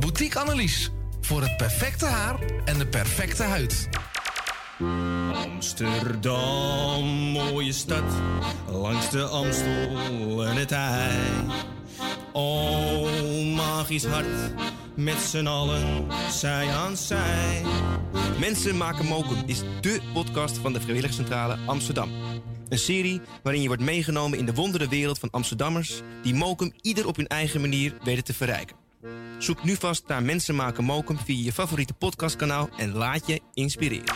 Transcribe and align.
Boutique 0.00 0.38
Annelies 0.38 0.90
voor 1.20 1.42
het 1.42 1.56
perfecte 1.56 2.06
haar 2.06 2.38
en 2.64 2.78
de 2.78 2.86
perfecte 2.86 3.42
huid. 3.42 3.88
Amsterdam, 5.32 7.04
mooie 7.32 7.72
stad, 7.72 8.12
langs 8.70 9.10
de 9.10 9.22
Amstel 9.22 10.46
en 10.46 10.56
het 10.56 10.72
IJ. 10.72 11.20
Oh, 12.32 13.54
magisch 13.54 14.04
hart, 14.04 14.52
met 14.94 15.18
z'n 15.18 15.46
allen, 15.46 16.06
zij 16.30 16.68
aan 16.68 16.96
zij. 16.96 17.62
Mensen 18.40 18.76
maken 18.76 19.06
mokum 19.06 19.42
is 19.46 19.62
dé 19.80 19.98
podcast 20.12 20.58
van 20.58 20.72
de 20.72 20.80
Vrijwilligcentrale 20.80 21.58
Amsterdam. 21.66 22.10
Een 22.68 22.78
serie 22.78 23.20
waarin 23.42 23.62
je 23.62 23.68
wordt 23.68 23.82
meegenomen 23.82 24.38
in 24.38 24.46
de 24.46 24.54
wondere 24.54 24.88
wereld 24.88 25.18
van 25.18 25.30
Amsterdammers... 25.30 26.00
die 26.22 26.34
mokum 26.34 26.72
ieder 26.80 27.06
op 27.06 27.16
hun 27.16 27.26
eigen 27.26 27.60
manier 27.60 27.94
weten 28.04 28.24
te 28.24 28.34
verrijken. 28.34 28.87
Zoek 29.38 29.64
nu 29.64 29.74
vast 29.74 30.06
naar 30.06 30.22
Mensen 30.22 30.54
maken 30.54 30.84
mokum 30.84 31.18
via 31.18 31.44
je 31.44 31.52
favoriete 31.52 31.92
podcastkanaal... 31.92 32.68
en 32.76 32.92
laat 32.92 33.26
je 33.26 33.40
inspireren. 33.52 34.14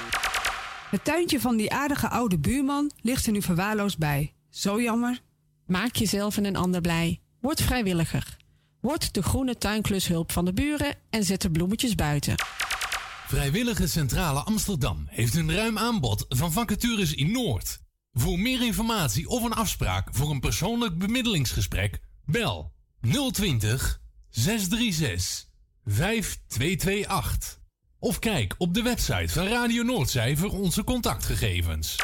Het 0.90 1.04
tuintje 1.04 1.40
van 1.40 1.56
die 1.56 1.72
aardige 1.72 2.08
oude 2.08 2.38
buurman 2.38 2.90
ligt 3.00 3.26
er 3.26 3.32
nu 3.32 3.42
verwaarloosd 3.42 3.98
bij. 3.98 4.32
Zo 4.50 4.80
jammer. 4.80 5.20
Maak 5.66 5.96
jezelf 5.96 6.36
en 6.36 6.44
een 6.44 6.56
ander 6.56 6.80
blij. 6.80 7.20
Word 7.40 7.62
vrijwilliger. 7.62 8.36
Word 8.80 9.14
de 9.14 9.22
groene 9.22 9.58
tuinklushulp 9.58 10.32
van 10.32 10.44
de 10.44 10.52
buren 10.52 10.94
en 11.10 11.24
zet 11.24 11.42
de 11.42 11.50
bloemetjes 11.50 11.94
buiten. 11.94 12.34
Vrijwillige 13.26 13.86
Centrale 13.86 14.40
Amsterdam 14.40 15.04
heeft 15.08 15.34
een 15.34 15.54
ruim 15.54 15.78
aanbod 15.78 16.26
van 16.28 16.52
vacatures 16.52 17.14
in 17.14 17.32
Noord. 17.32 17.80
Voor 18.12 18.38
meer 18.38 18.62
informatie 18.62 19.28
of 19.28 19.42
een 19.42 19.52
afspraak 19.52 20.08
voor 20.12 20.30
een 20.30 20.40
persoonlijk 20.40 20.98
bemiddelingsgesprek, 20.98 22.00
bel 22.24 22.72
020 23.30 24.01
636 24.32 25.46
5228. 25.84 27.58
Of 27.98 28.18
kijk 28.18 28.54
op 28.58 28.74
de 28.74 28.82
website 28.82 29.32
van 29.32 29.46
Radio 29.46 29.82
Noordzij 29.82 30.36
voor 30.36 30.50
onze 30.50 30.84
contactgegevens. 30.84 31.96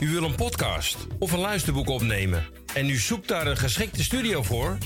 U 0.00 0.10
wil 0.10 0.22
een 0.22 0.34
podcast 0.34 0.96
of 1.18 1.32
een 1.32 1.38
luisterboek 1.38 1.88
opnemen 1.88 2.46
en 2.74 2.88
u 2.88 2.96
zoekt 2.96 3.28
daar 3.28 3.46
een 3.46 3.56
geschikte 3.56 4.02
studio 4.02 4.42
voor? 4.42 4.78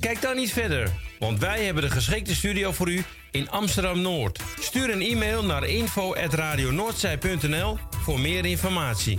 Kijk 0.00 0.20
dan 0.20 0.36
niet 0.36 0.52
verder, 0.52 0.90
want 1.18 1.38
wij 1.38 1.64
hebben 1.64 1.82
de 1.82 1.90
geschikte 1.90 2.34
studio 2.34 2.72
voor 2.72 2.90
u 2.90 3.04
in 3.30 3.50
Amsterdam 3.50 4.00
Noord. 4.00 4.42
Stuur 4.60 4.90
een 4.90 5.00
e-mail 5.00 5.44
naar 5.44 5.64
info@radionoordzij.nl 5.64 7.78
voor 7.90 8.20
meer 8.20 8.44
informatie. 8.44 9.18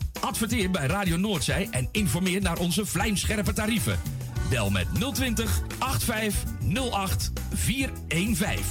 Adverteer 0.21 0.71
bij 0.71 0.85
Radio 0.85 1.17
Noordzij 1.17 1.67
en 1.71 1.89
informeer 1.91 2.41
naar 2.41 2.57
onze 2.57 2.85
vlijmscherpe 2.85 3.53
tarieven. 3.53 3.99
Bel 4.49 4.69
met 4.69 4.87
020 5.13 5.61
8508 5.79 7.31
415. 7.53 8.65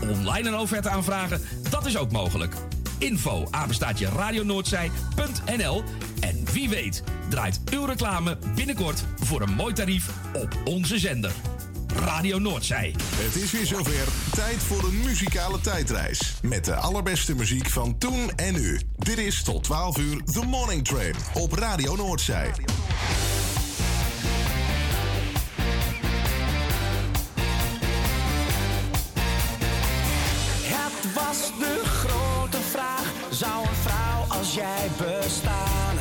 Online 0.00 0.48
een 0.48 0.56
offerte 0.56 0.88
aanvragen, 0.88 1.40
dat 1.70 1.86
is 1.86 1.96
ook 1.96 2.12
mogelijk. 2.12 2.54
Info 2.98 3.46
apenstaatje 3.50 4.08
radionoordzij.nl 4.08 5.82
En 6.20 6.44
wie 6.52 6.68
weet 6.68 7.02
draait 7.28 7.60
uw 7.70 7.84
reclame 7.84 8.38
binnenkort 8.54 9.04
voor 9.16 9.40
een 9.40 9.54
mooi 9.54 9.74
tarief 9.74 10.10
op 10.32 10.56
onze 10.64 10.98
zender. 10.98 11.32
Radio 11.98 12.38
Noordzij. 12.38 12.94
Het 13.00 13.36
is 13.36 13.52
weer 13.52 13.66
zover. 13.66 14.08
Tijd 14.34 14.56
voor 14.56 14.84
een 14.84 15.00
muzikale 15.04 15.60
tijdreis. 15.60 16.34
Met 16.42 16.64
de 16.64 16.74
allerbeste 16.74 17.34
muziek 17.34 17.70
van 17.70 17.98
toen 17.98 18.30
en 18.36 18.52
nu. 18.52 18.80
Dit 18.96 19.18
is 19.18 19.42
tot 19.42 19.64
12 19.64 19.98
uur 19.98 20.24
The 20.24 20.44
Morning 20.46 20.84
Train 20.84 21.14
op 21.34 21.52
Radio 21.52 21.96
Noordzij. 21.96 22.50
Het 30.62 31.12
was 31.14 31.50
de 31.58 31.82
grote 31.84 32.60
vraag: 32.70 33.12
zou 33.30 33.66
een 33.68 33.74
vrouw 33.74 34.38
als 34.38 34.54
jij 34.54 34.88
bestaan? 34.98 35.96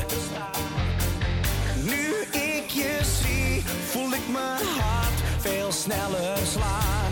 Nu 1.83 2.39
ik 2.39 2.69
je 2.69 2.99
zie, 3.23 3.63
voel 3.89 4.13
ik 4.13 4.27
mijn 4.31 4.65
hart 4.79 4.96
veel 4.96 4.96
sneller 5.77 6.37
slaan. 6.45 7.11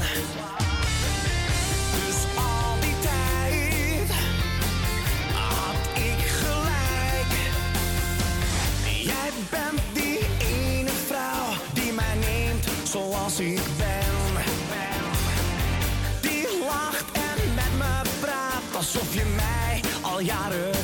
Dus 1.96 2.20
al 2.38 2.80
die 2.82 2.96
tijd 3.00 4.10
had 5.34 5.80
ik 5.94 6.26
gelijk. 6.26 7.32
Jij 9.04 9.30
bent 9.50 9.82
die 9.94 10.20
ene 10.40 10.92
vrouw 11.08 11.54
die 11.74 11.94
mij 11.94 12.16
neemt 12.16 12.66
zoals 12.84 13.40
ik 13.40 13.62
ben. 13.78 14.04
Die 16.22 16.48
lacht 16.60 17.06
en 17.14 17.54
met 17.56 17.78
me 17.78 18.02
praat 18.20 18.76
alsof 18.76 19.14
je 19.14 19.26
mij 19.36 19.82
al 20.02 20.20
jaren 20.20 20.75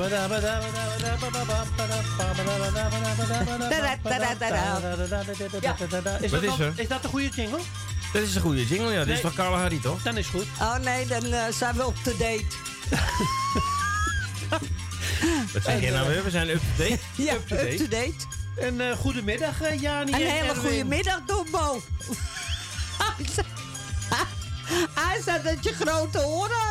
Is 0.00 0.08
Wat 6.30 6.30
dat 6.30 6.42
is 6.42 6.48
dan- 6.56 6.60
er? 6.60 6.72
Is 6.76 6.88
dat 6.88 7.02
de 7.02 7.08
goede 7.08 7.28
jingle? 7.28 7.58
Dat 8.12 8.22
is 8.22 8.34
een 8.34 8.40
goede 8.40 8.66
jingle, 8.66 8.92
ja. 8.92 8.98
Dit 8.98 9.06
is 9.08 9.12
Nee. 9.12 9.20
toch 9.22 9.34
Carla 9.34 9.56
Harry, 9.58 9.78
toch? 9.80 10.02
Dan 10.02 10.16
is 10.16 10.26
goed. 10.26 10.46
Oh 10.60 10.76
nee, 10.76 11.06
dan 11.06 11.24
eh, 11.24 11.42
zijn 11.50 11.76
we 11.76 11.82
up 11.82 11.96
to 12.02 12.10
date. 12.10 12.44
Wat 15.52 15.62
zeg 15.62 15.80
je 15.80 15.90
nou 15.90 16.08
weer? 16.08 16.24
We 16.24 16.30
zijn 16.30 16.48
up-to-date. 16.48 16.98
Ja, 17.16 17.34
Up-to-date. 17.34 17.70
up 17.72 17.76
to 17.78 17.88
date. 17.88 18.14
Een 18.66 18.80
eh, 18.80 18.96
goedemiddag, 18.96 19.60
eh, 19.62 19.80
Jani. 19.80 20.12
Een 20.12 20.20
en 20.20 20.26
hele 20.30 20.48
Erwin. 20.48 20.62
goede 20.62 20.84
middag, 20.84 21.20
Dombo. 21.26 21.74
Hij 24.94 25.20
zei 25.24 25.42
dat 25.42 25.64
je 25.64 25.72
grote 25.74 26.26
oren. 26.26 26.69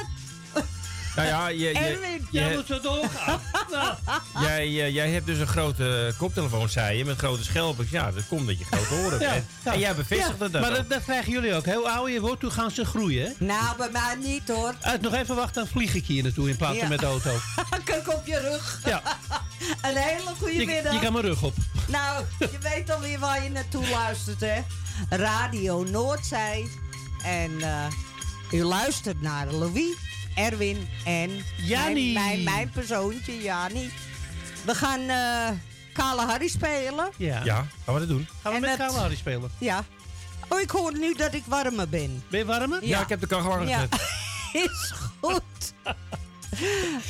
Nou 1.19 1.31
ja, 1.31 1.47
je, 1.47 1.57
je, 1.57 1.73
Erwin, 1.79 2.11
je- 2.11 2.39
Jij 2.39 2.53
moet 2.55 2.65
zo 2.67 2.79
doorgaan. 2.79 3.39
jij, 4.45 4.61
eh, 4.65 4.93
jij 4.93 5.09
hebt 5.09 5.25
dus 5.25 5.39
een 5.39 5.47
grote 5.47 6.13
koptelefoon, 6.17 6.69
zei 6.69 6.97
je, 6.97 7.05
met 7.05 7.17
grote 7.17 7.43
schelpjes. 7.43 7.89
Ja, 7.89 8.11
dat 8.11 8.27
komt 8.27 8.47
dat 8.47 8.59
je 8.59 8.65
grote 8.65 8.93
oren 8.93 9.09
hebt. 9.19 9.21
Ja, 9.21 9.31
En- 9.33 9.45
ja. 9.63 9.73
En 9.73 9.79
jij 9.79 9.95
bevestigde 9.95 10.49
dat 10.49 10.61
maar 10.61 10.69
ook. 10.69 10.75
dat, 10.75 10.89
dat 10.89 11.03
krijgen 11.03 11.31
jullie 11.31 11.53
ook. 11.53 11.65
Hoe 11.65 11.89
ouder 11.89 12.13
je 12.13 12.19
wordt, 12.21 12.41
hoe 12.41 12.51
gaan 12.51 12.71
ze 12.71 12.85
groeien. 12.85 13.25
hè? 13.25 13.45
Nou, 13.45 13.77
bij 13.77 13.89
mij 13.91 14.15
niet 14.23 14.47
hoor. 14.47 14.73
Uit, 14.81 15.01
nog 15.01 15.13
even 15.13 15.35
wachten, 15.35 15.53
dan 15.63 15.67
vlieg 15.71 15.93
ik 15.95 16.05
hier 16.05 16.23
naartoe 16.23 16.49
in 16.49 16.55
plaats 16.55 16.73
van 16.77 16.83
Ja. 16.83 16.89
met 16.89 16.99
de 16.99 17.05
auto. 17.05 17.31
Kijk 17.83 18.13
op 18.13 18.25
je 18.25 18.39
rug. 18.39 18.79
Ja. 18.85 19.01
Een 19.81 19.95
hele 19.97 20.29
goede 20.37 20.53
Je, 20.59 20.65
middag. 20.65 20.93
je 20.93 20.99
kan 20.99 21.13
mijn 21.13 21.25
rug 21.25 21.43
op. 21.43 21.53
Nou, 21.87 22.23
je 22.39 22.57
weet 22.61 22.89
alweer 22.91 23.19
waar 23.19 23.43
je 23.43 23.49
naartoe 23.49 23.89
luistert, 23.89 24.39
hè? 24.39 24.61
Radio 25.09 25.83
Noordzij. 25.83 26.67
En 27.23 27.61
eh, 27.61 27.85
u 28.51 28.63
luistert 28.63 29.21
naar 29.21 29.47
Louis, 29.51 29.95
Erwin 30.35 30.87
en 31.05 31.43
Jannie. 31.57 32.13
Mijn, 32.13 32.27
mijn, 32.27 32.43
mijn 32.43 32.69
persoontje, 32.69 33.41
Jani. 33.41 33.89
We 34.65 34.75
gaan 34.75 34.99
eh 35.09 35.49
Kale 35.93 36.21
Harry 36.25 36.47
spelen. 36.47 37.09
Ja. 37.17 37.43
Ja, 37.43 37.67
gaan 37.85 37.93
we 37.93 37.99
dat 37.99 38.09
doen? 38.09 38.27
Gaan 38.41 38.51
we 38.51 38.57
En 38.57 38.61
met 38.61 38.77
dat- 38.77 38.87
Kale 38.87 38.99
Harry 38.99 39.15
spelen? 39.15 39.51
Ja. 39.57 39.83
Oh, 40.47 40.59
ik 40.59 40.69
hoor 40.69 40.97
nu 40.97 41.13
dat 41.15 41.33
ik 41.33 41.43
warmer 41.47 41.89
ben. 41.89 42.23
Ben 42.29 42.39
je 42.39 42.45
warmer? 42.45 42.85
Ja, 42.85 43.01
ik 43.01 43.09
heb 43.09 43.19
de 43.19 43.27
kachel 43.27 43.67
Ja, 43.67 43.77
aangezet. 43.79 44.01
is 44.71 44.93
goed. 45.21 45.41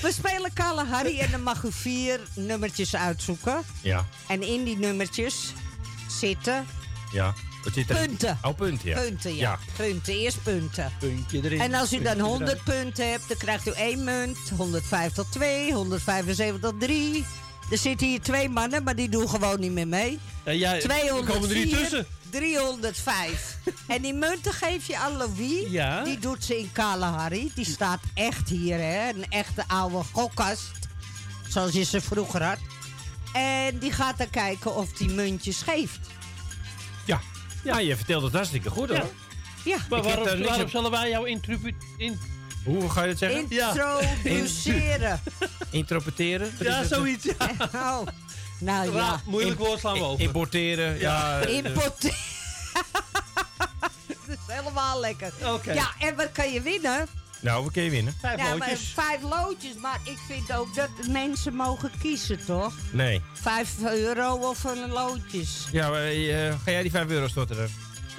We 0.01 0.11
spelen 0.13 0.53
Kale 0.53 0.85
Harry 0.85 1.19
en 1.19 1.31
dan 1.31 1.43
mag 1.43 1.63
u 1.63 1.71
vier 1.71 2.19
nummertjes 2.35 2.95
uitzoeken. 2.95 3.61
Ja, 3.81 4.05
En 4.27 4.41
in 4.43 4.63
die 4.63 4.77
nummertjes 4.77 5.53
zitten 6.07 6.65
ja. 7.11 7.33
Zit 7.73 7.89
er? 7.89 7.95
punten. 7.95 8.37
Oh, 8.41 8.55
punten, 8.55 8.89
ja. 8.89 8.99
Punten, 8.99 9.35
ja. 9.35 9.41
Ja. 9.41 9.59
Punten, 9.75 10.13
eerst 10.13 10.43
punten. 10.43 10.91
Puntje 10.99 11.43
erin. 11.43 11.59
En 11.59 11.73
als 11.73 11.93
u 11.93 12.01
dan 12.01 12.05
puntje 12.05 12.23
100 12.23 12.51
eruit. 12.51 12.63
punten 12.63 13.09
hebt, 13.09 13.27
dan 13.27 13.37
krijgt 13.37 13.67
u 13.67 13.71
één 13.71 14.03
munt. 14.03 14.37
150 14.57 15.25
2, 15.29 15.73
175 15.73 16.71
3. 16.79 17.25
Er 17.71 17.77
zitten 17.77 18.07
hier 18.07 18.21
twee 18.21 18.49
mannen, 18.49 18.83
maar 18.83 18.95
die 18.95 19.09
doen 19.09 19.29
gewoon 19.29 19.59
niet 19.59 19.71
meer 19.71 19.87
mee. 19.87 20.19
Ja, 20.45 20.53
jij, 20.53 20.81
er 20.81 20.87
komen 21.09 21.49
er 21.49 21.55
niet 21.55 21.69
204, 21.69 21.77
tussen. 21.77 22.05
305. 22.29 23.57
en 23.87 24.01
die 24.01 24.13
munten 24.13 24.53
geef 24.53 24.87
je 24.87 24.97
aan 24.97 25.17
Louis. 25.17 25.69
Ja. 25.69 26.03
Die 26.03 26.19
doet 26.19 26.43
ze 26.43 26.59
in 26.59 26.71
Kalahari. 26.71 27.51
Die 27.55 27.65
staat 27.65 27.99
echt 28.13 28.49
hier, 28.49 28.77
hè. 28.77 29.09
Een 29.09 29.25
echte 29.29 29.63
oude 29.67 30.03
gokkast. 30.11 30.71
Zoals 31.47 31.71
je 31.71 31.83
ze 31.83 32.01
vroeger 32.01 32.43
had. 32.43 32.57
En 33.33 33.77
die 33.77 33.91
gaat 33.91 34.17
dan 34.17 34.29
kijken 34.29 34.75
of 34.75 34.91
die 34.91 35.09
muntjes 35.09 35.61
geeft. 35.61 35.99
Ja. 37.63 37.79
Je 37.79 37.95
vertelt 37.95 38.23
het 38.23 38.33
hartstikke 38.33 38.69
goed, 38.69 38.89
hoor. 38.89 38.97
Ja. 38.97 39.05
Ja. 39.63 39.77
Maar 39.89 40.03
heb 40.03 40.15
waarom, 40.15 40.43
waarom 40.43 40.61
op- 40.63 40.69
zullen 40.69 40.91
wij 40.91 41.09
jou 41.09 41.29
introdu- 41.29 41.75
in... 41.97 42.19
Hoe 42.63 42.89
ga 42.89 43.01
je 43.03 43.07
dat 43.09 43.17
zeggen? 43.17 43.39
Introduceren. 43.49 45.21
Interpreteren? 45.69 46.51
Ja, 46.59 46.79
het? 46.79 46.87
zoiets. 46.89 47.23
Ja. 47.25 47.33
Oh. 47.73 48.07
Nou 48.59 48.93
ja. 48.95 49.21
moeilijk 49.25 49.59
woord 49.59 49.79
slaan 49.79 49.93
we 49.93 50.03
over. 50.03 50.23
Importeren, 50.25 50.99
ja. 50.99 51.39
eh, 51.39 51.53
Importeren. 51.55 52.15
Dat 54.07 54.17
is 54.27 54.55
helemaal 54.55 54.99
lekker. 54.99 55.31
Oké. 55.45 55.73
Ja, 55.73 55.91
en 55.99 56.15
wat 56.15 56.31
kan 56.31 56.51
je 56.53 56.61
winnen? 56.61 57.07
Nou, 57.41 57.65
we 57.65 57.71
kunnen 57.71 57.91
winnen. 57.91 58.13
Vijf 58.19 58.37
Ja, 58.39 58.43
maar 58.55 58.57
loodjes. 58.69 58.91
vijf 58.95 59.21
loodjes. 59.21 59.73
Maar 59.81 59.99
ik 60.03 60.17
vind 60.27 60.53
ook 60.53 60.75
dat 60.75 60.89
mensen 61.09 61.55
mogen 61.55 61.91
kiezen, 62.01 62.45
toch? 62.45 62.73
Nee. 62.91 63.21
Vijf 63.33 63.69
euro 63.83 64.33
of 64.35 64.63
een 64.63 64.89
loodjes. 64.89 65.65
Ja, 65.71 65.89
maar, 65.89 66.03
eh, 66.03 66.53
ga 66.63 66.71
jij 66.71 66.81
die 66.81 66.91
5 66.91 67.09
euro 67.09 67.27
stotteren? 67.27 67.69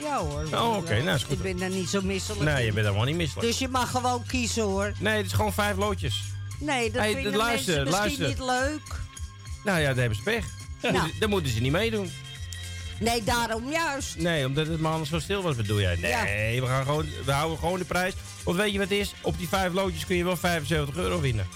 Ja 0.00 0.18
hoor. 0.18 0.44
Oh, 0.54 0.76
oké, 0.76 1.02
nou, 1.02 1.16
is 1.16 1.22
goed. 1.22 1.32
Ik 1.36 1.42
ben 1.42 1.56
daar 1.56 1.68
niet 1.70 1.88
zo 1.88 2.02
misselijk 2.02 2.42
Nee, 2.42 2.64
je 2.64 2.72
bent 2.72 2.86
helemaal 2.86 3.06
niet 3.06 3.16
misselijk. 3.16 3.46
Dus 3.46 3.58
je 3.58 3.68
mag 3.68 3.90
gewoon 3.90 4.24
kiezen 4.26 4.62
hoor. 4.62 4.92
Nee, 4.98 5.16
het 5.16 5.26
is 5.26 5.32
gewoon 5.32 5.52
vijf 5.52 5.76
loodjes. 5.76 6.22
Nee, 6.58 6.90
dat 6.90 7.02
Hey, 7.02 7.12
vinden 7.14 7.36
luister, 7.36 7.74
mensen 7.84 8.02
misschien 8.02 8.24
luister. 8.24 8.26
niet 8.28 8.38
leuk. 8.70 8.98
Nou 9.64 9.78
ja, 9.80 9.86
daar 9.86 9.96
hebben 9.96 10.16
ze 10.16 10.22
pech. 10.22 10.44
Dan, 10.80 10.92
Nou. 10.92 11.02
moeten, 11.04 11.20
dan 11.20 11.30
moeten 11.30 11.52
ze 11.52 11.60
niet 11.60 11.72
meedoen. 11.72 12.10
Nee, 13.00 13.24
daarom 13.24 13.70
juist. 13.70 14.16
Nee, 14.18 14.46
omdat 14.46 14.66
het 14.66 14.80
maar 14.80 14.92
anders 14.92 15.10
zo 15.10 15.18
stil 15.18 15.42
was, 15.42 15.56
bedoel 15.56 15.80
jij? 15.80 15.96
Nee, 15.96 16.60
we, 16.60 16.66
gaan 16.66 16.84
gewoon, 16.84 17.06
we 17.24 17.32
houden 17.32 17.58
gewoon 17.58 17.78
de 17.78 17.84
prijs. 17.84 18.14
Want 18.44 18.56
weet 18.56 18.72
je 18.72 18.78
wat 18.78 18.88
het 18.88 18.98
is? 18.98 19.14
Op 19.22 19.38
die 19.38 19.48
vijf 19.48 19.72
loodjes 19.72 20.06
kun 20.06 20.16
je 20.16 20.24
wel 20.24 20.36
75 20.36 20.96
euro 20.96 21.20
winnen. 21.20 21.46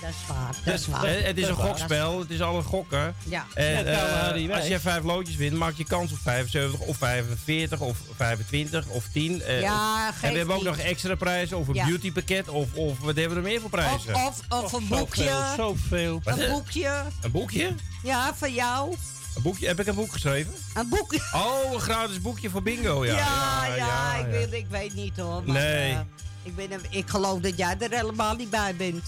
Ja, 0.00 0.06
dat 0.06 0.10
is 0.10 0.26
waar. 0.28 0.54
Dat 0.64 0.74
is 0.80 0.86
waar. 0.86 1.04
Eh, 1.04 1.24
het 1.24 1.38
is 1.38 1.48
een 1.48 1.54
gokspel, 1.54 2.18
het 2.18 2.30
is 2.30 2.40
al 2.42 2.56
een 2.56 2.62
gokken. 2.64 3.14
Ja. 3.24 3.46
En, 3.54 3.84
Ja, 3.84 4.32
eh, 4.34 4.50
als 4.56 4.66
je 4.66 4.80
vijf 4.80 5.02
loodjes 5.04 5.36
wint, 5.36 5.56
maak 5.56 5.74
je 5.76 5.84
kans 5.84 6.12
op 6.12 6.18
75 6.22 6.80
of 6.80 6.96
45 6.96 7.80
of 7.80 7.96
25 8.16 8.86
of 8.86 9.04
10. 9.12 9.42
eh, 9.42 9.60
Ja, 9.60 10.06
en 10.22 10.30
we 10.32 10.38
hebben 10.38 10.54
ook 10.56 10.62
niet. 10.62 10.70
nog 10.76 10.78
extra 10.78 11.14
prijzen 11.14 11.58
of 11.58 11.68
een 11.68 11.74
Ja. 11.74 11.86
beautypakket 11.86 12.48
of, 12.48 12.74
of 12.74 12.98
wat 12.98 13.16
hebben 13.16 13.30
we 13.30 13.42
er 13.42 13.48
meer 13.48 13.60
voor 13.60 13.70
prijzen? 13.70 14.14
Of, 14.14 14.40
of, 14.48 14.62
of 14.64 14.72
een 14.72 14.88
boekje. 14.88 15.22
Zoveel, 15.56 16.20
zoveel. 16.24 16.44
Een 16.44 16.50
boekje. 16.50 17.02
Een 17.22 17.30
boekje? 17.30 17.74
Ja, 18.02 18.34
van 18.34 18.52
jou. 18.54 18.94
Een 19.38 19.44
boekje? 19.44 19.66
Heb 19.66 19.80
ik 19.80 19.86
een 19.86 19.94
boek 19.94 20.12
geschreven? 20.12 20.52
Een 20.74 20.88
boekje. 20.88 21.20
Oh, 21.34 21.72
een 21.72 21.80
gratis 21.80 22.20
boekje 22.20 22.50
voor 22.50 22.62
bingo, 22.62 23.04
ja. 23.06 23.14
Ja, 23.16 23.64
ja, 23.66 24.14
ik, 24.14 24.24
ja. 24.24 24.30
Weet, 24.30 24.52
ik 24.52 24.66
weet 24.70 24.94
niet 24.94 25.16
hoor. 25.16 25.42
Maar, 25.44 25.54
Nee. 25.62 25.92
eh, 25.92 26.00
ik, 26.42 26.56
ben, 26.56 26.70
ik 26.90 27.08
geloof 27.08 27.40
dat 27.40 27.56
jij 27.58 27.76
er 27.78 27.90
helemaal 27.90 28.34
niet 28.34 28.50
bij 28.50 28.74
bent. 28.76 29.04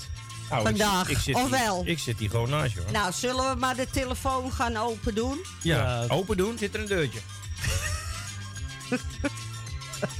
Nou, 0.50 0.60
ik 0.62 0.66
vandaag. 0.68 1.06
zit- 1.06 1.16
ik 1.16 1.22
zit 1.22 1.34
of 1.34 1.40
hier- 1.40 1.50
wel? 1.50 1.82
Ik 1.86 1.98
zit 1.98 2.18
hier 2.18 2.30
gewoon 2.30 2.50
naast 2.50 2.72
je, 2.74 2.80
hoor. 2.80 2.92
Nou, 2.92 3.12
zullen 3.12 3.50
we 3.50 3.58
maar 3.58 3.76
de 3.76 3.86
telefoon 3.90 4.52
gaan 4.52 4.76
open 4.76 5.14
doen? 5.14 5.38
ja, 5.62 5.76
Ja. 5.76 6.04
open 6.08 6.36
doen, 6.36 6.58
zit 6.58 6.74
er 6.74 6.80
een 6.80 6.86
deurtje. 6.86 7.18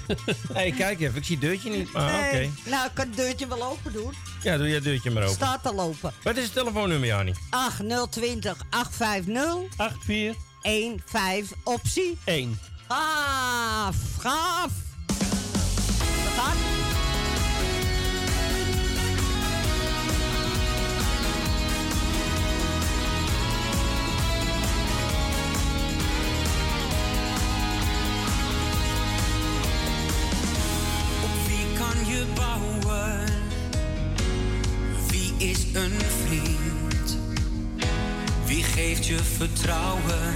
Hé, 0.06 0.34
hey, 0.52 0.70
kijk 0.70 1.00
even, 1.00 1.16
ik 1.16 1.24
zie 1.24 1.36
het 1.36 1.44
deurtje 1.44 1.70
niet. 1.70 1.92
Maar 1.92 2.26
oké. 2.26 2.36
Nee. 2.36 2.52
Nou, 2.64 2.86
ik 2.86 2.90
kan 2.94 3.06
het 3.06 3.16
deurtje 3.16 3.46
wel 3.46 3.64
open 3.64 3.92
doen. 3.92 4.14
Ja, 4.42 4.56
doe 4.56 4.68
je 4.68 4.74
het 4.74 4.84
deurtje 4.84 5.10
maar 5.10 5.22
open. 5.22 5.34
Staat 5.34 5.66
al 5.66 5.80
open. 5.80 6.12
Wat 6.22 6.36
is 6.36 6.44
het 6.44 6.52
telefoonnummer, 6.52 7.08
Jani? 7.08 7.34
8020 7.50 8.56
850 8.70 9.96
84 10.04 11.02
15 11.06 11.56
optie. 11.64 12.18
1. 12.24 12.58
Gaaf, 12.88 13.96
gaaf. 14.18 14.70
We 15.06 16.30
gaan. 16.36 16.89
Je 39.10 39.24
vertrouwen 39.24 40.34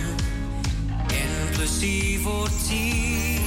en 1.07 1.57
plezier 1.57 2.21
voor 2.21 2.49
tien? 2.69 3.43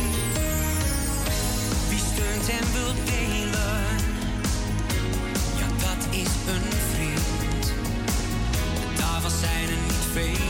kent 2.15 2.49
en 2.49 2.71
wilt 2.73 3.05
delen. 3.05 3.85
Ja, 5.59 5.67
dat 5.67 6.07
is 6.09 6.33
een 6.53 6.71
vriend. 6.93 7.73
Daarvan 8.97 9.31
zijn 9.31 9.63
er 9.63 9.81
niet 9.87 10.07
vele. 10.13 10.46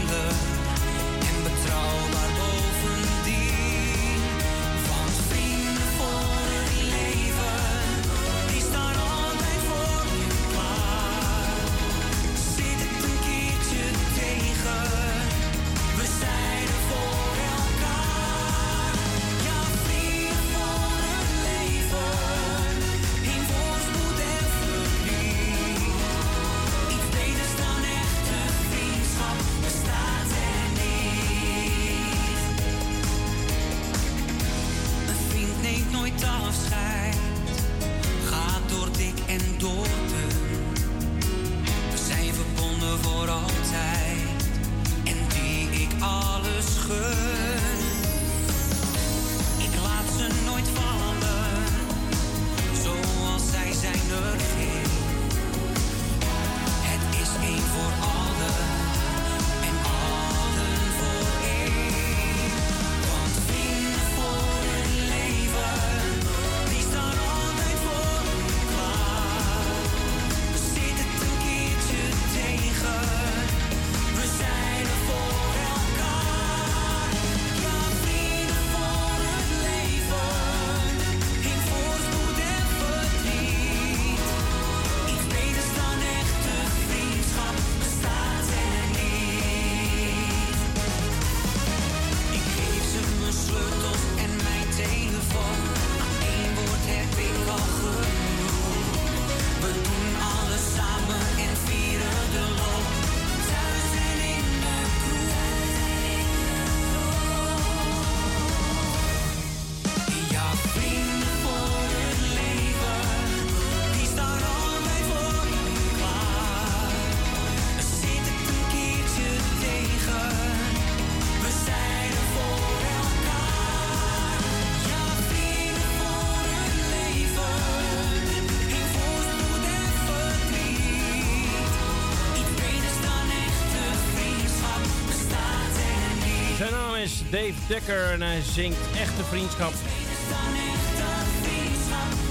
Dave 137.38 137.68
Dekker 137.68 138.12
en 138.12 138.22
hij 138.22 138.42
zingt 138.42 138.78
Echte 138.96 139.24
Vriendschap. 139.24 139.74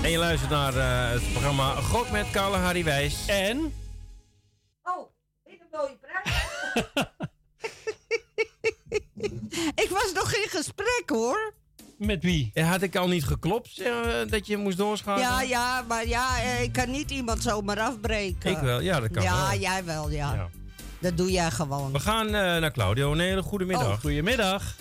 En 0.02 0.10
je 0.10 0.18
luistert 0.18 0.50
naar 0.50 0.76
eh, 0.76 1.10
het 1.12 1.32
programma 1.32 1.74
God 1.74 2.10
met 2.10 2.30
Kale 2.30 2.56
Harry 2.56 2.84
Wijs. 2.84 3.26
En? 3.26 3.74
Oh, 4.82 5.10
ik 5.44 5.60
een 5.60 5.66
mooie 5.70 5.96
prijs. 6.00 6.36
ik 9.84 9.88
was 9.90 10.12
nog 10.14 10.34
in 10.34 10.48
gesprek 10.48 11.02
hoor. 11.06 11.54
Met 11.98 12.22
wie? 12.22 12.52
had 12.54 12.82
ik 12.82 12.96
al 12.96 13.08
niet 13.08 13.24
geklopt 13.24 13.78
eh, 13.78 13.92
dat 14.28 14.46
je 14.46 14.56
moest 14.56 14.76
doorschakelen? 14.76 15.28
Ja, 15.28 15.42
ja, 15.42 15.84
maar 15.88 16.06
ja, 16.06 16.40
eh, 16.42 16.62
ik 16.62 16.72
kan 16.72 16.90
niet 16.90 17.10
iemand 17.10 17.42
zomaar 17.42 17.80
afbreken. 17.80 18.50
Ik 18.50 18.58
wel, 18.58 18.80
ja, 18.80 19.00
dat 19.00 19.10
kan 19.10 19.22
Ja, 19.22 19.48
wel. 19.48 19.58
jij 19.58 19.84
wel, 19.84 20.10
ja. 20.10 20.34
Ja. 20.34 20.48
Dat 20.98 21.16
doe 21.16 21.30
jij 21.30 21.50
gewoon. 21.50 21.92
We 21.92 22.00
gaan 22.00 22.26
eh, 22.26 22.32
naar 22.32 22.72
Claudio. 22.72 23.12
Een 23.12 23.20
hele 23.20 23.42
goede 23.42 23.64
middag. 23.64 23.88
Oh, 23.88 24.00
goedemiddag. 24.00 24.76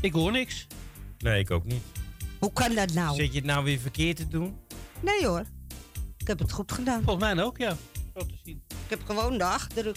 Ik 0.00 0.12
hoor 0.12 0.32
niks. 0.32 0.66
Nee, 1.18 1.40
ik 1.40 1.50
ook 1.50 1.64
niet. 1.64 1.82
Hoe 2.38 2.52
kan 2.52 2.74
dat 2.74 2.92
nou? 2.92 3.14
Zit 3.16 3.32
je 3.32 3.38
het 3.38 3.46
nou 3.46 3.64
weer 3.64 3.78
verkeerd 3.78 4.16
te 4.16 4.28
doen? 4.28 4.56
Nee 5.00 5.26
hoor. 5.26 5.44
Ik 6.18 6.26
heb 6.26 6.38
het 6.38 6.52
goed 6.52 6.72
gedaan. 6.72 7.02
Volgens 7.02 7.34
mij 7.34 7.44
ook, 7.44 7.58
ja. 7.58 7.76
Zo 8.16 8.20
te 8.26 8.34
zien. 8.44 8.62
Ik 8.68 8.74
heb 8.90 9.00
gewoon 9.06 9.38
de 9.38 9.44
achterdruk. 9.44 9.96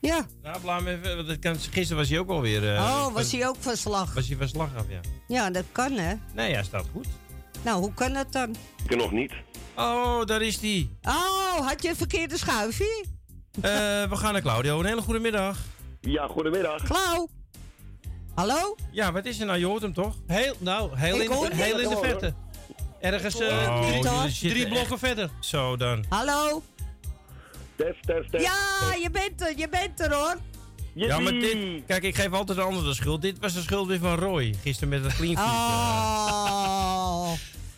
Ja. 0.00 0.26
Nou, 0.42 0.60
blaam 0.60 0.86
even. 0.86 1.16
want 1.16 1.28
het 1.28 1.38
kan- 1.38 1.56
Gisteren 1.58 1.96
was 1.96 2.08
hij 2.08 2.18
ook 2.18 2.28
alweer... 2.28 2.74
eh, 2.74 2.80
oh, 2.82 3.12
was 3.12 3.28
van- 3.30 3.38
hij 3.38 3.48
ook 3.48 3.56
van 3.58 3.76
slag? 3.76 4.14
Was 4.14 4.28
hij 4.28 4.36
van 4.36 4.48
slag 4.48 4.76
af, 4.76 4.84
ja. 4.88 5.00
Ja, 5.28 5.50
dat 5.50 5.64
kan 5.72 5.92
hè. 5.92 6.14
Nee, 6.34 6.54
hij 6.54 6.64
staat 6.64 6.86
goed. 6.92 7.06
Nou, 7.64 7.80
hoe 7.80 7.94
kan 7.94 8.12
dat 8.12 8.32
dan? 8.32 8.54
Ik 8.88 8.96
nog 8.96 9.12
niet. 9.12 9.32
Oh, 9.76 10.24
daar 10.24 10.42
is 10.42 10.60
hij. 10.60 10.88
Oh, 11.02 11.66
had 11.68 11.82
je 11.82 11.88
een 11.88 11.96
verkeerde 11.96 12.38
schuifje? 12.38 13.04
Eh, 13.60 13.62
we 14.08 14.16
gaan 14.16 14.32
naar 14.32 14.42
Claudio. 14.42 14.78
Een 14.80 14.86
hele 14.86 15.02
goede 15.02 15.18
middag. 15.20 15.58
Ja, 16.00 16.26
goedemiddag. 16.26 16.82
Klauw. 16.82 17.28
Hallo? 18.34 18.76
Ja, 18.90 19.12
wat 19.12 19.24
is 19.24 19.40
er 19.40 19.46
nou? 19.46 19.58
Je 19.58 19.66
hoort 19.66 19.82
hem 19.82 19.92
toch? 19.94 20.14
Heel, 20.26 20.54
nou, 20.58 20.96
heel, 20.96 21.14
Ik 21.20 21.30
in, 21.30 21.40
de, 21.40 21.54
heel 21.54 21.78
in 21.80 21.88
de 21.88 21.96
verte. 22.02 22.34
Ergens 23.00 23.40
eh, 23.40 23.48
Oh, 23.48 24.24
drie, 24.40 24.64
echt- 24.64 24.68
blokken 24.68 24.98
verder. 24.98 25.30
Zo 25.40 25.76
dan. 25.76 26.04
Hallo? 26.08 26.62
Test, 27.76 28.06
test, 28.06 28.30
test. 28.30 28.44
Ja, 28.44 28.94
je 29.02 29.08
bent 29.12 29.40
er, 29.40 29.58
je 29.58 29.68
bent 29.68 30.00
er 30.00 30.14
hoor. 30.14 30.36
Ja, 30.94 31.18
maar 31.18 31.32
dit... 31.32 31.82
Kijk, 31.86 32.02
ik 32.02 32.14
geef 32.14 32.32
altijd 32.32 32.58
de 32.58 32.64
ander 32.64 32.84
de 32.84 32.94
schuld. 32.94 33.22
Dit 33.22 33.38
was 33.40 33.52
de 33.54 33.60
schuld 33.60 33.86
weer 33.88 33.98
van 33.98 34.14
Roy. 34.18 34.54
Gisteren 34.62 34.88
met 34.88 35.04
het 35.04 35.14
clean 35.14 35.36
feed. 35.36 35.44
eh. 35.46 36.48
Oh. 36.52 37.32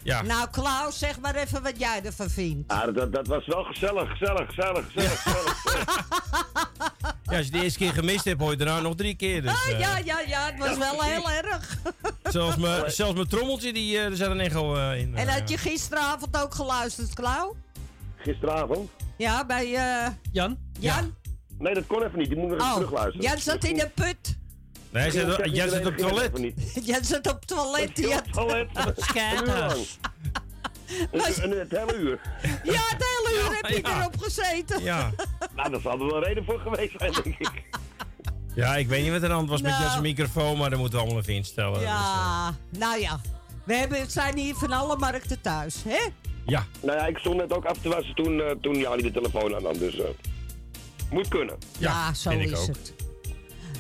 Ja. 0.05 0.23
Nou, 0.23 0.49
Klaus, 0.51 0.99
zeg 0.99 1.21
maar 1.21 1.35
even 1.35 1.63
wat 1.63 1.79
jij 1.79 2.01
ervan 2.05 2.31
vindt. 2.31 2.73
Ja, 2.73 2.87
dat, 2.87 3.13
dat 3.13 3.27
was 3.27 3.47
wel 3.47 3.63
gezellig, 3.65 4.11
gezellig, 4.11 4.47
gezellig, 4.47 4.85
gezellig, 4.93 5.23
gezellig. 5.23 5.63
Ja, 7.31 7.37
als 7.37 7.47
je 7.47 7.53
de 7.53 7.63
eerste 7.63 7.79
keer 7.79 7.93
gemist 7.93 8.25
hebt, 8.25 8.41
hoor 8.41 8.51
je 8.51 8.57
daarna 8.57 8.81
nog 8.81 8.95
drie 8.95 9.15
keer. 9.15 9.43
Dus, 9.43 9.51
Ah, 9.51 9.71
eh, 9.73 9.79
ja, 9.79 9.99
ja, 9.99 10.21
ja, 10.21 10.51
het 10.53 10.59
was 10.59 10.79
wel 10.79 11.03
heel 11.03 11.31
erg. 11.31 11.77
zelfs, 12.23 12.57
mijn, 12.57 12.91
zelfs 12.91 13.15
mijn 13.15 13.29
trommeltje, 13.29 13.73
die, 13.73 13.99
eh, 13.99 14.05
er 14.05 14.17
zat 14.17 14.31
een 14.31 14.41
echo 14.41 14.75
in. 14.93 15.17
En 15.17 15.29
eh, 15.29 15.35
had 15.35 15.49
je 15.51 15.59
gisteravond 15.59 16.43
ook 16.43 16.55
geluisterd, 16.55 17.15
Klauw? 17.15 17.57
Gisteravond? 18.17 18.91
Ja, 19.17 19.47
bij 19.47 19.75
eh 19.75 20.07
Jan? 20.33 20.59
Jan? 20.81 21.15
Nee, 21.59 21.75
dat 21.75 21.87
kon 21.87 22.03
even 22.03 22.19
niet. 22.19 22.29
Die 22.29 22.39
moet 22.39 22.49
nog 22.49 22.59
even 22.59 22.71
Oh, 22.71 22.75
terugluisteren. 22.75 23.21
Jan 23.29 23.39
zat 23.39 23.65
in 23.65 23.77
de 23.77 23.91
put. 23.95 24.37
Nee, 24.95 25.11
zit, 25.11 25.27
jij 25.57 25.69
zit 25.69 25.87
op 25.87 25.93
het 25.97 26.03
ging 26.05 26.17
toilet. 26.17 26.53
Jan 26.85 27.05
zat 27.05 27.27
op 27.33 27.39
het 27.39 27.47
toilet. 27.47 27.89
Op 27.91 27.97
Ja, 27.97 28.15
het 28.15 28.33
toilet. 28.33 28.69
Lang. 31.13 31.37
Een, 31.37 31.53
een, 31.53 31.59
het 31.59 31.71
hele 31.71 31.97
uur. 31.99 32.21
ja 32.43 32.73
het 32.73 33.05
hele 33.05 33.31
uur 33.35 33.51
Ja, 33.51 33.57
heb 33.61 33.67
je 33.85 33.89
ja. 33.89 34.01
erop 34.01 34.19
gezeten. 34.19 34.83
Ja. 34.83 35.11
Nou, 35.57 35.71
daar 35.71 35.81
zal 35.81 35.93
er 35.93 35.99
wel 36.07 36.17
een 36.17 36.23
reden 36.23 36.45
voor 36.45 36.59
geweest 36.59 36.93
zijn, 36.99 37.13
denk 37.13 37.27
ik. 37.39 37.63
ja, 38.55 38.77
ik 38.77 38.89
weet 38.89 39.03
niet 39.03 39.11
wat 39.13 39.23
er 39.23 39.25
aan 39.25 39.29
de 39.31 39.35
hand 39.37 39.49
was 39.49 39.63
met 39.63 39.71
Nou. 39.71 39.89
zijn 39.91 40.03
microfoon, 40.03 40.59
maar 40.59 40.71
dat 40.71 40.79
moeten 40.79 40.99
we 40.99 41.05
allemaal 41.05 41.23
even 41.23 41.35
instellen. 41.35 41.81
Ja, 41.81 42.55
nou 42.71 43.01
ja. 43.01 43.21
We 43.65 43.75
hebben, 43.75 44.11
zijn 44.11 44.39
hier 44.39 44.55
van 44.55 44.73
alle 44.73 44.97
markten 44.97 45.41
thuis, 45.41 45.77
hè? 45.89 46.09
Ja. 46.47 46.67
Nou 46.83 46.99
ja, 46.99 47.07
ik 47.07 47.19
stond 47.19 47.37
net 47.37 47.53
ook 47.53 47.65
af 47.65 47.79
te 47.79 47.89
wassen 47.89 48.15
toen, 48.15 48.41
eh 48.41 48.51
toen 48.61 48.75
Jani 48.79 49.03
de 49.03 49.11
telefoon 49.13 49.55
aannam, 49.55 49.79
dus... 49.79 49.99
eh 49.99 50.05
moet 51.11 51.29
kunnen. 51.29 51.57
Ja, 51.79 52.15
zo 52.15 52.31
ik 52.31 52.51
is 52.51 52.59
ook. 52.59 52.67
het. 52.67 52.95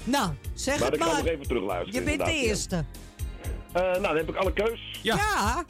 Nou, 0.04 0.30
zeg 0.54 0.78
maar 0.78 0.90
het 0.90 0.96
ik 0.96 1.02
ga 1.02 1.08
nog 1.12 1.22
maar. 1.22 1.32
even 1.32 1.46
terugluisteren. 1.46 2.00
Je 2.00 2.16
bent 2.16 2.28
de 2.28 2.36
ja. 2.36 2.42
eerste. 2.42 2.84
Eh, 3.72 3.82
nou, 3.82 4.02
dan 4.02 4.16
heb 4.16 4.28
ik 4.28 4.36
alle 4.36 4.52
keus. 4.52 4.98
Ja. 5.02 5.64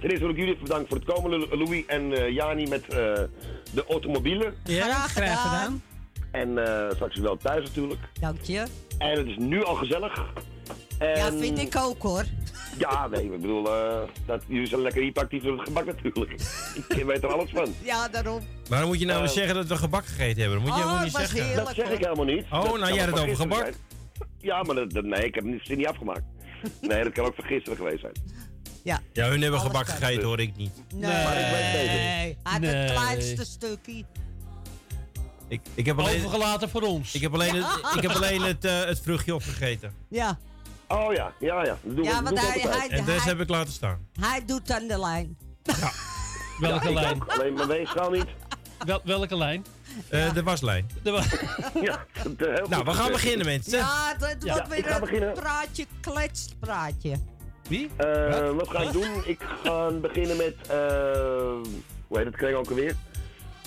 Ten 0.00 0.10
eerste 0.10 0.26
wil 0.26 0.34
ik 0.34 0.36
jullie 0.36 0.56
bedanken 0.56 0.88
voor 0.88 0.96
het 0.96 1.06
komen, 1.06 1.58
Louis 1.58 1.86
en 1.86 2.12
eh, 2.12 2.30
Jani, 2.34 2.66
met 2.68 2.82
eh, 2.82 2.96
de 3.72 3.84
automobielen. 3.88 4.54
Graag 4.64 5.12
gedaan. 5.12 5.82
En 6.30 6.58
eh, 6.66 6.94
straks 6.94 7.16
wel 7.18 7.36
thuis 7.36 7.64
natuurlijk. 7.64 8.00
Dank 8.20 8.40
je. 8.40 8.64
En 8.98 9.18
het 9.18 9.26
is 9.26 9.36
nu 9.38 9.64
al 9.64 9.74
gezellig. 9.74 10.24
En... 10.98 11.16
Ja, 11.16 11.32
vind 11.32 11.58
ik 11.58 11.76
ook 11.76 12.02
hoor. 12.02 12.24
Ja, 12.78 13.06
nee, 13.08 13.24
ik 13.24 13.30
bedoel, 13.40 13.66
eh, 13.76 13.98
dat, 14.26 14.42
jullie 14.46 14.66
zijn 14.66 14.80
lekker 14.80 15.02
hyperactief 15.02 15.42
door 15.42 15.52
het 15.58 15.66
gebak 15.66 15.84
natuurlijk. 15.86 16.32
ik 16.98 17.04
weet 17.06 17.22
er 17.22 17.32
alles 17.32 17.50
van. 17.50 17.74
Ja, 17.82 18.08
daarom. 18.08 18.40
Waarom 18.68 18.88
moet 18.88 18.98
je 19.00 19.06
nou 19.06 19.24
Eh, 19.24 19.28
zeggen 19.30 19.54
dat 19.54 19.66
we 19.66 19.76
gebak 19.76 20.06
gegeten 20.06 20.40
hebben? 20.42 20.58
Dat 20.58 20.68
moet 20.68 20.76
je 20.76 20.82
Oh, 20.84 20.86
helemaal 20.88 21.04
niet 21.04 21.12
zeggen. 21.16 21.44
heerlijk, 21.44 21.66
Dat 21.66 21.74
zeg 21.76 21.88
ik 21.90 21.98
helemaal 22.04 22.24
niet. 22.24 22.44
Oh, 22.50 22.62
Dat 22.64 22.78
nou, 22.78 22.92
jij 22.94 23.02
ook 23.08 23.10
had 23.10 23.18
het 23.18 23.18
over 23.30 23.36
gebak? 23.36 23.58
zijn. 23.58 23.74
Ja, 24.38 24.62
maar 24.62 24.74
dat, 24.74 24.90
dat- 24.90 25.04
nee, 25.04 25.24
ik 25.24 25.34
heb 25.34 25.44
het 25.44 25.52
niet- 25.68 25.76
niet 25.76 25.86
afgemaakt. 25.86 26.22
Nee, 26.80 27.02
dat 27.04 27.12
kan 27.12 27.24
ook 27.24 27.34
van 27.34 27.44
gisteren 27.44 27.76
geweest 27.76 28.00
zijn. 28.00 28.12
Ja. 28.82 29.00
Ja, 29.12 29.28
hun 29.28 29.40
hebben 29.42 29.60
Alles 29.60 29.72
gebak 29.72 29.86
kan. 29.86 29.94
gegeten 29.96 30.24
hoor, 30.24 30.40
ik 30.40 30.56
niet. 30.56 30.82
Nee, 30.94 31.10
Maar 31.24 31.38
ik 31.40 31.46
weet 31.46 31.72
beter. 31.72 32.00
hij 32.00 32.36
had 32.42 32.60
Nee. 32.60 32.74
het 32.74 32.92
kleinste 32.92 33.44
stukje. 33.44 34.04
Ik, 35.48 35.60
ik 35.74 35.86
heb 35.86 35.98
alleen, 35.98 36.16
Overgelaten 36.24 36.68
voor 36.68 36.82
ons. 36.82 37.14
ik 37.14 37.20
heb 37.20 37.34
alleen, 37.34 37.54
het, 37.54 37.66
ik 37.96 38.02
heb 38.02 38.10
alleen 38.22 38.42
het, 38.42 38.64
eh, 38.64 38.84
het 38.84 39.00
vruchtje 39.00 39.34
opgegeten. 39.34 39.92
Ja, 40.08 40.38
Oh 40.88 41.12
ja, 41.12 41.32
ja, 41.38 41.64
ja. 41.64 41.78
Dat 41.82 41.96
doen 41.96 42.04
Ja, 42.04 42.22
want 42.22 42.38
hij- 42.40 42.60
hij- 42.68 42.88
En 42.88 43.04
deze 43.04 43.28
heb 43.28 43.40
ik 43.40 43.48
laten 43.48 43.72
staan. 43.72 44.06
hij 44.20 44.42
doet 44.46 44.70
aan 44.70 44.86
de 44.86 44.98
lijn. 44.98 45.36
Welke 46.60 46.84
Ja, 46.84 46.90
ik 46.90 46.94
lijn? 46.94 47.14
ook, 47.22 47.28
Alleen 47.32 47.54
mijn 47.54 47.68
weegschaal 47.68 48.10
niet. 48.10 48.26
Wel, 48.86 49.00
welke 49.04 49.36
lijn? 49.36 49.64
Eh, 50.08 50.32
De 50.34 50.42
waslijn. 50.42 50.86
De 51.02 51.10
wa- 51.10 51.22
Ja, 51.88 52.04
dat, 52.22 52.48
heel 52.48 52.66
Nou, 52.68 52.84
we 52.84 52.92
gaan 52.92 53.12
beginnen 53.12 53.46
mensen. 53.46 53.78
Ja, 53.78 54.08
het 54.18 54.18
wordt 54.20 54.68
ik 54.68 54.68
weer 54.84 54.92
ga 54.92 54.98
beginnen. 55.00 55.28
een 55.28 55.34
praatje, 55.34 55.86
kletspraatje. 56.00 57.16
Wie? 57.68 57.90
Eh, 57.96 58.50
wat 58.50 58.68
ga 58.70 58.80
ik 58.80 58.92
doen? 58.92 59.22
Ik 59.24 59.40
ga 59.64 59.90
beginnen 59.90 60.36
met, 60.36 60.54
eh 60.68 60.76
hoe 62.06 62.16
heet 62.18 62.24
het 62.26 62.36
kring 62.36 62.56
ook 62.56 62.68
alweer? 62.68 62.94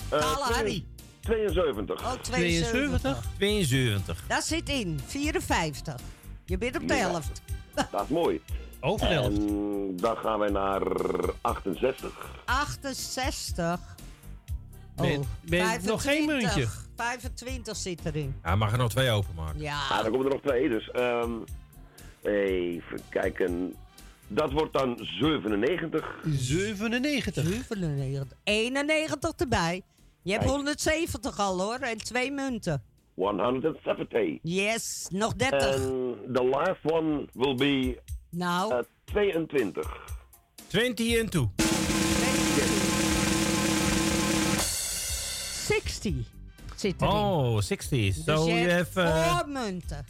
Eh, 0.08 0.18
Kale 0.20 0.54
Harry. 0.54 0.84
72. 1.20 2.00
Oh, 2.04 2.12
72. 2.20 3.18
72. 3.36 4.22
Dat 4.28 4.44
zit 4.44 4.68
in, 4.68 5.00
54. 5.06 5.94
Je 6.50 6.58
bent 6.58 6.76
op 6.76 6.88
de 6.88 6.94
Ja. 6.94 7.00
helft. 7.10 7.42
Dat 7.92 8.02
is 8.02 8.08
mooi. 8.08 8.40
Over 8.80 9.06
de 9.08 9.12
helft. 9.12 9.36
En 9.38 9.96
dan 9.96 10.16
gaan 10.16 10.38
wij 10.38 10.50
naar 10.50 10.82
68. 11.40 12.12
68. 12.44 13.80
Ben 14.96 15.10
je- 15.10 15.18
Oh, 15.18 15.24
ben 15.42 15.84
nog 15.84 16.02
geen 16.02 16.26
25. 16.26 16.28
muntje? 16.56 16.68
25 16.96 17.76
zit 17.76 18.00
erin. 18.04 18.34
Ja, 18.44 18.56
mag 18.56 18.72
er 18.72 18.78
nog 18.78 18.90
twee 18.90 19.10
openmaken. 19.10 19.60
Ja. 19.60 19.88
Ah, 19.88 20.02
dan 20.02 20.10
komen 20.10 20.26
er 20.26 20.32
nog 20.32 20.40
twee, 20.42 20.68
dus 20.68 20.90
ehm, 20.90 21.30
even 22.22 23.00
kijken. 23.08 23.74
Dat 24.28 24.52
wordt 24.52 24.72
dan 24.72 24.98
97. 25.02 26.14
97. 26.24 27.44
97. 27.44 28.36
91 28.44 29.32
erbij. 29.36 29.82
Je 30.22 30.30
hebt 30.32 30.44
Kijk. 30.44 30.56
170 30.56 31.38
al 31.38 31.60
hoor, 31.60 31.78
en 31.78 31.96
twee 31.98 32.32
munten. 32.32 32.82
170. 33.20 34.38
Yes, 34.42 35.06
nog 35.12 35.34
30. 35.36 35.74
En 35.74 36.16
the 36.32 36.42
last 36.42 36.78
one 36.82 37.28
will 37.32 37.54
be 37.54 38.00
nou, 38.30 38.72
eh, 38.74 38.78
22. 39.04 39.82
20 40.66 41.18
en 41.18 41.28
toe. 41.30 41.48
60 45.66 46.14
zit 46.76 47.02
erin. 47.02 47.14
Oh, 47.14 47.60
60. 47.60 48.14
dus 48.14 48.24
So 48.24 48.46
je 48.48 48.54
you 48.54 48.68
hebt 48.68 48.94
have... 48.94 49.08
uh, 49.08 49.36
four 49.36 49.48
munten. 49.48 50.04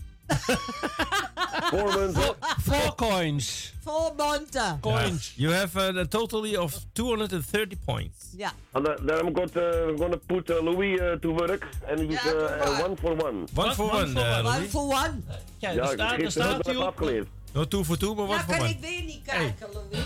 Four 1.70 1.92
munten. 1.92 2.34
Four 2.62 2.94
coins. 2.96 3.72
Four 3.84 4.12
munten. 4.16 4.80
Coins. 4.80 5.32
You 5.36 5.50
have 5.52 5.76
uh, 5.76 6.00
a 6.00 6.06
totally 6.06 6.56
of 6.56 6.74
230 6.92 7.76
points. 7.86 8.26
Ja. 8.36 8.50
And 8.72 8.88
uh, 8.88 8.94
then 9.06 9.18
I'm 9.18 9.32
going 9.32 9.48
to, 9.50 9.94
gonna 9.98 10.16
put 10.16 10.50
uh, 10.50 10.60
Louis 10.62 11.00
uh, 11.00 11.16
to 11.20 11.30
work. 11.32 11.66
And 11.88 12.00
he's 12.00 12.24
Ja, 12.24 12.30
uh, 12.32 12.36
uh, 12.36 12.82
one 12.82 12.96
for 12.96 13.14
one. 13.14 13.46
One 13.54 13.74
for 13.74 13.86
one 13.88 14.14
one, 14.44 14.68
for 14.68 14.82
uh, 14.84 15.02
one. 15.02 15.22
Ja, 15.58 15.70
Ja, 15.70 15.82
er 15.82 15.86
staat, 15.92 16.20
er 16.20 16.30
staat 16.30 16.66
even 16.68 16.86
op. 16.86 17.26
No 17.52 17.64
two 17.64 17.84
for 17.84 17.96
two, 17.98 18.14
maar 18.14 18.26
one 18.28 18.38
for 18.38 18.46
kan 18.54 18.60
one. 18.60 18.68
ik 18.70 18.80
weer 18.80 19.02
niet 19.02 19.22
kijken, 19.24 19.66
Louis. 19.72 20.04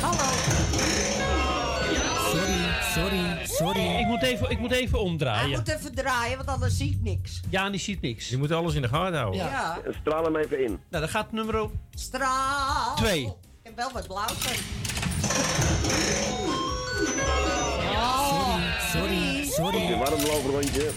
Hallo. 0.00 1.75
Ik 3.98 4.06
moet 4.06 4.22
even, 4.22 4.50
ik 4.50 4.58
moet 4.58 4.70
even 4.72 4.98
Hij 4.98 5.08
omdraaien. 5.08 5.50
moet 5.58 5.68
even 5.68 5.94
draaien, 5.94 6.36
want 6.36 6.48
anders 6.48 6.76
zie 6.76 6.90
ik 6.90 6.98
niks. 7.02 7.40
Ja, 7.50 7.70
die 7.70 7.80
ziet 7.80 8.00
niks. 8.00 8.28
Je 8.28 8.38
moet 8.38 8.52
alles 8.52 8.74
in 8.74 8.82
de 8.82 8.88
gaten 8.88 9.18
houden. 9.18 9.40
Ja. 9.40 9.46
Ja. 9.50 9.78
En 9.86 9.94
straal 10.00 10.24
hem 10.24 10.36
even 10.36 10.58
in. 10.64 10.70
Nou, 10.70 10.80
dan 11.04 11.08
gaat 11.08 11.32
nummer 11.32 11.60
op. 11.60 11.72
Straal. 11.94 12.94
Twee. 12.96 13.22
Ik 13.22 13.32
heb 13.62 13.76
wel 13.76 13.90
wat 13.92 14.06
blauw 14.06 14.26
van. 14.26 14.52
Sorry, 18.92 19.44
sorry, 19.50 19.76
Een 19.76 19.86
sorry. 19.86 19.96
warm 19.98 20.20
loverrondje. 20.26 20.90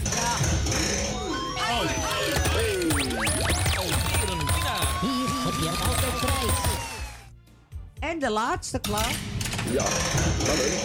Hier 5.00 5.28
heb 5.44 5.54
je 5.60 5.68
het 5.68 5.80
altijd 5.88 6.12
vrij. 6.18 6.48
En 8.10 8.18
de 8.18 8.30
laatste 8.30 8.78
klaar. 8.78 9.14
Ja, 9.72 9.82
dat 10.46 10.54
is. 10.56 10.82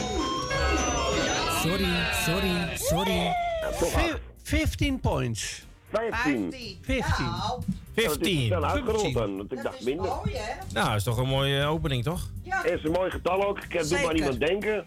Sorry, 1.65 1.86
sorry, 2.25 2.78
sorry. 2.78 3.12
Ja, 3.12 3.34
toch 3.80 3.89
Fi- 3.89 4.12
acht. 4.12 4.19
15 4.43 4.99
points. 4.99 5.62
15. 5.91 6.51
15. 6.51 6.78
15. 6.82 7.25
Nou, 7.25 7.62
Dat 7.95 8.04
is 8.04 8.04
15. 8.04 8.45
snel 8.45 8.65
uitgerold 8.65 9.01
15. 9.01 9.13
dan. 9.13 9.38
Want 9.38 9.51
ik 9.51 9.56
dat 9.58 9.65
dacht 9.65 9.80
is 9.80 9.86
minder. 9.86 10.06
mooi, 10.06 10.34
hè? 10.36 10.54
Nou, 10.73 10.95
is 10.95 11.04
toch 11.04 11.17
een 11.17 11.28
mooie 11.28 11.60
eh, 11.60 11.69
opening, 11.69 12.04
toch? 12.04 12.30
Ja. 12.43 12.63
Is 12.63 12.84
een 12.84 12.91
mooi 12.91 13.12
getal 13.12 13.45
ook. 13.47 13.58
Ik 13.63 13.71
heb 13.73 13.82
doe 13.82 13.89
maar 13.91 13.99
Zeker. 13.99 14.13
niemand 14.13 14.39
denken. 14.39 14.84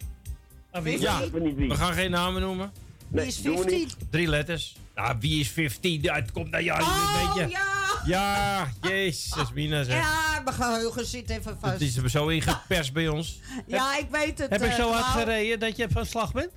Ah, 0.71 0.81
wie? 0.83 0.99
Ja. 0.99 1.19
Weet 1.31 1.55
wie. 1.55 1.67
We 1.67 1.75
gaan 1.75 1.93
geen 1.93 2.11
namen 2.11 2.41
noemen. 2.41 2.71
Nee, 3.07 3.23
Die 3.25 3.33
is 3.33 3.41
doen 3.41 3.55
we 3.55 3.59
15. 3.61 3.79
niet. 3.79 3.95
Drie 4.09 4.27
letters. 4.27 4.75
Nou, 4.95 5.15
wie 5.19 5.39
is 5.39 5.49
15? 5.49 6.01
Ja, 6.01 6.15
Het 6.15 6.31
komt 6.31 6.49
naar 6.51 6.63
jou 6.63 6.81
Oh, 6.81 7.21
een 7.23 7.27
beetje. 7.33 7.49
ja. 7.57 7.77
Ja, 8.05 8.67
jezus, 8.81 9.51
Mina 9.53 9.83
zeg. 9.83 9.95
Ja, 10.01 10.41
mijn 10.43 10.55
geheugen 10.55 11.05
zit 11.05 11.29
even 11.29 11.51
Het 11.51 11.59
vast. 11.61 11.81
is 11.81 11.97
er 11.97 12.09
zo 12.09 12.27
ingeperst 12.27 12.93
bij 12.93 13.07
ons. 13.07 13.39
Ja, 13.67 13.97
ik 13.97 14.07
weet 14.11 14.39
het. 14.39 14.49
Heb 14.49 14.61
ik 14.61 14.69
eh, 14.69 14.75
zo 14.75 14.91
hard 14.91 15.05
gereden 15.05 15.59
dat 15.59 15.77
je 15.77 15.87
van 15.91 16.05
slag 16.05 16.31
bent? 16.31 16.49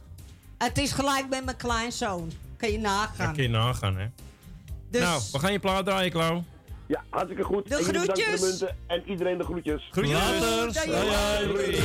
Het 0.64 0.79
is 0.79 0.92
gelijk 0.92 1.29
met 1.29 1.44
mijn 1.44 1.57
kleinzoon. 1.57 2.33
Kan 2.57 2.70
je 2.70 2.81
Dat 2.81 2.90
nagaan. 2.90 3.35
kun 3.35 3.42
je 3.42 3.48
nagaan, 3.48 3.96
hè. 3.96 4.07
Dus, 4.90 5.01
Nou, 5.01 5.22
we 5.33 5.38
gaan 5.38 5.53
je 5.53 5.59
plaat 5.59 5.85
draaien, 5.85 6.11
Klauw. 6.11 6.42
Ja, 6.87 7.03
hartstikke 7.11 7.42
goed. 7.44 7.68
De 7.68 7.77
En 7.77 7.85
de 7.92 7.98
groetjes. 7.98 8.40
munten. 8.40 8.77
En 8.87 9.03
iedereen 9.07 9.38
de 9.38 9.44
groetjes. 9.44 9.88
Groetjes. 9.90 10.14
Later. 10.18 11.48
Doei, 11.48 11.81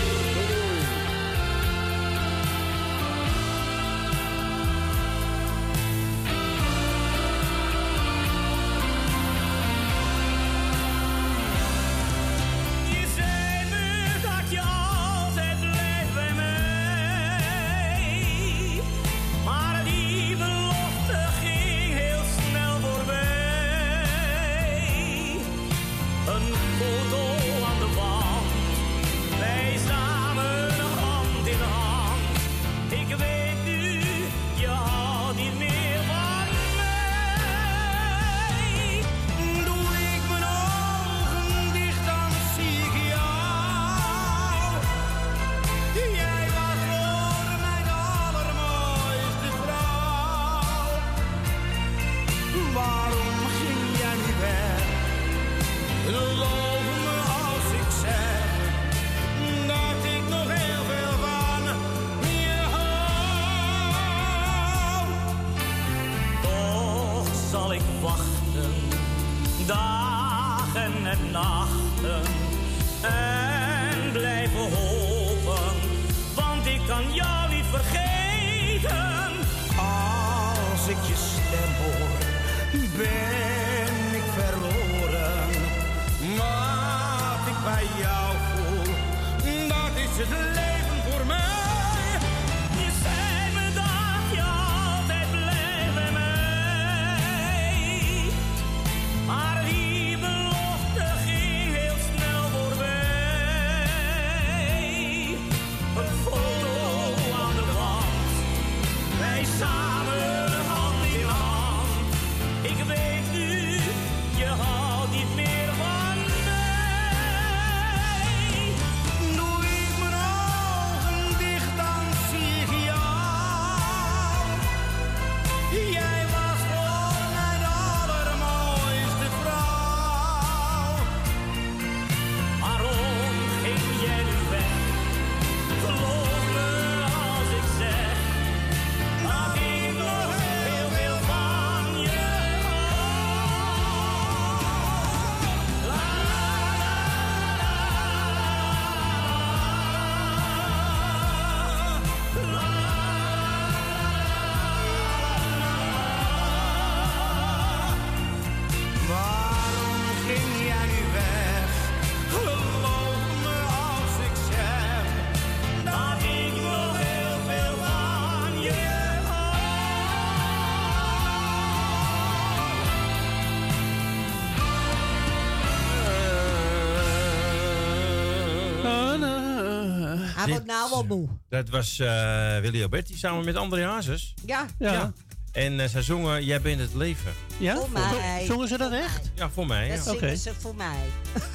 nou 180.67 180.89
wel 180.89 181.03
moe. 181.03 181.27
Dat 181.49 181.69
was 181.69 181.99
eh, 181.99 182.57
Willy 182.59 182.81
Alberti 182.81 183.17
samen 183.17 183.45
met 183.45 183.55
André 183.55 183.85
Hazes. 183.85 184.33
Ja. 184.45 184.65
Ja. 184.79 185.13
En 185.51 185.79
eh, 185.79 185.87
zij 185.87 186.01
zongen 186.01 186.43
Jij 186.45 186.61
bent 186.61 186.79
het 186.79 186.93
leven. 186.93 187.33
Ja? 187.57 187.75
Voor 187.75 187.89
mij. 187.91 188.45
Zongen 188.45 188.67
ze 188.67 188.77
dat 188.77 188.91
echt? 188.91 189.31
Ja, 189.35 189.49
voor 189.49 189.67
mij. 189.67 189.87
Dat 189.89 190.05
Ja. 190.05 190.11
zingen 190.11 190.37
ze 190.37 190.53
voor 190.53 190.75
mij. 190.75 190.97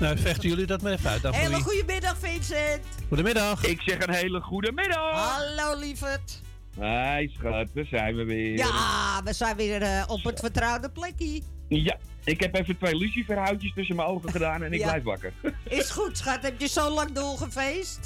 Nou, 0.00 0.18
vechten 0.18 0.48
jullie 0.48 0.66
dat 0.66 0.82
maar 0.82 0.92
even 0.92 1.10
uit. 1.10 1.22
Hele 1.34 1.54
wie? 1.54 1.62
goedemiddag, 1.62 2.16
Vincent. 2.18 2.84
Goedemiddag. 3.08 3.64
Ik 3.64 3.80
zeg 3.80 4.06
een 4.06 4.14
hele 4.14 4.40
goede 4.40 4.72
middag. 4.72 5.10
Hallo, 5.10 5.78
lieverd. 5.78 6.40
Hi 6.80 7.28
schat, 7.38 7.66
daar 7.74 7.84
zijn 7.90 8.16
we 8.16 8.24
weer. 8.24 8.56
Ja, 8.56 9.20
we 9.24 9.32
zijn 9.32 9.56
weer 9.56 9.82
eh, 9.82 10.04
op 10.06 10.24
het 10.24 10.40
vertrouwde 10.40 10.90
plekje. 10.90 11.42
Ja, 11.68 11.96
ik 12.24 12.40
heb 12.40 12.54
even 12.54 12.76
twee 12.78 12.96
luciferhoutjes 12.96 13.72
tussen 13.74 13.96
mijn 13.96 14.08
ogen 14.08 14.30
gedaan 14.30 14.62
en 14.62 14.72
ik 14.72 14.78
Ja. 14.80 14.86
blijf 14.86 15.02
wakker. 15.02 15.32
Is 15.68 15.90
goed, 15.90 16.18
schat. 16.18 16.42
Heb 16.42 16.60
je 16.60 16.68
zo 16.68 16.90
lang 16.94 17.12
doorgefeest? 17.12 17.98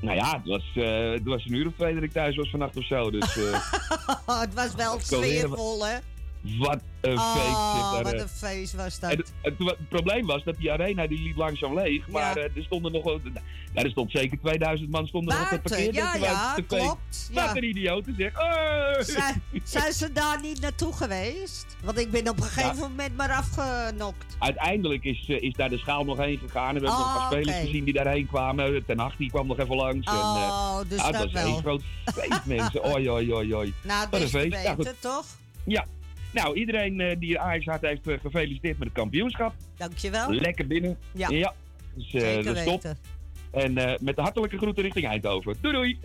Nou 0.00 0.16
ja, 0.16 0.32
het 0.36 0.46
was, 0.46 0.72
eh, 0.74 1.10
het 1.10 1.24
was 1.24 1.44
een 1.44 1.54
uur 1.54 1.66
of 1.66 1.72
twee 1.76 1.94
dat 1.94 2.02
ik 2.02 2.12
thuis 2.12 2.36
was 2.36 2.50
vannacht 2.50 2.76
of 2.76 2.84
zo. 2.84 3.10
Dus 3.10 3.36
eh, 3.36 3.72
het 4.40 4.54
was 4.54 4.74
wel 4.74 5.00
sfeervol, 5.00 5.86
hè? 5.86 5.96
Wat 6.58 6.80
een 7.00 7.18
feest 7.18 7.54
Oh, 7.56 7.72
zit 7.74 7.92
daar. 7.94 8.02
wat 8.02 8.12
eh. 8.12 8.20
een 8.20 8.28
feest 8.28 8.72
was 8.74 8.98
En 9.00 9.08
dat. 9.08 9.18
het, 9.18 9.32
het, 9.58 9.68
het 9.78 9.88
probleem 9.88 10.26
was 10.26 10.44
dat 10.44 10.56
die 10.56 10.72
arena 10.72 11.06
die 11.06 11.22
liep 11.22 11.36
langzaam 11.36 11.74
leeg. 11.74 12.08
Maar 12.08 12.36
eh, 12.36 12.44
er 12.56 12.62
stonden 12.64 12.92
nog 12.92 13.04
wel. 13.04 13.20
Nou, 13.72 13.86
er 13.86 13.90
stond 13.90 14.10
zeker 14.10 14.38
2000 14.40 14.90
man 14.90 15.06
stonden 15.06 15.34
nog 15.34 15.44
op 15.44 15.50
het 15.50 15.62
parkeer. 15.62 15.94
ja, 15.94 16.14
ja, 16.14 16.54
klopt. 16.66 17.30
Wat 17.32 17.44
Ja. 17.44 17.56
een 17.56 17.64
idioten 17.64 18.14
zeg. 18.18 18.32
Zijn, 19.06 19.42
zijn 19.64 19.92
ze 19.92 20.12
daar 20.12 20.40
niet 20.40 20.60
naartoe 20.60 20.92
geweest? 20.92 21.76
Want 21.84 21.98
ik 21.98 22.10
ben 22.10 22.28
op 22.28 22.36
een 22.36 22.42
gegeven 22.42 22.74
Ja. 22.76 22.80
moment 22.80 23.16
maar 23.16 23.30
afgenokt. 23.32 24.36
Uiteindelijk 24.38 25.04
is, 25.04 25.24
eh, 25.28 25.42
is 25.42 25.52
daar 25.54 25.68
de 25.68 25.78
schaal 25.78 26.04
nog 26.04 26.16
heen 26.18 26.38
gegaan. 26.38 26.74
En 26.76 26.80
we 26.80 26.86
hebben 26.86 26.98
nog 27.04 27.08
een 27.08 27.14
Oh, 27.14 27.28
paar 27.28 27.32
spelers 27.32 27.56
gezien 27.60 27.84
die 27.84 27.94
daarheen 27.94 28.26
kwamen. 28.26 28.84
Ten 28.86 28.98
Hag 28.98 29.16
die 29.16 29.30
kwam 29.30 29.46
nog 29.46 29.58
even 29.58 29.76
langs. 29.76 30.06
en, 30.06 30.12
Oh, 30.12 30.78
dus 30.88 30.98
nou, 30.98 31.12
dat 31.12 31.22
was 31.22 31.32
wel. 31.32 31.44
één 31.46 31.58
groot 31.60 31.82
feest, 32.14 32.44
mensen. 32.44 32.84
Oi, 32.94 33.10
oi, 33.10 33.32
oi, 33.34 33.54
oi. 33.54 33.74
Nou, 33.82 34.06
een 34.10 34.28
feest. 34.28 34.48
Beter, 34.50 34.74
goed. 34.74 34.94
toch? 35.00 35.24
Ja. 35.64 35.84
Nou, 36.42 36.56
iedereen 36.56 37.00
eh, 37.00 37.16
die 37.18 37.40
Ajax 37.40 37.64
had, 37.66 37.80
heeft 37.80 38.06
eh, 38.08 38.14
gefeliciteerd 38.22 38.78
met 38.78 38.88
het 38.88 38.96
kampioenschap. 38.96 39.54
Dankjewel. 39.76 40.32
Lekker 40.32 40.66
binnen. 40.66 40.98
Ja. 41.12 41.28
Dus 41.94 42.14
eh, 42.14 42.20
Zeker 42.20 42.44
dat 42.44 42.56
is 42.56 42.64
top. 42.64 42.82
weten. 42.82 42.98
En 43.50 43.78
eh, 43.78 43.98
met 44.00 44.16
de 44.16 44.22
hartelijke 44.22 44.56
groeten 44.56 44.82
richting 44.82 45.06
Eindhoven. 45.06 45.56
Doei, 45.60 45.74
doei. 45.74 45.98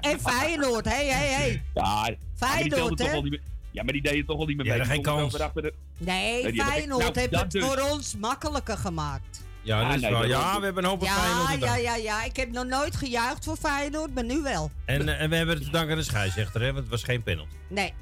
En 0.00 0.20
Feyenoord, 0.20 0.84
hé, 0.84 1.06
hé, 1.10 1.34
hé. 1.34 1.62
Ja, 1.74 1.82
maar 1.94 2.06
die 2.06 2.18
Feyenoord, 2.34 2.98
hè? 2.98 3.10
wel 3.10 3.22
niet 3.22 3.30
meer. 3.30 3.40
Ja, 3.70 3.82
maar 3.82 3.92
die 3.92 4.02
deden 4.02 4.26
toch 4.26 4.36
wel 4.36 4.46
niet 4.46 4.56
meer 4.56 4.66
Ja, 4.66 4.76
mee. 4.76 4.84
geen 4.84 5.02
kans. 5.02 5.32
de- 5.32 5.72
Nee, 5.98 6.42
Nee, 6.42 6.62
Feyenoord 6.62 7.02
nou, 7.02 7.18
heeft 7.18 7.30
dat 7.32 7.40
het 7.40 7.50
dus. 7.50 7.64
voor 7.64 7.80
ons 7.90 8.16
makkelijker 8.16 8.76
gemaakt. 8.76 9.46
Ja, 9.62 9.78
dat 9.80 9.88
Ah, 9.88 9.94
is 9.94 10.00
nee, 10.00 10.10
wel. 10.10 10.20
dat 10.20 10.30
Ja, 10.30 10.58
we 10.58 10.64
hebben 10.64 10.82
een 10.84 10.90
hoop 10.90 11.00
op 11.00 11.06
Ja, 11.06 11.14
Feyenoord 11.14 11.64
ja, 11.64 11.76
ja, 11.76 11.96
ja. 11.96 12.24
Ik 12.24 12.36
heb 12.36 12.50
nog 12.50 12.64
nooit 12.66 12.96
gejuicht 12.96 13.44
voor 13.44 13.56
Feyenoord, 13.56 14.14
maar 14.14 14.24
nu 14.24 14.42
wel. 14.42 14.70
En, 14.84 15.18
en 15.18 15.30
we 15.30 15.36
hebben 15.36 15.54
het 15.54 15.64
te 15.64 15.70
danken 15.70 15.90
aan 15.90 15.98
de 15.98 16.04
scheidsrechter, 16.04 16.60
hè, 16.60 16.66
want 16.66 16.78
het 16.78 16.88
was 16.88 17.02
geen 17.02 17.22
penalty. 17.22 17.54
Nee. 17.68 17.92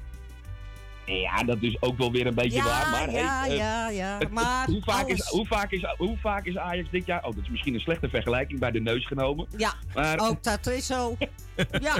Ja, 1.07 1.43
dat 1.43 1.57
is 1.61 1.81
ook 1.81 1.97
wel 1.97 2.11
weer 2.11 2.27
een 2.27 2.33
beetje 2.35 2.57
Ja, 2.57 2.63
waar. 2.63 2.89
Maar 2.89 3.11
ja, 3.11 3.39
hey, 3.41 3.49
eh, 3.51 3.57
ja, 3.57 3.89
ja. 3.89 4.17
Maar 4.31 4.65
hoe, 4.67 4.81
vaak 4.83 5.03
alles- 5.05 5.19
is, 5.19 5.27
hoe, 5.27 5.45
vaak 5.45 5.71
is, 5.71 5.83
hoe 5.97 6.17
vaak 6.17 6.45
is 6.45 6.57
Ajax 6.57 6.89
dit 6.89 7.05
jaar... 7.05 7.17
Oh, 7.25 7.35
dat 7.35 7.43
is 7.43 7.49
misschien 7.49 7.73
een 7.73 7.79
slechte 7.79 8.09
vergelijking 8.09 8.59
bij 8.59 8.71
de 8.71 8.79
neus 8.81 9.05
genomen. 9.07 9.47
Ja, 9.57 9.73
Maar 9.93 10.19
ook 10.19 10.43
dat 10.43 10.67
is 10.67 10.85
zo. 10.85 11.17
Ja. 11.81 11.95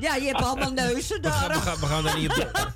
Ja, 0.00 0.14
je 0.14 0.24
hebt 0.26 0.42
allemaal 0.42 0.72
neuzen 0.72 1.20
We 1.22 1.30
gaan, 1.30 1.48
daar. 1.48 1.56
we, 1.58 1.62
gaan, 1.62 1.78
we 1.80 1.86
gaan 1.86 2.02
daar 2.04 2.18
niet 2.18 2.30
op 2.30 2.36
door. 2.36 2.72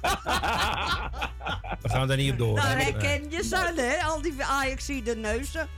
We 1.83 1.89
gaan 1.89 2.09
daar 2.09 2.17
niet 2.17 2.33
op 2.33 2.39
door. 2.39 2.57
Daar 2.57 2.77
Nee. 2.77 2.85
herken 2.85 3.31
je 3.31 3.43
ze 3.45 3.73
hè? 3.77 4.05
Al 4.05 4.23
die 4.23 4.45
Ajax-de 4.45 5.17
neuzen. 5.17 5.69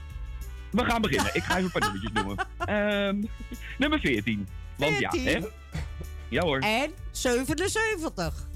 we 0.71 0.85
gaan 0.85 1.01
beginnen. 1.01 1.35
Ik 1.35 1.43
ga 1.43 1.57
even 1.57 1.63
een 1.63 1.71
paar 1.71 1.81
nummertjes 1.91 2.11
noemen. 2.23 2.45
Ehm, 2.57 3.23
nummer 3.77 3.99
14. 3.99 4.47
Want 4.75 4.97
ja, 4.99 5.09
14. 5.09 5.41
hè? 5.41 5.47
Ja 6.29 6.41
hoor. 6.41 6.59
En 6.59 6.91
77. 7.11 8.47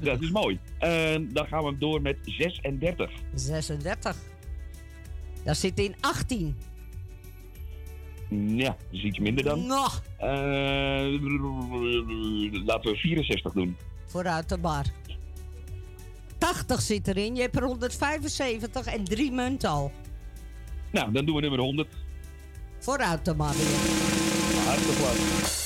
Dat 0.00 0.22
is 0.22 0.30
mooi. 0.30 0.58
Ehm, 0.78 1.24
dan 1.32 1.46
gaan 1.46 1.64
we 1.64 1.78
door 1.78 2.02
met 2.02 2.16
36. 2.22 3.10
36. 3.34 4.16
Daar 5.44 5.54
zit 5.54 5.78
in 5.78 5.94
18. 6.00 6.56
Ja, 8.30 8.68
dat 8.68 8.76
is 8.90 9.02
iets 9.02 9.18
minder 9.18 9.44
dan. 9.44 9.66
Nou, 9.66 9.90
Eh, 10.18 10.26
laten 12.66 12.90
we 12.90 12.96
64 12.96 13.52
doen. 13.52 13.76
vooruit 14.06 14.48
de 14.48 14.58
bar. 14.58 14.84
80 16.38 16.80
zit 16.80 17.08
erin. 17.08 17.34
Je 17.34 17.40
hebt 17.40 17.56
er 17.56 17.62
175 17.62 18.86
en 18.86 19.04
drie 19.04 19.32
munten 19.32 19.68
al. 19.70 19.92
Nou, 20.92 21.12
dan 21.12 21.24
doen 21.24 21.34
we 21.34 21.40
nummer 21.40 21.60
100. 21.60 21.88
Vooruit 22.78 23.24
de 23.24 23.34
bar. 23.34 23.54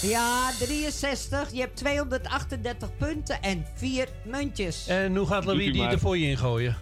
Ja, 0.03 0.51
63. 0.59 1.53
Je 1.53 1.61
hebt 1.61 1.77
238 1.77 2.97
punten 2.97 3.43
en 3.43 3.67
vier 3.75 4.09
muntjes. 4.25 4.87
En 4.87 5.17
hoe 5.17 5.27
gaat 5.27 5.45
Louis 5.45 5.73
die 5.73 5.83
maar. 5.83 5.93
er 5.93 5.99
voor 5.99 6.19
je 6.19 6.27
ingooien? 6.27 6.77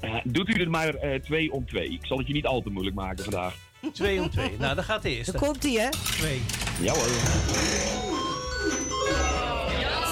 Eh, 0.00 0.14
doet 0.24 0.48
u 0.48 0.52
er 0.60 0.70
maar 0.70 0.94
eh, 0.94 1.20
twee 1.20 1.52
om 1.52 1.66
twee. 1.66 1.88
Ik 1.92 2.06
zal 2.06 2.18
het 2.18 2.26
je 2.26 2.32
niet 2.32 2.46
al 2.46 2.62
te 2.62 2.70
moeilijk 2.70 2.96
maken 2.96 3.24
vandaag. 3.24 3.54
2 3.92 4.20
om 4.20 4.30
2. 4.30 4.50
Nou, 4.58 4.74
dan 4.74 4.84
gaat 4.84 5.02
de 5.02 5.16
eerste. 5.16 5.32
Daar 5.32 5.40
komt 5.40 5.62
hij, 5.62 5.72
hè? 5.72 5.88
2. 5.90 6.42
Ja 6.80 6.92
hoor. 6.92 7.08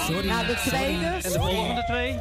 Sorry. 0.07 0.27
Nou, 0.27 0.45
de 0.47 0.55
tweede. 0.65 1.05
En 1.05 1.31
de 1.31 1.39
volgende 1.39 1.83
twee? 1.83 2.15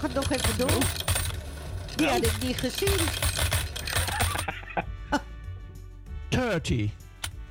Mag 0.00 0.12
het 0.12 0.14
nog 0.14 0.30
even 0.38 0.56
doen? 0.58 0.82
Die 1.96 2.06
had 2.08 2.24
ik 2.24 2.42
niet 2.42 2.56
gezien. 2.58 2.98
30. 6.28 6.90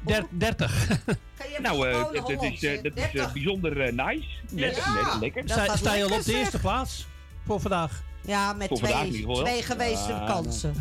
Der- 0.02 0.26
30. 0.30 0.88
Nou, 1.62 1.88
eh, 1.90 1.96
gewoon 1.98 2.14
dat, 2.14 2.28
dat 2.28 2.44
is, 2.44 2.64
eh, 2.64 2.84
dat 2.84 2.92
is 2.96 3.04
eh, 3.04 3.12
30. 3.12 3.34
bijzonder 3.34 3.94
nice. 3.94 4.28
Net, 4.50 4.76
Ja. 4.76 4.94
net 4.94 5.20
lekker. 5.20 5.48
Dat 5.48 5.78
Sta, 5.78 5.94
je 5.94 6.04
al 6.04 6.12
op 6.18 6.24
de 6.24 6.34
eerste 6.38 6.60
plaats 6.60 7.08
voor 7.46 7.60
vandaag? 7.60 8.04
Ja, 8.22 8.54
met 8.54 8.68
Voor 8.68 8.78
twee, 8.78 9.26
twee 9.44 9.64
geweeste 9.64 10.10
Ja, 10.12 10.26
kansen. 10.28 10.74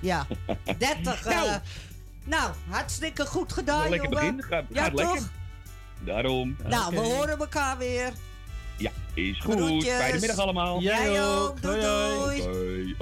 Ja, 0.00 0.26
30. 0.78 1.24
eh, 1.26 1.34
Nou. 1.36 1.60
nou, 2.24 2.50
hartstikke 2.68 3.26
goed 3.26 3.52
gedaan, 3.52 3.88
lekker 3.88 4.10
jongen. 4.12 4.36
begin. 4.36 4.42
Gaat, 4.50 4.64
ja, 4.68 4.82
gaat 4.82 4.96
toch? 4.96 5.00
lekker. 5.12 5.28
Daarom. 6.00 6.56
Nou, 6.64 6.94
we 6.94 7.00
horen 7.00 7.38
elkaar 7.38 7.78
weer. 7.78 8.12
Ja, 8.76 8.90
is 9.14 9.40
goed. 9.40 9.54
Groetjes. 9.54 9.94
Fijne 9.94 10.20
middag 10.20 10.38
allemaal. 10.38 10.80
Jij 10.80 11.22
ook. 11.22 11.62
Doei, 11.62 11.80
doei. 11.80 12.96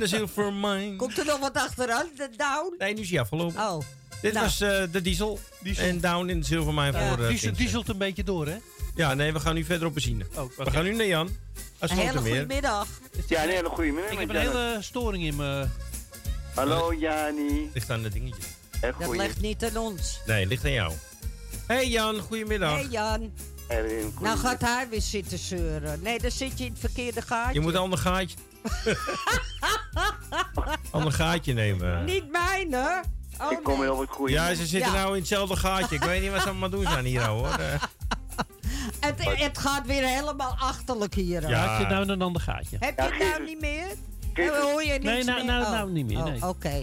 The 0.00 0.06
silver 0.06 0.52
mine. 0.52 0.96
Komt 0.96 1.18
er 1.18 1.24
nog 1.24 1.38
wat 1.38 1.54
achteraan? 1.54 2.06
De 2.16 2.28
down? 2.36 2.74
Nee, 2.78 2.94
nu 2.94 3.00
is 3.00 3.10
hij 3.10 3.20
afgelopen. 3.20 3.60
Oh. 3.62 3.80
Dit 4.22 4.32
Nou. 4.32 4.44
was 4.44 4.60
eh, 4.60 4.82
de 4.92 5.02
diesel. 5.02 5.38
En 5.76 6.00
Down 6.00 6.28
in 6.28 6.40
the 6.40 6.46
silver 6.46 6.74
mine 6.74 6.92
Ja, 6.98 7.08
voor 7.08 7.22
eh, 7.24 7.28
diesel, 7.28 7.52
dieselt 7.52 7.88
een 7.88 7.98
beetje 7.98 8.24
door, 8.24 8.46
hè? 8.46 8.56
Ja, 8.94 9.14
nee, 9.14 9.32
we 9.32 9.40
gaan 9.40 9.54
nu 9.54 9.64
verder 9.64 9.86
op 9.86 9.94
benzine. 9.94 10.26
we 10.56 10.70
gaan 10.70 10.84
nu 10.84 10.94
naar 10.94 11.06
Jan. 11.06 11.28
Een 11.78 11.88
hele 11.90 12.18
goede 12.18 12.46
middag. 12.46 12.88
Ja, 13.26 13.42
een 13.42 13.48
hele 13.50 13.68
goede 13.68 13.90
middag. 13.92 14.12
Ik 14.12 14.18
heb 14.18 14.28
een 14.28 14.36
hele 14.36 14.78
storing 14.80 15.24
in 15.24 15.36
mijn... 15.36 15.70
Hallo 16.54 16.94
Jani. 16.94 17.70
Ligt 17.74 17.90
aan 17.90 18.02
de 18.02 18.08
dingetje. 18.08 18.42
Dat 18.80 19.16
ligt 19.16 19.40
niet 19.40 19.64
aan 19.64 19.76
ons. 19.76 20.20
Nee, 20.26 20.46
ligt 20.46 20.64
aan 20.64 20.72
jou. 20.72 20.92
Hey 21.66 21.88
Jan, 21.88 22.18
goedemiddag. 22.20 22.74
Nee, 22.74 22.88
Jan. 22.88 23.32
Goeie- 23.68 24.12
Nou 24.20 24.38
gaat 24.38 24.60
hij 24.60 24.86
weer 24.90 25.00
zitten 25.02 25.38
zeuren. 25.38 26.00
Nee, 26.02 26.18
dan 26.18 26.30
zit 26.30 26.58
je 26.58 26.64
in 26.64 26.70
het 26.70 26.80
verkeerde 26.80 27.22
gaatje. 27.22 27.54
Je 27.54 27.60
moet 27.60 27.74
een 27.74 27.80
ander 27.80 27.98
gaatje. 27.98 28.36
ander 30.90 31.12
gaatje 31.12 31.52
nemen. 31.52 32.04
Niet 32.04 32.30
mijn, 32.30 32.72
hè? 32.72 32.98
Oh, 33.44 33.52
Ik 33.52 33.58
kom 33.62 33.80
heel 33.80 33.96
wat 33.96 34.08
goede. 34.10 34.32
Ja, 34.32 34.54
ze 34.54 34.66
zitten 34.66 34.92
Ja. 34.92 34.98
nou 34.98 35.12
in 35.12 35.18
hetzelfde 35.18 35.56
gaatje. 35.56 35.94
Ik 35.96 36.02
weet 36.02 36.22
niet 36.22 36.30
wat 36.30 36.40
ze 36.42 36.48
allemaal 36.48 36.70
doen 36.70 36.84
zijn 36.86 37.04
hier, 37.04 37.26
hoor. 37.26 37.48
Het, 39.00 39.38
het 39.38 39.58
gaat 39.58 39.86
weer 39.86 40.06
helemaal 40.06 40.56
achterlijk 40.58 41.14
hier. 41.14 41.48
Ja. 41.48 41.66
Had 41.66 41.80
je 41.80 41.86
nou 41.94 42.08
een 42.08 42.22
ander 42.22 42.42
gaatje? 42.42 42.76
Heb 42.80 42.98
Ja, 42.98 43.04
je 43.04 43.10
het 43.12 43.28
nou 43.28 43.44
niet 43.44 43.60
meer? 43.60 43.86
Oh, 44.50 44.60
hoor 44.62 44.82
je 44.82 44.98
Nee, 44.98 45.24
nou- 45.24 45.36
meer? 45.36 45.44
nou- 45.52 45.64
Oh. 45.64 45.70
nou 45.70 45.90
niet 45.90 46.06
meer, 46.06 46.18
Oh, 46.18 46.24
nee. 46.24 46.48
Oké. 46.48 46.82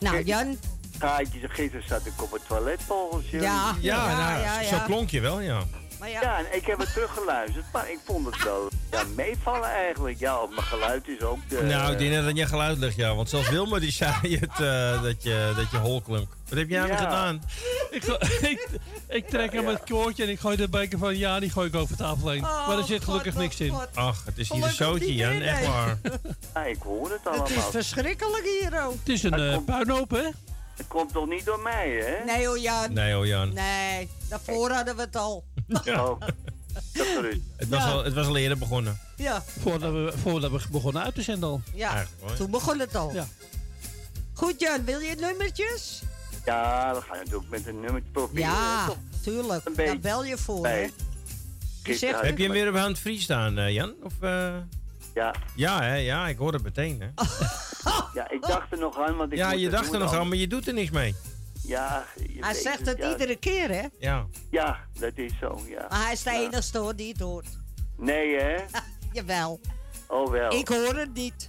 Nou, 0.00 0.22
Jan. 0.22 0.56
Gaatjes, 0.98 1.42
gisteren 1.48 1.86
zat 1.88 2.06
ik 2.06 2.22
op 2.22 2.32
het 2.32 2.46
toilet 2.46 2.80
volgens 2.86 3.30
jullie. 3.30 3.46
Ja, 3.46 3.74
ja, 3.80 4.06
nou, 4.06 4.40
ja, 4.42 4.62
zo 4.62 4.74
ja. 4.76 4.82
klonk 4.84 5.10
je 5.10 5.20
wel, 5.20 5.40
ja. 5.40 5.62
Maar 5.98 6.10
ja, 6.10 6.20
Ja, 6.22 6.38
en 6.38 6.46
ik 6.56 6.66
heb 6.66 6.78
het 6.78 6.92
teruggeluisterd, 6.92 7.64
maar 7.72 7.90
ik 7.90 7.98
vond 8.04 8.26
het 8.26 8.42
wel 8.42 8.68
ja, 8.90 9.02
meevallen 9.16 9.68
eigenlijk. 9.68 10.18
Ja, 10.18 10.40
op 10.42 10.50
mijn 10.50 10.62
geluid 10.62 11.08
is 11.08 11.20
ook... 11.20 11.38
De, 11.48 11.62
nou, 11.62 11.92
ik 11.92 11.98
denk 11.98 12.14
dat 12.14 12.24
het 12.24 12.36
je 12.36 12.46
geluid 12.46 12.78
ligt, 12.78 12.96
ja. 12.96 13.14
Want 13.14 13.28
zelfs 13.28 13.48
Wilma 13.50 13.78
die 13.78 13.92
zei 13.92 14.14
het, 14.40 14.60
eh, 14.60 15.02
dat, 15.02 15.22
je, 15.22 15.52
dat 15.56 15.70
je 15.70 15.76
hol 15.76 16.00
klonk. 16.00 16.28
Wat 16.48 16.58
heb 16.58 16.68
jij 16.68 16.78
nou 16.78 16.90
Ja. 16.90 16.98
weer 16.98 17.06
gedaan? 17.08 17.42
Ik, 17.90 18.04
ik, 18.52 18.68
ik 19.08 19.28
trek 19.28 19.52
hem 19.52 19.66
het 19.66 19.82
koordje 19.90 20.22
en 20.22 20.28
ik 20.28 20.40
gooi 20.40 20.56
de 20.56 20.68
beker 20.68 20.98
van 20.98 21.16
ja, 21.16 21.40
die 21.40 21.50
gooi 21.50 21.68
ik 21.68 21.74
over 21.74 21.96
tafel 21.96 22.28
heen. 22.28 22.44
Oh, 22.44 22.68
maar 22.68 22.78
er 22.78 22.84
zit 22.84 23.04
gelukkig 23.04 23.32
God, 23.32 23.42
niks 23.42 23.60
in. 23.60 23.74
Ach, 23.94 24.24
het 24.24 24.38
is 24.38 24.52
hier 24.52 24.64
een 24.64 24.70
zootje, 24.72 25.14
Jan. 25.14 25.40
Echt 25.40 25.66
waar. 25.66 25.98
Ja, 26.54 26.64
ik 26.64 26.82
hoor 26.82 27.10
het 27.10 27.20
het 27.24 27.48
is 27.48 27.54
allemaal. 27.54 27.70
verschrikkelijk 27.70 28.44
hier, 28.60 28.72
oh. 28.72 28.88
Het 28.88 29.08
is 29.08 29.22
een 29.22 29.32
eh, 29.34 29.58
puinhoop, 29.66 30.10
hè? 30.10 30.28
Het 30.78 30.86
komt 30.88 31.12
toch 31.12 31.28
niet 31.28 31.44
door 31.44 31.60
mij, 31.60 31.90
hè? 31.90 32.24
Nee, 32.24 32.46
hoor, 32.46 32.58
Jan. 32.58 32.92
Nee, 32.92 33.18
oh 33.18 33.26
Jan. 33.26 33.52
Nee, 33.52 34.08
daarvoor 34.28 34.70
hadden 34.70 34.96
we 34.96 35.02
het 35.02 35.16
al. 35.16 35.44
Oh, 35.86 36.20
dat 36.92 37.06
gerust. 37.06 37.40
Het 37.56 37.68
was, 37.68 37.78
Ja. 37.84 37.90
al, 37.90 38.04
het 38.04 38.14
was 38.14 38.26
al 38.26 38.36
eerder 38.36 38.58
begonnen. 38.58 38.98
Ja, 39.16 39.42
Voordat 39.60 39.92
we, 39.92 40.12
voordat 40.22 40.50
we 40.50 40.60
begonnen 40.70 41.02
uit 41.02 41.14
te 41.14 41.22
zenden 41.22 41.48
al. 41.48 41.60
ja. 41.74 41.94
Ja. 42.26 42.34
Toen 42.34 42.50
begon 42.50 42.78
het 42.78 42.94
al. 42.94 43.12
Ja. 43.14 43.26
Goed, 44.32 44.60
Jan, 44.60 44.84
wil 44.84 44.98
je 45.00 45.14
nummertjes? 45.14 46.02
Ja, 46.44 46.94
we 46.94 47.00
gaan 47.00 47.16
natuurlijk 47.18 47.48
met 47.50 47.66
een 47.66 47.80
nummertje 47.80 48.10
proberen. 48.10 48.40
Ja, 48.50 48.86
toch? 48.86 48.96
tuurlijk. 49.22 49.76
Daar 49.76 49.98
bel 49.98 50.24
je 50.24 50.36
voor, 50.38 50.66
hè? 50.66 50.88
Je 51.82 51.96
zegt 51.96 52.20
Heb 52.20 52.36
je 52.38 52.44
hem 52.44 52.52
weer 52.52 52.68
op 52.68 52.76
hand 52.76 52.98
free 52.98 53.20
staan, 53.20 53.58
eh, 53.58 53.70
Jan? 53.72 53.94
Of, 54.02 54.12
eh, 54.20 54.54
Ja, 55.18 55.34
Ja, 55.54 55.82
hè? 55.82 55.94
Ja, 55.94 56.28
ik 56.28 56.38
hoor 56.38 56.52
het 56.52 56.62
meteen, 56.62 57.00
hè? 57.00 57.08
ja, 58.20 58.30
ik 58.30 58.42
dacht 58.42 58.72
er 58.72 58.78
nog 58.78 58.98
aan, 58.98 59.16
want 59.16 59.32
ik 59.32 59.38
Ja, 59.38 59.52
je 59.52 59.68
dacht 59.68 59.92
er 59.92 59.98
nog 59.98 60.14
aan, 60.14 60.28
maar 60.28 60.36
je 60.36 60.46
doet 60.46 60.66
er 60.66 60.74
niks 60.74 60.90
mee. 60.90 61.14
Ja, 61.62 62.04
je 62.16 62.36
Hij 62.40 62.52
weet 62.52 62.62
zegt 62.62 62.86
het 62.86 62.98
ja. 62.98 63.10
iedere 63.10 63.36
keer, 63.36 63.68
hè? 63.68 63.84
Ja. 63.98 64.26
Ja, 64.50 64.78
dat 64.98 65.12
is 65.14 65.32
zo, 65.40 65.60
ja. 65.68 65.86
Maar 65.88 66.02
hij 66.02 66.12
is 66.12 66.22
de 66.22 66.30
Ja. 66.30 66.36
enige 66.40 66.78
hoor 66.78 66.96
die 66.96 67.08
het 67.12 67.20
hoort. 67.20 67.46
Nee, 67.96 68.40
hè? 68.40 68.56
Jawel. 69.12 69.60
Oh, 70.06 70.30
wel. 70.30 70.52
Ik 70.52 70.68
hoor 70.68 70.94
het 70.94 71.14
niet. 71.14 71.48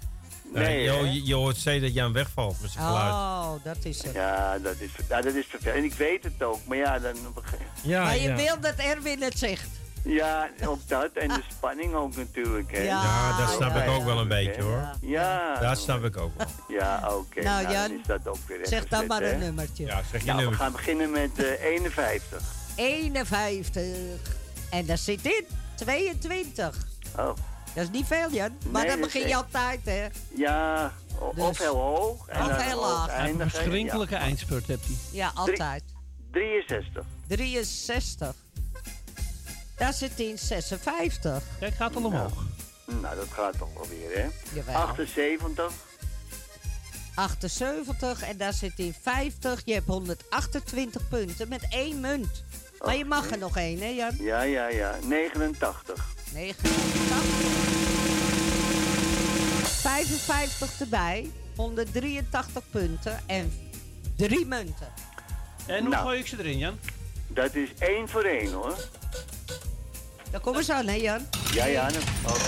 Nee, 0.54 0.64
Nee, 0.64 0.84
joh, 0.84 0.96
hè? 0.96 1.00
je, 1.10 1.26
je 1.26 1.34
hoort 1.36 1.56
steeds 1.58 1.84
dat 1.84 1.94
Jan 1.94 2.14
wegvalt 2.14 2.62
met 2.62 2.72
zijn 2.72 2.86
geluid. 2.86 3.14
Oh, 3.14 3.52
dat 3.64 3.78
is 3.84 4.04
het. 4.04 4.14
Ja, 4.14 4.58
dat 4.60 4.76
is, 4.80 4.90
ja, 5.10 5.22
dat 5.22 5.34
is 5.34 5.46
vervelend. 5.46 5.84
Ik 5.84 5.94
weet 5.94 6.24
het 6.24 6.44
ook, 6.44 6.60
maar 6.66 6.78
ja, 6.78 7.00
dan... 7.00 7.16
Ja, 7.82 8.04
maar 8.04 8.16
je 8.18 8.28
ja. 8.28 8.36
wil 8.36 8.60
dat 8.60 8.76
Erwin 8.76 9.22
het 9.22 9.38
zegt. 9.38 9.70
Ja, 10.04 10.50
ook 10.66 10.80
dat. 10.88 11.12
En 11.14 11.28
de 11.28 11.42
spanning 11.52 11.94
ook 11.94 12.16
natuurlijk, 12.16 12.72
hè. 12.72 12.82
Ja, 12.82 13.02
Ja, 13.04 13.38
dat 13.38 13.50
snap 13.50 13.76
ja, 13.76 13.84
ik 13.84 13.90
ook 13.90 14.00
ja. 14.00 14.06
wel 14.06 14.20
een 14.20 14.28
beetje, 14.28 14.62
hoor. 14.62 14.90
Ja. 15.02 15.60
Dat 15.60 15.78
snap 15.80 16.04
ik 16.04 16.18
ook 16.18 16.32
wel. 16.38 16.48
Ja, 16.68 17.10
oké. 17.16 17.42
Nou, 17.42 17.64
Nou, 17.64 17.74
Jan, 17.76 17.88
dan 17.90 18.00
is 18.00 18.06
dat 18.06 18.28
ook 18.28 18.38
weer 18.48 18.60
Zeg 18.68 18.88
dan 18.88 19.06
maar 19.08 19.22
hè. 19.22 19.32
een 19.34 19.40
nummertje. 19.40 19.86
Ja, 19.86 20.02
zeg 20.12 20.24
je 20.24 20.34
Nou, 20.34 20.48
we 20.48 20.54
gaan 20.56 20.72
beginnen 20.72 21.12
met 21.12 21.44
eh 21.44 21.64
51. 21.64 22.42
51. 22.76 23.84
En 24.70 24.86
daar 24.86 24.98
zit 24.98 25.26
in 25.26 25.46
22. 25.76 26.78
Oh, 27.18 27.26
Dat 27.74 27.84
is 27.84 27.90
niet 27.90 28.06
veel, 28.08 28.30
Jan. 28.32 28.58
Maar 28.72 28.82
Nee, 28.82 28.92
dan 28.92 29.00
dat 29.02 29.12
begin 29.12 29.28
je 29.28 29.36
altijd, 29.36 29.80
hè? 29.84 30.08
ja, 30.36 30.92
Dus- 31.36 31.44
of 31.44 31.58
heel 31.58 31.76
hoog. 31.76 32.28
En 32.28 32.46
Of 32.46 32.62
heel 32.62 32.80
laag. 32.82 33.28
Een 33.28 33.50
verschrikkelijke 33.50 34.14
Ja. 34.16 34.20
eindspurt, 34.22 34.68
hebt 34.68 34.86
hij. 34.86 34.96
Ja, 35.12 35.32
altijd. 35.36 35.84
63. 36.32 37.06
63. 37.28 38.34
Daar 39.80 39.94
zit 39.94 40.20
in 40.20 40.38
56. 40.38 41.44
Kijk, 41.60 41.74
gaat 41.76 41.96
al 41.96 42.04
omhoog. 42.06 42.44
Nou, 42.86 43.16
dat 43.16 43.28
gaat 43.32 43.58
toch 43.58 43.74
wel 43.74 43.88
weer, 43.88 44.18
hè? 44.24 44.28
Jawel. 44.54 44.76
78. 44.76 45.72
78 47.16 48.22
en 48.24 48.38
daar 48.38 48.54
zit 48.54 48.72
in 48.76 48.96
50. 49.02 49.62
Je 49.66 49.74
hebt 49.74 49.88
128 49.88 51.08
punten 51.08 51.48
met 51.48 51.66
één 51.70 52.00
munt. 52.00 52.44
Maar 52.86 52.96
je 52.96 53.06
mag 53.06 53.32
er 53.32 53.38
nog 53.38 53.58
één, 53.58 53.80
hè 53.80 53.88
Jan? 53.88 54.16
Ja, 54.20 54.42
ja, 54.42 54.68
ja. 54.68 54.96
89. 55.08 56.06
89. 56.34 57.18
55 59.82 60.80
erbij. 60.80 61.32
183 61.56 62.64
punten 62.72 63.20
en 63.28 63.52
drie 64.18 64.46
munten. 64.46 64.88
En 65.68 65.80
hoe 65.80 65.90
Nou. 65.90 66.04
gooi 66.04 66.20
ik 66.20 66.28
ze 66.28 66.40
erin, 66.40 66.58
Jan? 66.58 66.80
Dat 67.28 67.56
is 67.56 67.70
één 67.80 68.10
voor 68.10 68.24
één, 68.24 68.52
hoor. 68.52 68.76
Daar 70.32 70.42
komen 70.42 70.64
ze 70.64 70.74
aan, 70.74 70.88
hè 70.88 70.94
Jan? 70.94 71.20
Ja, 71.54 71.66
ja. 71.66 71.90
dan- 71.90 72.02
Oké. 72.24 72.40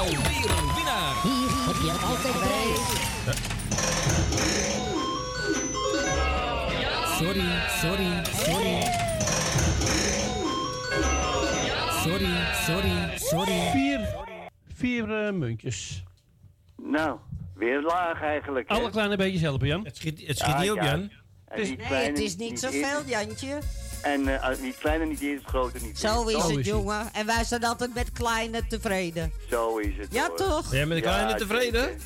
Alweer 0.00 0.50
een 0.58 0.74
winnaar. 0.74 1.14
Hier 1.22 1.50
heb 1.66 1.76
je 1.82 1.90
hem 1.90 2.02
altijd 2.10 2.34
bij. 2.40 2.66
Sorry, 7.18 7.48
sorry, 7.80 8.24
sorry. 8.24 8.82
Sorry, 12.02 12.34
sorry, 12.64 13.18
sorry. 13.18 13.70
Vier, 13.72 14.08
vier 14.74 15.26
eh, 15.26 15.32
muntjes. 15.32 16.02
Nou, 16.82 17.18
weer 17.54 17.80
laag 17.82 18.22
eigenlijk, 18.22 18.68
hè? 18.68 18.74
Alle 18.74 18.90
kleine 18.90 19.16
beetjes 19.16 19.40
helpen, 19.40 19.66
Jan. 19.66 19.84
Het 19.84 19.96
schiet, 19.96 20.26
het 20.26 20.38
schiet 20.38 20.58
niet 20.58 20.70
op, 20.70 20.76
ja. 20.76 20.84
Jan. 20.84 21.10
Is- 21.56 21.68
niet 21.68 21.88
Nee, 21.90 22.06
het 22.06 22.18
is 22.18 22.36
niet 22.36 22.60
zoveel, 22.60 23.02
Jantje. 23.06 23.58
En 24.02 24.42
eh, 24.42 24.58
niet 24.60 24.78
kleiner, 24.78 25.06
niet 25.06 25.20
eerst, 25.20 25.44
groter, 25.46 25.82
niet 25.82 25.98
Zo 25.98 26.26
is 26.26 26.32
Zo 26.42 26.48
het, 26.48 26.58
is 26.58 26.66
jongen. 26.66 27.08
En 27.12 27.26
wij 27.26 27.44
zijn 27.44 27.64
altijd 27.64 27.94
met 27.94 28.12
kleine 28.12 28.66
tevreden. 28.68 29.32
Zo 29.50 29.78
is 29.78 29.96
het, 29.98 30.06
Ja, 30.12 30.26
hoor. 30.26 30.36
toch? 30.36 30.68
Ben 30.68 30.78
jij 30.78 30.86
met 30.86 30.96
de 30.96 31.02
kleine 31.02 31.30
Ja, 31.30 31.36
tevreden? 31.36 31.98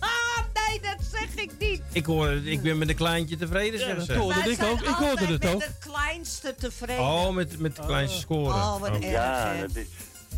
Ah, 0.00 0.38
nee, 0.68 0.80
dat 0.80 0.96
zeg 1.12 1.34
ik 1.44 1.50
niet. 1.58 1.82
Ik, 1.92 2.06
hoor, 2.06 2.28
het, 2.28 2.46
ik 2.46 2.62
ben 2.62 2.78
met 2.78 2.88
een 2.88 2.94
kleintje 2.94 3.36
tevreden, 3.36 3.72
Ja, 3.72 3.86
zeggen 3.86 3.96
dat 3.96 4.06
ze. 4.06 4.22
hoorde 4.22 4.40
Wij 4.40 4.50
ik 4.50 4.56
zijn 4.58 4.70
ook. 4.70 4.80
Ik 4.80 4.86
hoorde 4.94 5.26
het 5.26 5.42
met 5.42 5.54
ook. 5.54 5.62
het 5.62 5.78
kleinste 5.78 6.54
tevreden. 6.58 7.02
Oh, 7.04 7.28
met, 7.30 7.58
met 7.58 7.76
de 7.76 7.82
kleinste 7.86 8.18
score. 8.18 8.54
Oh, 8.54 8.80
wat 8.80 8.88
Oh. 8.90 8.94
erg, 8.96 9.04
Ja, 9.04 9.56
dat 9.60 9.76
is... 9.76 9.86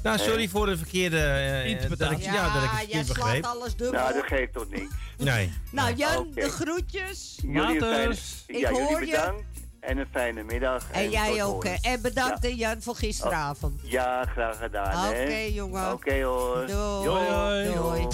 Nou, 0.02 0.18
sorry 0.18 0.48
voor 0.48 0.66
de 0.66 0.76
verkeerde... 0.76 1.18
eh, 1.18 1.66
Interpretatie. 1.66 2.16
ik, 2.16 2.22
ja, 2.24 2.54
dat 2.54 2.62
ik 2.62 2.70
het 2.70 2.78
jij 2.78 3.04
verkeerd 3.04 3.06
slaat 3.06 3.16
begreep. 3.26 3.44
alles 3.44 3.76
dubbel. 3.76 4.00
Nou, 4.00 4.12
dat 4.14 4.24
geeft 4.26 4.52
toch 4.52 4.68
niks. 4.70 4.94
Nee. 5.18 5.52
Nou, 5.70 5.94
Jan, 5.94 6.28
de 6.34 6.50
groetjes. 6.50 7.38
Laters. 7.46 8.42
Ik 8.46 8.58
ja, 8.58 8.70
hoor 8.70 9.00
je. 9.00 9.10
bedankt. 9.10 9.42
En 9.80 9.98
een 9.98 10.06
fijne 10.12 10.42
middag. 10.42 10.90
En 10.90 11.10
jij 11.10 11.44
ook. 11.44 11.64
En 11.64 12.02
bedankt, 12.02 12.42
Ja. 12.42 12.48
Jan, 12.48 12.82
voor 12.82 12.94
gisteravond. 12.96 13.80
Ja, 13.82 14.24
graag 14.24 14.58
gedaan, 14.58 14.90
hè. 15.14 15.22
Oké, 15.22 15.34
jongen. 15.54 15.92
Oké, 15.92 16.22
hoor. 16.22 16.66
Doei. 16.66 17.08
Hoi, 17.08 17.68
hoi. 17.76 18.00
Doei. 18.00 18.08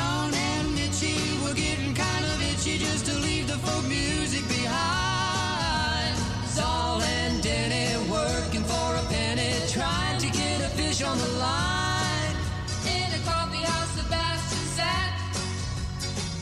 John 0.00 0.32
and 0.32 0.68
Mitchie 0.78 1.20
were 1.42 1.54
getting 1.54 1.92
kind 1.94 2.24
of 2.32 2.36
itchy 2.50 2.78
just 2.78 3.04
to 3.08 3.14
leave 3.26 3.46
the 3.52 3.58
folk 3.66 3.84
music 3.86 4.44
behind. 4.48 6.14
Saul 6.56 7.02
and 7.02 7.42
Denny 7.42 7.88
working 8.18 8.64
for 8.72 8.88
a 9.02 9.04
penny, 9.14 9.52
trying 9.68 10.18
to 10.24 10.28
get 10.40 10.56
a 10.68 10.70
fish 10.80 11.02
on 11.02 11.16
the 11.24 11.30
line. 11.46 12.34
In 12.96 13.08
a 13.18 13.22
coffee 13.30 13.64
house, 13.70 13.92
Sebastian 13.98 14.64
sat, 14.78 15.10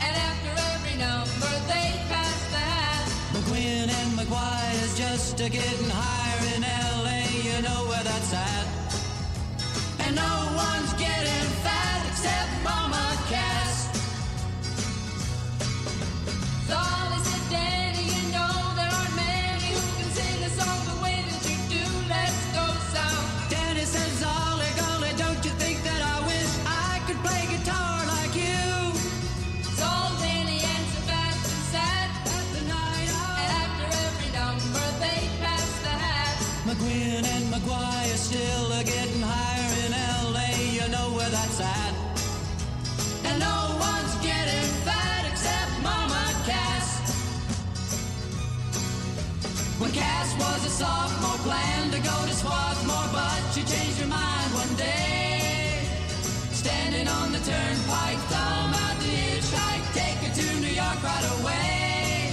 and 0.05 0.15
after 0.29 0.53
every 0.73 0.97
number 1.07 1.53
they 1.73 1.89
passed 2.13 2.51
that. 2.57 3.05
McQuinn 3.35 3.89
and 4.01 4.11
McGuire's 4.19 4.95
just 5.05 5.41
a 5.41 5.49
getting 5.59 5.91
higher 6.03 6.43
in 6.55 6.63
L.A. 6.95 7.21
You 7.49 7.57
know 7.67 7.81
where 7.91 8.05
that's 8.11 8.33
at, 8.51 8.67
and 10.05 10.15
no 10.25 10.33
one's 10.67 10.93
getting 11.07 11.47
fat 11.65 12.01
except 12.11 12.53
Mama. 12.63 12.98
Star 16.69 17.08
Cass 49.99 50.31
was 50.39 50.61
a 50.71 50.73
sophomore, 50.81 51.41
planned 51.47 51.93
to 51.93 52.01
go 52.11 52.17
to 52.31 52.35
Swarthmore, 52.43 53.11
but 53.13 53.41
she 53.53 53.63
changed 53.73 53.99
her 54.03 54.07
mind 54.07 54.51
one 54.55 54.75
day. 54.77 55.83
Standing 56.63 57.09
on 57.09 57.33
the 57.33 57.43
turnpike, 57.51 58.21
thumb 58.33 58.73
out 58.85 58.97
the 59.03 59.11
hitchhike, 59.19 59.87
take 59.99 60.19
her 60.25 60.33
to 60.41 60.47
New 60.65 60.75
York 60.83 60.99
right 61.03 61.27
away. 61.39 62.31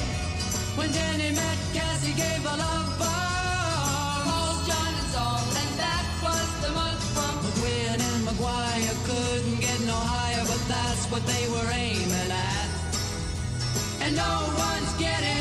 When 0.77 0.91
Danny 0.91 1.31
met 1.39 1.57
Cass, 1.73 2.05
he 2.05 2.13
gave 2.13 2.41
a 2.53 2.55
love 2.65 2.91
bomb. 3.01 4.23
Called 4.27 4.61
John 4.69 4.91
and 5.01 5.09
Saul, 5.13 5.41
and 5.61 5.71
that 5.81 6.05
was 6.25 6.47
the 6.63 6.71
month 6.79 7.03
from 7.15 7.33
McGuinn 7.45 7.99
and 8.09 8.25
Maguire 8.29 8.95
couldn't 9.09 9.59
get 9.59 9.79
no 9.89 9.97
higher, 10.13 10.43
but 10.45 10.61
that's 10.67 11.05
what 11.11 11.23
they 11.25 11.45
were 11.53 11.69
aiming 11.73 12.31
at. 12.31 12.69
And 14.03 14.15
no 14.15 14.33
one's 14.53 14.93
getting 15.01 15.34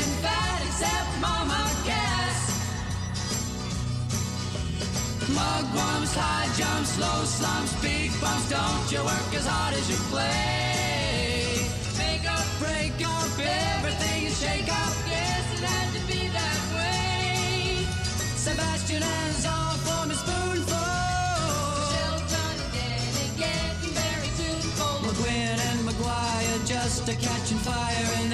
Mugwumps, 5.33 6.13
high 6.13 6.45
jumps, 6.53 6.99
low 6.99 7.23
slumps, 7.25 7.73
big 7.81 8.11
bumps. 8.21 8.49
Don't 8.49 8.91
you 8.91 9.01
work 9.03 9.33
as 9.33 9.47
hard 9.47 9.73
as 9.73 9.89
you 9.89 9.97
play? 10.13 11.65
Make 11.97 12.29
up, 12.29 12.45
break 12.61 12.93
up, 13.01 13.33
everything 13.33 14.29
is 14.29 14.37
shake 14.39 14.69
up. 14.69 14.93
Yes, 15.09 15.41
it 15.57 15.65
had 15.65 15.89
to 15.97 16.01
be 16.05 16.29
that 16.29 16.61
way. 16.77 17.81
Sebastian 18.37 19.01
has 19.01 19.45
all 19.49 19.73
for 19.81 20.05
me 20.05 20.13
spoonful. 20.13 20.93
Michelle, 21.73 22.21
John, 22.29 22.57
and 22.61 23.33
getting 23.41 23.93
very 23.97 24.29
tuneful. 24.37 25.09
McGuinn 25.09 25.57
and 25.57 25.85
Maguire 25.89 26.59
just 26.69 27.09
a 27.09 27.15
catching 27.17 27.57
fire 27.65 28.24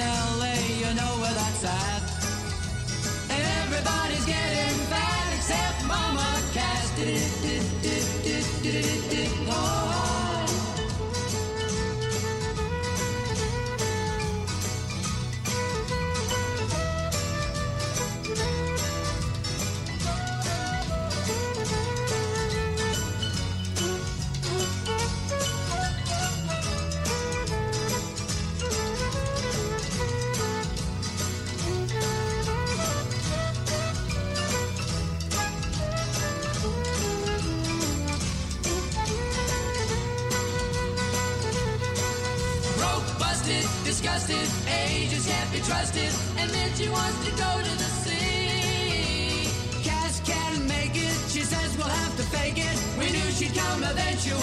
disgusted, 44.02 44.48
ages 44.68 45.26
can't 45.26 45.52
be 45.52 45.58
trusted. 45.60 46.10
And 46.36 46.50
then 46.50 46.74
she 46.74 46.88
wants 46.88 47.24
to 47.24 47.30
go 47.30 47.62
to 47.62 47.78
the 47.78 47.90
sea. 48.02 49.46
Cass 49.84 50.20
can't 50.26 50.66
make 50.66 50.96
it, 50.96 51.14
she 51.30 51.42
says 51.42 51.76
we'll 51.76 51.86
have 51.86 52.16
to 52.16 52.24
fake 52.24 52.58
it. 52.58 52.76
We 52.98 53.12
knew 53.12 53.30
she'd 53.30 53.54
come 53.54 53.84
eventually. 53.84 54.34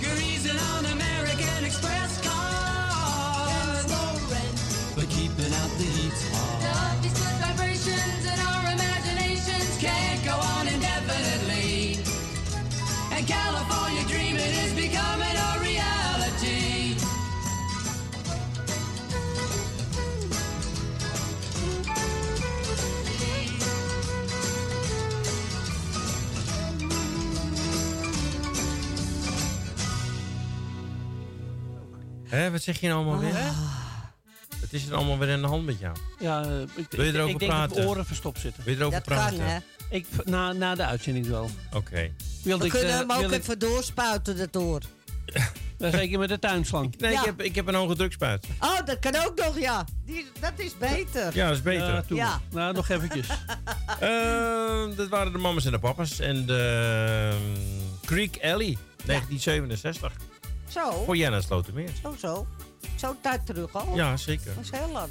Greasing 0.00 0.58
on 0.70 0.86
American 0.86 1.64
Express 1.64 2.20
cars. 2.22 3.86
But 4.94 5.08
keeping 5.08 5.52
out 5.52 5.70
the 5.78 5.84
heat's 5.84 6.28
hard. 6.30 6.63
Hè, 32.34 32.50
wat 32.50 32.62
zeg 32.62 32.80
je 32.80 32.88
nou 32.88 33.04
allemaal 33.04 33.20
weer? 33.20 33.34
Het 34.60 34.72
is 34.72 34.86
er 34.86 34.94
allemaal 34.94 35.18
weer 35.18 35.28
in 35.28 35.40
de 35.40 35.46
hand 35.48 35.64
met 35.64 35.78
jou. 35.78 35.96
Ja, 36.18 36.42
eh, 36.44 36.60
ik, 36.60 36.86
Wil 36.90 37.04
je 37.04 37.08
ik- 37.10 37.14
erover 37.14 37.32
ik 37.32 37.38
denk 37.38 37.50
praten? 37.50 37.76
dat 37.76 37.86
oren 37.86 38.06
verstopt 38.06 38.40
zitten. 38.40 38.64
Wil 38.64 38.74
je 38.74 38.80
erover 38.80 38.98
Dat 38.98 39.08
kan, 39.08 39.16
praten? 39.16 39.44
hè? 39.46 39.58
Ik, 39.90 40.06
na, 40.24 40.52
na 40.52 40.74
de 40.74 40.84
uitzending 40.84 41.26
wel. 41.26 41.50
Oké. 41.72 42.10
Wilde 42.42 42.58
We 42.60 42.64
ik, 42.64 42.70
kunnen 42.70 42.90
eh, 42.92 42.98
hem 42.98 43.10
ook 43.12 43.32
ik- 43.32 43.40
even 43.40 43.58
doorspuiten, 43.58 44.36
dat 44.36 44.56
oor. 44.56 44.80
Ja, 45.78 45.90
zeker 45.98 46.18
met 46.18 46.28
de 46.28 46.38
tuinslang. 46.38 46.94
Nee, 46.98 47.12
Ja. 47.12 47.18
ik, 47.20 47.24
heb, 47.24 47.42
ik 47.42 47.54
heb 47.54 47.66
een 47.68 47.74
hoge 47.74 47.96
drukspuit. 47.96 48.46
Oh, 48.60 48.78
dat 48.84 48.98
kan 48.98 49.16
ook 49.26 49.36
nog, 49.44 49.58
ja. 49.58 49.84
Die, 50.06 50.26
dat 50.40 50.52
is 50.56 50.78
beter. 50.78 51.34
Ja, 51.36 51.46
dat 51.46 51.56
is 51.56 51.62
beter. 51.62 51.86
Ja, 51.92 52.02
toe. 52.02 52.16
Ja. 52.16 52.40
Nou, 52.50 52.74
nog 52.74 52.88
eventjes. 52.88 53.26
Eh, 54.00 54.96
dat 54.96 55.08
waren 55.08 55.32
de 55.32 55.38
mamas 55.38 55.64
en 55.64 55.72
de 55.72 55.78
papas. 55.78 56.18
En 56.20 56.46
de 56.46 57.30
ehm, 57.32 57.60
Creek 58.06 58.38
Alley, 58.42 58.76
1967. 59.06 60.12
Zo. 60.74 61.04
Voor 61.04 61.16
Jenna 61.16 61.40
Slotermeer. 61.40 61.90
Zo, 62.02 62.14
zo. 62.18 62.46
Zo'n 62.96 63.16
tijd 63.20 63.46
terug 63.46 63.74
al. 63.74 63.94
Ja, 63.96 64.16
zeker. 64.16 64.54
Dat 64.54 64.64
is 64.64 64.70
heel 64.70 64.90
lang. 64.92 65.08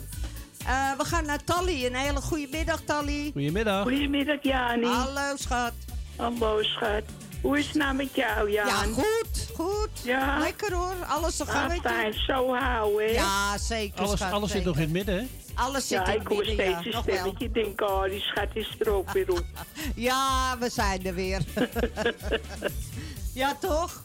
Eh, 0.65 0.91
we 0.97 1.05
gaan 1.05 1.25
naar 1.25 1.43
Tally. 1.43 1.85
Een 1.85 1.95
hele 1.95 2.21
goede 2.21 2.47
middag, 2.51 2.81
Tally. 2.81 3.29
Goedemiddag. 3.33 3.81
Goedemiddag, 3.81 4.37
Jani. 4.41 4.85
Hallo, 4.85 5.35
schat. 5.35 5.71
Hallo, 6.15 6.63
schat. 6.63 7.03
Hoe 7.41 7.57
is 7.59 7.65
het 7.67 7.75
nou 7.75 7.95
met 7.95 8.15
jou, 8.15 8.51
Jan? 8.51 8.67
Ja, 8.67 8.73
goed, 8.93 9.49
goed. 9.55 9.89
Ja? 10.03 10.39
Lekker 10.39 10.73
hoor. 10.73 10.95
Alles 11.07 11.39
een 11.39 11.47
Ah, 11.47 11.53
gangetje. 11.53 11.89
fijn. 11.89 12.13
Zo 12.13 12.55
houden, 12.55 13.05
hè? 13.07 13.11
Ja, 13.11 13.57
zeker, 13.57 13.99
Alles, 13.99 14.19
schat, 14.19 14.31
alles 14.31 14.51
zit 14.51 14.63
nog 14.65 14.75
in 14.75 14.81
het 14.81 14.91
midden, 14.91 15.15
hè? 15.17 15.25
Alles 15.53 15.87
zit 15.87 15.97
ja, 15.97 16.05
in 16.05 16.13
ik 16.13 16.19
het 16.19 16.27
hoor 16.27 16.37
midden, 16.45 16.55
steeds 16.55 16.83
ja. 16.83 16.97
een 16.97 17.03
stemmetje. 17.03 17.45
Ik 17.45 17.53
denk, 17.53 17.81
oh, 17.81 18.03
die 18.03 18.19
schat 18.19 18.47
is 18.53 18.75
er 18.79 18.89
ook 18.89 19.11
weer 19.11 19.31
op. 19.31 19.43
Ja, 19.95 20.57
we 20.59 20.69
zijn 20.69 21.05
er 21.05 21.13
weer. 21.13 21.41
ja, 23.33 23.55
toch? 23.59 24.03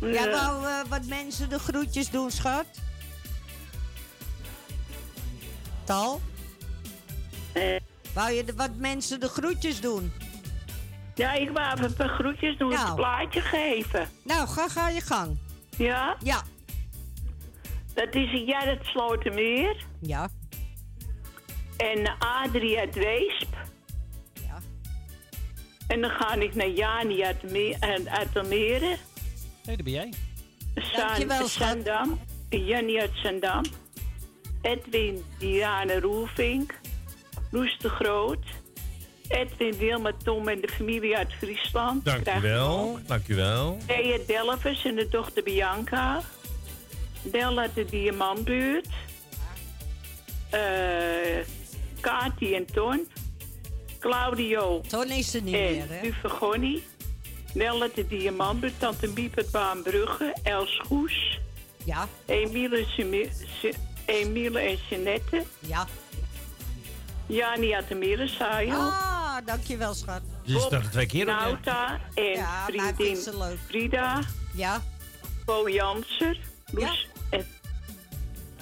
Jij 0.00 0.10
Ja. 0.12 0.30
wou 0.30 0.66
eh, 0.66 0.80
wat 0.88 1.04
mensen 1.06 1.48
de 1.48 1.58
groetjes 1.58 2.10
doen, 2.10 2.30
schat? 2.30 2.66
Tal? 5.84 6.20
Eh. 7.52 7.76
Wou 8.14 8.30
je 8.32 8.44
de, 8.44 8.54
wat 8.54 8.74
mensen 8.76 9.20
de 9.20 9.28
groetjes 9.28 9.80
doen? 9.80 10.12
Ja, 11.14 11.32
ik 11.32 11.50
wou 11.50 11.72
even 11.72 11.84
een 11.84 11.94
paar 11.94 12.08
groetjes 12.08 12.58
doen, 12.58 12.68
Nou. 12.70 12.88
een 12.88 12.94
plaatje 12.94 13.40
geven. 13.40 14.08
Nou, 14.24 14.48
ga, 14.48 14.68
ga 14.68 14.88
je 14.88 15.00
gang. 15.00 15.38
Ja? 15.76 16.16
Ja. 16.22 16.42
Dat 17.94 18.14
is 18.14 18.28
Gerrit 18.30 18.84
Slotermeer. 18.84 19.84
Ja. 20.00 20.28
En 21.76 22.16
Adrie 22.18 22.78
uit 22.78 22.94
Weesp. 22.94 23.54
Ja. 24.32 24.58
En 25.86 26.00
dan 26.00 26.10
ga 26.10 26.34
ik 26.34 26.54
naar 26.54 26.68
Jani 26.68 27.24
uit, 27.24 27.42
uit, 27.80 28.08
uit 28.08 28.36
Almere. 28.36 28.96
Nee, 29.64 29.76
dat 29.76 29.84
ben 29.84 29.92
jij. 29.94 30.12
San, 30.74 31.48
Sandam. 31.48 32.20
Jannie 32.50 33.00
uit 33.00 33.10
Sandam. 33.14 33.62
Edwin 34.62 35.24
Diana 35.38 36.00
Roelvink. 36.00 36.74
Loes 37.50 37.78
de 37.78 37.88
Groot. 37.88 38.44
Edwin 39.28 39.76
Wilma 39.78 40.12
Tom 40.24 40.48
en 40.48 40.60
de 40.60 40.68
familie 40.68 41.16
uit 41.16 41.32
Friesland. 41.32 42.04
Dank 42.04 42.18
u 42.18 42.22
Krijg 42.22 42.42
je 42.42 42.48
wel. 42.48 42.78
ook. 42.78 43.06
Dank 43.08 43.28
u 43.28 43.34
wel. 43.34 43.78
Thea 43.86 44.18
Delvers 44.26 44.84
en 44.84 44.94
de 44.94 45.08
dochter 45.08 45.42
Bianca. 45.42 46.20
Del 47.22 47.58
uit 47.58 47.74
de 47.74 47.84
Diamantbuurt. 47.84 48.88
Eh 50.50 50.60
Kati 52.00 52.54
en 52.54 52.66
Ton. 52.66 53.08
Claudio. 53.98 54.80
Ton 54.88 55.10
is 55.10 55.34
er 55.34 55.42
niet 55.42 55.54
en 55.54 55.60
meer, 55.60 55.84
hè? 55.88 56.10
Nelle 57.54 57.90
de 57.94 58.06
Diamant, 58.06 58.64
Tante 58.78 59.06
Miep 59.06 59.36
uit 59.36 59.50
Baanbrugge. 59.50 60.34
Els 60.42 60.80
Goes. 60.88 61.38
Ja. 61.84 62.08
Emile, 62.26 62.84
Se- 63.60 63.74
Emile 64.04 64.60
en 64.60 64.78
Jeanette. 64.90 65.42
Ja. 65.60 65.86
Jani 67.26 67.74
uit 67.74 67.88
de 67.88 67.94
Mierensaai. 67.94 68.70
Ah, 68.70 69.36
dankjewel, 69.44 69.94
schat. 69.94 70.20
Dus 70.44 70.56
is 70.56 70.68
toch 70.68 70.82
twee 70.90 71.06
keer? 71.06 71.24
Nauta 71.24 72.00
en 72.14 72.24
Ja, 72.24 72.64
vriendin. 72.66 73.16
Frida. 73.66 74.20
Ja. 74.54 74.82
Bo 75.44 75.68
Janser. 75.70 76.38
Loes 76.70 77.08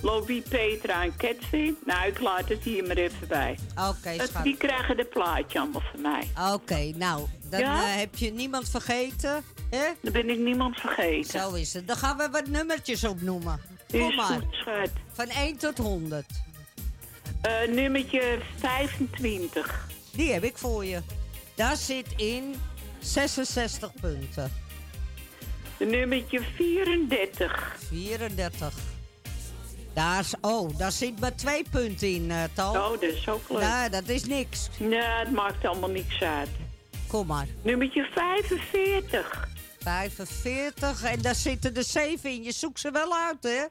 Lobby, 0.02 0.42
Petra 0.42 1.02
en 1.02 1.16
Ketvin. 1.16 1.76
Nou, 1.84 2.06
ik 2.08 2.20
laat 2.20 2.48
het 2.48 2.62
hier 2.62 2.86
maar 2.86 2.96
even 2.96 3.28
bij. 3.28 3.58
Oké, 3.88 4.16
Dat- 4.16 4.28
schat. 4.28 4.44
Die 4.44 4.56
krijgen 4.56 4.96
de 4.96 5.04
plaatje 5.04 5.58
allemaal 5.60 5.82
van 5.92 6.00
mij. 6.00 6.52
Oké, 6.52 6.92
nou, 6.96 7.26
dan 7.50 7.60
Ja? 7.60 7.82
eh, 7.82 7.96
heb 7.98 8.14
je 8.16 8.32
niemand 8.32 8.68
vergeten, 8.70 9.44
hè? 9.70 9.84
Dan 10.00 10.12
ben 10.12 10.30
ik 10.30 10.38
niemand 10.38 10.80
vergeten. 10.80 11.40
Zo 11.40 11.52
is 11.52 11.72
het. 11.74 11.86
Dan 11.86 11.96
gaan 11.96 12.16
we 12.16 12.28
wat 12.30 12.46
nummertjes 12.46 13.04
opnoemen. 13.04 13.60
Is 13.90 14.00
Kom 14.00 14.14
maar. 14.14 14.26
goed. 14.26 14.90
Van 15.12 15.28
1 15.28 15.56
tot 15.56 15.78
100. 15.78 16.26
Eh, 17.42 17.52
nummertje 17.68 18.38
25. 18.58 19.88
Die 20.12 20.32
heb 20.32 20.44
ik 20.44 20.58
voor 20.58 20.84
je. 20.84 21.00
Daar 21.54 21.76
zit 21.76 22.06
in 22.16 22.54
66 22.98 23.92
punten. 24.00 24.52
Nummertje 25.78 26.40
34. 26.56 27.76
34. 27.88 28.74
Daar, 29.94 30.20
is- 30.20 30.34
oh, 30.40 30.78
daar 30.78 30.92
zit 30.92 31.20
maar 31.20 31.34
twee 31.34 31.64
punten 31.70 32.08
in, 32.14 32.32
Tal. 32.52 32.72
Oh, 32.74 32.90
dat 32.90 33.02
is 33.02 33.28
ook 33.28 33.48
leuk. 33.48 33.60
Nou, 33.60 33.90
dat 33.90 34.08
is 34.08 34.24
niks. 34.24 34.68
Nee, 34.78 35.02
het 35.02 35.30
maakt 35.30 35.64
allemaal 35.64 35.90
niks 35.90 36.22
uit. 36.22 36.48
Kom 37.06 37.26
maar. 37.26 37.46
Nummertje 37.62 38.08
45. 38.14 39.48
45 39.80 41.02
en 41.04 41.22
daar 41.22 41.34
zitten 41.34 41.74
er 41.76 41.84
7 41.84 42.30
in. 42.30 42.42
Je 42.42 42.52
zoekt 42.52 42.80
ze 42.80 42.90
wel 42.90 43.14
uit, 43.16 43.42
hè? 43.42 43.64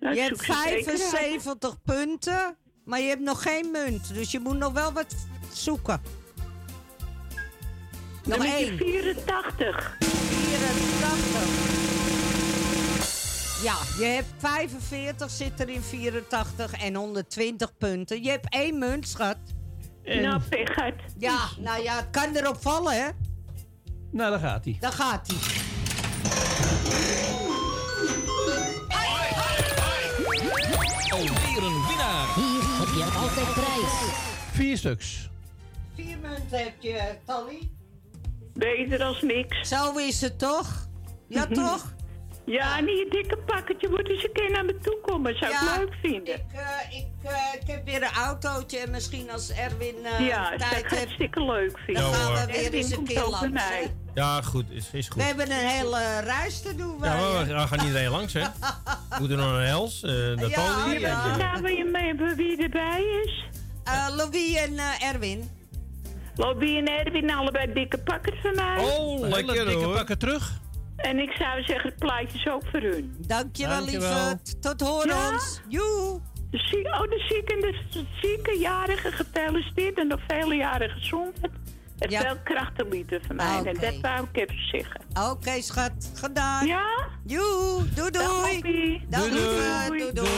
Nou, 0.00 0.14
je 0.14 0.20
hebt 0.20 0.36
zoek 0.44 0.56
ze 0.56 0.62
zeker 0.68 0.90
uit. 0.90 1.00
75 1.02 1.82
punten, 1.82 2.56
maar 2.84 3.00
je 3.00 3.08
hebt 3.08 3.20
nog 3.22 3.42
geen 3.42 3.70
munt. 3.70 4.14
Dus 4.14 4.30
je 4.30 4.40
moet 4.40 4.58
nog 4.58 4.72
wel 4.72 4.92
wat 4.92 5.14
zoeken. 5.52 6.02
Nog 8.24 8.44
één. 8.44 8.76
84. 8.78 9.96
84. 10.00 11.83
Ja, 13.64 13.76
je 13.98 14.04
hebt 14.04 14.28
45 14.38 15.30
zit 15.30 15.60
er 15.60 15.68
in 15.68 15.82
84 15.82 16.72
en 16.72 16.94
120 16.94 17.76
punten. 17.76 18.22
Je 18.22 18.30
hebt 18.30 18.46
één 18.48 18.78
munt, 18.78 19.08
schat. 19.08 19.36
Nou, 20.02 20.40
pech 20.48 20.76
uit. 20.76 21.00
Ja, 21.18 21.38
nou 21.58 21.82
ja, 21.82 21.96
het 21.96 22.10
kan 22.10 22.36
erop 22.36 22.62
vallen, 22.62 22.92
hè? 22.92 23.08
Nou, 24.10 24.30
daar 24.30 24.38
gaat 24.38 24.64
hij. 24.64 24.76
Daar 24.80 24.92
gaat 24.92 25.26
hij. 25.26 25.36
Alweer 31.10 31.62
een 31.62 31.86
winnaar. 31.86 32.34
Hier 32.34 32.62
heb 32.78 32.88
je 32.94 33.18
altijd 33.18 33.52
prijs. 33.52 33.92
Vier 34.52 34.76
stuks. 34.76 35.30
Vier 35.94 36.18
munten 36.18 36.58
heb 36.58 36.74
je, 36.78 37.16
Tally. 37.24 37.70
Beter 38.52 39.02
als 39.02 39.22
niks. 39.22 39.68
Zo 39.68 39.96
is 39.96 40.20
het 40.20 40.38
toch? 40.38 40.88
Ja, 41.28 41.46
toch? 41.46 41.93
Ja, 42.46 42.80
niet 42.80 43.00
een 43.00 43.10
dikke 43.10 43.36
pakketje. 43.46 43.88
Moet 43.88 44.08
eens 44.08 44.24
een 44.24 44.32
keer 44.32 44.50
naar 44.50 44.64
me 44.64 44.78
toe 44.78 44.98
komen. 45.06 45.38
Zou 45.38 45.52
ik 45.52 45.58
Ja, 45.60 45.76
leuk 45.78 45.92
vinden. 46.02 46.34
Ik, 46.34 46.44
eh, 46.52 46.98
ik, 46.98 47.06
eh, 47.22 47.60
ik 47.60 47.66
heb 47.66 47.84
weer 47.84 48.02
een 48.02 48.12
autootje 48.16 48.78
en 48.78 48.90
misschien 48.90 49.30
als 49.30 49.50
Erwin 49.50 49.94
eh, 50.04 50.26
ja, 50.26 50.50
dat 50.50 50.60
zou 50.60 50.70
tijd 50.70 50.84
ik 50.84 50.90
heeft, 50.90 51.02
hartstikke 51.02 51.44
leuk 51.44 51.78
vinden. 51.84 52.02
dan 52.02 52.12
Ja, 52.12 52.16
gaan 52.16 52.46
we 52.46 52.52
weer 52.52 52.64
Erwin 52.64 52.78
eens 52.80 52.90
een 52.90 52.96
komt 52.96 53.08
keer 53.08 53.24
langs. 53.26 53.48
mij. 53.50 53.92
Ja, 54.14 54.42
goed. 54.42 54.64
Is, 54.70 54.88
is 54.92 55.06
goed. 55.08 55.16
We 55.16 55.22
hebben 55.22 55.50
een 55.50 55.66
hele 55.68 56.20
reis 56.20 56.60
te 56.62 56.74
doen. 56.76 57.00
wij, 57.00 57.10
Ja, 57.10 57.32
maar 57.32 57.46
we, 57.46 57.66
gaan 57.68 57.78
niet 57.86 57.94
alleen 57.94 58.10
langs, 58.10 58.32
hè? 58.32 58.40
We 58.40 59.16
moeten 59.18 59.36
nog 59.36 59.46
naar 59.46 59.64
Els, 59.66 60.02
eh 60.02 60.10
de 60.10 60.46
Ja, 60.48 60.82
poli. 60.84 60.98
ja. 61.00 61.32
en, 61.32 61.38
Nou, 61.38 61.62
wil 61.62 61.76
je 61.76 61.84
mee 61.84 62.06
hebben 62.06 62.36
wie 62.36 62.62
erbij 62.62 63.02
is? 63.24 63.44
Eh, 63.84 64.06
Louis 64.16 64.54
en 64.56 64.78
Erwin. 65.00 65.50
Lobby 66.36 66.76
en 66.76 66.86
Erwin, 66.88 67.30
allebei 67.30 67.72
dikke 67.72 67.98
pakken 67.98 68.32
van 68.42 68.54
mij. 68.54 68.78
Oh, 68.84 69.20
lekker 69.20 69.54
dikke 69.66 69.84
hoor. 69.84 69.94
pakken 69.94 70.18
terug. 70.18 70.52
En 70.96 71.18
ik 71.18 71.30
zou 71.38 71.62
zeggen, 71.62 71.88
het 71.90 71.98
plaatje 71.98 72.38
is 72.38 72.46
ook 72.48 72.62
voor 72.70 72.80
hun. 72.80 73.14
Dankjewel, 73.18 73.76
Dankjewel. 73.76 74.10
lieverd. 74.10 74.62
Tot 74.62 74.80
horen 74.80 75.16
Ja? 75.16 75.30
ons. 75.32 75.60
Joe. 75.68 76.20
De 76.50 76.58
zieke, 76.58 76.88
oh, 76.88 77.00
de 77.10 77.24
zieke 77.28 77.52
en 77.54 77.60
de 77.60 78.04
zieke 78.20 78.58
jarige 78.58 79.12
gefeliciteerd 79.12 79.98
en 79.98 80.06
nog 80.06 80.20
vele 80.28 80.54
jaren 80.54 80.90
gezondheid. 80.90 81.52
En 81.98 82.10
Ja. 82.10 82.20
veel 82.20 82.36
krachtenlieden 82.44 83.20
van 83.26 83.36
mij. 83.36 83.58
Oké. 83.58 83.68
En 83.68 83.76
dat 83.80 84.00
wou 84.00 84.26
ik 84.32 84.36
even 84.50 84.66
zeggen. 84.68 85.00
Oké, 85.30 85.62
schat. 85.62 86.10
Gedaan. 86.14 86.66
Ja? 86.66 87.08
Joe. 87.24 87.82
Doei, 87.94 88.10
doei. 88.10 89.02
Dag, 89.08 89.20
Doei, 89.28 89.30
doei. 89.42 89.98
Doei, 89.98 90.12
doei. 90.12 90.28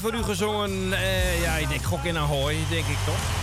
Heeft 0.00 0.06
voor 0.06 0.14
u 0.14 0.22
gezongen. 0.22 0.92
eh, 0.92 1.42
ja, 1.42 1.56
ik 1.56 1.68
denk 1.68 1.82
gok 1.82 2.04
in 2.04 2.16
Ahoy, 2.18 2.56
denk 2.70 2.86
ik 2.86 2.96
toch? 3.06 3.42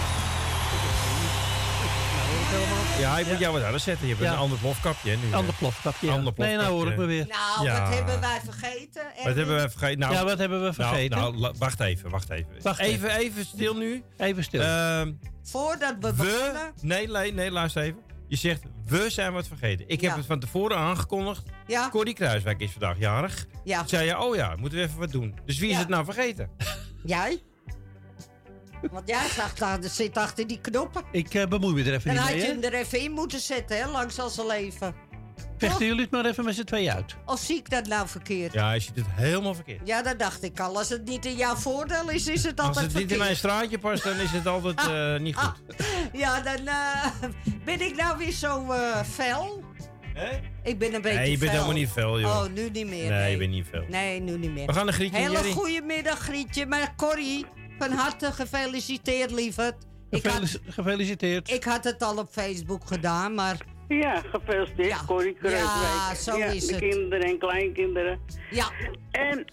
Ja, 2.99 3.17
ik 3.17 3.27
moet 3.27 3.39
jou 3.39 3.53
wat 3.53 3.61
harder 3.61 3.79
zetten. 3.79 4.07
Je 4.07 4.13
hebt 4.13 4.25
Ja. 4.25 4.31
een 4.31 4.37
ander 4.37 4.57
plofkapje 4.57 5.17
nu. 5.17 5.33
Ander 5.33 5.53
plofkapje, 5.55 6.07
ja. 6.07 6.13
Ander 6.13 6.33
Nee, 6.35 6.55
nou 6.55 6.67
hoor 6.67 6.91
ik 6.91 6.97
me 6.97 7.05
weer. 7.05 7.27
Nou, 7.27 7.65
Ja. 7.67 7.81
wat 7.83 7.93
hebben 7.93 8.19
wij 8.19 8.39
vergeten? 8.45 9.01
Wat 9.23 9.35
hebben 9.35 9.55
we 9.61 9.69
vergeten? 9.69 9.99
Nou, 9.99 10.13
Ja, 10.13 10.23
wat 10.23 10.37
hebben 10.37 10.63
we 10.63 10.73
vergeten? 10.73 11.17
Nou, 11.17 11.31
nou, 11.31 11.41
la- 11.41 11.51
wacht 11.57 11.79
even, 11.79 12.09
wacht 12.09 12.29
even. 12.29 12.47
Wacht 12.61 12.79
even, 12.79 13.09
even 13.17 13.45
stil 13.45 13.75
nu. 13.75 14.03
Even 14.17 14.43
stil. 14.43 14.61
Ehm, 14.61 15.11
Voordat 15.43 15.95
we 15.99 16.07
we, 16.07 16.13
beginnen... 16.13 16.71
nee, 16.81 17.07
nee, 17.07 17.33
nee, 17.33 17.51
luister 17.51 17.81
even. 17.83 17.99
Je 18.27 18.35
zegt, 18.35 18.61
we 18.91 19.09
zijn 19.09 19.33
wat 19.33 19.47
vergeten. 19.47 19.85
Ik 19.87 20.01
heb 20.01 20.11
Ja. 20.11 20.17
het 20.17 20.25
van 20.25 20.39
tevoren 20.39 20.77
aangekondigd. 20.77 21.43
Ja. 21.67 21.89
Corrie 21.89 22.13
Kruiswijk 22.13 22.59
is 22.59 22.71
vandaag 22.71 22.99
jarig. 22.99 23.47
Ja. 23.63 23.87
Zei 23.87 24.05
je, 24.05 24.19
oh 24.19 24.35
ja, 24.35 24.55
moeten 24.55 24.79
we 24.79 24.85
even 24.85 24.99
wat 24.99 25.11
doen. 25.11 25.35
Dus 25.45 25.59
wie 25.59 25.67
is 25.69 25.73
Ja. 25.73 25.79
het 25.79 25.89
nou 25.89 26.05
vergeten? 26.05 26.49
Jij? 27.03 27.41
Want 28.91 29.07
jij 29.07 29.27
zag 29.29 29.53
daar, 29.53 29.77
zit 29.83 30.17
achter 30.17 30.47
die 30.47 30.59
knoppen. 30.61 31.03
Ik 31.11 31.33
eh, 31.33 31.47
bemoei 31.47 31.73
me 31.73 31.83
er 31.89 31.93
even 31.93 32.01
Dan 32.05 32.13
niet 32.13 32.19
had 32.23 32.29
mee, 32.31 32.39
je 32.39 32.45
hè? 32.45 32.51
hem 32.53 32.63
er 32.63 32.73
even 32.73 32.99
in 32.99 33.11
moeten 33.11 33.39
zetten, 33.39 33.77
hè, 33.77 33.87
langs 33.91 34.19
al 34.19 34.29
zijn 34.29 34.47
leven. 34.47 34.95
Vechten 35.67 35.85
jullie 35.85 36.01
het 36.01 36.11
maar 36.11 36.25
even 36.25 36.45
met 36.45 36.55
z'n 36.55 36.63
tweeën 36.63 36.91
uit. 36.91 37.15
Of 37.25 37.39
zie 37.39 37.57
ik 37.57 37.69
dat 37.69 37.87
nou 37.87 38.07
verkeerd? 38.07 38.53
Ja, 38.53 38.71
je 38.71 38.79
ziet 38.79 38.95
het 38.95 39.05
helemaal 39.11 39.53
verkeerd. 39.53 39.87
Ja, 39.87 40.01
dat 40.01 40.19
dacht 40.19 40.43
ik 40.43 40.59
al. 40.59 40.77
Als 40.77 40.89
het 40.89 41.05
niet 41.05 41.25
in 41.25 41.35
jouw 41.35 41.55
voordeel 41.55 42.09
is, 42.09 42.27
is 42.27 42.43
het 42.43 42.59
Als 42.59 42.67
altijd 42.67 42.85
het 42.85 42.93
niet 42.93 43.01
in 43.01 43.07
verkeerd. 43.07 43.19
mijn 43.19 43.35
straatje 43.35 43.77
past, 43.79 44.03
dan 44.03 44.19
is 44.19 44.31
het 44.31 44.47
altijd 44.47 44.79
eh, 44.79 45.19
niet 45.19 45.35
goed. 45.35 45.61
Ja, 46.13 46.41
dan 46.41 46.67
eh, 46.67 47.05
ben 47.65 47.81
ik 47.81 47.95
nou 47.95 48.17
weer 48.17 48.31
zo 48.31 48.71
eh, 48.71 49.01
fel. 49.03 49.63
Ik 50.63 50.79
ben 50.79 50.93
een 50.93 51.01
beetje 51.01 51.17
Nee, 51.19 51.31
je 51.31 51.37
bent 51.37 51.51
fel. 51.51 51.59
helemaal 51.61 51.81
niet 51.81 51.89
fel, 51.89 52.19
joh. 52.19 52.29
Oh, 52.43 52.51
nu 52.53 52.69
niet 52.69 52.87
meer. 52.87 53.09
Nee, 53.11 53.31
je 53.31 53.37
bent 53.37 53.51
niet 53.51 53.65
fel. 53.71 53.83
Nee, 53.89 54.19
nu 54.21 54.37
niet 54.37 54.51
meer. 54.51 54.65
We 54.65 54.73
gaan 54.73 54.85
naar 54.85 54.93
Grietje 54.93 55.17
Hele 55.17 55.31
Jerry. 55.31 55.51
goede 55.51 55.81
middag, 55.81 56.19
Grietje. 56.19 56.65
Maar 56.65 56.93
Corrie, 56.97 57.45
van 57.79 57.91
harte 57.91 58.31
gefeliciteerd, 58.31 59.31
lieverd. 59.31 59.75
Ik 60.09 60.23
had, 60.25 60.31
Gefelici- 60.33 60.59
Gefeliciteerd. 60.67 61.49
ik 61.51 61.63
had 61.63 61.83
het 61.83 62.03
al 62.03 62.17
op 62.17 62.27
Facebook 62.31 62.87
gedaan, 62.87 63.33
maar... 63.35 63.57
Ja, 63.99 64.21
gefeliciteerd, 64.31 65.05
Corrie 65.05 65.33
Kruiswijk. 65.33 65.67
Ja, 66.09 66.15
zo 66.15 66.35
is 66.37 66.65
de 66.67 66.73
het. 66.73 66.81
kinderen 66.89 67.19
en 67.21 67.37
kleinkinderen. 67.39 68.19
Ja. 68.49 68.65
En, 69.11 69.45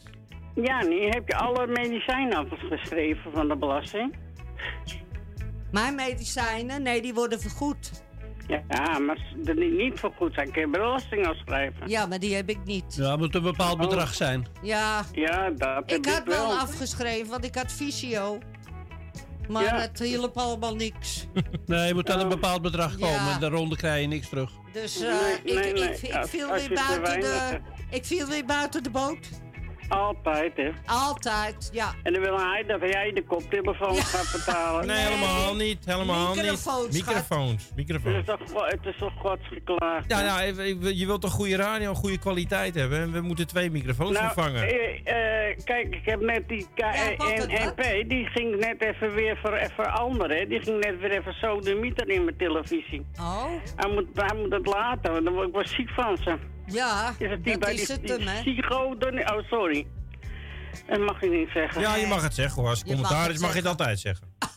ja, 0.55 0.83
nu 0.85 1.07
heb 1.09 1.23
je 1.29 1.37
alle 1.37 1.67
medicijnen 1.67 2.51
afgeschreven 2.51 3.33
van 3.33 3.49
de 3.49 3.57
belasting. 3.57 4.15
Mijn 5.73 5.95
medicijnen, 5.95 6.83
nee, 6.83 7.03
die 7.03 7.15
worden 7.15 7.41
vergoed. 7.41 8.07
Ja, 8.69 8.99
maar 8.99 9.35
die 9.43 9.55
niet 9.71 9.99
vergoed 9.99 10.35
zijn, 10.35 10.51
kun 10.53 10.61
je 10.61 10.69
belasting 10.69 11.27
afschrijven. 11.27 11.89
Ja, 11.89 12.07
maar 12.07 12.19
die 12.19 12.35
heb 12.35 12.49
ik 12.49 12.59
niet. 12.65 12.95
Ja, 12.97 13.17
moet 13.17 13.35
een 13.35 13.43
bepaald 13.43 13.79
bedrag 13.79 14.15
zijn. 14.15 14.47
Ja, 14.63 15.03
Ja, 15.13 15.51
dat 15.51 15.69
heb 15.77 15.91
ik 15.91 16.07
had 16.07 16.25
wel 16.25 16.49
wel. 16.49 16.59
afgeschreven, 16.59 17.31
want 17.31 17.45
ik 17.45 17.55
had 17.55 17.73
fysio. 17.73 18.39
Maar 19.49 19.63
Ja. 19.65 19.81
het 19.81 19.99
hielp 19.99 20.37
allemaal 20.37 20.75
niks. 20.75 21.27
Nee, 21.67 21.87
je 21.87 21.95
moet 21.95 22.11
aan 22.11 22.17
Oh. 22.17 22.23
een 22.23 22.29
bepaald 22.29 22.63
bedrag 22.63 22.93
komen. 22.99 23.25
Ja. 23.25 23.35
En 23.35 23.41
de 23.41 23.49
ronde 23.49 23.77
krijg 23.77 24.01
je 24.01 24.07
niks 24.07 24.29
terug. 24.29 24.51
Dus 24.73 25.01
eh, 25.01 25.09
Nee, 25.45 25.55
nee, 25.55 25.69
ik, 25.69 25.79
nee. 25.79 25.89
ik, 25.93 26.01
ik, 26.03 26.25
viel 26.27 26.49
als 26.49 26.67
weer 26.69 26.75
buiten 26.89 27.21
de, 27.21 27.61
ik 27.91 28.05
viel 28.05 28.27
weer 28.27 28.45
buiten 28.45 28.83
de 28.83 28.91
boot. 28.91 29.29
Altijd, 29.89 30.53
hè. 30.57 30.71
Altijd, 30.87 31.69
ja. 31.73 31.93
En 32.03 32.13
dan 32.13 32.23
wil 32.23 32.39
hij 32.39 32.65
dat 32.67 32.81
jij 32.81 33.13
de 33.13 33.25
koptelefoon 33.25 33.97
gaat 33.97 34.33
betalen. 34.33 34.87
Nee, 34.87 34.97
helemaal 34.97 35.55
niet. 35.55 35.85
Helemaal 35.85 36.35
Microfoons, 36.35 36.87
niet. 36.95 37.03
schat. 37.03 37.15
Microfoons. 37.15 37.65
Het 37.67 37.77
Microfoons. 37.77 38.17
is 38.17 38.25
toch, 38.25 38.67
het 38.67 38.79
is 38.87 38.97
toch 38.99 39.13
godsgeklaagd. 39.19 40.05
Ja, 40.11 40.21
nou, 40.23 40.95
je 40.95 41.07
wilt 41.07 41.21
toch 41.21 41.33
goede 41.33 41.57
radio, 41.57 41.95
goede 41.95 42.19
kwaliteit 42.19 42.75
hebben. 42.75 43.01
En 43.01 43.13
we 43.13 43.21
moeten 43.21 43.47
twee 43.47 43.71
microfoons 43.71 44.11
Nou, 44.19 44.25
vervangen. 44.33 44.63
eh, 44.63 45.49
eh, 45.51 45.57
kijk, 45.65 45.95
ik 45.95 46.05
heb 46.05 46.21
net 46.21 46.49
die 46.49 46.67
KNP, 46.75 48.09
die 48.09 48.27
ging 48.27 48.57
net 48.59 48.83
even 48.83 49.15
weer 49.15 49.37
ver, 49.37 49.71
veranderen. 49.75 50.49
Die 50.49 50.61
ging 50.63 50.81
net 50.85 50.99
weer 51.01 51.11
even 51.11 51.33
sodemieter 51.33 52.09
in 52.09 52.25
mijn 52.25 52.37
televisie. 52.37 53.07
Oh. 53.21 53.45
Hij 53.77 53.91
moet, 53.91 54.07
hij 54.15 54.37
moet 54.37 54.53
het 54.53 54.67
laten, 54.67 55.13
want 55.13 55.25
dan 55.25 55.35
word 55.35 55.49
ik 55.49 55.55
wel 55.55 55.67
ziek 55.67 55.91
van 55.91 56.17
ze. 56.17 56.37
Ja, 56.69 57.15
Is 57.19 57.31
het 57.31 57.45
die 57.45 57.53
dat 57.53 57.61
bij 57.61 57.75
is 57.75 57.87
die, 57.87 57.97
het 57.97 58.09
hem, 58.09 58.27
hè? 58.27 59.35
Oh, 59.37 59.49
sorry. 59.49 59.87
Dat 60.87 60.99
mag 60.99 61.21
je 61.21 61.29
niet 61.31 61.49
zeggen. 61.55 61.81
Ja, 61.81 61.95
je 61.97 62.07
mag 62.07 62.23
het 62.23 62.35
zeggen 62.35 62.61
hoor. 62.63 62.71
Als 62.71 62.79
Je 62.79 62.85
mag 62.87 62.95
commentaar 62.95 63.27
het 63.27 63.35
is, 63.35 63.41
mag 63.41 63.51
je 63.53 63.59
het 63.59 63.67
altijd 63.67 64.01
zeggen. 64.01 64.27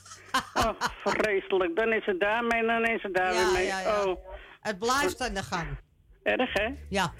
Oh, 0.53 0.69
vreselijk. 1.05 1.75
Dan 1.75 1.93
is 1.93 2.05
het 2.05 2.19
daarmee 2.19 2.59
en 2.59 2.67
dan 2.67 2.85
is 2.85 3.01
het 3.03 3.13
daar 3.13 3.33
Ja, 3.33 3.43
weer 3.43 3.53
mee. 3.53 3.65
ja, 3.65 3.79
ja. 3.79 4.03
Oh, 4.03 4.17
Het 4.61 4.79
blijft 4.79 5.21
aan 5.21 5.33
de 5.33 5.43
gang. 5.43 5.67
erg 6.23 6.53
hè? 6.53 6.67
Ja. 6.89 7.13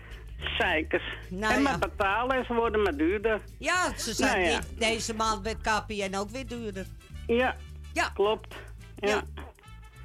Zeikers. 0.58 1.04
Nou 1.30 1.54
en 1.54 1.62
ja. 1.62 1.70
maar 1.70 1.80
betalen 1.80 2.36
en 2.38 2.46
ze 2.46 2.54
worden 2.54 2.82
maar 2.82 2.96
duurder. 2.96 3.40
Ja, 3.60 3.98
ze 3.98 4.14
zijn 4.14 4.40
Nou 4.40 4.52
ja. 4.52 4.60
dit- 4.60 4.80
deze 4.80 5.14
maand 5.16 5.44
met 5.44 5.58
KPN 5.62 6.16
ook 6.16 6.30
weer 6.30 6.48
duurder. 6.48 6.86
Ja, 7.28 7.56
ja. 7.94 8.10
klopt. 8.14 8.56
Ja. 8.96 9.22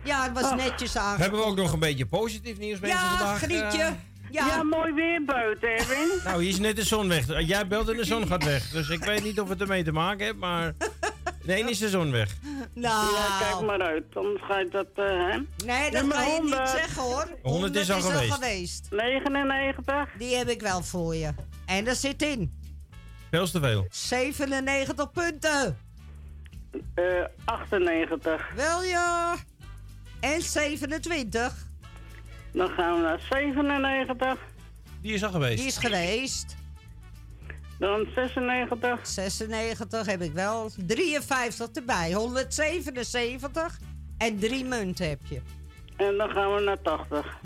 Ja, 0.05 0.23
het 0.23 0.33
was 0.33 0.51
Oh. 0.51 0.57
netjes 0.57 0.97
aan. 0.97 1.19
Hebben 1.19 1.39
we 1.41 1.47
ook 1.47 1.57
nog 1.57 1.73
een 1.73 1.79
beetje 1.79 2.07
positief 2.07 2.59
nieuws 2.59 2.81
mensen 2.81 3.01
Ja, 3.01 3.17
vandaag? 3.17 3.39
Grietje. 3.39 3.83
eh? 3.83 3.91
Ja. 4.37 4.47
ja, 4.47 4.63
mooi 4.63 4.93
weer 4.93 5.25
buiten, 5.25 5.69
Erwin. 5.69 6.09
nou, 6.25 6.43
hier 6.43 6.51
is 6.51 6.59
net 6.59 6.77
de 6.77 6.85
zon 6.85 7.09
weg. 7.09 7.47
Jij 7.47 7.67
belt 7.67 7.89
en 7.89 7.97
de 7.97 8.05
zon 8.05 8.27
gaat 8.27 8.45
weg. 8.45 8.71
Dus 8.71 8.89
ik 8.89 9.05
weet 9.05 9.25
niet 9.25 9.41
of 9.41 9.49
het 9.49 9.61
ermee 9.61 9.85
te 9.85 9.93
maken 9.93 10.25
heeft, 10.25 10.37
maar... 10.37 10.75
Nee, 11.43 11.65
is 11.65 11.79
de 11.79 11.89
zon 11.89 12.11
weg. 12.11 12.37
Nou. 12.75 13.15
Ja, 13.15 13.39
kijk 13.39 13.67
maar 13.67 13.81
uit. 13.81 14.05
Anders 14.15 14.43
ga 14.43 14.59
je 14.59 14.69
dat, 14.69 14.87
eh, 14.95 15.05
hè? 15.05 15.39
Nee, 15.67 15.91
dat 15.91 16.09
kan 16.09 16.27
je 16.27 16.41
niet 16.43 16.55
100. 16.55 16.69
zeggen 16.69 17.03
hoor. 17.03 17.29
100 17.43 17.77
is 17.77 17.91
al 17.91 18.01
geweest. 18.01 18.89
99. 18.91 20.09
Die 20.19 20.37
heb 20.37 20.49
ik 20.49 20.61
wel 20.61 20.83
voor 20.83 21.15
je. 21.15 21.33
En 21.67 21.87
er 21.87 21.95
zit 21.95 22.23
in 22.23 22.53
Veel 23.31 23.47
te 23.47 23.61
veel. 23.61 23.87
97 23.91 25.11
punten. 25.13 25.79
Eh 26.95 27.05
98. 27.45 28.49
Wel 28.55 28.83
ja. 28.83 29.35
En 30.21 30.43
27. 30.43 31.66
Dan 32.57 32.69
gaan 32.69 32.95
we 32.97 33.01
naar 33.03 33.21
97. 33.31 34.39
Die 35.03 35.13
is 35.15 35.25
al 35.25 35.31
geweest. 35.31 35.57
Die 35.59 35.67
is 35.67 35.77
geweest. 35.77 36.57
Dan 37.79 38.07
96. 38.15 39.07
96 39.07 40.07
heb 40.07 40.23
ik 40.23 40.33
wel. 40.33 40.71
53 40.87 41.69
erbij. 41.73 42.13
177. 42.13 43.79
En 44.19 44.39
drie 44.39 44.65
munten 44.65 45.09
heb 45.09 45.21
je. 45.29 45.41
En 45.97 46.17
dan 46.17 46.31
gaan 46.31 46.55
we 46.55 46.61
naar 46.61 46.83
80. 46.83 47.39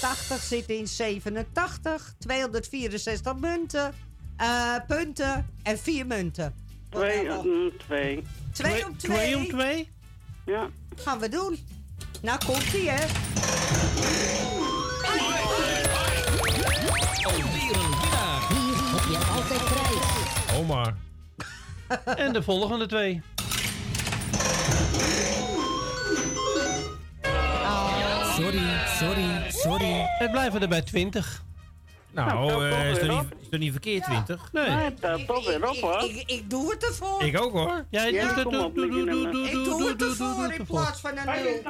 80 0.00 0.40
zit 0.42 0.68
in 0.68 0.86
87. 0.86 2.14
264 2.18 3.36
munten. 3.36 3.94
eh, 4.36 4.74
punten. 4.86 5.46
En 5.62 5.78
vier 5.78 6.06
munten. 6.06 6.54
2 6.90 7.32
om 7.38 7.72
2. 7.86 8.22
Twee 8.52 8.86
om 8.86 8.96
twee. 8.96 9.16
Twee 9.16 9.36
om 9.36 9.46
twee? 9.48 9.88
Ja. 10.46 10.68
Gaan 11.04 11.18
we 11.18 11.28
doen. 11.28 11.58
Nou 12.22 12.38
komt 12.46 12.72
ie, 12.72 12.90
hè. 12.90 13.06
Alweer 17.22 17.76
een 17.76 17.90
winnaar. 18.00 18.48
Hier 18.48 18.76
heb 18.76 19.04
je 19.10 19.18
altijd 19.34 19.64
prijs. 19.64 20.66
Maar. 20.66 20.94
En 22.24 22.32
de 22.32 22.42
volgende 22.42 22.86
twee. 22.86 23.22
Sorry, 28.36 28.86
sorry, 28.98 29.50
sorry. 29.50 30.04
Het 30.18 30.30
blijven 30.30 30.62
er 30.62 30.68
bij 30.68 30.82
20. 30.82 31.42
Nou, 32.10 32.28
Nou, 32.46 32.68
eh, 32.70 32.90
is, 32.90 32.98
toch 32.98 33.18
op. 33.18 33.22
niet, 33.30 33.40
is 33.42 33.48
toch 33.48 33.60
niet 33.60 33.70
verkeerd, 33.72 34.04
20? 34.04 34.52
Nee. 34.52 34.68
Nee, 34.70 34.94
dat 34.94 35.26
toch 35.26 35.46
weer 35.46 35.68
op, 35.68 35.76
hoor. 35.76 36.02
Ik, 36.02 36.22
ik 36.30 36.50
doe 36.50 36.70
het 36.70 36.84
ervoor. 36.86 37.22
Ik 37.22 37.40
ook 37.40 37.52
hoor. 37.52 37.84
Jij 37.90 38.12
Ja, 38.12 38.34
doet 38.34 38.42
kom 38.44 38.52
het. 38.54 38.62
op 38.64 38.74
Doe, 38.74 38.86
met 38.86 38.94
doe, 38.94 39.04
je 39.04 39.10
doe, 39.10 39.14
nummer. 39.14 39.32
doe, 39.32 39.46
Ik 39.46 39.52
doe, 39.52 39.64
doe 39.64 39.78
doe, 39.78 39.88
het 39.88 39.98
doe, 39.98 40.16
doe, 40.16 40.28
ervoor 40.28 40.52
in 40.52 40.64
plaats 40.66 41.00
van 41.00 41.10
een 41.16 41.24
nul. 41.42 41.62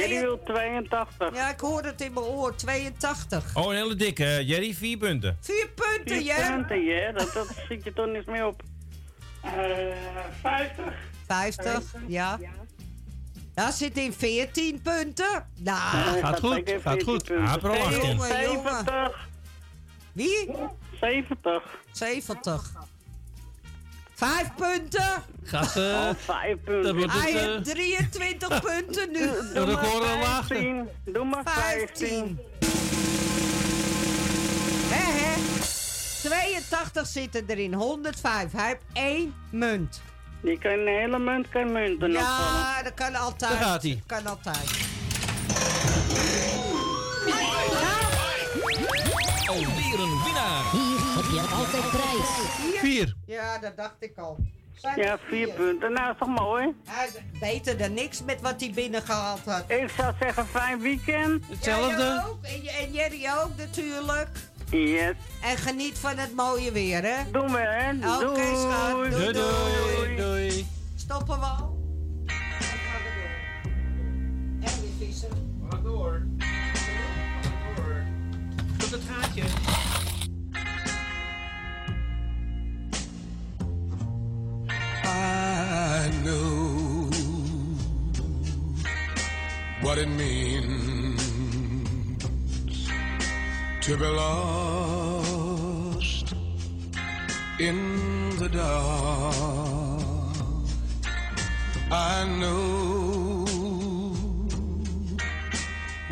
Jerry 0.00 0.20
wil 0.20 0.42
82. 0.44 1.34
Ja, 1.34 1.50
ik 1.50 1.60
hoor 1.60 1.82
het 1.82 2.00
in 2.00 2.12
mijn 2.12 2.26
oor. 2.26 2.54
82. 2.56 3.56
Oh, 3.56 3.64
een 3.64 3.76
hele 3.76 3.94
dikke. 3.94 4.42
Jerry, 4.44 4.74
vier 4.74 4.96
punten. 4.98 5.36
Vier 5.40 5.68
punten, 5.74 6.16
Vier 6.16 6.24
ja. 6.24 6.50
punten, 6.56 6.80
ja. 6.84 7.12
Dat, 7.12 7.32
dat 7.32 7.46
schiet 7.64 7.84
je 7.84 7.92
toch 7.92 8.06
niet 8.12 8.26
meer 8.26 8.46
op. 8.46 8.62
Eh 9.42 9.52
50. 10.42 10.84
50, 11.26 11.82
ja. 12.06 12.38
Daar 13.56 13.72
zit 13.72 13.96
in 13.96 14.12
14 14.12 14.80
punten. 14.82 15.46
Nou, 15.56 16.12
Nee, 16.12 16.22
Gaat 16.22 16.40
goed, 16.40 16.52
gaat 16.52 16.80
14 16.82 17.04
goed. 17.04 17.24
punten. 17.24 17.46
April 17.46 17.72
18. 17.72 17.90
jongen, 18.16 18.42
jongen. 18.42 18.84
70. 18.84 19.28
Wie? 20.12 20.50
70. 21.00 21.62
70. 21.92 22.72
Vijf 24.14 24.54
punten. 24.56 25.22
Gaat, 25.42 25.76
Oh, 25.76 26.08
eh 26.08 26.14
5 26.16 26.54
dat 26.54 26.64
punten. 26.64 26.96
wordt 26.96 27.12
Hij 27.12 27.32
het, 27.32 27.40
heeft 27.40 27.68
eh 27.68 27.74
23 27.74 28.60
punten 28.72 29.10
nu. 29.12 29.28
aan 29.54 30.18
laagste. 30.18 30.54
15. 30.54 30.88
Doe 31.04 31.24
maar 31.24 31.42
15. 31.44 32.08
15. 32.08 32.38
Hè, 34.88 35.12
hè. 35.12 35.34
82 36.22 37.06
zitten 37.06 37.44
erin. 37.46 37.74
105. 37.74 38.52
Hij 38.52 38.66
heeft 38.66 38.82
één 38.92 39.34
munt. 39.50 40.00
Je 40.46 40.58
kan 40.58 40.72
een 40.72 40.86
hele 40.86 41.18
munt, 41.18 41.48
kan 41.48 41.72
munten 41.72 42.10
opvallen. 42.10 42.60
Ja, 42.60 42.82
dat 42.82 42.94
kan 42.94 43.14
altijd. 43.14 43.50
Daar 43.52 43.62
gaat 43.62 43.82
hij. 43.82 44.02
Kan 44.06 44.26
altijd. 44.26 44.70
Alweer 49.46 50.00
een 50.00 50.22
winnaar. 50.24 50.70
Hier 50.72 50.98
heb 51.16 51.24
je 51.32 51.40
altijd 51.54 51.90
prijs. 51.90 52.80
Vier. 52.80 53.14
Ja, 53.26 53.58
dat 53.58 53.76
dacht 53.76 53.96
ik 53.98 54.18
al. 54.18 54.38
Ja, 54.96 55.18
vier 55.28 55.48
punten. 55.48 55.92
Nou, 55.92 56.12
is 56.12 56.18
toch 56.18 56.28
mooi? 56.28 56.74
Hij 56.88 57.08
beter 57.40 57.78
dan 57.78 57.94
niks 57.94 58.22
met 58.24 58.40
wat 58.40 58.60
hij 58.60 58.72
binnengehaald 58.74 59.44
had. 59.44 59.70
Ik 59.70 59.90
zou 59.96 60.14
zeggen, 60.20 60.46
fijn 60.46 60.80
weekend. 60.80 61.44
Jij 61.60 62.24
ook. 62.24 62.38
En, 62.42 62.66
en 62.66 62.92
Jerry 62.92 63.28
ook 63.42 63.56
natuurlijk. 63.56 64.28
Yes. 64.70 65.14
En 65.42 65.56
geniet 65.56 65.98
van 65.98 66.16
het 66.18 66.34
mooie 66.34 66.72
weer, 66.72 67.02
hè? 67.02 67.30
Doen 67.32 67.52
we, 67.52 67.58
hè? 67.58 67.90
Oké, 67.90 68.24
Doei. 68.24 68.56
schat. 68.56 68.90
Doei, 68.92 69.10
Doei, 69.10 69.32
doei. 69.32 70.16
Doei. 70.16 70.66
Stoppen 70.94 71.38
we 71.38 71.44
al? 71.44 71.78
Gaan 72.26 73.02
we. 73.02 73.68
En 74.60 74.80
weer 74.80 75.08
vissen. 75.08 75.28
We 75.60 75.66
gaan 75.70 75.82
door. 75.82 76.26
door. 77.76 78.02
Tot 78.78 78.90
het 78.90 79.02
gaatje. 79.10 79.42
I 85.04 86.10
know 86.24 87.10
what 89.82 89.98
it 89.98 90.08
means 90.08 91.05
to 93.86 93.96
be 93.96 94.04
lost 94.04 95.54
in 97.60 98.36
the 98.36 98.48
dark. 98.48 100.02
I 101.92 102.24
know 102.40 103.46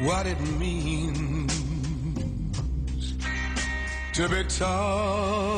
what 0.07 0.27
it 0.29 0.41
means 0.57 1.53
to 4.13 4.29
be 4.29 4.45
tossed 4.45 5.51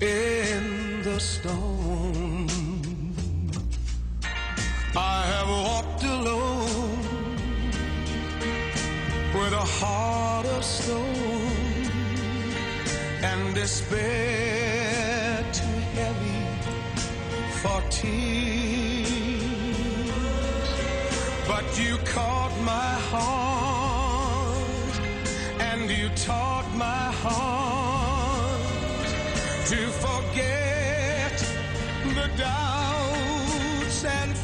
in 0.00 1.02
the 1.02 1.18
storm. 1.18 2.46
I 4.96 5.26
have 5.32 5.48
walked 5.48 6.04
alone 6.04 7.23
with 9.34 9.52
a 9.52 9.66
heart 9.80 10.46
of 10.46 10.64
stone 10.64 11.90
and 13.22 13.54
despair 13.54 15.44
too 15.52 15.78
heavy 15.98 16.46
for 17.60 17.82
tears. 17.90 19.08
But 21.48 21.64
you 21.76 21.96
caught 22.04 22.56
my 22.60 22.92
heart 23.10 25.00
and 25.60 25.90
you 25.90 26.08
taught 26.10 26.72
my 26.76 27.10
heart 27.24 28.60
to 29.66 29.88
forget 30.04 31.36
the 32.18 32.28
doubts 32.36 34.04
and 34.04 34.36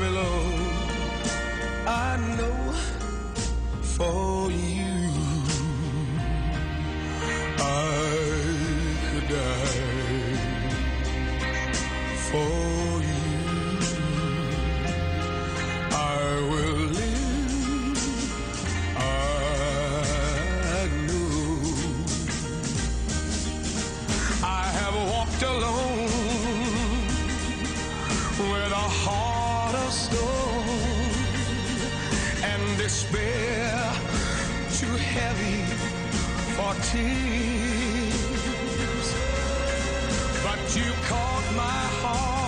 below. 0.00 0.34
I 1.86 2.16
know 2.36 2.72
for 3.82 4.29
tears. 36.92 38.18
But 40.42 40.76
you 40.76 40.92
caught 41.08 41.52
my 41.54 41.80
heart 42.02 42.39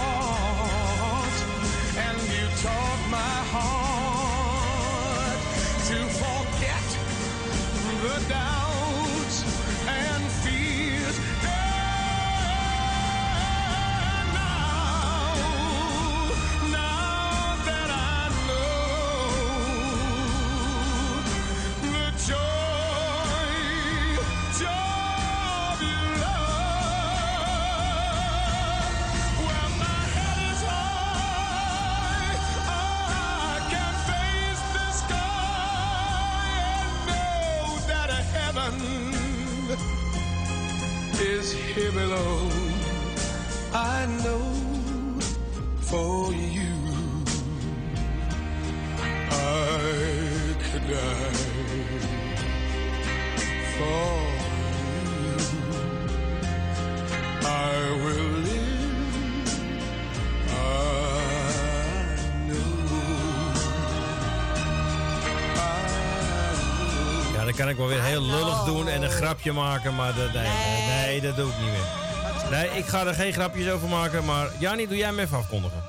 dan 67.53 67.61
kan 67.61 67.71
ik 67.71 67.77
wel 67.77 67.87
weer 67.87 68.03
heel 68.03 68.23
lullig 68.23 68.65
doen 68.65 68.89
en 68.89 69.03
een 69.03 69.11
grapje 69.11 69.53
maken, 69.53 69.95
maar 69.95 70.15
dat, 70.15 70.33
nee, 70.33 70.43
nee, 70.43 70.87
nee, 70.87 71.21
dat 71.21 71.37
doe 71.37 71.49
ik 71.49 71.59
niet 71.59 71.71
meer. 71.71 72.51
Nee, 72.51 72.79
ik 72.79 72.87
ga 72.87 73.07
er 73.07 73.15
geen 73.15 73.33
grapjes 73.33 73.71
over 73.71 73.89
maken, 73.89 74.25
maar 74.25 74.51
Jannie, 74.59 74.89
doe 74.89 74.97
jij 74.97 75.07
hem 75.07 75.19
even 75.19 75.37
afkondigen. 75.37 75.83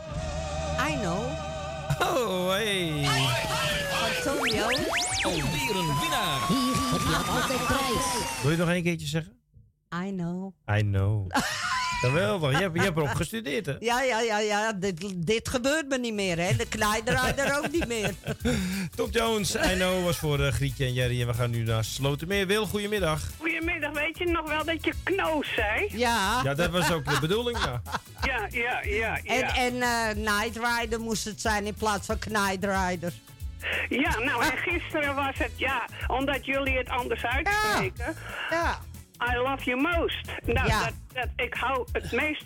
I 0.89 0.95
know. 0.95 1.19
Oh, 1.99 2.49
hey. 2.49 3.07
Antonio. 4.15 4.63
Alweer 5.21 5.75
een 5.75 5.99
winnaar. 5.99 6.47
Hier 6.47 6.75
heb 6.91 7.01
je 7.01 7.31
altijd 7.31 7.65
prijs. 7.65 8.41
Wil 8.41 8.51
je 8.51 8.57
het 8.57 8.57
nog 8.57 8.75
een 8.75 8.83
keertje 8.83 9.07
zeggen? 9.07 9.33
I 10.05 10.11
know. 10.11 10.53
I 10.77 10.81
know. 10.81 11.31
Geweldig, 12.09 12.51
je 12.51 12.57
hebt, 12.57 12.75
je 12.75 12.81
hebt 12.81 12.97
erop 12.97 13.13
gestudeerd, 13.15 13.65
hè? 13.65 13.75
Ja, 13.79 14.01
ja, 14.01 14.19
ja, 14.19 14.39
ja. 14.39 14.73
Dit, 14.73 15.13
dit 15.15 15.49
gebeurt 15.49 15.87
me 15.89 15.97
niet 15.97 16.13
meer, 16.13 16.37
hè. 16.37 16.55
De 16.55 16.67
knijdraaider 16.67 17.57
ook 17.57 17.71
niet 17.71 17.87
meer. 17.87 18.13
Top 18.95 19.11
Jones, 19.11 19.55
I 19.55 19.73
know, 19.75 20.03
was 20.03 20.17
voor 20.17 20.39
eh, 20.39 20.51
Grietje 20.51 20.85
en 20.85 20.93
Jerry. 20.93 21.21
En 21.21 21.27
we 21.27 21.33
gaan 21.33 21.49
nu 21.49 21.63
naar 21.63 21.83
Slotermeer. 21.83 22.47
Wil, 22.47 22.65
goedemiddag. 22.65 23.21
Goedemiddag, 23.37 23.91
weet 23.91 24.17
je 24.17 24.25
nog 24.25 24.49
wel 24.49 24.65
dat 24.65 24.85
je 24.85 24.93
knoos 25.03 25.53
zei? 25.53 25.87
Ja. 25.89 26.41
Ja, 26.43 26.53
dat 26.53 26.69
was 26.69 26.91
ook 26.91 27.05
de 27.05 27.17
bedoeling, 27.19 27.57
ja. 27.57 27.81
Ja, 28.27 28.47
ja, 28.49 28.81
ja, 28.83 29.19
ja. 29.23 29.23
En, 29.23 29.47
en 29.47 29.81
eh, 29.81 30.15
Night 30.15 30.59
Rider 30.65 30.99
moest 30.99 31.25
het 31.25 31.41
zijn 31.41 31.65
in 31.65 31.73
plaats 31.73 32.05
van 32.05 32.19
Knijdraider. 32.19 33.13
Ja, 33.89 34.19
nou, 34.19 34.43
en 34.43 34.57
gisteren 34.57 35.15
was 35.15 35.37
het, 35.37 35.51
ja, 35.55 35.87
omdat 36.07 36.45
jullie 36.45 36.77
het 36.77 36.89
anders 36.89 37.25
uitspreken. 37.25 38.15
Ja. 38.49 38.79
I 39.31 39.37
love 39.37 39.63
you 39.63 39.81
most. 39.81 40.27
Nou, 40.45 40.67
Ja. 40.67 40.79
dat, 40.83 40.93
dat, 41.13 41.27
ik 41.35 41.53
hou 41.53 41.87
het 41.91 42.11
meest 42.11 42.45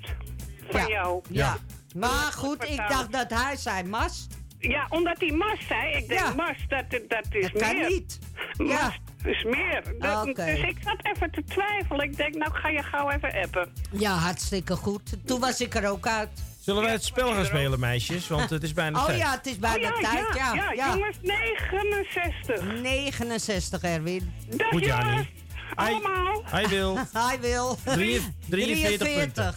van 0.70 0.88
jou. 0.88 1.22
Ja. 1.30 1.58
Maar 1.96 2.32
goed, 2.36 2.64
ik 2.70 2.78
dacht 2.78 3.12
dat 3.12 3.30
hij 3.30 3.56
zei 3.56 3.84
mast. 3.84 4.36
Ja, 4.60 4.86
omdat 4.90 5.16
hij 5.20 5.32
mast 5.32 5.68
zei. 5.68 5.94
Ik 5.96 6.08
denk, 6.08 6.20
Ja. 6.20 6.34
mast, 6.34 6.70
dat, 6.70 6.84
dat 7.08 7.26
is 7.30 7.52
Dat 7.52 7.62
kan 7.62 7.76
meer. 7.78 7.90
niet. 7.90 8.20
Mast, 8.58 9.00
Dus 9.24 9.44
meer. 9.44 9.84
Dat- 10.00 10.28
Oké. 10.28 10.46
Dus 10.46 10.60
ik 10.60 10.78
zat 10.84 10.98
even 11.02 11.32
te 11.32 11.44
twijfelen. 11.44 12.06
Ik 12.06 12.18
denk, 12.18 12.36
nou 12.36 12.52
ga 12.54 12.70
je 12.70 12.84
gauw 12.84 13.10
even 13.10 13.34
appen. 13.44 13.74
Ja, 13.92 14.12
hartstikke 14.14 14.76
goed. 14.76 15.18
Toen 15.28 15.40
was 15.40 15.62
ik 15.62 15.76
er 15.76 15.90
ook 15.90 16.08
uit. 16.08 16.30
Zullen 16.60 16.84
wij 16.84 16.92
het 16.92 17.04
spel 17.04 17.34
gaan 17.34 17.46
spelen, 17.46 17.80
meisjes? 17.80 18.28
Want 18.28 18.50
het 18.50 18.64
is 18.64 18.74
bijna 18.74 19.00
Oh 19.02 19.06
tijd. 19.06 19.18
ja, 19.20 19.32
het 19.32 19.46
is 19.46 19.58
bijna 19.60 19.94
Oh 19.94 20.02
ja, 20.02 20.10
tijd. 20.12 20.36
Ja, 20.36 20.54
ja, 20.54 20.72
ja, 20.72 20.94
jongens, 20.96 21.18
69. 21.22 22.64
69, 22.82 23.82
Erwin. 23.82 24.34
Dag 24.50 24.68
Goed, 24.68 24.86
Jani. 24.86 25.10
jongens. 25.10 25.28
Allemaal. 25.76 26.42
Hij 26.46 26.68
wil. 26.68 26.98
Hij 27.28 27.40
wil. 27.42 27.78
Drie- 27.84 28.36
43 28.50 29.16
punten. 29.18 29.54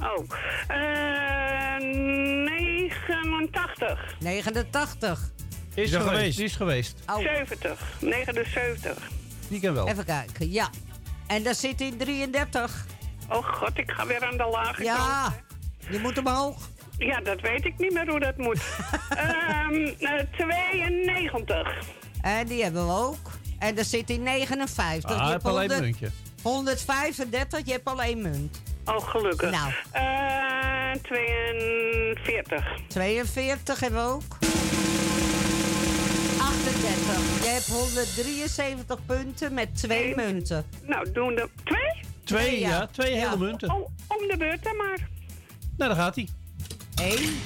Oh. 0.00 0.24
Eh 0.68 1.78
89. 1.78 4.14
89. 4.20 5.30
Is 5.74 5.90
dat 5.90 6.02
geweest. 6.02 6.18
geweest? 6.18 6.36
Die 6.36 6.46
is 6.46 6.56
geweest. 6.56 6.98
Oh. 7.06 7.18
70. 7.18 7.80
79. 8.00 8.96
Die 9.48 9.60
ken 9.60 9.74
wel. 9.74 9.88
Even 9.88 10.04
kijken, 10.04 10.50
ja. 10.50 10.68
En 11.26 11.42
daar 11.42 11.54
zit 11.54 11.80
in 11.80 11.96
33. 11.96 12.86
Oh 13.30 13.44
god, 13.54 13.78
ik 13.78 13.90
ga 13.90 14.06
weer 14.06 14.24
aan 14.24 14.36
de 14.36 14.48
lage 14.52 14.82
Ja, 14.82 14.96
kant. 14.96 15.34
je 15.90 15.98
moet 15.98 16.18
omhoog. 16.18 16.56
Ja, 16.98 17.20
dat 17.20 17.40
weet 17.40 17.64
ik 17.64 17.78
niet 17.78 17.92
meer 17.92 18.08
hoe 18.10 18.20
dat 18.20 18.36
moet. 18.36 18.60
Ehm 19.08 19.74
eh, 19.98 20.20
92. 20.32 21.78
En 22.20 22.46
die 22.46 22.62
hebben 22.62 22.86
we 22.86 22.92
ook. 22.92 23.30
En 23.58 23.74
daar 23.74 23.84
zit 23.84 24.10
in 24.10 24.22
59. 24.22 25.10
Ah, 25.10 25.16
je 25.16 25.22
ik 25.24 25.30
hebt 25.30 25.42
heb 25.42 25.52
alleen 25.52 25.70
een 25.70 25.76
100 25.76 26.00
muntje. 26.00 26.10
135, 26.42 27.60
je 27.64 27.72
hebt 27.72 27.88
al 27.88 28.02
één 28.02 28.22
munt. 28.22 28.62
Oh, 28.84 29.08
gelukkig. 29.08 29.50
Nou. 29.50 29.72
Eh 29.90 30.28
42. 31.02 32.64
42 32.88 33.80
hebben 33.80 34.04
we 34.04 34.10
ook. 34.10 34.38
38. 36.38 37.42
Je 37.42 37.48
hebt 37.48 37.66
173 37.66 38.98
punten 39.06 39.54
met 39.54 39.76
twee 39.76 40.16
munten. 40.16 40.64
Nou, 40.82 41.12
doen 41.12 41.34
de... 41.34 41.48
Twee? 41.64 42.02
Twee, 42.24 42.60
ja. 42.60 42.86
Twee 42.86 43.14
hele 43.14 43.36
munten. 43.36 43.70
Oh, 43.70 43.88
om 44.06 44.28
de 44.28 44.34
beurt 44.38 44.64
dan 44.64 44.76
maar. 44.76 45.08
Nou, 45.76 45.94
daar 45.94 46.02
gaat 46.02 46.14
hij. 46.14 46.28
Eén. 46.94 47.38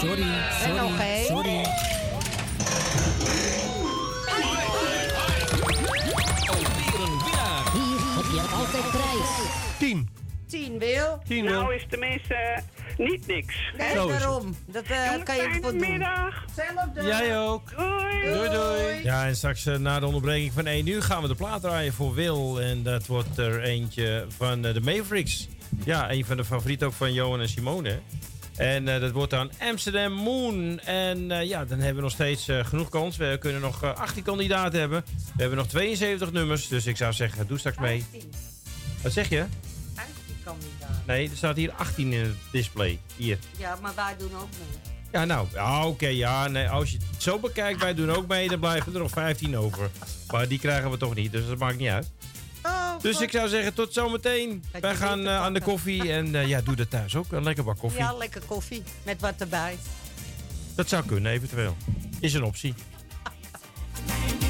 Sorry, 0.00 0.22
En 0.62 0.74
nog 0.74 1.00
één. 1.00 1.19
10. 9.80 10.08
10 10.48 10.78
wil. 10.78 11.22
Nou 11.28 11.74
is 11.74 11.86
tenminste 11.88 12.62
niet 12.98 13.26
niks. 13.26 13.54
Nee, 13.78 13.92
Zo 13.94 14.08
daarom. 14.08 14.56
Dat 14.66 14.82
eh, 14.84 15.04
Jongens, 15.06 15.24
kan 15.24 15.36
je 15.36 15.58
voor 15.62 15.70
doen. 15.72 15.90
middag. 15.90 16.44
Hetzelfde. 16.46 17.02
Jij 17.02 17.38
ook. 17.38 17.70
Doei. 17.76 18.34
Doei, 18.34 18.50
doei. 18.50 19.02
Ja, 19.02 19.26
en 19.26 19.36
straks 19.36 19.66
eh, 19.66 19.76
na 19.76 20.00
de 20.00 20.06
onderbreking 20.06 20.52
van 20.52 20.66
1 20.66 20.86
uur 20.86 21.02
gaan 21.02 21.22
we 21.22 21.28
de 21.28 21.34
plaat 21.34 21.60
draaien 21.60 21.92
voor 21.92 22.14
Wil. 22.14 22.60
En 22.60 22.82
dat 22.82 23.06
wordt 23.06 23.38
er 23.38 23.62
eentje 23.62 24.24
van 24.36 24.64
eh, 24.64 24.74
de 24.74 24.80
Mavericks. 24.80 25.48
Ja, 25.84 26.10
een 26.10 26.24
van 26.24 26.36
de 26.36 26.44
favorieten 26.44 26.86
ook 26.86 26.92
van 26.92 27.12
Johan 27.12 27.40
en 27.40 27.48
Simone. 27.48 27.98
En 28.56 28.88
eh, 28.88 29.00
dat 29.00 29.10
wordt 29.12 29.30
dan 29.30 29.50
Amsterdam 29.60 30.12
Moon. 30.12 30.78
En 30.80 31.30
eh, 31.30 31.48
ja, 31.48 31.64
dan 31.64 31.78
hebben 31.78 31.96
we 31.96 32.02
nog 32.02 32.10
steeds 32.12 32.48
eh, 32.48 32.64
genoeg 32.64 32.88
kans. 32.88 33.16
We 33.16 33.36
kunnen 33.40 33.60
nog 33.60 33.82
eh, 33.82 33.94
18 33.94 34.22
kandidaten 34.22 34.80
hebben. 34.80 35.04
We 35.06 35.40
hebben 35.40 35.58
nog 35.58 35.66
72 35.68 36.32
nummers. 36.32 36.68
Dus 36.68 36.86
ik 36.86 36.96
zou 36.96 37.12
zeggen, 37.12 37.46
doe 37.46 37.58
straks 37.58 37.78
mee. 37.78 38.04
Wat 39.02 39.12
zeg 39.12 39.28
je? 39.28 39.44
15 40.44 40.44
kandidaat. 40.44 41.06
Nee, 41.06 41.30
er 41.30 41.36
staat 41.36 41.56
hier 41.56 41.72
18 41.72 42.12
in 42.12 42.20
het 42.20 42.36
display. 42.50 43.00
Hier. 43.16 43.38
Ja, 43.56 43.78
maar 43.82 43.94
wij 43.94 44.14
doen 44.18 44.34
ook 44.34 44.48
mee. 44.50 44.92
Ja, 45.12 45.24
nou, 45.24 45.46
ja, 45.52 45.86
oké, 45.86 46.06
ja. 46.06 46.48
Nee, 46.48 46.68
als 46.68 46.90
je 46.90 46.98
het 47.10 47.22
zo 47.22 47.38
bekijkt, 47.38 47.80
wij 47.80 47.94
doen 47.94 48.10
ook 48.10 48.26
mee, 48.26 48.48
dan 48.48 48.60
blijven 48.60 48.94
er 48.94 49.00
nog 49.00 49.10
15 49.10 49.56
over. 49.56 49.90
Maar 50.30 50.48
die 50.48 50.58
krijgen 50.58 50.90
we 50.90 50.96
toch 50.96 51.14
niet, 51.14 51.32
dus 51.32 51.46
dat 51.46 51.58
maakt 51.58 51.78
niet 51.78 51.88
uit. 51.88 52.10
Dus 53.00 53.20
ik 53.20 53.30
zou 53.30 53.48
zeggen, 53.48 53.74
tot 53.74 53.92
zometeen. 53.92 54.64
Wij 54.80 54.96
gaan 54.96 55.26
eh, 55.26 55.36
aan 55.36 55.54
de 55.54 55.60
koffie 55.60 56.12
en 56.12 56.34
eh, 56.34 56.48
ja, 56.48 56.60
doe 56.60 56.76
dat 56.76 56.90
thuis 56.90 57.16
ook. 57.16 57.32
Een 57.32 57.42
lekker 57.42 57.64
bak 57.64 57.78
koffie. 57.78 58.00
Ja, 58.00 58.12
lekker 58.12 58.42
koffie. 58.46 58.82
Met 59.02 59.20
wat 59.20 59.34
erbij. 59.38 59.78
Dat 60.74 60.88
zou 60.88 61.04
kunnen, 61.06 61.32
eventueel. 61.32 61.76
Is 62.20 62.34
een 62.34 62.44
optie. 62.44 62.74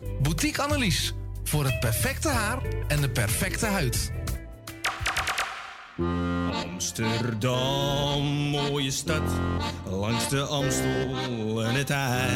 Boutique 0.21 0.61
Annelies. 0.61 1.13
Voor 1.43 1.65
het 1.65 1.79
perfecte 1.79 2.29
haar 2.29 2.61
en 2.87 3.01
de 3.01 3.09
perfecte 3.09 3.65
huid. 3.65 4.11
Amsterdam, 6.65 8.23
mooie 8.49 8.91
stad, 8.91 9.21
langs 9.85 10.29
de 10.29 10.41
Amstel 10.41 11.63
en 11.63 11.75
het 11.75 11.89
IJ. 11.89 12.29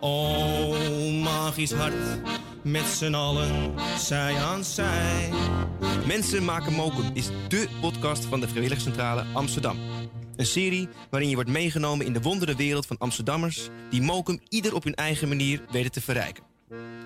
Oh, 0.00 1.22
magisch 1.22 1.72
hart, 1.72 1.94
met 2.62 2.84
z'n 2.84 3.14
allen, 3.14 3.74
zij 3.98 4.36
aan 4.36 4.64
zij. 4.64 5.30
Mensen 6.06 6.44
maken 6.44 6.72
mokum 6.72 7.10
is 7.14 7.28
dé 7.48 7.66
podcast 7.80 8.24
van 8.24 8.40
de 8.40 8.48
Vrijwilligcentrale 8.48 9.24
Amsterdam. 9.32 9.78
Een 10.36 10.46
serie 10.46 10.88
waarin 11.10 11.28
je 11.28 11.34
wordt 11.34 11.50
meegenomen 11.50 12.06
in 12.06 12.12
de 12.12 12.20
wondere 12.20 12.56
wereld 12.56 12.86
van 12.86 12.98
Amsterdammers... 12.98 13.68
die 13.90 14.02
mokum 14.02 14.40
ieder 14.48 14.74
op 14.74 14.84
hun 14.84 14.94
eigen 14.94 15.28
manier 15.28 15.64
weten 15.70 15.92
te 15.92 16.00
verrijken. 16.00 16.49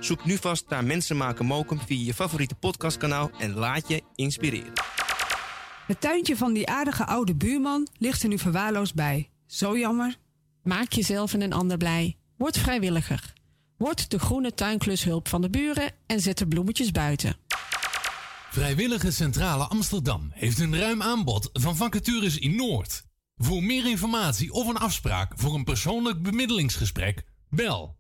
Zoek 0.01 0.25
nu 0.25 0.37
vast 0.37 0.69
naar 0.69 0.85
Mensen 0.85 1.17
maken 1.17 1.47
mokum 1.47 1.81
via 1.81 2.05
je 2.05 2.15
favoriete 2.15 2.55
podcastkanaal... 2.55 3.31
en 3.39 3.55
laat 3.55 3.89
je 3.89 4.03
inspireren. 4.15 4.73
Het 5.87 6.01
tuintje 6.01 6.37
van 6.37 6.53
die 6.53 6.69
aardige 6.69 7.07
oude 7.07 7.35
buurman 7.35 7.89
ligt 7.99 8.23
er 8.23 8.29
nu 8.29 8.39
verwaarloosd 8.39 8.95
bij. 8.95 9.31
Zo 9.47 9.79
jammer. 9.79 10.17
Maak 10.63 10.93
jezelf 10.93 11.35
en 11.35 11.41
een 11.41 11.53
ander 11.53 11.77
blij. 11.77 12.17
Word 12.37 12.59
vrijwilliger. 12.59 13.33
Word 13.77 14.11
de 14.11 14.19
groene 14.19 14.55
tuinklushulp 14.55 15.29
van 15.29 15.43
de 15.43 15.51
buren 15.51 15.93
en 16.07 16.21
zet 16.21 16.39
de 16.39 16.47
bloemetjes 16.47 16.91
buiten. 16.91 17.37
Vrijwillige 18.51 19.11
Centrale 19.11 19.65
Amsterdam 19.65 20.31
heeft 20.33 20.59
een 20.59 20.79
ruim 20.79 21.03
aanbod 21.03 21.51
van 21.53 21.77
vacatures 21.77 22.39
in 22.39 22.57
Noord. 22.57 23.05
Voor 23.37 23.63
meer 23.63 23.87
informatie 23.87 24.53
of 24.53 24.69
een 24.69 24.77
afspraak 24.77 25.33
voor 25.37 25.55
een 25.55 25.65
persoonlijk 25.65 26.23
bemiddelingsgesprek, 26.23 27.23
bel 27.49 27.97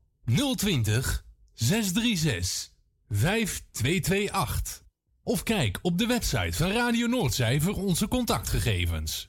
020 0.57 1.24
636 1.55 2.73
5228. 3.09 4.83
Of 5.23 5.43
kijk 5.43 5.79
op 5.83 5.99
de 5.99 6.07
website 6.07 6.53
van 6.53 6.71
Radio 6.71 7.07
Noordzij 7.07 7.61
voor 7.61 7.75
onze 7.75 8.09
contactgegevens. 8.09 9.29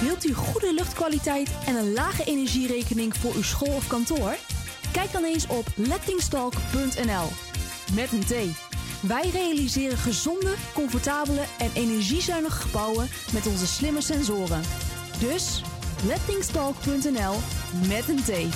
Wilt 0.00 0.24
u 0.24 0.34
goede 0.34 0.74
luchtkwaliteit 0.74 1.50
en 1.66 1.76
een 1.76 1.92
lage 1.92 2.24
energierekening 2.24 3.16
voor 3.16 3.34
uw 3.34 3.42
school 3.42 3.74
of 3.74 3.86
kantoor? 3.86 4.36
Kijk 4.92 5.12
dan 5.12 5.24
eens 5.24 5.46
op 5.46 5.66
lettingstalk.nl. 5.74 7.28
Met 7.94 8.12
een 8.12 8.24
T. 8.24 8.34
Wij 9.00 9.30
realiseren 9.30 9.98
gezonde, 9.98 10.54
comfortabele 10.74 11.44
en 11.58 11.70
energiezuinige 11.74 12.60
gebouwen 12.60 13.08
met 13.32 13.46
onze 13.46 13.66
slimme 13.66 14.00
sensoren. 14.00 14.62
Dus 15.18 15.62
lettingstalk.nl 16.04 17.34
met 17.88 18.08
een 18.08 18.22
T. 18.24 18.54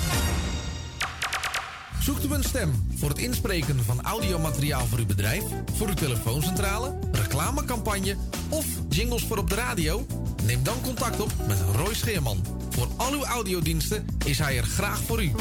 Zoekt 2.00 2.24
u 2.24 2.34
een 2.34 2.44
stem 2.44 2.88
voor 2.96 3.08
het 3.08 3.18
inspreken 3.18 3.84
van 3.84 4.02
audiomateriaal 4.02 4.86
voor 4.86 4.98
uw 4.98 5.06
bedrijf, 5.06 5.44
voor 5.74 5.88
uw 5.88 5.94
telefooncentrale, 5.94 6.98
reclamecampagne 7.12 8.16
of 8.48 8.66
jingles 8.88 9.24
voor 9.24 9.38
op 9.38 9.48
de 9.48 9.54
radio? 9.54 10.06
Neem 10.44 10.62
dan 10.62 10.80
contact 10.82 11.20
op 11.20 11.32
met 11.46 11.58
Roy 11.76 11.94
Scheerman. 11.94 12.44
Voor 12.70 12.88
al 12.96 13.12
uw 13.12 13.24
audiodiensten 13.24 14.06
is 14.24 14.38
hij 14.38 14.56
er 14.56 14.64
graag 14.64 14.98
voor 14.98 15.22
u. 15.22 15.32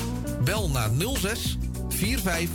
Bel 0.43 0.69
naar 0.69 0.89
06 1.17 1.57
45 1.89 2.49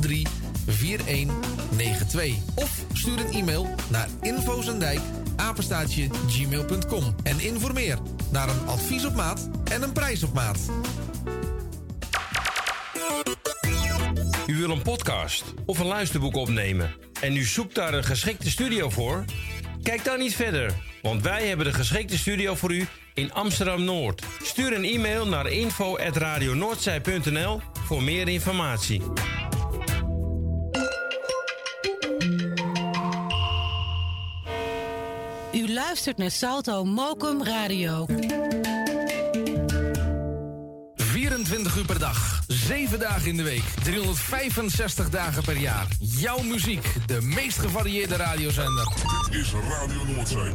83 0.00 0.42
4192. 0.66 2.34
Of 2.54 2.84
stuur 2.92 3.18
een 3.18 3.32
e-mail 3.32 3.68
naar 3.90 4.08
infozendijk 4.20 5.00
en 7.22 7.40
informeer 7.40 7.98
naar 8.34 8.48
een 8.48 8.66
advies 8.66 9.04
op 9.04 9.14
maat 9.14 9.48
en 9.64 9.82
een 9.82 9.92
prijs 9.92 10.22
op 10.22 10.34
maat. 10.34 10.58
U 14.46 14.56
wil 14.56 14.70
een 14.70 14.82
podcast 14.82 15.44
of 15.66 15.78
een 15.78 15.86
luisterboek 15.86 16.36
opnemen 16.36 16.94
en 17.20 17.36
u 17.36 17.44
zoekt 17.44 17.74
daar 17.74 17.94
een 17.94 18.04
geschikte 18.04 18.50
studio 18.50 18.90
voor? 18.90 19.24
Kijk 19.82 20.04
dan 20.04 20.18
niet 20.18 20.34
verder, 20.34 20.74
want 21.02 21.22
wij 21.22 21.46
hebben 21.46 21.66
de 21.66 21.72
geschikte 21.72 22.18
studio 22.18 22.54
voor 22.54 22.74
u 22.74 22.86
in 23.14 23.32
Amsterdam 23.32 23.84
Noord. 23.84 24.22
Stuur 24.42 24.72
een 24.72 24.84
e-mail 24.84 25.26
naar 25.26 25.50
info@radionoordzij.nl 25.50 27.60
voor 27.86 28.02
meer 28.02 28.28
informatie. 28.28 29.02
Luistert 35.94 36.18
naar 36.18 36.30
Salto 36.30 36.84
Mokum 36.84 37.42
Radio. 37.42 38.06
24 40.94 41.76
uur 41.76 41.84
per 41.84 41.98
dag, 41.98 42.42
7 42.46 42.98
dagen 42.98 43.28
in 43.28 43.36
de 43.36 43.42
week, 43.42 43.64
365 43.82 45.10
dagen 45.10 45.42
per 45.42 45.56
jaar. 45.56 45.86
Jouw 45.98 46.42
muziek, 46.42 46.94
de 47.06 47.20
meest 47.22 47.58
gevarieerde 47.58 48.16
radiozender. 48.16 48.92
Dit 49.30 49.40
is 49.40 49.52
Radio 49.52 50.04
Noordzee. 50.04 50.52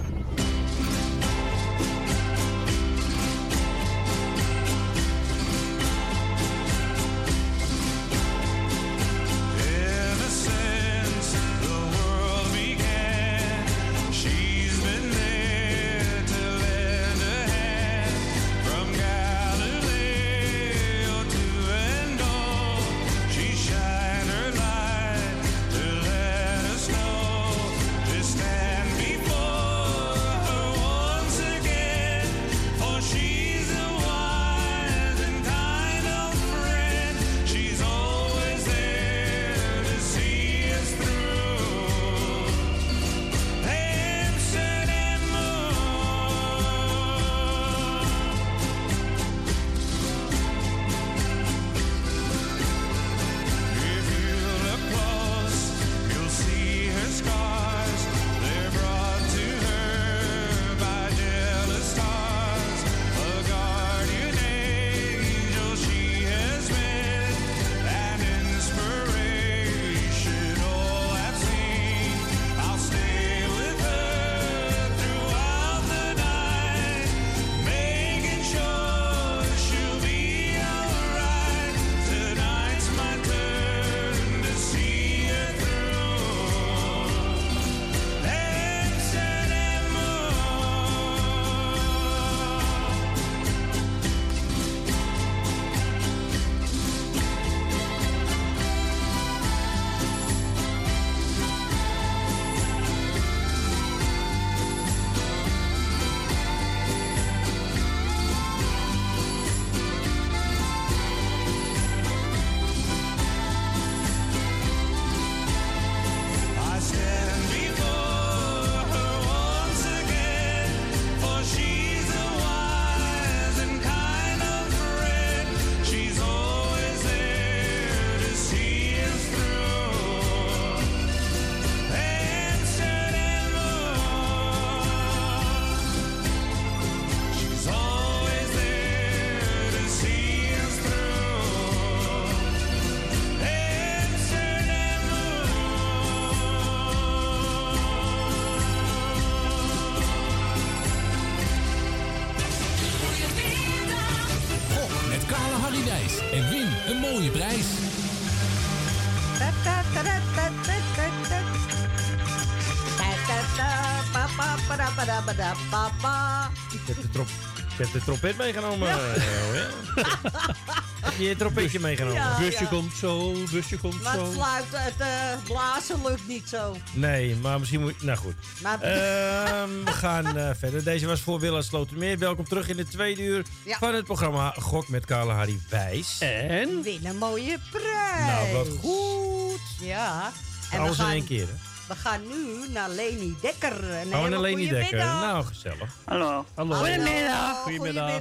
Trop, 167.86 167.88
ik 167.88 167.94
heb 167.94 167.94
de 167.94 168.02
trompet 168.06 168.38
meegenomen. 168.38 168.88
Ja. 168.88 169.14
eh, 169.14 169.54
ja. 169.54 169.68
Heb 171.00 171.14
je 171.18 171.24
je 171.24 171.36
trompetje 171.36 171.80
meegenomen? 171.80 172.22
Ja, 172.22 172.38
Busje 172.38 172.64
ja. 172.64 172.70
komt 172.70 172.94
zo, 172.94 173.34
busje 173.52 173.78
komt 173.78 174.04
Maar 174.04 174.18
het 174.18 174.32
fluiten, 174.34 174.82
het 174.84 174.94
eh, 174.98 175.44
blazen 175.44 176.02
lukt 176.06 176.28
niet 176.28 176.50
zo. 176.50 176.76
Nee, 176.94 177.36
maar 177.36 177.60
misschien 177.60 177.82
moet... 177.82 178.02
Nou 178.04 178.18
goed. 178.18 178.34
Maar- 178.62 178.82
Ehm, 178.82 179.70
we 179.86 179.92
gaan 180.06 180.38
eh, 180.38 180.50
verder. 180.60 180.84
Deze 180.84 181.08
was 181.08 181.22
voor 181.22 181.40
Willa 181.40 181.62
Slotermeer. 181.62 182.18
Welkom 182.18 182.46
terug 182.48 182.68
in 182.70 182.76
de 182.78 182.88
tweede 182.88 183.22
uur 183.22 183.44
Ja. 183.64 183.78
van 183.78 183.94
het 183.94 184.06
programma 184.06 184.54
Gok 184.60 184.88
met 184.88 185.06
Kale 185.06 185.32
Harry 185.32 185.60
Wijs. 185.70 186.18
En? 186.20 186.82
Win 186.82 187.06
een 187.06 187.18
mooie 187.18 187.58
prijs. 187.72 188.26
Nou, 188.26 188.54
wat 188.54 188.68
goed. 188.82 189.60
Ja. 189.82 190.32
En 190.72 190.80
Alles 190.80 190.96
gaan, 190.98 191.08
in 191.08 191.14
één 191.14 191.26
keer, 191.26 191.48
hè? 191.48 191.54
We 191.90 191.96
gaan 191.96 192.22
nu 192.28 192.72
naar 192.74 192.90
Leni 192.90 193.36
Dekker. 193.42 193.72
Een 193.84 193.90
Gaan 193.90 194.10
we 194.10 194.16
hele 194.18 194.30
naar 194.30 194.40
Leni 194.40 194.70
Dekker. 194.70 194.98
Nou, 194.98 195.46
gezellig. 195.46 195.96
Hallo. 196.06 196.46
Hallo. 196.56 196.76
Goedemiddag. 196.76 197.56
Goedemiddag. 197.56 198.20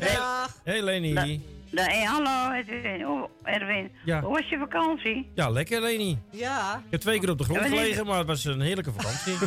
Hey 0.64 0.82
Leni. 0.82 1.14
Da- 1.70 1.82
hey, 1.84 2.02
hallo 2.04 2.52
Edwin. 2.52 3.06
Oh, 3.06 3.28
Erwin. 3.42 3.90
Ja. 4.04 4.20
Hoe 4.20 4.32
was 4.32 4.48
je 4.48 4.58
vakantie? 4.58 5.30
Ja, 5.34 5.48
lekker 5.50 5.80
Leni. 5.80 6.18
Ja. 6.30 6.76
Ik 6.84 6.90
heb 6.90 7.00
twee 7.00 7.20
keer 7.20 7.30
op 7.30 7.38
de 7.38 7.44
grond 7.44 7.60
Ja, 7.60 7.66
gelegen, 7.68 8.06
maar 8.06 8.18
het 8.18 8.26
was 8.26 8.44
een 8.44 8.60
heerlijke 8.60 8.92
vakantie. 8.92 9.34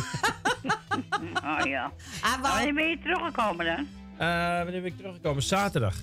Oh 1.44 1.66
ja. 1.66 1.92
Ah, 2.20 2.40
Wanneer 2.42 2.74
ben 2.74 2.88
je 2.88 2.98
teruggekomen 3.02 3.66
dan? 3.66 3.88
Eh, 4.18 4.56
wanneer 4.56 4.82
ben 4.82 4.84
ik 4.84 4.96
teruggekomen? 4.96 5.42
Zaterdag. 5.42 5.94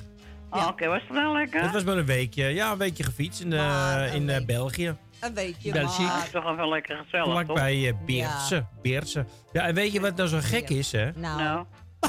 Oh, 0.50 0.68
Oké, 0.68 0.88
was 0.88 1.02
het 1.02 1.12
wel 1.18 1.34
lekker? 1.34 1.62
Het 1.62 1.72
was 1.72 1.84
maar 1.84 1.98
een 1.98 2.06
weekje. 2.06 2.44
Ja, 2.46 2.72
een 2.72 2.78
weekje 2.78 3.04
gefietst 3.04 3.42
in, 3.42 3.54
eh, 3.54 4.14
in 4.14 4.30
eh, 4.30 4.46
België. 4.46 4.96
Een 5.20 5.34
weekje 5.34 5.72
België. 5.72 6.04
Ah, 6.04 6.24
toch 6.24 6.56
wel 6.56 6.70
lekker 6.70 6.98
gezellig, 6.98 7.26
toch? 7.26 7.34
Vlakbij 7.34 7.88
eh, 7.88 7.94
Beersen. 8.06 8.68
Beersen. 8.82 9.28
Ja, 9.52 9.68
en 9.68 9.76
weet 9.76 9.92
je 9.92 10.00
wat 10.00 10.16
nou 10.16 10.30
zo 10.30 10.38
gek 10.42 10.70
is, 10.70 10.92
hè? 10.92 11.12
Nou. 11.16 11.66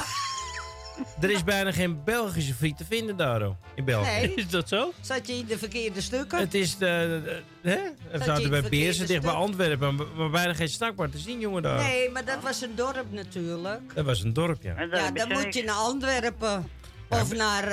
Er 1.21 1.29
is 1.29 1.43
bijna 1.43 1.71
geen 1.71 2.03
Belgische 2.03 2.53
friet 2.53 2.77
te 2.77 2.85
vinden 2.85 3.17
daar, 3.17 3.41
oh, 3.47 3.55
in 3.75 3.85
België. 3.85 4.09
Nee. 4.09 4.33
Is 4.33 4.49
dat 4.49 4.69
zo? 4.69 4.93
Zat 5.01 5.27
je 5.27 5.33
in 5.33 5.45
de 5.45 5.57
verkeerde 5.57 6.01
stukken? 6.01 6.39
Het 6.39 6.53
is 6.53 6.77
de, 6.77 7.21
de- 7.23 7.69
hè? 7.69 7.79
We 8.11 8.23
zaten 8.23 8.49
bij 8.49 8.61
Beersen, 8.61 9.07
dicht 9.07 9.21
bij? 9.21 9.31
Antwerpen, 9.31 9.95
maar, 9.95 10.05
maar 10.17 10.29
bijna 10.29 10.53
geen 10.53 10.69
snackbar 10.69 11.09
te 11.09 11.17
zien, 11.17 11.39
jongen, 11.39 11.61
daar. 11.61 11.83
Nee, 11.83 12.09
maar 12.09 12.25
dat 12.25 12.41
was 12.41 12.61
een 12.61 12.75
dorp 12.75 13.05
natuurlijk. 13.11 13.95
Dat 13.95 14.05
was 14.05 14.23
een 14.23 14.33
dorp, 14.33 14.61
ja. 14.61 14.81
Ja, 14.81 15.11
dan 15.11 15.27
moet 15.31 15.53
je 15.53 15.63
naar 15.63 15.75
Antwerpen. 15.75 16.69
Of 17.11 17.33
naar 17.35 17.63
eh, 17.63 17.71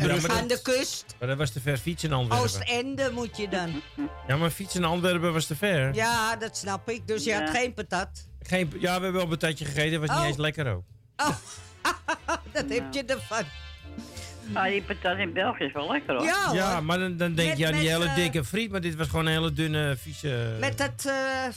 maar 0.00 0.30
aan 0.30 0.48
dat- 0.48 0.48
de 0.48 0.60
kust. 0.62 1.04
Maar 1.18 1.28
dat 1.28 1.38
was 1.38 1.50
te 1.50 1.60
ver 1.60 1.76
fietsen 1.78 2.08
in 2.08 2.14
Antwerpen. 2.14 2.44
Oostende 2.46 3.10
moet 3.12 3.36
je 3.36 3.48
dan. 3.48 3.82
Ja, 4.26 4.36
maar 4.36 4.50
fietsen 4.50 4.80
in 4.82 4.86
Antwerpen 4.88 5.32
was 5.32 5.46
te 5.46 5.56
ver. 5.56 5.94
Ja, 5.94 6.36
dat 6.36 6.56
snap 6.56 6.88
ik. 6.90 7.06
Dus 7.06 7.24
je 7.24 7.34
had 7.34 7.50
geen 7.50 7.74
patat. 7.74 8.08
Geen, 8.42 8.72
ja, 8.78 8.80
we 8.96 9.02
hebben 9.02 9.12
wel 9.12 9.22
een 9.22 9.28
patatje 9.28 9.64
gegeten. 9.64 10.00
was 10.00 10.08
Oh. 10.08 10.18
niet 10.18 10.26
eens 10.26 10.36
lekker 10.36 10.72
ook. 10.74 10.84
Dat 12.52 12.64
heb 12.68 12.94
je 12.94 13.04
ervan. 13.06 13.44
Ah, 14.54 14.64
die 14.64 14.82
patat 14.82 15.18
in 15.18 15.32
België 15.32 15.64
is 15.64 15.72
wel 15.72 15.90
lekker 15.90 16.14
hoor. 16.14 16.24
Ja, 16.24 16.50
Ja, 16.52 16.80
maar 16.80 16.98
dan, 16.98 17.16
dan 17.16 17.34
denk 17.34 17.48
Met- 17.48 17.58
je 17.58 17.66
aan 17.66 17.72
die 17.72 17.88
hele 17.90 18.04
eh, 18.04 18.14
dikke 18.14 18.44
friet. 18.44 18.70
Maar 18.70 18.80
dit 18.80 18.94
was 18.94 19.08
gewoon 19.08 19.26
een 19.26 19.32
hele 19.32 19.52
dunne, 19.52 19.96
vieze... 19.98 20.56
Met 20.60 20.78
dat 20.78 21.04
eh, 21.06 21.14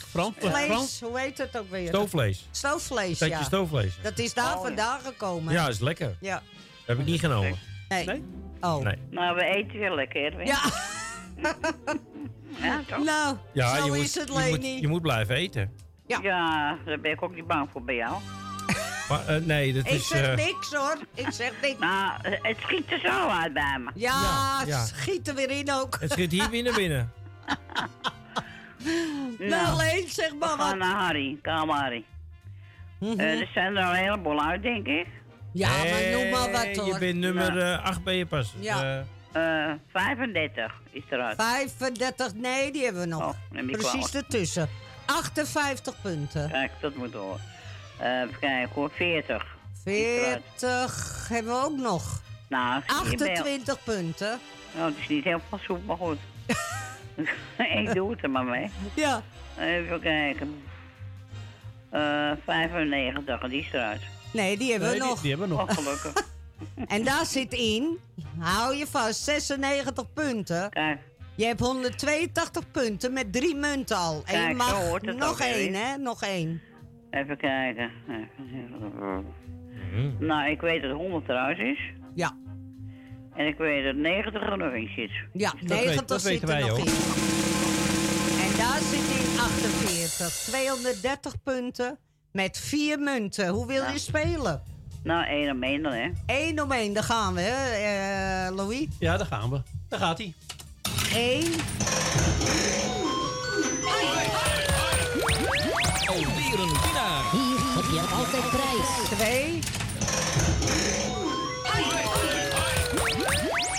Frans- 0.09 0.33
vlees, 0.39 0.65
Frans? 0.65 0.99
hoe 1.01 1.19
heet 1.19 1.37
het 1.37 1.57
ook 1.57 1.69
weer? 1.69 1.87
Stoofvlees. 1.87 2.47
Stoofvlees, 2.51 3.17
Patatje 3.17 3.37
ja. 3.39 3.43
stoofvlees. 3.43 3.93
Dat 4.01 4.19
is 4.19 4.33
daar 4.33 4.45
Oh, 4.55 4.61
ja. 4.61 4.67
vandaan 4.67 4.99
gekomen. 4.99 5.53
Ja, 5.53 5.67
is 5.67 5.79
lekker. 5.79 6.15
Ja. 6.19 6.41
Heb 6.85 6.99
ik 6.99 7.05
niet 7.05 7.19
genomen. 7.19 7.57
Nee. 7.89 8.23
Oh. 8.61 8.83
Nee. 8.83 8.95
Nou, 9.09 9.35
we 9.35 9.43
eten 9.45 9.79
weer 9.79 9.93
lekker. 9.95 10.45
Ja. 10.45 10.59
ja, 12.61 12.81
toch? 12.87 13.03
Nou, 13.03 13.37
Ja, 13.53 13.75
zo 13.75 13.83
je, 13.85 13.91
moet, 13.91 13.99
is 13.99 14.15
het, 14.15 14.27
je, 14.27 14.33
moet, 14.33 14.41
Leni. 14.61 14.81
je 14.81 14.87
moet 14.87 15.01
blijven 15.01 15.35
eten. 15.35 15.71
Ja. 16.07 16.19
ja, 16.21 16.77
daar 16.85 16.99
ben 16.99 17.11
ik 17.11 17.21
ook 17.23 17.35
niet 17.35 17.47
bang 17.47 17.69
voor 17.71 17.83
bij 17.83 17.95
jou. 17.95 18.13
Maar, 19.09 19.27
eh, 19.27 19.35
nee, 19.41 19.73
dat 19.73 19.85
Ik 19.85 19.91
is... 19.91 20.07
zeg 20.07 20.27
eh, 20.27 20.35
niks 20.45 20.73
hoor. 20.73 20.97
Ik 21.13 21.31
zeg 21.31 21.51
niks. 21.61 21.79
Nou, 21.79 22.11
het 22.21 22.57
schiet 22.61 22.91
er 22.91 22.99
zo 22.99 23.27
uit 23.27 23.53
bij 23.53 23.77
me. 23.79 23.91
Ja, 23.95 24.11
Ja, 24.21 24.63
ja. 24.67 24.85
schiet 24.85 25.27
er 25.27 25.35
weer 25.35 25.49
in 25.49 25.71
ook. 25.73 25.97
het 25.99 26.11
schiet 26.11 26.31
hier 26.31 26.49
binnen 26.49 26.73
binnen. 26.75 27.11
Nou, 29.39 29.77
Leen, 29.77 30.07
zeg 30.07 30.35
maar 30.39 30.55
we 30.55 30.61
gaan 30.61 30.69
wat. 30.69 30.87
naar 30.87 30.95
Harry, 30.95 31.37
Kaal 31.41 31.67
Harry. 31.75 32.03
Eh, 32.99 33.39
er 33.41 33.49
zijn 33.53 33.75
er 33.77 33.83
al 33.83 33.89
een 33.89 33.95
heleboel 33.97 34.41
uit, 34.41 34.61
denk 34.61 34.87
ik. 34.87 35.07
Ja, 35.53 35.69
maar 35.69 36.01
noem 36.11 36.29
maar 36.29 36.51
wat 36.51 36.61
Hey, 36.61 36.75
hoor. 36.75 36.87
Je 36.87 36.97
bent 36.99 37.15
nummer 37.15 37.77
8 37.77 38.03
ben 38.03 38.15
je 38.15 38.25
pas. 38.25 38.53
Ja. 38.59 39.05
Eh 39.31 39.71
35 39.91 40.73
is 40.91 41.03
eruit. 41.09 41.35
35, 41.41 42.33
nee, 42.35 42.71
die 42.71 42.83
hebben 42.83 43.01
we 43.01 43.07
nog. 43.07 43.21
Oh, 43.21 43.67
Precies 43.71 44.15
ertussen. 44.15 44.69
58 45.05 46.01
punten. 46.01 46.49
Kijk, 46.49 46.71
dat 46.81 46.95
moet 46.95 47.13
hoor. 47.13 47.39
Eh 47.99 48.21
even 48.21 48.39
kijken 48.39 48.73
hoor, 48.73 48.91
40. 48.93 49.57
Is 49.85 49.93
eruit. 49.93 50.41
40 50.55 51.27
hebben 51.29 51.53
we 51.53 51.63
ook 51.65 51.77
nog. 51.77 52.21
Nou, 52.47 52.81
zie 52.87 53.11
je 53.11 53.17
wel. 53.17 53.29
28 53.29 53.83
punten. 53.83 54.39
Nou, 54.75 54.89
het 54.89 54.99
is 54.99 55.07
niet 55.07 55.23
helemaal 55.23 55.59
soep, 55.61 55.85
maar 55.85 55.97
goed. 55.97 56.17
ik 57.81 57.93
doe 57.93 58.11
het 58.11 58.23
er 58.23 58.29
maar 58.29 58.45
mee. 58.45 58.69
Ja. 58.93 59.21
Even 59.59 59.99
kijken. 59.99 60.63
Eh 61.89 62.31
95, 62.45 63.39
die 63.49 63.59
is 63.59 63.73
eruit. 63.73 64.01
Nee, 64.33 64.57
die 64.57 64.71
hebben 64.71 64.89
we 64.91 64.97
nog. 64.97 65.21
hebben 65.21 65.49
we 65.49 65.53
nog. 65.55 65.61
Oh, 65.61 65.75
gelukkig. 65.75 66.13
En 66.87 67.03
daar 67.03 67.25
zit 67.25 67.53
in, 67.53 67.97
hou 68.39 68.75
je 68.75 68.87
vast, 68.87 69.23
96 69.23 70.13
punten. 70.13 70.69
Kijk. 70.69 70.99
Je 71.35 71.45
hebt 71.45 71.59
182 71.59 72.71
punten 72.71 73.13
met 73.13 73.33
drie 73.33 73.55
munten 73.55 73.97
al. 73.97 74.21
En 74.25 74.39
je 74.39 74.45
Kijk, 74.45 74.57
mag 74.57 74.69
zo 74.69 74.75
hoort 74.75 75.05
het 75.05 75.17
nog 75.17 75.39
één, 75.39 75.73
hè? 75.73 75.97
Nog 75.97 76.21
één. 76.23 76.61
Even 77.11 77.37
kijken. 77.37 77.91
Even- 78.09 79.25
Nou, 80.19 80.49
ik 80.49 80.61
weet 80.61 80.81
dat 80.81 80.91
100 80.91 81.29
eruit 81.29 81.57
is. 81.59 81.79
Ja. 82.15 82.37
En 83.35 83.47
ik 83.47 83.57
weet 83.57 83.83
dat 83.83 83.95
90 83.95 84.41
er 84.41 84.57
nog 84.57 84.73
in 84.73 84.89
zit. 84.95 85.11
Ja, 85.33 85.53
weet- 85.59 85.69
90 85.69 86.05
dat 86.05 86.21
zit 86.21 86.29
weten 86.31 86.47
er 86.49 86.53
wij 86.55 86.61
nog 86.69 86.71
ook. 86.71 86.77
in. 86.77 86.93
En 88.45 88.57
daar 88.57 88.79
zit 88.79 89.07
in 89.19 89.39
48. 89.39 90.27
230 90.45 91.41
punten 91.43 91.97
met 92.33 92.59
vier 92.59 92.99
munten. 92.99 93.47
Hoe 93.47 93.67
wil 93.67 93.83
je 93.91 93.99
spelen? 93.99 94.61
Nou, 95.03 95.25
één 95.25 95.51
om 95.51 95.63
één 95.63 95.83
dan, 95.83 95.91
hè? 95.91 96.09
Eén 96.25 96.61
om 96.61 96.71
één, 96.71 96.93
daar 96.93 97.03
gaan 97.03 97.33
we, 97.33 97.41
hè, 97.41 98.47
eh, 98.47 98.55
Louis? 98.55 98.87
Ja, 98.99 99.17
daar 99.17 99.25
gaan 99.25 99.49
we. 99.49 99.61
Daar 99.87 99.99
gaat 99.99 100.17
hij. 100.17 100.33
Eén. 101.15 101.53
Alweer 106.05 106.59
een 106.59 106.75
winnaar. 106.83 107.23
Hier 107.31 107.59
heb 107.75 107.85
je 107.91 107.99
altijd 108.15 108.49
prijs. 108.49 109.09
Twee. 109.09 109.59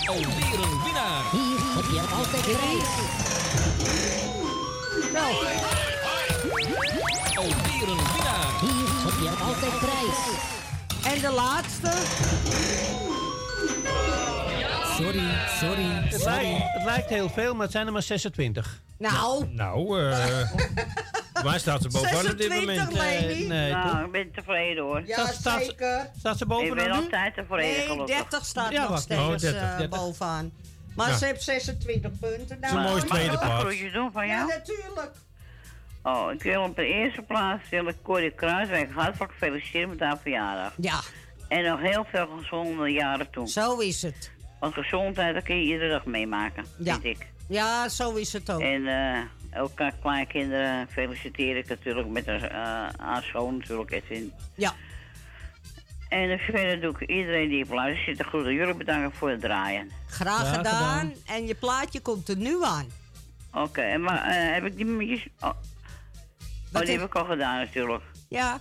Alweer 0.05 0.59
een 0.59 0.83
winnaar. 0.83 1.23
Hier 1.31 1.59
heb 1.75 1.85
je 1.91 2.01
altijd 2.15 2.41
prijs. 2.41 2.89
Nou. 5.13 5.33
Alweer 7.35 7.89
een 7.89 7.97
winnaar. 8.13 8.59
Hier 8.59 8.87
heb 9.05 9.19
je 9.21 9.43
altijd 9.43 9.79
prijs. 9.79 10.19
En 11.15 11.21
de 11.21 11.31
laatste? 11.31 11.91
Sorry, 15.03 15.37
sorry. 15.59 15.83
Het 15.83 16.23
lijkt, 16.23 16.63
het 16.73 16.83
lijkt 16.83 17.09
heel 17.09 17.29
veel, 17.29 17.53
maar 17.53 17.63
het 17.63 17.71
zijn 17.71 17.85
er 17.87 17.91
maar 17.93 18.01
26. 18.01 18.81
Nou. 18.97 19.45
Nou, 19.49 20.01
eh 20.11 20.51
waar 21.43 21.59
staat 21.59 21.81
ze 21.81 21.87
bovenaan 21.89 22.31
op 22.31 22.37
dit 22.37 22.51
26, 22.51 22.85
moment? 22.85 22.93
Leni. 23.27 23.47
nee, 23.47 23.71
nou, 23.71 23.89
toch? 23.89 24.05
ik 24.05 24.11
ben 24.11 24.31
tevreden 24.31 24.83
hoor. 24.83 25.01
Ja, 25.05 25.13
Staat- 25.23 25.33
staat- 25.33 25.63
zeker. 25.65 26.09
Staat 26.19 26.37
ze 26.37 26.43
Ik 26.43 26.49
ben 26.49 26.57
bovenaan 26.67 26.91
altijd 26.91 27.33
tevreden, 27.33 27.71
Nee, 27.77 27.87
gelukkig. 27.87 28.15
30 28.15 28.45
staat 28.45 28.71
Ja, 28.71 28.89
nog 28.89 28.99
steeds 28.99 29.21
Oh, 29.21 29.33
eh, 29.33 29.39
30, 29.39 29.77
30. 29.77 29.99
bovenaan. 29.99 30.51
Maar 30.95 31.09
Ja. 31.09 31.17
ze 31.17 31.25
heeft 31.25 31.43
26 31.43 32.11
punten. 32.19 32.57
is 32.61 32.71
een 32.71 32.81
mooi 32.81 33.03
tweede 33.03 33.29
plaats. 33.37 33.45
een 33.53 33.59
groetje 33.59 33.91
doen 33.91 34.11
van 34.11 34.27
Ja, 34.27 34.33
jou? 34.35 34.47
natuurlijk. 34.47 35.11
Oh, 36.07 36.31
ik 36.33 36.43
wil 36.43 36.61
op 36.63 36.75
de 36.75 36.85
eerste 36.87 37.21
plaats 37.21 37.69
wil 37.69 37.87
ik 37.87 37.95
Corrie 38.03 38.31
Kruiswijk 38.31 38.91
hartelijk 38.91 39.33
feliciteren 39.37 39.89
met 39.89 39.99
haar 39.99 40.17
verjaardag. 40.17 40.73
Ja. 40.77 40.99
En 41.47 41.63
nog 41.63 41.79
heel 41.81 42.05
veel 42.11 42.27
gezonde 42.39 42.89
jaren 42.89 43.29
toe. 43.31 43.47
Zo 43.47 43.77
is 43.79 44.01
het. 44.01 44.31
Want 44.59 44.73
gezondheid, 44.73 45.33
dat 45.33 45.43
kun 45.43 45.55
je 45.55 45.63
iedere 45.73 45.89
dag 45.89 46.05
meemaken, 46.05 46.65
Ja. 46.77 46.93
vind 46.93 47.03
ik. 47.05 47.27
Ja, 47.47 47.89
zo 47.89 48.13
is 48.13 48.33
het 48.33 48.51
ook. 48.51 48.59
En 48.61 48.87
eh 48.87 49.19
ook 49.61 49.81
aan 49.81 49.91
kleinkinderen 50.01 50.87
feliciteer 50.89 51.57
ik 51.57 51.67
natuurlijk 51.67 52.07
met 52.07 52.25
haar, 52.25 52.43
eh 52.43 52.99
haar 53.05 53.29
zoon 53.33 53.57
natuurlijk, 53.57 53.91
Edwin. 53.91 54.31
Ja. 54.55 54.73
En 56.09 56.29
eh, 56.31 56.39
verder 56.39 56.81
doe 56.81 56.91
ik 56.99 57.09
iedereen 57.09 57.49
die 57.49 57.63
op 57.63 57.69
luistert 57.73 58.05
zit 58.05 58.17
de 58.17 58.23
groeten. 58.23 58.53
Jullie 58.53 58.73
bedanken 58.73 59.11
voor 59.11 59.29
het 59.29 59.41
draaien. 59.41 59.91
Graag 60.07 60.37
Graag 60.39 60.55
gedaan. 60.55 60.99
gedaan. 60.99 61.13
En 61.37 61.47
je 61.47 61.55
plaatje 61.55 61.99
komt 61.99 62.29
er 62.29 62.37
nu 62.37 62.63
aan. 62.63 62.85
Oké, 63.53 63.81
en 63.81 64.01
maar 64.01 64.23
eh, 64.23 64.53
heb 64.53 64.65
ik 64.65 64.75
die 64.75 64.85
muziek... 64.85 65.27
Oh, 66.75 66.81
oh 66.81 66.87
die 66.87 66.97
heb- 66.99 67.07
ik 67.07 67.15
al 67.15 67.25
gedaan 67.25 67.57
natuurlijk. 67.57 68.03
Ja. 68.29 68.59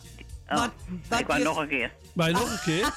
Oh, 0.48 0.58
Wat- 0.58 0.70
wat 1.08 1.20
ik 1.20 1.26
wou 1.26 1.38
je- 1.38 1.44
nog 1.44 1.56
een 1.56 1.68
keer. 1.68 1.92
Bij 2.14 2.30
nog 2.32 2.50
een 2.50 2.60
keer? 2.64 2.92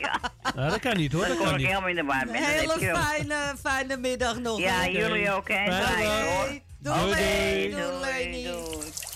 ja. 0.00 0.18
Nou, 0.54 0.70
dat 0.70 0.80
kan 0.80 0.96
niet 0.96 1.12
hoor, 1.12 1.20
Dan 1.20 1.28
dat 1.30 1.38
kom 1.38 1.46
kan 1.46 1.54
ik 1.54 1.60
niet. 1.60 1.68
helemaal 1.68 1.88
in 1.90 1.96
de 1.96 2.04
war. 2.04 2.22
Een 2.22 2.34
hele 2.34 2.94
fijne, 2.96 3.54
fijne 3.62 3.96
middag 3.96 4.38
nog. 4.38 4.58
Ja, 4.60 4.72
hè? 4.72 4.84
jullie 4.86 5.32
ook, 5.32 5.48
hè. 5.48 5.66
Dag. 5.66 5.94
hoor. 5.96 6.46
Doei, 6.46 6.62
Doei, 6.78 7.14
doei, 7.14 7.70
doei, 7.70 8.00
Leni. 8.00 8.48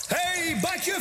Hey, 0.08 0.58
badje 0.62 0.96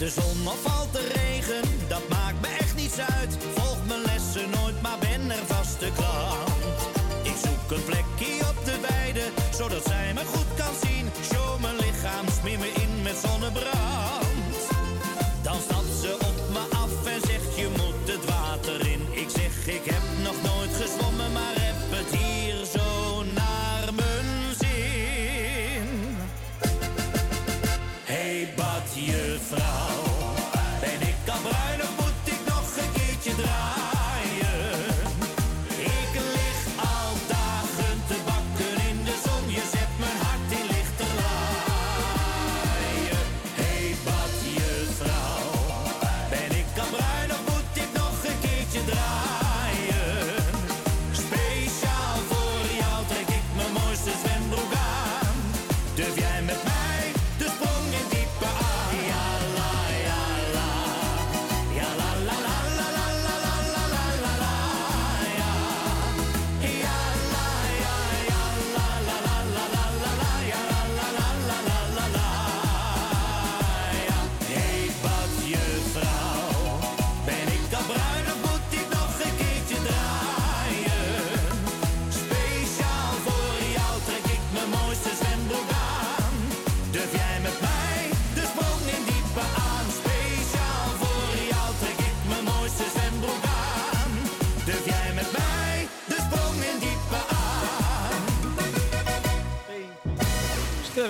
de 0.00 0.08
zon 0.08 0.29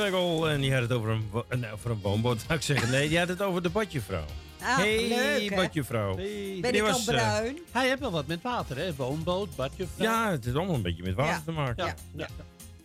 Sterregel, 0.01 0.49
en 0.49 0.61
die 0.61 0.73
had 0.73 0.83
het 0.83 0.93
over 0.93 1.11
een, 1.11 1.31
eh, 1.49 1.59
nee, 1.59 1.73
over 1.73 1.91
een 1.91 2.01
woonboot, 2.03 2.41
zou 2.41 2.55
ik 2.59 2.63
zeggen. 2.65 2.91
Nee, 2.91 3.09
die 3.09 3.19
had 3.19 3.29
het 3.29 3.43
over 3.43 3.63
de 3.63 3.69
badjuffrouw. 3.71 4.25
Ah, 4.63 4.77
hey, 4.77 5.09
leuk, 5.09 5.51
hè? 5.51 5.57
badjuffrouw. 5.57 6.17
Die 6.17 6.83
was, 6.83 7.07
eh, 7.07 7.39
Hij 7.71 7.89
heeft 7.89 8.01
wel 8.01 8.11
wat 8.11 8.27
met 8.27 8.43
water, 8.43 8.77
hè? 8.77 8.95
Woonboot, 8.95 9.57
badjuffrouw. 9.57 10.07
ja, 10.07 10.31
het 10.31 10.47
is 10.47 10.55
allemaal 10.55 10.75
een 10.75 10.83
beetje 10.83 11.03
met 11.03 11.15
water 11.15 11.33
Ja. 11.35 11.43
te 11.45 11.53
maken. 11.53 11.85
Ja. 11.87 11.95
ja. 12.17 12.27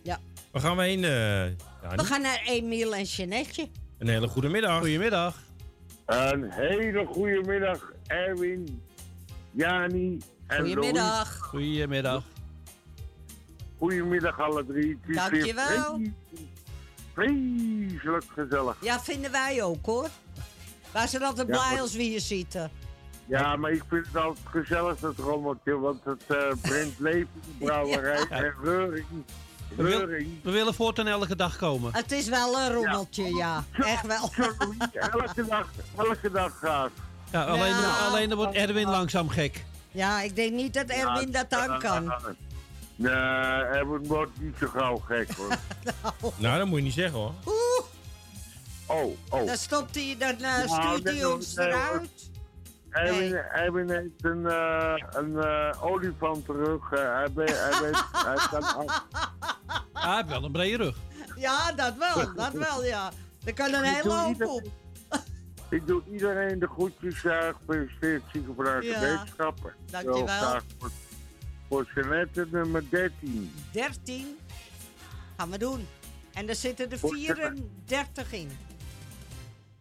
Ja. 0.02 0.18
Waar 0.50 0.62
gaan 0.62 0.76
we 0.76 0.82
heen, 0.82 1.04
eh, 1.04 1.10
Jani? 1.82 1.96
We 1.96 2.04
gaan 2.04 2.22
naar 2.22 2.42
Emiel 2.46 2.94
en 2.94 3.02
Jeanette. 3.04 3.68
Een 3.98 4.08
hele 4.08 4.28
goede 4.28 4.48
middag. 4.48 4.78
Goedemiddag. 4.78 5.36
Een 6.06 6.50
hele 6.50 7.06
goede 7.06 7.40
middag, 7.46 7.92
Erwin, 8.06 8.82
Jani 9.52 10.18
en 10.46 10.56
Goedemiddag. 10.58 11.38
Goedemiddag. 11.38 12.22
Goedemiddag 13.78 14.40
alle 14.40 14.66
drie. 14.66 14.98
Dankjewel. 15.06 16.00
Vreselijk- 17.16 18.24
gezellig. 18.34 18.76
Ja, 18.80 19.00
vinden 19.00 19.30
wij 19.30 19.62
ook 19.62 19.86
hoor. 19.86 20.08
Wij 20.92 21.06
zijn 21.06 21.22
altijd 21.22 21.48
Ja, 21.48 21.54
blij 21.54 21.70
maar- 21.72 21.80
als 21.80 21.94
we 21.94 22.10
je 22.10 22.20
zitten. 22.20 22.70
Ja, 23.26 23.56
maar 23.56 23.70
ik 23.70 23.82
vind 23.88 24.06
het 24.06 24.16
altijd 24.16 24.46
gezellig 24.50 24.98
dat 24.98 25.16
rommeltje, 25.16 25.78
want 25.78 26.04
het 26.04 26.22
eh, 26.26 26.36
brengt 26.62 26.98
leven 26.98 27.28
in 27.34 27.54
de 27.58 27.64
brouwerij 27.64 28.26
Ja. 28.30 28.36
en 28.42 28.54
reuring. 28.62 29.06
We, 29.76 29.82
wil- 29.82 30.06
we 30.42 30.50
willen 30.50 30.74
voortaan 30.74 31.06
elke 31.06 31.36
dag 31.36 31.56
komen. 31.56 31.94
Het 31.94 32.12
is 32.12 32.28
wel 32.28 32.58
een 32.60 32.72
rommeltje, 32.72 33.34
ja. 33.34 33.64
Echt 33.72 34.06
wel. 34.06 34.30
elke 34.92 35.46
dag, 35.46 35.68
elke 35.96 36.30
dag 36.30 36.52
graag. 36.56 36.90
Ja, 37.32 37.44
alleen, 37.44 37.76
Ja. 37.76 37.98
alleen 38.06 38.28
dan 38.28 38.38
wordt 38.38 38.54
Erwin 38.54 38.88
langzaam 38.88 39.28
gek. 39.28 39.64
Ja, 39.90 40.20
ik 40.20 40.36
denk 40.36 40.52
niet 40.52 40.74
dat 40.74 40.86
Erwin 40.86 41.30
dat 41.30 41.52
aan 41.54 41.78
kan. 41.78 42.12
Nee, 42.96 43.12
Erwin 43.12 44.06
wordt 44.06 44.40
niet 44.40 44.54
zo 44.60 44.66
gauw 44.66 44.96
gek 44.96 45.32
hoor. 45.32 45.56
Nou, 46.36 46.58
dat 46.58 46.66
moet 46.66 46.78
je 46.78 46.84
niet 46.84 46.92
zeggen 46.94 47.18
hoor. 47.18 47.32
Oh, 48.86 49.16
oh. 49.28 49.46
Dan 49.46 49.56
stopt 49.56 49.94
hij, 49.94 50.16
dan 50.18 50.34
Nou, 50.40 50.68
stuurt 50.68 51.04
hij 51.16 51.24
ons 51.24 51.54
nee, 51.54 51.66
eruit. 51.66 52.30
Erwin, 52.90 53.34
Erwin 53.34 53.90
heeft 53.90 54.24
een, 54.24 54.46
eh, 54.46 54.94
een 55.10 55.38
eh, 55.42 55.84
olifant 55.84 56.44
terug. 56.44 56.90
Hij, 56.90 57.00
hij, 57.00 57.32
weet, 57.34 58.04
hij 58.12 58.36
kan 58.50 58.62
af. 58.62 59.04
Hij 59.92 60.16
heeft 60.16 60.28
wel 60.28 60.44
een 60.44 60.52
brede 60.52 60.76
rug. 60.76 60.96
Ja, 61.36 61.72
dat 61.72 61.94
wel, 61.96 62.34
dat 62.34 62.52
wel, 62.52 62.84
ja. 62.84 63.10
Er 63.44 63.54
kan 63.54 63.72
een 63.74 63.82
hele 63.84 64.12
hoop 64.12 64.44
op. 64.44 64.62
Ik 65.70 65.86
doe 65.86 66.02
iedereen 66.12 66.58
de 66.58 66.66
groetjes. 66.66 67.22
Uh, 67.24 67.38
gefeliciteerd 67.66 68.22
ziekenvraag 68.32 68.82
Ja, 68.82 69.00
wetenschappen. 69.00 69.74
dankjewel. 69.90 70.18
Zo 70.18 70.26
graag 70.26 70.62
Voor, 70.78 70.90
voor 71.68 71.90
Jeanette 71.94 72.46
nummer 72.50 72.84
13. 72.90 73.52
13 73.72 74.36
gaan 75.36 75.50
we 75.50 75.58
doen. 75.58 75.86
En 76.32 76.48
er 76.48 76.54
zitten 76.54 76.90
er 76.90 76.98
Voor- 76.98 77.14
34 77.14 78.32
in. 78.32 78.50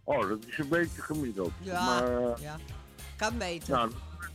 Oh, 0.03 0.29
dat 0.29 0.39
is 0.47 0.57
een 0.57 0.69
beetje 0.69 1.01
gemiddeld. 1.01 1.51
Ja, 1.61 1.85
Maar, 1.85 2.21
eh, 2.21 2.41
ja. 2.41 2.57
kan 3.15 3.37
beter. 3.37 3.69
nou, 3.73 3.91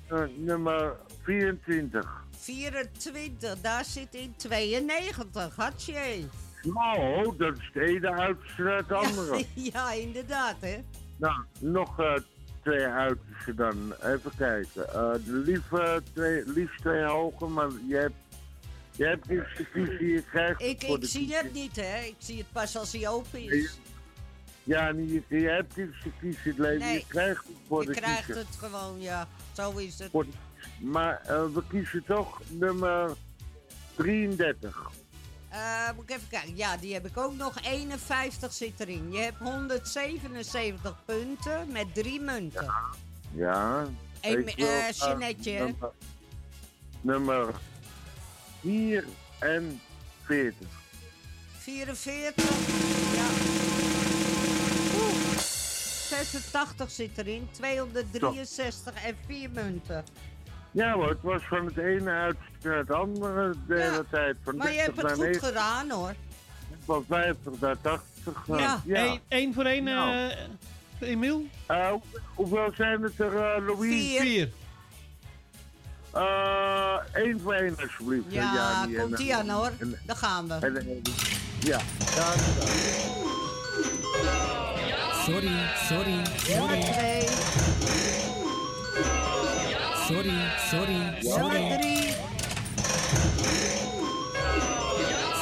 eh, 0.09 0.23
nummer 0.37 0.97
24. 1.23 2.25
24, 2.39 3.61
daar 3.61 3.85
zit 3.85 4.15
in 4.15 4.35
92. 4.37 5.57
Hartje. 5.57 6.25
Nou, 6.63 7.37
dat 7.37 7.57
is 7.59 7.71
de 7.73 7.85
ene 7.85 8.11
uiterste 8.13 8.63
uit 8.63 8.89
de 8.89 8.95
andere. 8.95 9.45
Ja, 9.73 9.93
inderdaad, 9.93 10.57
hè. 10.61 10.79
Nou, 11.17 11.45
nog 11.59 11.99
eh, 12.01 12.15
twee 12.63 12.87
uitersten 12.87 13.57
dan. 13.57 13.95
Even 14.03 14.31
kijken. 14.37 14.89
Eh, 14.89 15.13
de 15.13 15.33
lieve 15.33 16.03
twee, 16.13 16.43
liefst 16.47 16.81
twee 16.81 17.03
hoge, 17.03 17.47
maar 17.47 17.69
je 17.89 17.97
hebt, 17.97 18.15
je 18.91 19.05
hebt 19.05 19.29
niks 19.29 19.57
te 19.57 19.65
kiezen. 19.73 20.07
Je 20.07 20.23
krijgt 20.31 20.61
Ik, 20.63 20.83
voor 20.87 20.95
ik 20.95 21.01
de 21.01 21.07
zie 21.07 21.35
het 21.37 21.53
niet, 21.53 21.77
hè. 21.77 21.99
Ik 22.01 22.15
zie 22.19 22.39
het 22.39 22.53
pas 22.53 22.77
als 22.77 22.93
hij 22.93 23.09
open 23.09 23.41
is. 23.41 23.79
Ja, 24.65 24.93
niet, 24.93 25.23
je 25.29 25.37
hebt 25.49 25.77
niks 25.77 26.03
te 26.03 26.11
kiezen 26.21 26.43
het 26.51 26.59
leven. 26.59 26.79
Nee, 26.79 26.95
je 26.99 27.05
krijgt 27.09 27.45
het 27.47 27.57
voor 27.67 27.81
Je 27.83 27.87
de 27.89 27.95
krijgt 27.95 28.25
kiezer. 28.25 28.45
het 28.47 28.57
gewoon, 28.57 29.01
ja. 29.01 29.29
Zo 29.53 29.71
is 29.77 29.99
het. 29.99 30.13
Maar 30.81 31.21
eh, 31.27 31.45
we 31.55 31.63
kiezen 31.69 32.05
toch 32.05 32.41
nummer 32.49 33.11
33. 33.97 34.91
Eh, 35.51 35.91
moet 35.97 36.11
ik 36.11 36.17
even 36.17 36.29
kijken. 36.29 36.57
Ja, 36.57 36.77
die 36.77 36.93
heb 36.95 37.07
ik 37.07 37.17
ook 37.17 37.35
nog. 37.35 37.63
51 37.63 38.53
zit 38.53 38.81
erin. 38.81 39.13
Je 39.13 39.19
hebt 39.19 39.39
177 39.39 40.97
punten 41.05 41.73
met 41.73 41.95
drie 41.95 42.21
munten. 42.21 42.73
Ja. 43.33 43.87
Me- 44.23 44.53
wil 44.57 44.67
eh, 44.67 44.91
Jeanette. 44.91 45.51
Nummer, 45.51 45.93
nummer 47.01 47.55
44. 48.61 50.69
44. 51.59 52.45
Ja. 53.15 53.27
Oeh. 55.01 55.39
86 55.39 56.91
zit 56.91 57.19
erin. 57.19 57.49
263 57.53 59.05
en 59.05 59.17
4 59.27 59.51
munten. 59.51 60.05
Ja 60.71 60.93
hoor, 60.93 61.09
het 61.09 61.23
was 61.23 61.43
van 61.49 61.67
het 61.67 61.77
ene 61.77 62.11
uit 62.11 62.37
naar 62.63 62.77
het 62.77 62.91
andere 62.91 63.55
de 63.67 63.75
hele 63.81 64.05
tijd. 64.11 64.37
Van 64.45 64.57
Maar 64.57 64.73
je 64.73 64.79
hebt 64.79 64.95
30 64.97 65.03
het 65.11 65.13
goed 65.13 65.25
90, 65.27 65.49
gedaan 65.49 65.91
hoor. 65.91 66.15
Van 66.85 67.05
50 67.09 67.53
naar 67.61 67.77
80. 67.81 68.35
eh, 68.49 68.59
Ja, 68.59 68.81
ja. 68.85 69.05
Eén, 69.05 69.21
één 69.29 69.55
voor 69.55 69.65
één, 69.65 69.85
Nou. 69.85 70.15
eh 71.01 71.09
Emiel? 71.09 71.47
Hoe- 71.67 72.01
hoeveel 72.35 72.73
zijn 72.77 73.03
het 73.03 73.21
er, 73.21 73.37
eh, 73.37 73.67
Louis? 73.67 74.19
Vier. 74.21 74.49
Eh, 76.13 76.97
één 77.13 77.41
voor 77.41 77.53
één 77.55 77.77
alsjeblieft. 77.83 78.25
Ja, 78.29 78.53
Jani. 78.55 78.95
Komt 78.97 79.19
ie 79.19 79.31
eh, 79.31 79.39
aan 79.39 79.49
hoor. 79.49 79.71
en- 79.79 79.99
Daar 80.07 80.17
gaan 80.17 80.49
we. 80.49 80.55
en- 80.55 80.77
en- 80.77 81.03
ja, 81.61 81.79
daar 82.17 82.37
Sorry, 85.25 85.51
sorry, 85.89 86.25
sorry. 86.37 86.81
Twee. 86.81 87.27
Sorry, 90.11 90.31
sorry, 90.71 91.01
sorry. 91.23 92.15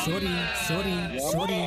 Sorry, 0.05 0.35
sorry, 0.67 1.19
sorry. 1.19 1.63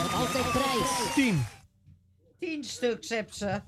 hebt 0.00 0.12
altijd 0.14 0.50
prijs. 0.50 1.12
Tien. 1.14 1.44
Tien 2.38 2.64
stuks 2.64 3.08
heb 3.08 3.32
ze. 3.32 3.60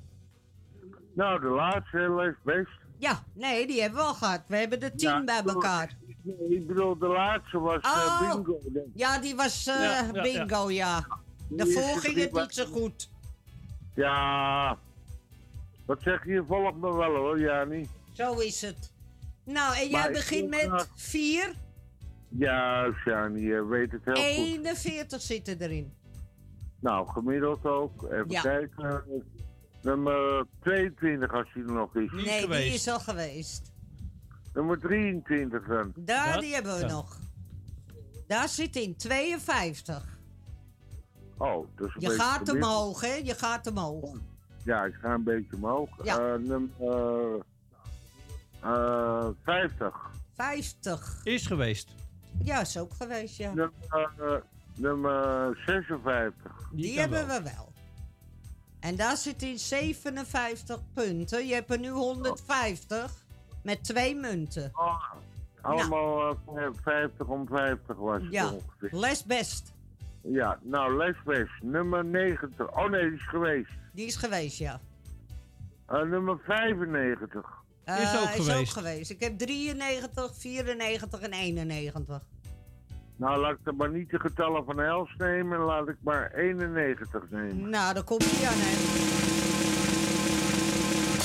Nou, 1.14 1.40
de 1.40 1.46
laatste 1.46 2.14
leeft 2.14 2.42
best. 2.42 2.70
Ja, 2.98 3.22
nee, 3.34 3.66
die 3.66 3.80
hebben 3.80 3.98
we 4.00 4.06
al 4.06 4.14
gehad. 4.14 4.42
We 4.46 4.56
hebben 4.56 4.80
er 4.80 4.96
tien 4.96 5.08
Ja, 5.08 5.24
bij 5.24 5.42
elkaar. 5.42 5.96
Nee, 6.22 6.58
ik 6.58 6.66
bedoel, 6.66 6.98
de 6.98 7.06
laatste 7.06 7.58
was 7.58 7.80
eh, 7.80 7.90
Oh. 7.90 8.34
bingo. 8.34 8.58
Ja, 8.94 9.18
die 9.18 9.36
was 9.36 9.66
eh, 9.66 9.74
Ja, 9.74 10.10
ja, 10.12 10.22
bingo, 10.22 10.70
ja. 10.70 11.22
Daarvoor 11.48 11.82
ging 12.00 12.16
het 12.18 12.32
niet 12.32 12.54
zo 12.54 12.64
goed. 12.64 13.10
Ja. 13.94 14.78
Wat 15.86 16.02
zeg 16.02 16.26
je? 16.26 16.44
Volg 16.48 16.74
me 16.76 16.96
wel 16.96 17.14
hoor, 17.16 17.40
Jani. 17.40 17.88
Zo 18.12 18.38
is 18.38 18.60
het. 18.62 18.92
Nou, 19.44 19.76
en 19.76 19.80
jij 19.88 19.90
Maar 19.90 20.12
begint 20.12 20.50
met 20.50 20.60
graag- 20.60 20.88
4. 20.94 21.54
Ja, 22.28 22.92
Jani, 23.04 23.40
je 23.40 23.64
weet 23.66 23.92
het 23.92 24.04
heel 24.04 24.14
goed. 24.14 24.24
41 24.24 25.20
zitten 25.20 25.58
erin. 25.60 25.92
Nou, 26.80 27.08
gemiddeld 27.08 27.64
ook. 27.64 28.02
Even 28.02 28.24
Ja. 28.30 28.40
kijken. 28.40 29.04
Nummer 29.82 30.46
22 30.62 31.32
als 31.32 31.48
die 31.54 31.62
er 31.64 31.72
nog 31.72 31.96
is. 31.96 32.10
nee, 32.12 32.46
die 32.48 32.72
is 32.74 32.88
al 32.88 33.00
geweest. 33.00 33.72
Nummer 34.54 34.78
23 34.78 35.66
dan. 35.66 35.92
Daar, 35.96 36.40
die 36.40 36.54
hebben 36.54 36.78
we 36.78 36.84
nog. 36.86 37.18
Daar 38.26 38.48
zit 38.48 38.76
in 38.76 38.96
52. 38.96 40.13
Oh, 41.36 41.66
een 41.76 41.90
Je 41.98 42.10
gaat 42.10 42.52
omhoog, 42.52 43.00
hè? 43.00 43.14
Je 43.14 43.34
gaat 43.34 43.66
omhoog. 43.66 44.16
Ja, 44.62 44.84
ik 44.84 44.94
ga 44.94 45.14
een 45.14 45.22
beetje 45.22 45.56
omhoog. 45.56 45.88
Ja. 46.04 46.18
Eh, 46.18 46.38
num, 46.40 46.72
eh, 46.78 47.34
eh, 48.60 49.28
50. 49.42 49.42
50. 49.44 50.10
50. 50.34 51.20
Is 51.24 51.46
geweest. 51.46 51.94
Ja, 52.42 52.60
is 52.60 52.78
ook 52.78 52.94
geweest, 52.94 53.36
ja. 53.36 53.52
Nummer, 53.54 53.72
eh, 54.18 54.34
nummer 54.74 55.62
56. 55.66 56.34
Die, 56.72 57.00
hebben 57.00 57.26
we 57.26 57.42
wel. 57.42 57.72
En 58.80 58.96
daar 58.96 59.16
zit 59.16 59.42
in 59.42 59.58
57 59.58 60.80
punten. 60.94 61.46
Je 61.46 61.54
hebt 61.54 61.70
er 61.70 61.78
nu 61.78 61.88
150 61.88 63.24
met 63.62 63.84
twee 63.84 64.16
munten. 64.16 64.72
Allemaal 65.60 66.28
eh, 66.30 66.68
50 66.82 67.26
om 67.26 67.46
50 67.46 67.96
was 67.96 68.22
het 68.22 68.32
Ja, 68.32 68.50
ongeveer. 68.52 68.88
les 68.98 69.24
best. 69.24 69.72
Ja, 70.24 70.58
nou, 70.62 70.96
Lesbes, 70.96 71.48
nummer 71.62 72.04
90. 72.04 72.72
Oh 72.76 72.90
nee, 72.90 73.02
die 73.02 73.12
is 73.18 73.26
geweest. 73.28 73.70
Die 73.92 74.06
is 74.06 74.16
geweest, 74.16 74.58
ja. 74.58 74.80
Eh, 75.86 76.02
nummer 76.02 76.38
95. 76.44 77.62
Eh, 77.84 78.34
Is 78.36 78.54
ook 78.54 78.66
geweest. 78.68 79.10
Ik 79.10 79.20
heb 79.20 79.38
93, 79.38 80.34
94 80.36 81.20
en 81.20 81.32
91. 81.32 82.22
Nou, 83.16 83.40
laat 83.40 83.52
ik 83.52 83.66
er 83.66 83.74
maar 83.74 83.90
niet 83.90 84.10
de 84.10 84.20
getallen 84.20 84.64
van 84.64 84.80
Els 84.80 85.14
nemen, 85.18 85.58
laat 85.58 85.88
ik 85.88 85.96
maar 86.00 86.32
91 86.34 87.30
nemen. 87.30 87.70
Nou, 87.70 87.94
daar 87.94 88.04
komt 88.04 88.24
hij 88.30 88.48
aan, 88.48 88.58
hè. 88.58 89.02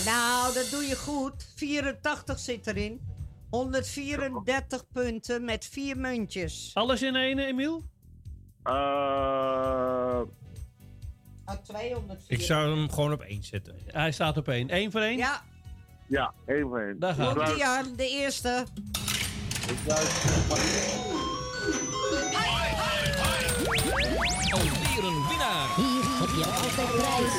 Nou, 0.06 0.54
dat 0.54 0.70
doe 0.72 0.84
je 0.84 0.96
goed. 0.96 1.52
84 1.56 2.40
zit 2.40 2.68
erin. 2.68 3.02
134 3.50 4.88
punten 4.94 5.46
met 5.46 5.66
vier 5.66 5.98
muntjes. 5.98 6.72
Alles 6.74 7.02
in 7.02 7.16
één, 7.16 7.40
Emiel? 7.40 7.84
Eh, 8.70 10.22
Ah, 11.46 11.56
204. 11.64 12.18
Ik 12.28 12.42
zou 12.42 12.70
hem 12.78 12.92
gewoon 12.92 13.12
op 13.12 13.22
één 13.22 13.44
zetten. 13.44 13.76
Hij 13.86 14.12
staat 14.12 14.38
op 14.38 14.48
één. 14.48 14.76
Eén 14.76 14.92
voor 14.92 15.02
één? 15.02 15.18
Ja, 15.18 15.42
ja, 16.08 16.34
één 16.46 16.62
voor 16.68 16.80
één. 16.80 17.00
Daar 17.00 17.14
gaat 17.14 17.34
komt 17.36 17.48
hij. 17.48 17.56
hij 17.56 17.66
aan. 17.66 17.94
De 17.96 18.10
eerste. 18.10 18.66
Alweer 24.52 25.04
een 25.04 25.28
winnaar. 25.28 25.68
Hier 25.76 26.04
heb 26.20 26.30
je 26.38 26.46
altijd 26.46 26.90
prijs. 26.98 27.34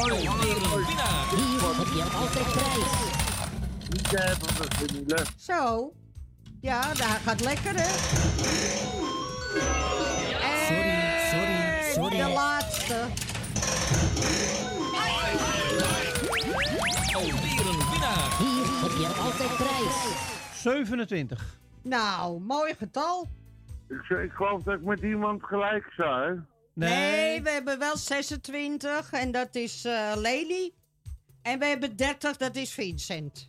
Alweer 0.00 0.56
een 0.56 0.86
winnaar. 0.86 1.28
Hier 1.36 1.60
heb 1.76 1.86
je 1.94 2.04
altijd 2.18 2.52
prijs. 2.52 2.92
Niet 3.88 4.10
hebben 4.10 4.48
we 4.48 4.68
Emile. 4.88 5.24
Zo. 5.38 5.92
Ja, 6.62 6.80
daar 6.94 7.20
gaat 7.24 7.40
lekker, 7.40 7.72
hè? 7.76 7.88
Sorry, 10.66 11.18
sorry, 11.30 11.92
sorry. 11.94 12.16
De 12.16 12.32
laatste. 12.32 12.94
Alweer 17.14 17.66
een 17.66 17.90
winnaar. 17.90 18.38
Hier 18.38 18.66
heb 18.82 18.90
je 18.98 19.06
altijd 19.22 19.56
prijs. 19.56 20.60
27. 20.62 21.60
Nou, 21.82 22.40
mooi 22.40 22.74
getal. 22.74 23.26
Ik, 23.88 24.08
ik 24.18 24.32
geloof 24.32 24.62
dat 24.62 24.74
ik 24.74 24.84
met 24.84 25.00
iemand 25.00 25.42
gelijk 25.44 25.86
sta, 25.92 26.22
hè? 26.22 26.34
Nee, 26.74 27.42
we 27.42 27.50
hebben 27.50 27.78
wel 27.78 27.96
26 27.96 29.12
en 29.12 29.30
dat 29.30 29.54
is 29.54 29.84
eh 29.84 30.12
Lely. 30.16 30.72
En 31.42 31.58
we 31.58 31.64
hebben 31.64 31.96
30, 31.96 32.36
dat 32.36 32.56
is 32.56 32.72
Vincent. 32.72 33.48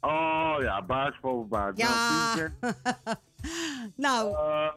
Oh 0.00 0.56
ja, 0.60 0.82
baas 0.82 1.18
boven 1.20 1.48
baas. 1.48 1.72
Ja. 1.76 2.34
Nou, 2.34 2.50
Nou, 3.96 4.32
eh, 4.34 4.68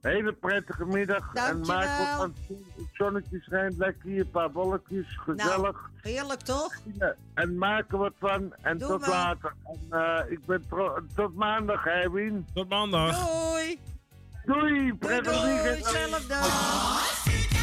hele 0.00 0.32
prettige 0.32 0.84
middag. 0.84 1.34
En 1.34 1.60
maak 1.60 1.98
wat 1.98 2.16
van 2.16 2.34
het 2.76 2.86
zonnetje 2.92 3.40
schijnt 3.40 3.76
lekker 3.76 4.08
hier, 4.08 4.20
een 4.20 4.30
paar 4.30 4.50
bolletjes, 4.50 5.18
gezellig. 5.24 5.60
nou, 5.60 5.74
heerlijk 6.02 6.40
toch? 6.40 6.74
Ja, 6.98 7.14
en 7.34 7.58
maak 7.58 7.92
er 7.92 7.98
wat 7.98 8.12
van. 8.18 8.54
En 8.62 8.78
tot 8.78 9.04
we. 9.04 9.10
later. 9.10 9.54
En 9.64 9.98
eh, 10.00 10.30
ik 10.30 10.46
ben 10.46 10.64
tot 11.14 11.34
maandag, 11.34 11.84
hè, 11.84 12.10
Wien. 12.10 12.46
Tot 12.54 12.68
maandag. 12.68 13.26
Doei. 13.26 13.80
Doei, 14.44 14.94
prettig 14.94 15.40
Doei, 15.40 15.52
weekend. 15.52 15.76
hetzelfde. 15.76 16.34
Have 16.34 17.57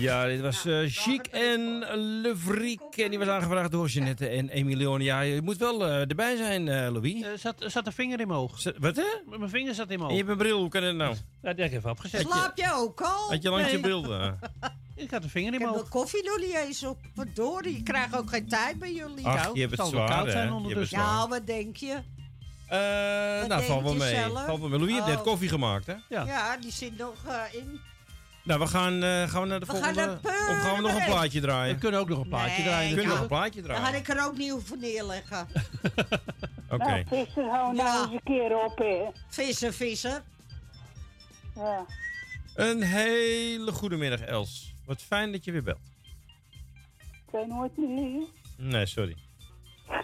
Ja, 0.00 0.26
dit 0.26 0.40
was 0.40 0.64
eh, 0.64 0.78
Chic 0.86 1.26
en 1.26 1.78
Le 2.22 2.32
Vriek. 2.36 2.80
En 2.96 3.10
die 3.10 3.18
was 3.18 3.28
aangevraagd 3.28 3.70
door 3.70 3.86
Jeannette 3.88 4.28
en 4.28 4.48
Emilione. 4.48 5.04
Ja, 5.04 5.20
je 5.20 5.42
moet 5.42 5.56
wel 5.56 5.86
eh, 5.86 6.00
erbij 6.08 6.36
zijn, 6.36 6.68
eh, 6.68 6.90
Louis. 6.92 7.22
Er 7.22 7.38
zat, 7.38 7.64
zat 7.66 7.86
een 7.86 7.92
vinger 7.92 8.20
in 8.20 8.26
mijn 8.26 8.40
oog. 8.40 8.62
wat 8.78 8.96
hè? 8.96 9.36
Mijn 9.38 9.50
vinger 9.50 9.74
zat 9.74 9.90
in 9.90 9.98
mijn 9.98 10.10
En 10.10 10.16
je 10.16 10.22
oog. 10.22 10.28
hebt 10.28 10.40
een 10.40 10.46
bril, 10.46 10.60
hoe 10.60 10.68
kan 10.68 10.82
dat 10.82 10.94
nou? 10.94 11.14
Ja, 11.42 11.52
die 11.52 11.62
heb 11.62 11.72
ik 11.72 11.78
even 11.78 11.90
opgezet. 11.90 12.20
Slaap 12.20 12.56
je 12.56 12.72
ook 12.74 13.00
al? 13.00 13.28
Had 13.30 13.42
je 13.42 13.50
langs 13.50 13.70
je 13.70 13.80
bril? 13.80 14.04
Ik 14.96 15.10
had 15.10 15.22
een 15.22 15.28
vinger 15.30 15.48
in 15.48 15.54
Ik 15.54 15.60
mijn 15.60 15.70
heb 15.72 15.80
oog. 15.80 15.84
de 15.88 15.98
koffie 15.98 16.24
nog 16.24 16.38
niet 16.38 16.54
eens 16.54 16.84
op. 16.84 16.98
Verdorie, 17.14 17.76
je 17.76 17.82
krijgt 17.82 18.16
ook 18.16 18.28
geen 18.28 18.48
tijd 18.48 18.78
bij 18.78 18.92
jullie. 18.92 19.26
Ach, 19.26 19.42
Nou, 19.42 19.54
je 19.54 19.60
hebt 19.60 19.72
het 19.72 19.80
zal 19.80 19.90
wel 19.90 20.00
zwaar, 20.06 20.16
koud 20.16 20.26
hè? 20.26 20.32
zijn 20.32 20.46
het 20.46 20.56
ondertussen. 20.56 20.98
Ja, 20.98 21.28
wat 21.28 21.46
denk 21.46 21.76
je? 21.76 21.96
Eh, 22.68 22.78
nou, 22.78 23.48
denk 23.48 23.62
valt 23.62 23.82
wel 23.82 23.92
je 23.92 23.98
mee. 23.98 24.14
zelf? 24.14 24.44
Valt 24.44 24.60
wel 24.60 24.68
mee. 24.68 24.78
Louis 24.78 24.94
heeft 24.94 25.06
net 25.06 25.16
Oh. 25.16 25.22
koffie 25.22 25.48
gemaakt, 25.48 25.86
hè? 25.86 25.94
Ja. 26.08 26.24
Ja, 26.24 26.56
die 26.56 26.72
zit 26.72 26.98
nog 26.98 27.14
eh, 27.26 27.34
in. 27.58 27.80
Nou, 28.48 28.60
we 28.60 28.66
gaan, 28.66 29.02
eh, 29.02 29.28
gaan 29.28 29.42
we 29.42 29.48
naar 29.48 29.60
de 29.60 29.66
We 29.66 29.72
gaan 29.72 29.94
volgende... 29.94 30.20
naar 30.22 30.48
of 30.50 30.62
gaan 30.62 30.76
we 30.76 30.80
nog 30.82 30.94
een 30.94 31.04
plaatje 31.04 31.40
draaien? 31.40 31.74
We 31.74 31.80
kunnen 31.80 32.00
ook 32.00 32.08
nog 32.08 32.18
een 32.18 32.28
plaatje 32.28 32.56
Nee, 32.56 32.66
draaien. 32.66 32.88
We 32.88 32.94
kunnen 32.94 33.12
nog 33.12 33.22
een 33.22 33.28
plaatje 33.28 33.62
Dan 33.62 33.70
had 33.70 33.80
draaien. 33.80 33.98
ik 34.00 34.08
er 34.08 34.24
ook 34.26 34.36
niet 34.36 34.50
hoeven 34.50 34.78
neerleggen. 34.78 35.48
Oké. 36.74 36.84
Nou, 36.84 37.04
vissen, 37.06 37.48
hou 37.48 37.74
nou 37.74 38.04
eens 38.04 38.12
een 38.12 38.20
keer 38.24 38.64
op, 38.64 38.78
hè. 38.78 39.04
Vissen, 39.28 39.74
vissen. 39.74 40.24
Ja. 41.54 41.86
Een 42.54 42.82
hele 42.82 43.72
goede 43.72 43.96
middag, 43.96 44.20
Els. 44.20 44.74
Wat 44.86 45.02
fijn 45.02 45.32
dat 45.32 45.44
je 45.44 45.52
weer 45.52 45.62
belt. 45.62 45.80
Ik 46.98 47.32
weet 47.32 47.46
nooit 47.46 47.76
meer. 47.76 48.22
Nee, 48.56 48.86
sorry. 48.86 49.16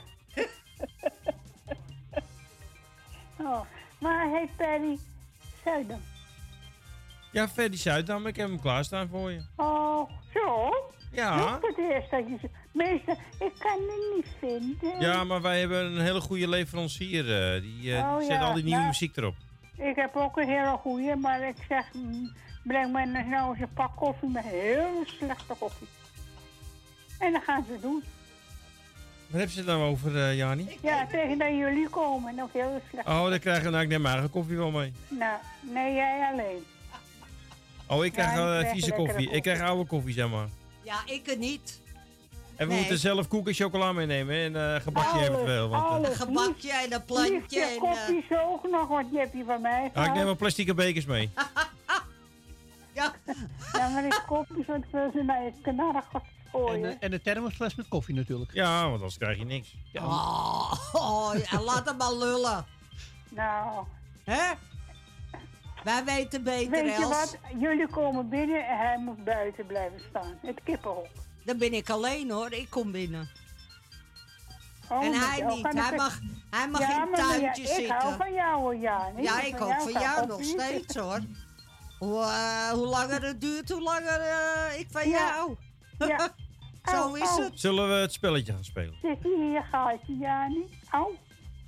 Oh. 3.38 3.60
Maar 3.98 4.28
hij 4.28 4.38
heet 4.40 4.56
Perry 4.56 4.98
Zuidam. 5.64 6.00
Ja, 7.34 7.48
Ferdy 7.48 7.76
Zuidam, 7.76 8.26
ik 8.26 8.36
heb 8.36 8.48
hem 8.48 8.60
klaarstaan 8.60 9.08
voor 9.08 9.30
je. 9.30 9.40
Oh, 9.56 10.10
zo? 10.34 10.70
Ja. 11.12 11.36
Nog 11.36 11.58
het 11.60 11.78
eerst 11.78 12.10
dat 12.10 12.24
je... 12.28 12.36
ze- 12.40 12.50
Meester, 12.72 13.16
ik 13.38 13.52
kan 13.58 13.72
het 13.72 14.14
niet 14.14 14.26
vinden. 14.38 15.00
Ja, 15.00 15.24
maar 15.24 15.42
wij 15.42 15.60
hebben 15.60 15.84
een 15.84 16.00
hele 16.00 16.20
goede 16.20 16.48
leverancier. 16.48 17.54
eh, 17.54 17.60
die 17.62 17.94
eh, 17.96 17.98
Oh, 18.12 18.18
zet 18.18 18.28
ja, 18.28 18.40
al 18.40 18.52
die 18.54 18.62
nieuwe 18.62 18.76
nou. 18.78 18.88
muziek 18.88 19.16
erop. 19.16 19.34
Ik 19.76 19.96
heb 19.96 20.16
ook 20.16 20.36
een 20.36 20.48
hele 20.48 20.76
goeie, 20.76 21.16
maar 21.16 21.48
ik 21.48 21.56
zeg... 21.68 21.84
mm, 21.92 22.32
Breng 22.64 22.92
mij 22.92 23.04
nou 23.04 23.50
eens 23.52 23.60
een 23.62 23.72
pak 23.74 23.96
koffie 23.96 24.28
met 24.28 24.44
heel 24.44 25.02
slechte 25.06 25.54
koffie. 25.58 25.86
En 27.18 27.32
dan 27.32 27.40
gaan 27.42 27.64
ze 27.68 27.78
doen. 27.80 28.02
Wat 29.26 29.40
heb 29.40 29.50
je 29.50 29.56
het 29.58 29.66
nou 29.66 29.82
over, 29.82 30.16
eh 30.16 30.36
Jani? 30.36 30.78
Ja, 30.82 31.06
tegen 31.06 31.38
dat 31.38 31.48
jullie 31.48 31.88
komen. 31.88 32.34
Nog 32.34 32.52
heel 32.52 32.80
slecht. 32.90 33.06
Oh, 33.08 33.28
dan 33.28 33.38
krijgen 33.38 33.64
we 33.64 33.70
nou, 33.70 33.82
ik 33.82 33.88
neem 33.88 34.00
mijn 34.00 34.12
eigen 34.14 34.30
koffie 34.32 34.56
wel 34.56 34.70
mee. 34.70 34.92
Nou, 35.08 35.38
nee, 35.60 35.94
jij 35.94 36.28
alleen. 36.32 36.64
Oh, 37.94 38.04
ik 38.04 38.12
krijg 38.12 38.34
Ja, 38.34 38.42
ik 38.42 38.52
eh, 38.52 38.58
krijg 38.58 38.72
vieze 38.72 38.92
koffie. 38.92 39.30
Ik 39.30 39.42
krijg 39.42 39.60
oude 39.60 39.86
koffie, 39.86 40.12
zeg 40.14 40.28
maar. 40.30 40.48
Ja, 40.82 41.00
ik 41.06 41.26
er 41.28 41.36
niet. 41.36 41.82
En 42.56 42.66
we 42.66 42.72
Nee. 42.72 42.80
moeten 42.80 42.98
zelf 42.98 43.28
koek 43.28 43.46
en 43.48 43.54
chocola 43.54 43.92
meenemen 43.92 44.36
en 44.36 44.74
eh 44.76 44.80
gebakje 44.82 45.10
Alles, 45.10 45.28
eventueel. 45.28 45.68
Want, 45.68 45.84
eh, 45.84 45.90
alles. 45.90 46.08
Een 46.08 46.14
gebakje 46.14 46.72
en 46.72 46.92
een 46.92 47.04
plantje. 47.04 47.60
En, 47.60 47.68
eh, 47.74 47.78
koffie 47.80 48.24
zo 48.28 48.34
ook 48.34 48.68
nog, 48.70 48.88
want 48.88 49.10
die 49.10 49.18
heb 49.18 49.34
je 49.34 49.44
van 49.46 49.60
mij. 49.60 49.90
ja, 49.94 50.04
ik 50.06 50.14
neem 50.14 50.24
wel 50.24 50.36
plastic 50.36 50.74
bekers 50.74 51.04
mee. 51.06 51.30
ja. 52.94 53.14
Ja, 53.72 53.88
maar 53.88 54.04
ik 54.04 54.22
koffie, 54.26 54.64
want 54.66 54.84
ik 54.84 54.90
wil 54.90 55.10
ze 55.12 55.22
naar 55.22 55.42
je 55.44 55.52
gooien. 56.52 57.00
en 57.00 57.12
een 57.12 57.22
thermosfles 57.22 57.74
met 57.74 57.88
koffie 57.88 58.14
natuurlijk. 58.14 58.52
Ja, 58.54 58.82
want 58.82 58.94
anders 58.94 59.18
krijg 59.18 59.38
je 59.38 59.44
niks. 59.44 59.74
Oh, 59.94 60.72
oh, 60.92 61.34
ja, 61.50 61.60
laat 61.60 61.84
hem 61.88 61.96
maar 61.96 62.12
lullen. 62.14 62.64
Nou, 63.28 63.84
Hè? 64.24 64.42
Wij 65.84 66.04
weten 66.04 66.42
beter, 66.42 66.70
weet 66.70 66.84
je 66.96 67.02
Els. 67.02 67.08
wat? 67.08 67.36
Jullie 67.58 67.88
komen 67.88 68.28
binnen 68.28 68.66
en 68.68 68.76
hij 68.78 68.98
moet 68.98 69.24
buiten 69.24 69.66
blijven 69.66 70.00
staan. 70.10 70.38
Het 70.42 70.60
kippenhok. 70.64 71.06
Dan 71.44 71.58
ben 71.58 71.72
ik 71.74 71.90
alleen 71.90 72.30
hoor, 72.30 72.52
ik 72.52 72.70
kom 72.70 72.92
binnen. 72.92 73.28
Oh, 74.88 75.04
en 75.04 75.12
hij 75.12 75.38
jou 75.38 75.54
niet, 75.56 75.72
hij 75.72 75.90
ik- 75.90 75.96
mag, 75.96 76.18
hij 76.50 76.68
mag 76.68 76.80
Ja, 76.80 76.94
in 76.94 77.00
het 77.00 77.10
maar 77.10 77.20
ja, 77.20 77.28
tuintje 77.28 77.62
Ik 77.62 77.68
zitten. 77.68 77.96
hou 77.96 78.16
van 78.16 78.32
jou 78.32 78.60
hoor, 78.60 78.76
ja. 78.76 79.10
Ja, 79.16 79.40
ik 79.42 79.60
ook 79.60 79.80
van 79.80 79.92
jou 79.92 80.26
nog 80.26 80.42
steeds 80.44 80.94
hoor. 80.96 81.20
Hoe, 81.98 82.20
eh, 82.22 82.68
hoe 82.68 82.86
langer 82.86 83.22
het 83.22 83.40
duurt, 83.40 83.70
hoe 83.70 83.80
langer 83.82 84.20
eh, 84.20 84.78
ik 84.78 84.86
van 84.90 85.08
Ja. 85.08 85.18
jou. 85.34 85.56
Ja. 85.98 86.28
Zo 86.90 86.96
Au, 86.96 87.18
is 87.20 87.36
het. 87.36 87.60
Zullen 87.60 87.88
we 87.88 87.94
het 87.94 88.12
spelletje 88.12 88.52
gaan 88.52 88.64
spelen? 88.64 88.94
Zit 89.02 89.22
hier 89.22 89.38
je 89.52 89.62
gaatje, 89.70 90.16
Jani? 90.16 90.78
Au. 90.90 91.14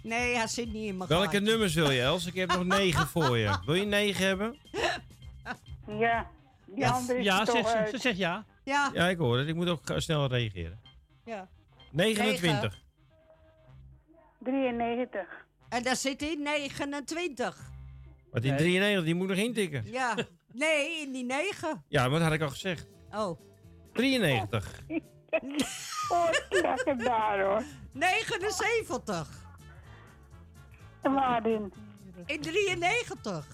Nee, 0.06 0.34
hij 0.36 0.46
zit 0.46 0.72
niet 0.72 0.88
in 0.88 0.96
mijn 0.96 1.08
Welke 1.08 1.24
gaatje. 1.24 1.40
nummers 1.40 1.74
wil 1.74 1.90
je, 1.90 2.00
Els? 2.00 2.26
Ik 2.26 2.34
heb 2.34 2.48
nog 2.48 2.64
negen 2.64 3.06
voor 3.06 3.38
je. 3.38 3.58
Wil 3.66 3.74
je 3.74 3.84
negen 3.84 4.26
hebben? 4.26 4.56
Ja. 5.86 6.30
Die 6.66 6.78
Ja, 6.78 6.90
andere 6.90 7.18
is 7.18 7.24
Ja, 7.24 7.44
toch 7.44 7.68
zegt 7.68 7.90
ze. 7.90 7.98
zegt 7.98 8.16
ja. 8.18 8.44
Ja, 8.64 8.90
Ja, 8.94 9.08
ik 9.08 9.18
hoor 9.18 9.38
het. 9.38 9.48
Ik 9.48 9.54
moet 9.54 9.68
ook 9.68 9.90
eh, 9.90 9.98
snel 9.98 10.26
reageren. 10.26 10.80
ja. 11.24 11.48
29. 11.92 12.82
93. 14.40 15.46
En 15.68 15.82
daar 15.82 15.96
zit 15.96 16.22
in 16.22 16.42
29. 16.42 17.70
Wat 18.30 18.42
in 18.44 18.48
Nee. 18.50 18.58
93, 18.58 19.04
die 19.04 19.14
moet 19.14 19.28
nog 19.28 19.36
intikken. 19.36 19.84
Ja. 19.90 20.14
Nee, 20.52 21.00
in 21.00 21.12
die 21.12 21.24
9. 21.24 21.84
Ja, 21.88 22.02
maar 22.02 22.10
dat 22.18 22.22
had 22.22 22.32
ik 22.32 22.42
al 22.42 22.48
gezegd. 22.48 22.86
Oh. 23.10 23.40
93. 23.92 24.80
Oh, 26.08 26.28
lekker 26.50 26.98
daar 26.98 27.40
hoor. 27.44 27.62
79. 27.92 29.44
Waarin? 31.14 31.72
In 32.26 32.40
93. 32.40 33.46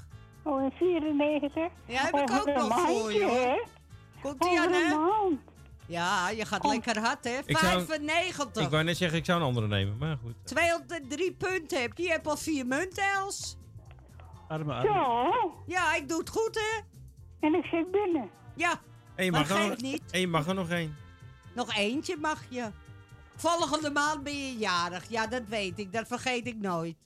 Oh, 0.42 0.62
in 0.62 0.70
94? 0.70 1.54
Ja, 1.86 2.00
heb 2.02 2.14
ik 2.14 2.30
Over 2.30 2.38
ook 2.40 2.46
nog 2.68 2.80
voor 2.80 3.12
je 3.12 3.24
hoor. 3.24 3.66
Komt 4.22 4.44
ie 4.44 4.60
aan, 4.60 4.72
hè? 4.72 4.94
Ja, 5.86 6.28
je 6.30 6.44
gaat 6.44 6.64
Oh. 6.64 6.70
lekker 6.72 6.98
hard, 6.98 7.24
hè? 7.24 7.38
Ik 7.44 7.58
zou- 7.58 7.72
95. 7.84 8.62
Ik 8.64 8.70
wou 8.70 8.84
net 8.84 8.96
zeggen, 8.96 9.18
ik 9.18 9.24
zou 9.24 9.40
een 9.40 9.46
andere 9.46 9.66
nemen, 9.68 9.96
maar 9.98 10.18
goed. 10.22 10.34
203 10.44 11.32
punten 11.32 11.80
heb 11.80 11.96
je. 11.96 12.02
Je 12.02 12.08
hebt 12.10 12.26
al 12.26 12.36
vier 12.36 12.66
munten, 12.66 13.04
Els. 13.04 13.56
Arme, 14.48 14.72
arme. 14.74 14.88
Zo. 14.92 15.62
Ja, 15.66 15.94
ik 15.94 16.08
doe 16.08 16.18
het 16.18 16.28
goed, 16.28 16.54
hè? 16.54 16.80
En 17.46 17.54
ik 17.54 17.64
zit 17.64 17.90
binnen. 17.90 18.30
Ja, 18.56 18.80
En 19.14 19.24
je 19.24 19.30
Maar 19.30 19.40
mag, 19.40 19.50
er 19.50 19.56
geeft 19.56 19.80
niet. 19.80 20.02
en 20.10 20.20
je 20.20 20.28
mag 20.28 20.46
er 20.46 20.54
nog 20.54 20.68
één. 20.70 20.96
nog 21.54 21.76
eentje 21.76 22.16
mag 22.16 22.42
je. 22.48 22.70
Volgende 23.36 23.90
maand 23.90 24.22
ben 24.22 24.38
je 24.46 24.56
jarig. 24.58 25.04
Ja, 25.08 25.26
dat 25.26 25.42
weet 25.48 25.78
ik. 25.78 25.92
Dat 25.92 26.06
vergeet 26.06 26.46
ik 26.46 26.56
nooit. 26.60 26.96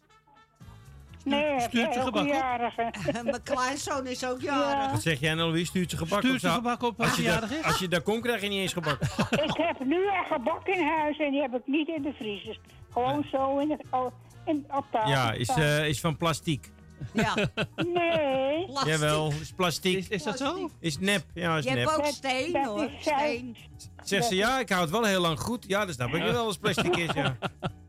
Nee, 1.27 1.61
stuurt 1.61 1.95
ze 1.95 2.01
gebak 2.01 2.25
een 2.25 3.17
op? 3.17 3.25
Mijn 3.31 3.43
kleinzoon 3.43 4.07
is 4.07 4.27
ook 4.27 4.41
jarig. 4.41 4.91
Wat 4.91 5.03
zeg 5.03 5.21
jij 5.21 5.35
nou, 5.35 5.49
Louis? 5.49 5.69
Stuurt 5.69 5.91
ze 5.91 5.97
gebak 5.97 6.19
Stuurt 6.19 6.35
op? 6.35 6.41
ze 6.41 6.47
Nou, 6.47 6.59
gebak 6.59 6.83
op 6.83 7.01
als 7.01 7.09
als 7.09 7.17
je, 7.17 7.23
jarig 7.23 7.51
is? 7.51 7.65
als 7.65 7.79
je 7.79 7.89
daar 7.89 8.03
komt, 8.03 8.23
krijg 8.23 8.41
je 8.43 8.49
niet 8.49 8.61
eens 8.61 8.73
gebak. 8.73 8.99
ik 9.49 9.57
heb 9.57 9.85
nu 9.85 9.97
een 9.97 10.25
gebak 10.31 10.67
in 10.67 10.87
huis 10.87 11.19
en 11.19 11.31
die 11.31 11.41
heb 11.41 11.55
ik 11.55 11.63
niet 11.67 11.89
in 11.89 12.03
de 12.03 12.13
vriezer. 12.13 12.59
Gewoon 12.91 13.25
zo 13.31 13.59
in 13.59 13.71
het, 13.71 13.83
oh, 13.91 14.07
in, 14.45 14.65
op 14.71 14.85
tafel. 14.91 15.11
Ja, 15.11 15.33
is, 15.33 15.49
eh, 15.49 15.89
is 15.89 16.01
van 16.01 16.17
plastiek. 16.17 16.71
Ja, 17.13 17.35
Nee. 17.77 18.67
plastic. 18.67 18.93
Jawel, 18.93 19.31
is 19.41 19.53
plastiek. 19.53 19.97
Is, 19.99 20.09
is 20.09 20.23
dat 20.23 20.39
zo? 20.39 20.71
Is 20.81 20.99
nep. 20.99 21.25
Ja, 21.35 21.57
is 21.57 21.65
Je 21.65 21.71
hebt 21.71 21.97
ook 21.99 22.07
steen, 22.07 22.53
dat 22.53 22.65
hoor. 22.65 22.91
Steen. 23.01 23.57
Zegt 24.05 24.25
ze, 24.27 24.35
ja, 24.35 24.59
ik 24.59 24.69
hou 24.69 24.81
het 24.83 24.91
wel 24.91 25.05
heel 25.05 25.21
lang 25.21 25.41
goed. 25.41 25.65
Ja, 25.69 25.85
dat 25.85 25.95
snap 25.95 26.15
ik 26.15 26.23
wel 26.23 26.47
als 26.47 26.57
plastic 26.57 26.97
is, 26.97 27.13
ja. 27.13 27.37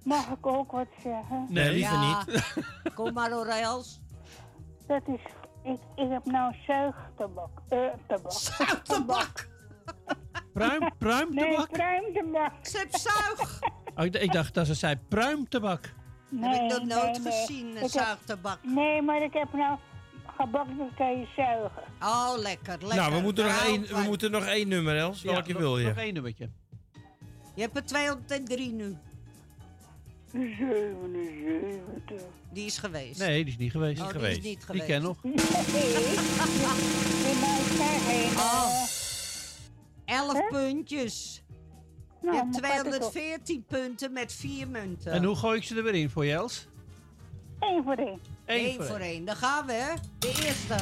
Mag 0.04 0.28
ik 0.28 0.48
ook 0.48 0.72
wat 0.72 0.88
zeggen? 1.04 1.46
Nee, 1.50 1.72
liever 1.74 1.94
Ja. 1.94 2.24
niet. 2.28 2.44
Kom 2.96 3.14
maar 3.14 3.30
door, 3.30 3.46
Els. 3.46 4.00
Dat 4.88 5.02
is, 5.08 5.22
ik, 5.64 5.80
ik 5.96 6.10
heb 6.10 6.26
nou 6.26 6.54
zuigtabak. 6.68 7.50
Eh, 7.70 7.80
tabak. 8.08 8.32
Zuigtabak. 8.32 9.48
Pruim, 10.54 10.80
Nee, 10.80 10.90
pruimtabak? 10.98 11.70
pruimtabak. 11.72 12.52
Ze 12.62 12.78
heeft 12.78 13.00
zuig. 13.00 13.60
Oh, 13.96 14.06
ik, 14.06 14.16
ik 14.16 14.32
dacht 14.32 14.54
dat 14.54 14.66
ze 14.68 14.74
zei 14.74 14.96
pruimtabak. 15.10 15.94
Nee, 16.30 16.50
heb 16.54 16.62
ik 16.62 16.70
nog 16.70 16.84
nooit 17.04 17.12
nee, 17.12 17.20
nee. 17.34 17.46
gezien, 17.46 17.76
heb- 17.76 17.90
zuigtabak. 17.90 18.60
Nee, 18.64 19.02
maar 19.02 19.24
ik 19.24 19.34
heb 19.34 19.54
nou 19.54 19.78
gebak 20.38 20.68
dat 20.78 20.88
kan 20.98 21.20
je 21.20 21.28
zuigen. 21.36 21.84
Oh, 22.02 22.34
lekker, 22.38 22.78
lekker. 22.80 22.96
Nou, 22.96 23.14
we 23.16 23.20
moeten, 23.22 23.46
nog 23.46 23.60
hou 23.60 23.72
één, 23.72 23.82
we 23.88 24.02
moeten 24.06 24.32
nog 24.32 24.46
één 24.46 24.68
nummer, 24.68 24.98
Els. 24.98 25.22
Welke 25.22 25.52
nog- 25.52 25.62
wil 25.62 25.78
je? 25.80 25.88
Nog 25.88 25.98
één 25.98 26.14
nummertje. 26.14 26.50
Je 27.56 27.62
hebt 27.62 27.76
er 27.78 27.86
203 27.86 28.72
nu. 28.72 28.98
77. 30.32 32.22
Die 32.52 32.66
is 32.66 32.78
geweest. 32.78 33.20
Nee, 33.20 33.44
die 33.44 33.54
is 33.54 33.60
niet 33.60 33.72
geweest. 33.72 34.00
Oh, 34.02 34.06
die 34.08 34.16
geweest. 34.16 34.38
is 34.38 34.44
niet 34.44 34.58
Die 34.58 34.66
geweest. 34.66 34.86
ken 34.86 35.02
nog. 35.02 35.24
Nee. 35.24 35.34
Oh. 38.38 38.86
11 40.06 40.34
Hè? 40.34 40.48
puntjes. 40.50 41.44
Nou, 42.22 42.36
je 42.36 42.42
hebt 42.44 42.62
maar 42.62 42.72
gaat 42.72 42.86
het 42.86 43.04
op. 43.04 43.12
214 43.12 43.64
punten 43.68 44.12
met 44.14 44.34
4 44.34 44.68
munten. 44.68 45.12
En 45.12 45.24
hoe 45.24 45.36
gooi 45.36 45.58
ik 45.58 45.64
ze 45.64 45.76
er 45.76 45.84
weer 45.84 45.96
in 45.96 46.10
voor 46.10 46.26
je, 46.26 46.34
Els? 46.34 46.68
Eén 47.60 47.84
voor 47.84 47.96
één. 47.96 48.20
Eén 48.46 48.66
Eén 48.66 48.76
voor 48.76 48.86
voor 48.86 48.96
één. 49.00 49.10
één. 49.12 49.26
Dan 49.26 49.36
gaan 49.36 49.66
we, 49.66 49.74
hè? 49.74 49.94
De 50.20 50.28
eerste. 50.28 50.76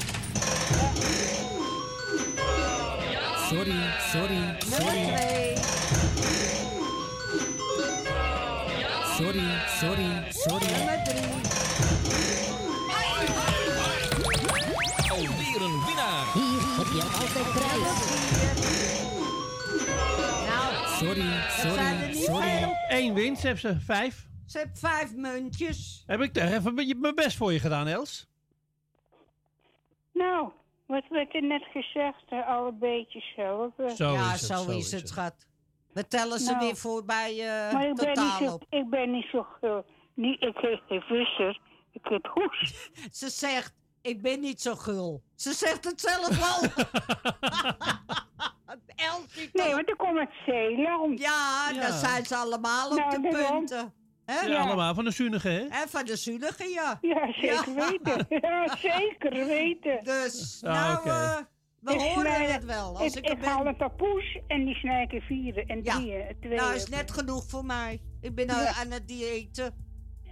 Sorry, 3.50 3.76
sorry, 4.12 4.34
Nummer 4.34 4.62
sorry, 4.72 5.06
2. 5.06 5.56
sorry, 9.18 9.48
sorry, 9.80 10.24
sorry. 10.30 10.72
Nummer 10.72 11.04
3. 11.04 11.16
Alweer 15.12 15.62
een 15.62 15.86
winnaar. 15.86 16.26
Hier, 16.34 16.62
heb 16.78 16.88
je 16.94 17.02
altijd 17.20 17.52
prijs. 17.54 19.24
Sorry, 21.14 22.06
niet 22.08 22.26
veel. 22.26 22.74
Eén 22.90 23.14
winst, 23.14 23.44
heb 23.44 23.60
ze. 23.60 23.80
Vijf. 23.80 24.28
Ze 24.46 24.58
heeft 24.58 24.80
vijf 24.80 25.16
muntjes. 25.16 26.04
Heb 26.08 26.22
ik 26.22 26.34
toch 26.34 26.44
even 26.44 26.74
mijn- 26.74 27.00
mijn 27.00 27.16
best 27.16 27.38
voor 27.38 27.54
je 27.54 27.60
gedaan, 27.60 27.88
Els? 27.88 28.28
Nou, 30.14 30.52
wat 30.86 31.04
werd 31.10 31.36
er 31.36 31.44
net 31.44 31.64
gezegd? 31.74 32.24
Alle 32.48 32.72
beetjes 32.74 33.34
zo. 33.36 33.74
Zo 33.96 34.14
ja, 34.14 34.34
is 34.34 34.42
het, 34.42 34.50
zo, 34.50 34.64
zo 34.64 34.78
is 34.78 34.92
het, 34.92 35.08
schat. 35.10 35.48
We 35.94 36.08
tellen 36.08 36.40
ze 36.40 36.52
Nou, 36.52 36.66
weer 36.66 36.76
voorbij 36.76 37.32
eh 37.40 37.74
maar 37.74 37.88
ik 37.88 37.96
ben, 37.96 38.08
niet 38.08 38.16
totaal 38.16 38.38
zo, 38.48 38.54
op. 38.54 38.66
ik 38.70 38.90
ben 38.90 39.12
niet 39.12 39.26
zo 39.32 39.46
gul. 39.60 39.86
Niet, 40.14 40.42
ik 40.42 40.58
heet 40.58 40.82
geen 40.88 41.02
visser. 41.02 41.60
Ik 41.92 42.02
heet 42.04 42.26
hoes. 42.34 42.90
Ze 43.20 43.30
zegt, 43.30 43.74
ik 44.06 44.22
ben 44.22 44.40
niet 44.40 44.62
zo 44.62 44.76
gul. 44.76 45.24
Ze 45.36 45.54
zegt 45.54 45.84
het 45.86 46.02
zelf 46.02 46.38
wel. 46.38 46.70
Elsie 49.10 49.50
Nee, 49.54 49.72
want 49.74 49.90
ik 49.90 49.98
kom 49.98 50.18
uit 50.18 50.30
Zeeland. 50.46 51.20
Ja, 51.20 51.70
Ja. 51.74 51.80
daar 51.82 51.92
zijn 51.92 52.26
ze 52.26 52.36
allemaal 52.36 52.90
op 52.90 52.98
Nou, 52.98 53.22
de 53.22 53.28
punten. 53.50 53.94
Hè? 54.26 54.40
Ja, 54.42 54.60
allemaal 54.60 54.94
van 54.94 55.04
de 55.04 55.12
Zunige, 55.12 55.48
hè? 55.50 55.60
En 55.66 55.90
van 55.90 56.06
de 56.06 56.16
Zunige, 56.16 56.64
ja. 56.68 56.98
Ja, 57.02 57.32
zeker 57.34 57.74
weten. 57.76 58.26
Ja, 58.42 58.78
zeker 58.78 59.46
weten. 59.46 60.00
Dus, 60.04 60.62
Ah, 60.66 60.74
nou, 60.74 61.08
eh, 61.10 61.38
we 61.80 61.94
Ik 61.94 62.00
horen 62.00 62.20
snij- 62.36 62.46
het 62.52 62.66
wel. 62.66 62.98
Als 62.98 63.16
ik, 63.16 63.26
ik, 63.26 63.38
ik 63.38 63.44
haal 63.46 63.66
een 63.66 63.78
tapoes 63.78 64.40
en 64.48 64.66
die 64.66 64.76
snij 64.76 65.04
ik 65.04 65.12
in 65.12 65.22
vieren 65.22 65.66
en 65.66 65.84
Ja. 65.84 65.94
drieën. 65.96 66.36
Twee. 66.42 66.56
Nou, 66.58 66.76
is 66.76 66.90
net 66.90 67.12
genoeg 67.12 67.46
voor 67.50 67.66
mij. 67.66 68.02
Ik 68.22 68.36
ben 68.36 68.48
eh, 68.48 68.80
aan 68.80 68.92
het 68.92 69.08
diëten. 69.08 69.84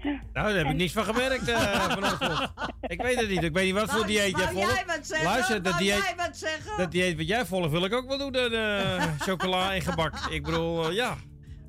Nou, 0.03 0.19
daar 0.33 0.55
heb 0.55 0.65
ik 0.65 0.73
niets 0.75 0.93
van 0.93 1.03
gemerkt 1.03 1.47
eh, 1.47 1.73
vanochtend. 1.97 2.53
Ik 2.81 3.01
weet 3.01 3.19
het 3.19 3.29
niet. 3.29 3.43
Ik 3.43 3.53
weet 3.53 3.65
niet 3.65 3.73
wat 3.73 3.83
voor 3.89 3.93
Wou- 3.99 4.07
dieet 4.07 4.37
jij 4.37 4.47
volgt. 4.47 4.85
wat 4.85 4.99
zeggen? 5.07 5.27
Luister, 5.27 5.63
dat 5.63 5.77
dieet, 5.77 6.03
jij 6.03 6.13
wat 6.17 6.37
zeggen? 6.37 6.77
dat 6.77 6.91
dieet 6.91 7.17
wat 7.17 7.27
jij 7.27 7.45
volgt 7.45 7.69
wil 7.71 7.85
ik 7.85 7.93
ook 7.93 8.07
wel 8.07 8.17
doen. 8.17 8.31
De, 8.31 8.49
de 8.49 8.97
chocola 9.25 9.73
en 9.73 9.81
gebak. 9.81 10.13
Ik 10.29 10.43
bedoel, 10.43 10.87
eh, 10.89 10.95
ja. 10.95 11.15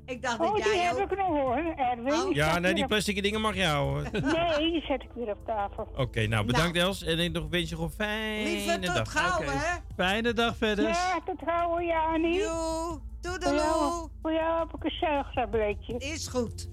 Ik 0.06 0.23
dacht 0.23 0.39
Oh, 0.40 0.47
dat 0.55 0.62
die 0.62 0.74
jij 0.74 0.85
heb 0.85 0.94
ook... 0.97 1.11
ik 1.12 1.19
nog 1.19 1.27
hoor, 1.28 1.56
Erwin. 1.77 2.12
Oh. 2.12 2.24
Die 2.27 2.35
Ja, 2.35 2.59
nee, 2.59 2.74
die 2.74 2.86
plastic 2.86 3.23
dingen 3.23 3.40
mag 3.40 3.55
je 3.55 3.65
houden. 3.65 4.12
Nee, 4.59 4.70
die 4.73 4.81
zet 4.81 5.02
ik 5.02 5.09
weer 5.15 5.31
op 5.31 5.47
tafel. 5.47 5.89
Oké, 5.97 6.27
nou 6.27 6.44
bedankt 6.47 6.77
Els. 6.77 7.02
En 7.02 7.19
ik 7.19 7.32
nog 7.32 7.47
wens 7.51 7.69
je 7.69 7.74
gewoon 7.74 7.90
fijne 7.90 8.51
Lieve, 8.51 8.78
tot 8.78 8.94
dag. 8.94 9.12
gauw, 9.12 9.39
Oké. 9.40 9.51
hè? 9.51 9.77
Fijne 9.97 10.32
dag 10.32 10.56
verder. 10.56 10.89
Ja, 10.89 11.20
tot 11.27 11.40
gauw, 11.47 11.81
Jani. 11.81 12.39
Joe, 12.39 12.48
Voor 12.48 13.01
jou, 13.20 13.39
toedeloe. 13.39 14.09
voor 14.23 14.32
jou 14.32 14.59
heb 15.35 15.55
ik 15.55 15.78
een. 15.89 15.98
Is 15.98 16.27
goed. 16.28 16.69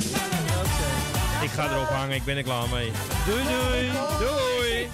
Ik 1.41 1.49
ga 1.49 1.69
erop 1.71 1.87
hangen, 1.87 2.15
ik 2.15 2.23
ben 2.23 2.37
er 2.37 2.43
klaar 2.43 2.69
mee. 2.69 2.91
Doei 3.25 3.43
doei. 3.43 3.91
Doei. 4.19 4.89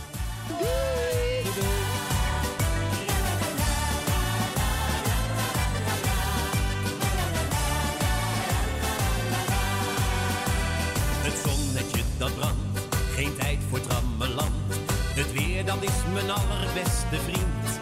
Het 11.22 11.34
zonnetje 11.46 12.02
dat 12.18 12.36
brandt, 12.36 12.80
geen 13.16 13.36
tijd 13.36 13.58
voor 13.70 13.82
trammeland. 13.82 14.74
Het 15.16 15.34
weer 15.34 15.66
dat 15.66 15.84
is 15.84 16.14
mijn 16.14 16.30
allerbeste 16.30 17.18
vriend. 17.24 17.80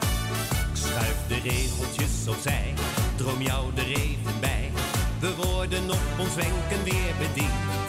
Ik 0.74 0.82
schuif 0.82 1.18
de 1.28 1.40
regeltjes 1.44 2.28
opzij, 2.28 2.74
droom 3.16 3.42
jou 3.42 3.72
er 3.76 3.88
even 3.88 4.40
bij. 4.40 4.72
We 5.20 5.36
worden 5.36 5.90
op 5.90 6.20
ons 6.20 6.36
wenken 6.36 6.84
weer 6.84 7.14
bediend. 7.20 7.86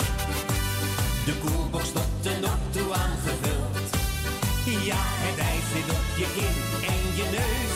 De 1.26 1.34
koelbox 1.38 1.92
tot 1.92 2.06
de 2.22 2.38
toe 2.70 2.92
aangevuld. 2.92 3.76
Ja, 4.84 4.96
het 4.98 5.38
ijs 5.38 5.66
zit 5.72 5.90
op 5.96 6.06
je 6.16 6.26
kin 6.34 6.56
en 6.88 7.16
je 7.16 7.26
neus 7.30 7.75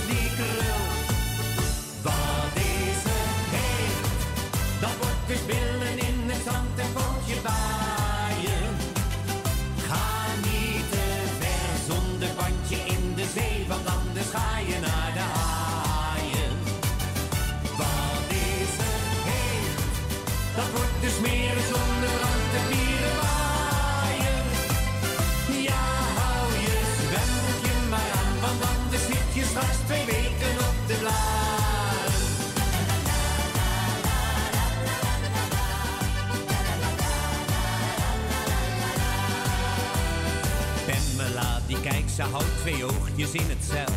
ze 42.21 42.27
houdt 42.27 42.59
twee 42.61 42.85
oogjes 42.85 43.33
in 43.33 43.49
het 43.49 43.65
zeil. 43.71 43.95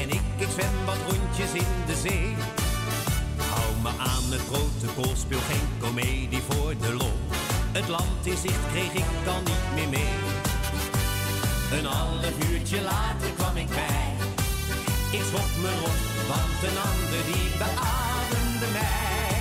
En 0.00 0.08
ik, 0.08 0.24
ik 0.36 0.48
zwem 0.56 0.74
wat 0.84 0.96
rondjes 1.08 1.52
in 1.52 1.72
de 1.86 1.96
zee. 2.04 2.34
Hou 3.50 3.70
me 3.82 3.88
aan 3.88 4.26
het 4.34 4.44
protocol, 4.50 5.16
speel 5.16 5.44
geen 5.50 5.68
komedie 5.80 6.42
voor 6.48 6.74
de 6.80 6.94
lol. 6.94 7.18
Het 7.72 7.88
land 7.88 8.22
in 8.22 8.36
zicht 8.36 8.66
kreeg 8.72 8.92
ik 8.92 9.08
dan 9.24 9.42
niet 9.44 9.66
meer 9.74 9.88
mee. 9.88 10.16
Een 11.78 11.84
half 11.84 12.50
uurtje 12.50 12.82
later 12.82 13.30
kwam 13.36 13.56
ik 13.56 13.68
bij. 13.68 14.08
Ik 15.16 15.22
schrok 15.28 15.52
me 15.62 15.70
rond, 15.82 16.04
want 16.30 16.58
een 16.68 16.78
ander 16.90 17.22
die 17.30 17.48
beademde 17.58 18.68
mij. 18.72 19.35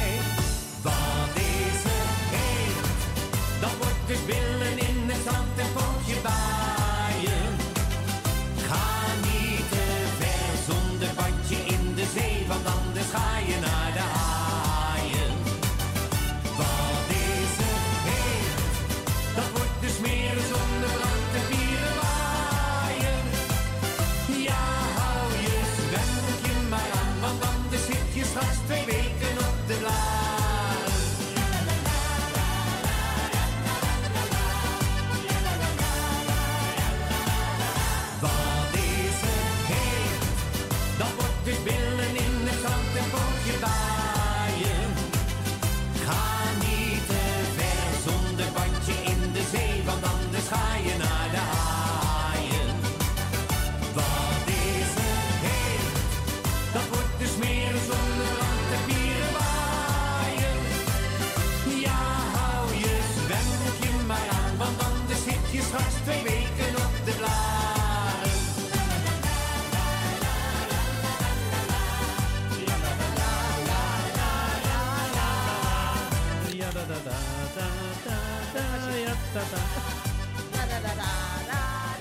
Twee 66.04 66.24
weken 66.24 66.76
op 66.86 67.06
de 67.06 67.14
blaren. 67.18 68.34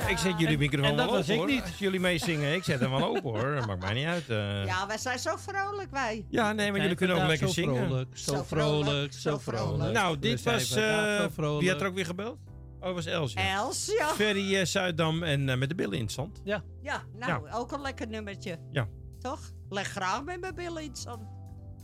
Ik 0.09 0.19
zet 0.19 0.39
jullie 0.39 0.59
microfoon 0.59 0.90
En 0.90 0.97
dat 0.97 1.11
wel 1.11 1.19
open 1.19 1.36
hoor. 1.36 1.47
niet. 1.47 1.62
Als 1.62 1.78
jullie 1.78 2.01
meezingen, 2.01 2.55
ik 2.55 2.65
zet 2.65 2.81
hem 2.81 2.90
wel 2.90 3.05
open 3.16 3.31
hoor. 3.31 3.55
Dat 3.55 3.66
maakt 3.66 3.81
mij 3.81 3.93
niet 3.94 4.06
uit. 4.06 4.28
eh. 4.28 4.65
Ja, 4.66 4.86
wij 4.86 4.98
zijn 4.98 5.19
zo 5.19 5.36
vrolijk, 5.36 5.90
wij. 5.90 6.24
Ja, 6.31 6.52
nee, 6.52 6.70
maar 6.73 6.81
jullie 6.81 6.97
kunnen 6.97 7.16
ook 7.16 7.27
lekker 7.28 7.47
zo 7.47 7.52
zingen. 7.52 7.86
vrolijk, 7.86 8.09
zo 8.19 8.35
Zo 8.35 8.43
vrolijk, 8.47 8.85
vrolijk, 8.85 9.12
zo 9.12 9.39
vrolijk. 9.39 9.93
Nou, 9.93 10.19
dit 10.19 10.43
was... 10.43 10.70
eh, 10.74 11.24
wie 11.59 11.70
had 11.70 11.81
er 11.81 11.86
ook 11.86 11.94
weer 11.94 12.06
gebeld? 12.06 12.39
Oh, 12.85 12.94
dat 12.94 13.05
was 13.05 13.06
Els. 13.06 13.32
ja. 13.32 13.56
Els, 13.56 13.94
ja. 13.98 14.06
Ferry 14.06 14.55
eh, 14.56 14.65
Zuidam 14.65 15.23
en 15.23 15.48
eh, 15.48 15.56
met 15.56 15.69
de 15.69 15.74
billen 15.74 15.97
in 15.97 16.02
het 16.02 16.12
zand. 16.12 16.40
Ja. 16.44 16.62
Ja, 16.82 17.02
nou, 17.19 17.51
ook 17.52 17.73
een 17.73 17.81
lekker 17.81 18.09
nummertje. 18.09 18.59
Ja. 18.73 18.89
Toch? 19.19 19.40
Leg 19.69 19.86
graag 19.86 20.24
met 20.24 20.40
mijn 20.40 20.55
billen 20.55 20.82
in 20.82 20.89
het 20.89 20.98
zand. 20.98 21.23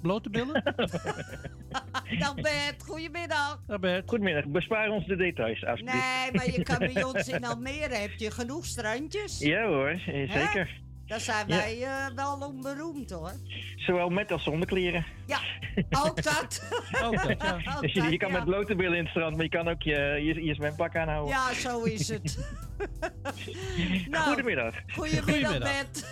Blote 0.02 0.30
billen? 0.30 0.62
Dag 2.18 2.34
Bert, 2.34 2.82
goedemiddag. 2.86 3.62
Dag 3.66 3.80
Bert. 3.80 4.08
Goedemiddag, 4.08 4.46
bespaar 4.46 4.90
ons 4.90 5.06
de 5.06 5.16
details, 5.16 5.64
alsjeblieft. 5.64 5.98
Nee, 6.22 6.32
maar 6.32 6.50
je 6.50 6.62
kan 6.62 6.78
bij 6.78 7.02
ons 7.14 7.28
in 7.28 7.44
Almere, 7.44 7.94
heb 7.94 8.12
je 8.16 8.30
genoeg 8.30 8.64
strandjes? 8.64 9.38
Ja 9.38 9.66
hoor, 9.66 9.88
eh, 9.88 10.30
Hè? 10.30 10.64
Dan 11.10 11.20
zijn 11.20 11.48
Ja. 11.48 11.56
wij 11.56 11.82
eh, 11.82 12.06
wel 12.14 12.38
onberoemd 12.40 13.10
hoor. 13.10 13.32
Zowel 13.76 14.08
met 14.08 14.32
als 14.32 14.42
zonder 14.42 14.68
kleren. 14.68 15.04
Ja, 15.26 15.40
ook 15.90 16.22
dat. 16.22 16.62
Ook 17.04 17.22
dat, 17.28 17.42
ja. 17.42 17.54
Ook 17.74 17.80
Dus 17.80 17.92
je, 17.92 18.00
dat, 18.00 18.10
je 18.10 18.16
kan 18.16 18.30
ja. 18.30 18.36
met 18.36 18.44
blote 18.44 18.74
billen 18.74 18.96
in 18.96 19.02
het 19.02 19.10
strand, 19.10 19.34
maar 19.34 19.44
je 19.44 19.50
kan 19.50 19.68
ook 19.68 19.82
je, 19.82 20.20
je, 20.22 20.44
je 20.44 20.54
zwempak 20.54 20.96
aanhouden. 20.96 21.34
Ja, 21.34 21.52
zo 21.52 21.82
is 21.82 22.08
het. 22.08 22.38
nou, 24.10 24.24
Goedemiddag. 24.26 24.74
Goedemiddag, 24.94 25.24
Goedemiddag. 25.34 25.58
Bert. 25.58 26.06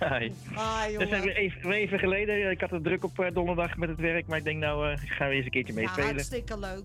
Hi. 0.00 0.30
Ah, 0.54 0.98
Dat 0.98 1.08
zijn 1.08 1.22
weer 1.22 1.36
even, 1.66 1.98
geleden. 1.98 2.50
Ik 2.50 2.60
had 2.60 2.70
het 2.70 2.84
druk 2.84 3.04
op 3.04 3.18
eh, 3.18 3.34
donderdag 3.34 3.76
met 3.76 3.88
het 3.88 3.98
werk, 4.00 4.26
maar 4.26 4.38
ik 4.38 4.44
denk 4.44 4.58
nou, 4.58 4.92
eh 4.92 4.98
gaan 5.04 5.28
we 5.28 5.34
eens 5.34 5.44
een 5.44 5.50
keertje 5.50 5.72
Ja, 5.74 5.80
meespelen. 5.80 6.08
hartstikke 6.08 6.58
leuk. 6.58 6.84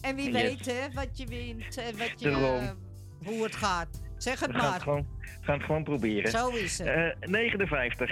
En 0.00 0.16
wie 0.16 0.30
Yes. 0.32 0.42
weet 0.42 0.66
hè, 0.66 0.92
wat 0.94 1.18
je 1.18 1.26
wint 1.26 1.76
en 1.76 1.98
wat 1.98 2.12
je, 2.20 2.72
hoe 3.24 3.42
het 3.42 3.56
gaat. 3.56 4.00
Zeg 4.22 4.40
het 4.40 4.50
we 4.50 4.58
gaan 4.58 4.64
maar. 4.64 4.72
het, 4.72 4.82
gewoon, 4.82 5.06
we 5.18 5.44
gaan 5.44 5.56
het 5.56 5.64
gewoon 5.64 5.84
proberen. 5.84 6.30
Zo 6.30 6.48
is 6.48 6.78
het. 6.78 6.88
Eh, 7.20 7.28
59. 7.28 8.10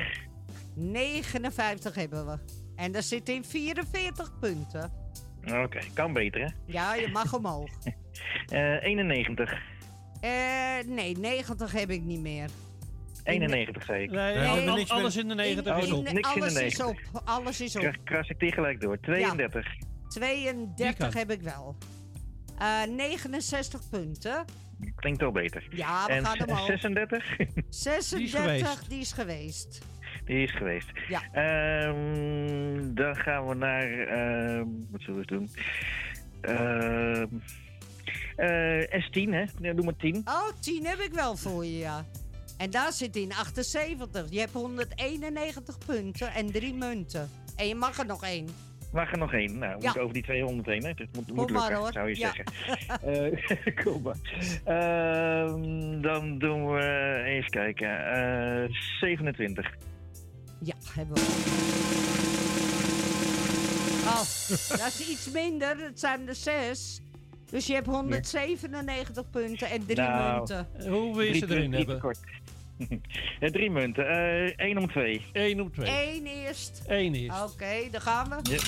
59 0.75 1.95
hebben 1.95 2.27
we. 2.27 2.39
En 2.77 2.93
daar 2.93 3.03
zit 3.03 3.29
in 3.29 3.45
44 3.45 4.39
punten. 4.39 4.93
Oké, 5.45 5.79
kan 5.95 6.13
beter 6.13 6.41
hè. 6.41 6.49
Ja, 6.67 6.95
je 6.95 7.09
mag 7.09 7.35
omhoog. 7.35 7.71
Eh, 8.49 8.83
91. 8.83 9.59
Eh, 10.21 10.31
nee, 10.87 11.19
90 11.19 11.73
heb 11.73 11.91
ik 11.91 12.03
niet 12.03 12.21
meer. 12.21 12.49
91 13.23 13.85
zei 13.85 14.03
ik. 14.03 14.11
Nee, 14.11 14.91
alles 14.91 15.17
in 15.17 15.29
de 15.29 15.35
90 15.35 15.77
is 15.77 15.93
op. 15.93 16.13
niks 16.13 16.35
in 16.35 16.41
de 16.41 16.41
alles 16.41 16.47
is 16.47 16.77
90. 16.79 16.87
op. 16.87 17.23
Alles 17.25 17.61
is 17.61 17.77
op. 17.77 17.83
Kras, 17.83 17.97
kras 18.05 18.29
ik 18.29 18.39
die 18.39 18.53
gelijk 18.53 18.81
door. 18.81 19.01
32. 19.01 19.67
32 20.09 21.15
heb 21.15 21.31
ik 21.31 21.41
wel. 21.41 21.77
Eh 22.59 22.83
69 22.97 23.89
punten. 23.91 24.45
Klinkt 24.95 25.23
al 25.23 25.33
beter. 25.33 25.67
Ja, 25.71 26.07
we 26.07 26.13
en 26.13 26.25
gaan 26.25 26.49
omhoog. 26.49 26.67
36. 26.67 27.37
36, 27.69 28.41
geweest. 28.41 28.89
die 28.89 29.01
is 29.01 29.13
geweest. 29.13 29.81
Die 30.25 30.43
is 30.43 30.51
geweest. 30.51 30.91
Ja. 31.09 31.23
Ehm, 31.33 32.95
dan 32.95 33.17
gaan 33.17 33.47
we 33.47 33.55
naar. 33.55 33.91
ehm, 34.01 34.67
wat 34.91 35.01
zullen 35.01 35.21
we 35.21 35.27
doen? 35.27 35.51
Ehm, 36.41 37.27
eh, 38.37 39.03
S10, 39.03 39.31
hè? 39.33 39.45
Nee, 39.59 39.75
doe 39.75 39.85
maar 39.85 39.97
10. 39.97 40.23
Oh, 40.25 40.49
10 40.61 40.87
heb 40.87 40.99
ik 40.99 41.13
wel 41.13 41.37
voor 41.37 41.65
je, 41.65 41.79
ja. 41.79 42.05
En 42.59 42.71
daar 42.71 42.93
zit 42.93 43.17
in 43.17 43.33
78. 43.33 44.27
Je 44.31 44.39
hebt 44.39 44.53
191 44.53 45.79
punten 45.87 46.33
en 46.35 46.53
drie 46.53 46.75
munten. 46.75 47.31
En 47.57 47.69
je 47.69 47.75
mag 47.75 47.99
er 47.99 48.07
nog 48.07 48.23
één. 48.25 48.49
Mag 48.93 49.13
er 49.13 49.19
nog 49.19 49.33
één? 49.33 49.59
Nou, 49.59 49.61
we 49.61 49.67
Ja. 49.69 49.77
moeten 49.85 50.01
over 50.03 50.15
die 50.15 50.23
200 50.23 50.67
heen, 50.69 50.83
hè? 50.83 50.89
Het 50.89 51.09
moet, 51.15 51.33
maar, 51.35 51.47
lukken, 51.61 51.75
hoor. 51.77 51.93
zou 51.93 52.09
je 52.09 52.19
Ja. 52.19 52.33
zeggen. 52.33 52.45
Eh, 53.03 53.77
kom 53.85 54.03
maar. 54.03 54.17
Ehm, 54.65 56.01
dan 56.01 56.39
doen 56.39 56.73
we. 56.73 57.23
Even 57.27 57.51
kijken. 57.51 58.13
eh 58.13 58.69
27. 59.01 59.75
Ja, 60.59 60.75
hebben 60.95 61.15
we. 61.15 61.21
Oh, 64.07 64.21
dat 64.85 64.97
is 64.99 65.09
iets 65.11 65.31
minder. 65.31 65.77
Het 65.85 66.01
zijn 66.01 66.29
er 66.29 66.35
zes. 66.35 67.01
Dus 67.51 67.67
je 67.67 67.75
hebt 67.75 67.87
197 67.87 69.31
punten 69.31 69.71
en 69.71 69.85
drie 69.87 69.97
Nou, 69.97 70.37
munten. 70.37 70.69
Hoe 70.89 71.17
wil 71.17 71.21
je 71.27 71.35
ze 71.35 71.47
Drie 71.47 71.59
erin 71.59 71.73
hebben? 71.73 72.01
kort. 72.01 72.19
Eh, 73.41 73.51
drie 73.51 73.71
munten. 73.71 74.09
Eh 74.09 74.53
één 74.57 74.79
om 74.79 74.89
twee. 74.91 75.23
1 75.33 75.61
op 75.61 75.73
2. 75.75 75.89
Eén 76.15 76.27
eerst. 76.27 76.83
1 76.87 77.15
is. 77.15 77.31
Oké, 77.43 77.91
daar 77.91 78.01
gaan 78.01 78.29
we. 78.29 78.51
Ja. 78.51 78.59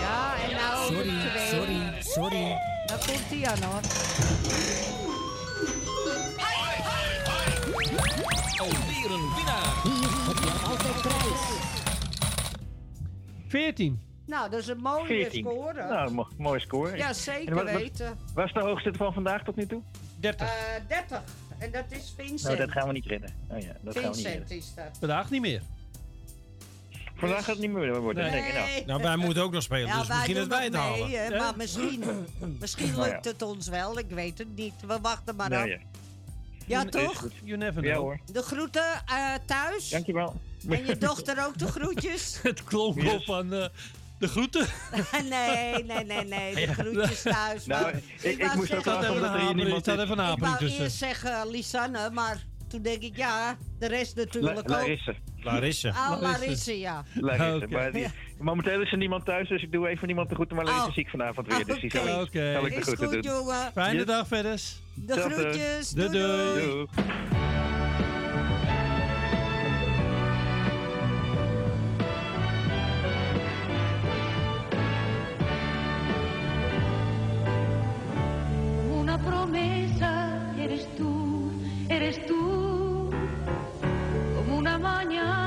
Ja, 0.00 0.34
en 0.48 0.56
nou 0.56 0.94
Sorry, 0.94 1.08
twee. 1.08 1.46
sorry, 1.48 2.02
sorry. 2.02 2.58
Daar 2.86 2.98
komt 3.06 3.30
hij 3.30 3.46
aan 3.50 3.62
hoor. 3.62 3.80
Alweer 8.60 9.10
een 9.10 9.34
winnaar. 9.36 9.82
Hier 9.82 10.10
heb 10.26 10.38
je 10.44 10.50
altijd 10.68 11.00
prijs. 11.02 11.62
14. 13.48 14.02
Nou, 14.26 14.50
dat 14.50 14.60
is 14.60 14.66
een 14.68 14.78
mooie 14.78 15.06
14. 15.06 15.44
score. 15.44 15.86
Nou, 15.88 16.10
mo- 16.12 16.28
mooie 16.38 16.60
score. 16.60 16.96
Ja, 16.96 17.12
zeker 17.12 17.54
wat- 17.54 17.64
wat- 17.64 17.72
weten. 17.80 18.18
Wat 18.34 18.44
is 18.46 18.52
de 18.52 18.60
hoogste 18.60 18.92
van 18.96 19.12
vandaag 19.12 19.42
tot 19.44 19.56
nu 19.56 19.66
toe? 19.66 19.82
30. 20.24 20.46
Eh 20.48 20.88
30. 20.88 21.22
En 21.58 21.70
dat 21.70 21.84
is 21.88 22.12
Vincent. 22.16 22.42
Nou, 22.42 22.56
dat 22.56 22.70
gaan 22.70 22.86
we 22.86 22.92
niet 22.92 23.06
redden. 23.06 23.30
Oh 23.50 23.60
ja, 23.60 23.72
dat 23.82 23.94
gaan 23.94 24.02
we 24.02 24.08
niet 24.08 24.16
Vincent 24.16 24.34
redden. 24.38 24.56
is 24.56 24.72
dat. 24.74 24.84
Vandaag 24.98 25.30
niet 25.30 25.40
meer. 25.40 25.62
Vandaag 27.16 27.38
gaat 27.38 27.46
het 27.46 27.58
niet 27.58 27.70
meer 27.70 28.00
worden. 28.00 28.22
Nee. 28.22 28.32
denk 28.32 28.46
ik. 28.46 28.54
Nou, 28.54 28.84
Nou, 28.86 29.02
wij 29.02 29.16
moeten 29.16 29.42
ook 29.42 29.52
nog 29.52 29.62
spelen, 29.62 29.86
Ja, 29.86 29.98
dus 29.98 30.06
wij 30.08 30.16
misschien 30.16 30.36
doen 30.36 30.48
dat 30.48 30.58
wij 30.58 30.68
nog 30.68 30.82
het 30.96 31.06
mee, 31.06 31.16
halen. 31.18 31.32
hè, 31.32 31.38
maar 31.38 31.56
misschien, 31.56 32.04
misschien 32.60 32.90
Nou 32.92 33.06
ja. 33.06 33.12
lukt 33.12 33.24
het 33.24 33.42
ons 33.42 33.68
wel. 33.68 33.98
Ik 33.98 34.08
weet 34.08 34.38
het 34.38 34.56
niet. 34.56 34.72
We 34.86 34.98
wachten 35.02 35.36
maar 35.36 35.48
nou 35.50 35.62
af. 35.62 35.68
ja. 35.68 35.78
Ja, 36.66 36.84
toch? 36.84 37.28
You 37.42 37.58
never 37.58 37.84
Ja 37.84 37.92
know. 37.92 38.04
hoor. 38.04 38.20
De 38.32 38.42
groeten 38.42 39.02
eh, 39.06 39.34
thuis. 39.46 39.88
Dankjewel. 39.88 40.40
En 40.68 40.86
je 40.86 40.98
dochter 40.98 41.46
ook 41.46 41.58
de 41.58 41.66
groetjes? 41.66 42.38
Het 42.42 42.64
klonk 42.64 43.02
Yes. 43.02 43.12
op 43.12 43.24
van 43.24 43.52
eh, 43.52 43.66
de 44.24 44.30
groeten. 44.30 44.66
nee, 45.30 45.84
nee, 45.84 46.04
nee, 46.04 46.24
nee. 46.24 46.54
De 46.66 46.74
groetjes 46.74 47.22
thuis. 47.22 47.66
Nou, 47.66 47.82
Maar 47.82 47.94
ik, 47.94 48.22
ik, 48.22 48.42
wou 48.44 48.56
moest 48.56 48.74
ook 48.74 48.82
zeggen- 48.82 48.92
staat 48.92 49.02
is. 49.02 49.08
even 50.04 50.18
een 50.18 50.32
Ik 50.32 50.38
wou 50.38 50.56
tussen. 50.58 50.82
eerst 50.84 50.96
zeggen 50.96 51.50
Lisanne, 51.50 52.10
maar 52.10 52.44
toen 52.68 52.82
denk 52.82 53.02
ik 53.02 53.16
ja, 53.16 53.56
de 53.78 53.86
rest 53.88 54.16
natuurlijk 54.16 54.54
La- 54.54 54.60
ook. 54.60 54.68
Larisse. 54.68 55.14
Larisse. 55.36 55.92
Ah, 55.92 56.20
Larisse, 56.20 56.78
ja. 56.78 57.04
Larisse. 57.14 57.66
Maar 57.70 57.92
die, 57.92 58.06
momenteel 58.38 58.80
is 58.82 58.92
er 58.92 58.98
niemand 58.98 59.24
thuis, 59.24 59.48
dus 59.48 59.62
ik 59.62 59.72
doe 59.72 59.88
even 59.88 60.06
niemand 60.06 60.28
de 60.28 60.34
groeten. 60.34 60.56
Maar 60.56 60.64
Larisse 60.64 60.84
Oh. 60.84 60.90
is 60.90 60.94
ziek 60.96 61.08
vanavond 61.10 61.46
weer, 61.46 61.64
dus 61.64 61.80
die 61.80 61.90
zal, 61.90 62.02
Oké. 62.02 62.20
Oké. 62.20 62.52
zal 62.52 62.66
ik 62.66 62.72
de 62.72 62.78
Is 62.78 62.84
groeten 62.84 63.06
goed, 63.06 63.22
doen. 63.22 63.32
jongen. 63.32 63.70
Fijne 63.74 63.96
Yes. 63.98 64.06
dag 64.06 64.26
verder. 64.26 64.60
De 64.94 65.12
groetjes. 65.20 65.90
Doei, 65.90 66.08
Doei, 66.08 66.26
doei. 66.26 66.60
doei. 66.64 66.86
Mañana 85.14 85.43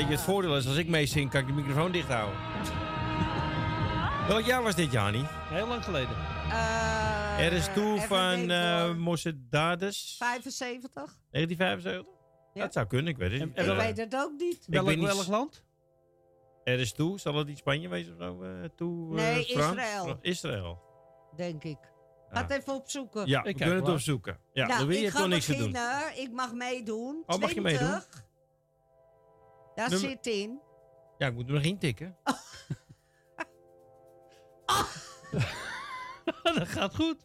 weet 0.00 0.08
je, 0.08 0.14
het 0.14 0.24
voordeel 0.24 0.56
is, 0.56 0.66
als 0.66 0.76
ik 0.76 0.88
meezing, 0.88 1.30
kan 1.30 1.40
ik 1.40 1.46
de 1.46 1.52
microfoon 1.52 1.92
dicht 1.92 2.08
houden. 2.08 2.38
Welk 4.28 4.44
jaar 4.44 4.62
was 4.62 4.74
dit, 4.74 4.92
Jani? 4.92 5.24
Heel 5.28 5.66
lang 5.66 5.84
geleden. 5.84 6.16
Eh, 6.50 7.46
er 7.46 7.52
is 7.52 7.68
toe 7.74 8.00
van 8.00 8.50
uh, 8.50 8.80
hoor. 8.80 8.96
Mossedades, 8.96 10.16
75? 10.18 10.92
1975? 11.30 12.14
Dat 12.54 12.72
zou 12.72 12.86
kunnen, 12.86 13.12
ik 13.12 13.16
weet 13.18 13.30
het 13.30 13.40
niet. 13.40 13.58
Ik 13.58 13.76
weet 13.76 13.96
het 13.96 14.16
ook 14.16 14.32
niet. 14.38 14.54
Ik 14.54 14.70
ben 14.70 14.84
Welk, 14.84 15.00
welk 15.00 15.26
land? 15.26 15.64
Er 16.64 16.78
is 16.78 16.92
toe, 16.92 17.18
zal 17.20 17.34
het 17.34 17.46
niet 17.46 17.58
Spanje 17.58 17.88
wezen 17.88 18.12
of 18.12 18.18
zo? 18.20 18.42
eh, 18.42 18.50
toe, 18.76 19.08
eh, 19.18 19.24
Nee? 19.24 19.44
Israël. 19.44 20.18
Israël. 20.20 20.82
Denk 21.36 21.64
ik. 21.64 21.78
Ga 22.30 22.42
het 22.42 22.50
even 22.50 22.74
opzoeken. 22.74 23.26
Ja, 23.26 23.42
we 23.42 23.54
kunnen 23.54 23.76
het 23.76 23.88
opzoeken. 23.88 24.38
Ja, 24.52 24.66
nou, 24.66 24.80
Louis 24.80 24.96
ik 24.96 25.02
heeft 25.02 25.16
ga 25.16 25.26
niks 25.26 25.46
te 25.46 25.56
doen. 25.56 25.72
beginnen. 25.72 26.22
Ik 26.22 26.32
mag 26.32 26.52
meedoen. 26.54 27.22
Oh, 27.26 27.38
mag 27.38 27.52
je 27.52 27.60
meedoen? 27.60 28.00
20. 29.86 29.90
Daar 29.90 29.90
Nummer- 29.90 30.08
zit 30.10 30.26
in. 30.26 30.60
Ja, 31.18 31.26
ik 31.26 31.34
moet 31.34 31.46
er 31.48 31.54
nog 31.54 31.62
intikken. 31.62 32.16
dat 36.58 36.68
gaat 36.68 36.94
goed. 36.94 37.16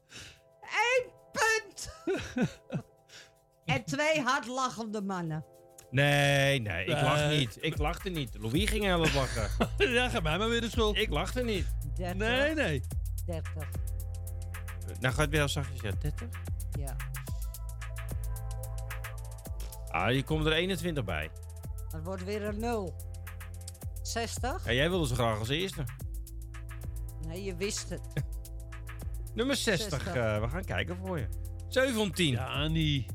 Eén 0.61 1.11
punt. 1.31 1.93
en 3.75 3.85
twee 3.85 4.21
hardlachende 4.21 5.01
mannen. 5.01 5.45
Nee, 5.89 6.59
nee, 6.59 6.85
ik 6.85 7.01
lach 7.01 7.29
niet. 7.29 7.57
Ik 7.61 7.77
lachte 7.77 8.09
niet. 8.09 8.37
Louis 8.39 8.69
ging 8.69 8.85
hard 8.89 9.13
lachen. 9.13 9.49
ja, 9.77 10.09
ga 10.09 10.19
mij 10.19 10.37
maar 10.37 10.49
weer 10.49 10.61
de 10.61 10.69
schuld. 10.69 10.97
Ik 10.97 11.09
lachte 11.09 11.43
niet. 11.43 11.65
30. 11.95 12.17
Nee, 12.17 12.53
nee. 12.53 12.81
30. 13.25 13.53
Nou 14.99 15.13
gaat 15.13 15.17
het 15.17 15.29
weer 15.29 15.39
heel 15.39 15.49
zachtjes. 15.49 15.81
Ja, 15.81 15.91
30? 15.99 16.27
Ja. 16.79 16.95
Ah, 19.87 20.11
je 20.13 20.23
komt 20.23 20.45
er 20.45 20.51
21 20.51 21.03
bij. 21.03 21.29
Dat 21.95 22.03
wordt 22.03 22.23
weer 22.23 22.43
een 22.43 22.59
0. 22.59 22.95
60? 24.01 24.65
Ja, 24.65 24.71
jij 24.73 24.89
wilde 24.89 25.07
zo 25.07 25.15
graag 25.15 25.39
als 25.39 25.49
eerste. 25.49 25.83
Nee, 27.27 27.43
je 27.43 27.55
wist 27.55 27.89
het. 27.89 28.01
Nummer 29.35 29.55
60. 29.55 29.89
60. 29.89 30.15
eh, 30.15 30.41
we 30.41 30.47
gaan 30.49 30.65
kijken 30.65 30.97
voor 31.05 31.19
je. 31.19 31.27
17. 31.67 32.31
Ja, 32.31 32.67
niet. 32.67 33.11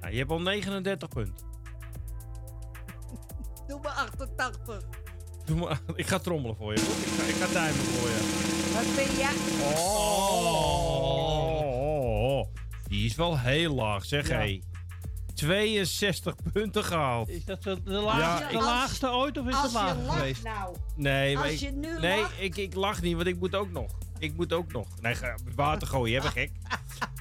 Nou, 0.00 0.12
je 0.12 0.18
hebt 0.18 0.30
al 0.30 0.40
39 0.40 1.08
punten. 1.08 1.44
Doe 3.68 3.80
maar 3.82 3.92
88. 3.92 4.82
Doe 5.44 5.56
maar, 5.56 5.80
ik 5.94 6.06
ga 6.06 6.18
trommelen 6.18 6.56
voor 6.56 6.72
je. 6.74 6.80
Ik 6.80 6.86
ga, 6.86 7.24
ik 7.24 7.34
ga 7.34 7.46
timen 7.46 7.84
voor 7.84 8.08
je. 8.08 8.20
Wat 8.74 8.94
ben 8.96 9.16
jij? 9.16 9.32
Oh, 10.74 12.44
die 12.88 13.04
is 13.06 13.14
wel 13.14 13.38
heel 13.38 13.74
laag, 13.74 14.04
zeg 14.04 14.28
Ja. 14.28 14.38
hé. 14.38 14.60
62 15.34 16.34
punten 16.52 16.84
gehaald. 16.84 17.28
Is 17.28 17.44
dat 17.44 17.62
de, 17.62 17.82
de 17.82 17.90
laagste, 17.90 18.44
Ja, 18.52 18.58
de 18.60 18.64
laagste 18.64 19.08
ooit 19.10 19.38
of 19.38 19.46
is 19.46 19.54
Als 19.54 19.62
het 19.62 19.72
lacht 19.72 19.96
geweest? 20.16 20.42
nou. 20.42 20.76
Nee, 20.96 21.38
Als 21.38 21.46
ik, 21.50 21.58
je 21.58 21.70
nu 21.70 21.98
nee 22.00 22.20
lacht- 22.20 22.32
ik, 22.40 22.56
ik 22.56 22.74
lach 22.74 23.02
niet, 23.02 23.14
want 23.14 23.26
ik 23.26 23.38
moet 23.38 23.54
ook 23.54 23.70
nog. 23.70 23.90
Ik 24.18 24.36
moet 24.36 24.52
ook 24.52 24.72
nog. 24.72 24.86
Nee, 25.00 25.14
ga 25.14 25.34
water 25.54 25.86
gooien, 25.88 26.22
bent 26.22 26.32
gek. 26.34 26.50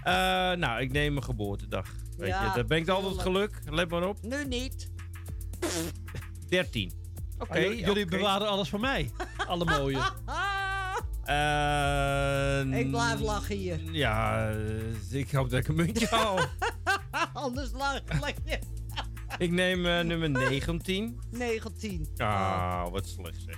Eh, 0.03 0.13
nou, 0.51 0.81
ik 0.81 0.91
neem 0.91 1.13
mijn 1.13 1.25
geboortedag. 1.25 1.87
Weet 2.17 2.27
Ja, 2.29 2.43
je, 2.45 2.51
dat 2.55 2.67
brengt 2.67 2.89
altijd 2.89 3.19
geluk. 3.21 3.59
Let 3.69 3.89
maar 3.89 4.07
op. 4.07 4.17
Nu 4.21 4.45
niet. 4.45 4.91
13. 6.49 6.91
Oké. 7.37 7.51
Ah, 7.51 7.61
jullie 7.61 7.79
jullie 7.85 8.05
oké. 8.05 8.15
bewaren 8.17 8.47
alles 8.47 8.69
voor 8.69 8.79
mij. 8.79 9.11
Alle 9.47 9.65
mooie. 9.65 9.97
Eh, 11.25 12.79
Ik 12.79 12.89
blijf 12.91 13.19
lachen 13.19 13.55
hier. 13.55 13.79
Ja, 13.91 14.49
eh, 14.49 15.19
ik 15.19 15.31
hoop 15.31 15.49
dat 15.49 15.59
ik 15.59 15.67
een 15.67 15.75
muntje 15.75 16.07
haal. 16.15 16.39
Anders 17.33 17.71
lach 17.71 18.01
lach 18.19 18.31
je. 18.45 18.59
ik 19.37 19.51
neem 19.51 19.85
eh, 19.85 19.99
nummer 19.99 20.29
19. 20.29 21.19
19. 21.31 22.07
Ah, 22.17 22.87
wat 22.91 23.07
slecht 23.07 23.37
zeg. 23.45 23.57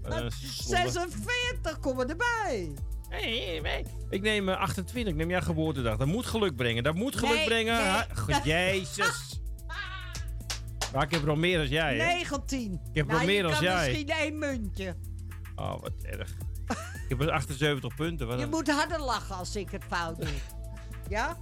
Slobber. 0.00 0.32
46 0.32 1.78
komen 1.80 2.08
erbij. 2.08 2.72
Nee, 3.10 3.60
nee. 3.60 3.84
Ik 4.10 4.22
neem 4.22 4.48
eh, 4.48 4.56
28, 4.56 5.12
ik 5.12 5.18
neem 5.18 5.30
jouw 5.30 5.40
geboortedag. 5.40 5.96
Dat 5.96 6.06
moet 6.06 6.26
geluk 6.26 6.56
brengen, 6.56 6.82
dat 6.82 6.94
moet 6.94 7.16
geluk 7.16 7.34
Nee, 7.34 7.44
brengen. 7.46 7.74
nee. 7.76 7.84
Ha- 7.84 8.06
God, 8.14 8.44
Jezus. 8.44 9.24
Maar 10.92 11.04
ik 11.04 11.10
heb 11.10 11.22
er 11.22 11.28
al 11.30 11.36
meer 11.36 11.58
dan 11.58 11.68
jij, 11.68 11.96
hè? 11.98 12.04
19. 12.04 12.72
Ik 12.72 12.78
heb 12.92 13.06
nou, 13.06 13.18
wel 13.18 13.26
meer 13.26 13.36
je 13.36 13.42
dan 13.42 13.52
kan 13.52 13.62
jij. 13.62 13.88
misschien 13.88 14.08
één 14.16 14.38
muntje. 14.38 14.96
Oh, 15.56 15.80
wat 15.80 15.92
erg. 16.02 16.30
ik 17.02 17.08
heb 17.08 17.20
er 17.20 17.30
78 17.30 17.94
punten. 17.94 18.26
Wat 18.26 18.38
Je 18.38 18.44
een- 18.44 18.50
moet 18.50 18.70
harder 18.70 19.00
lachen 19.00 19.36
als 19.36 19.56
ik 19.56 19.70
het 19.70 19.84
fout 19.88 20.16
doe. 20.16 20.28
Ja? 21.08 21.36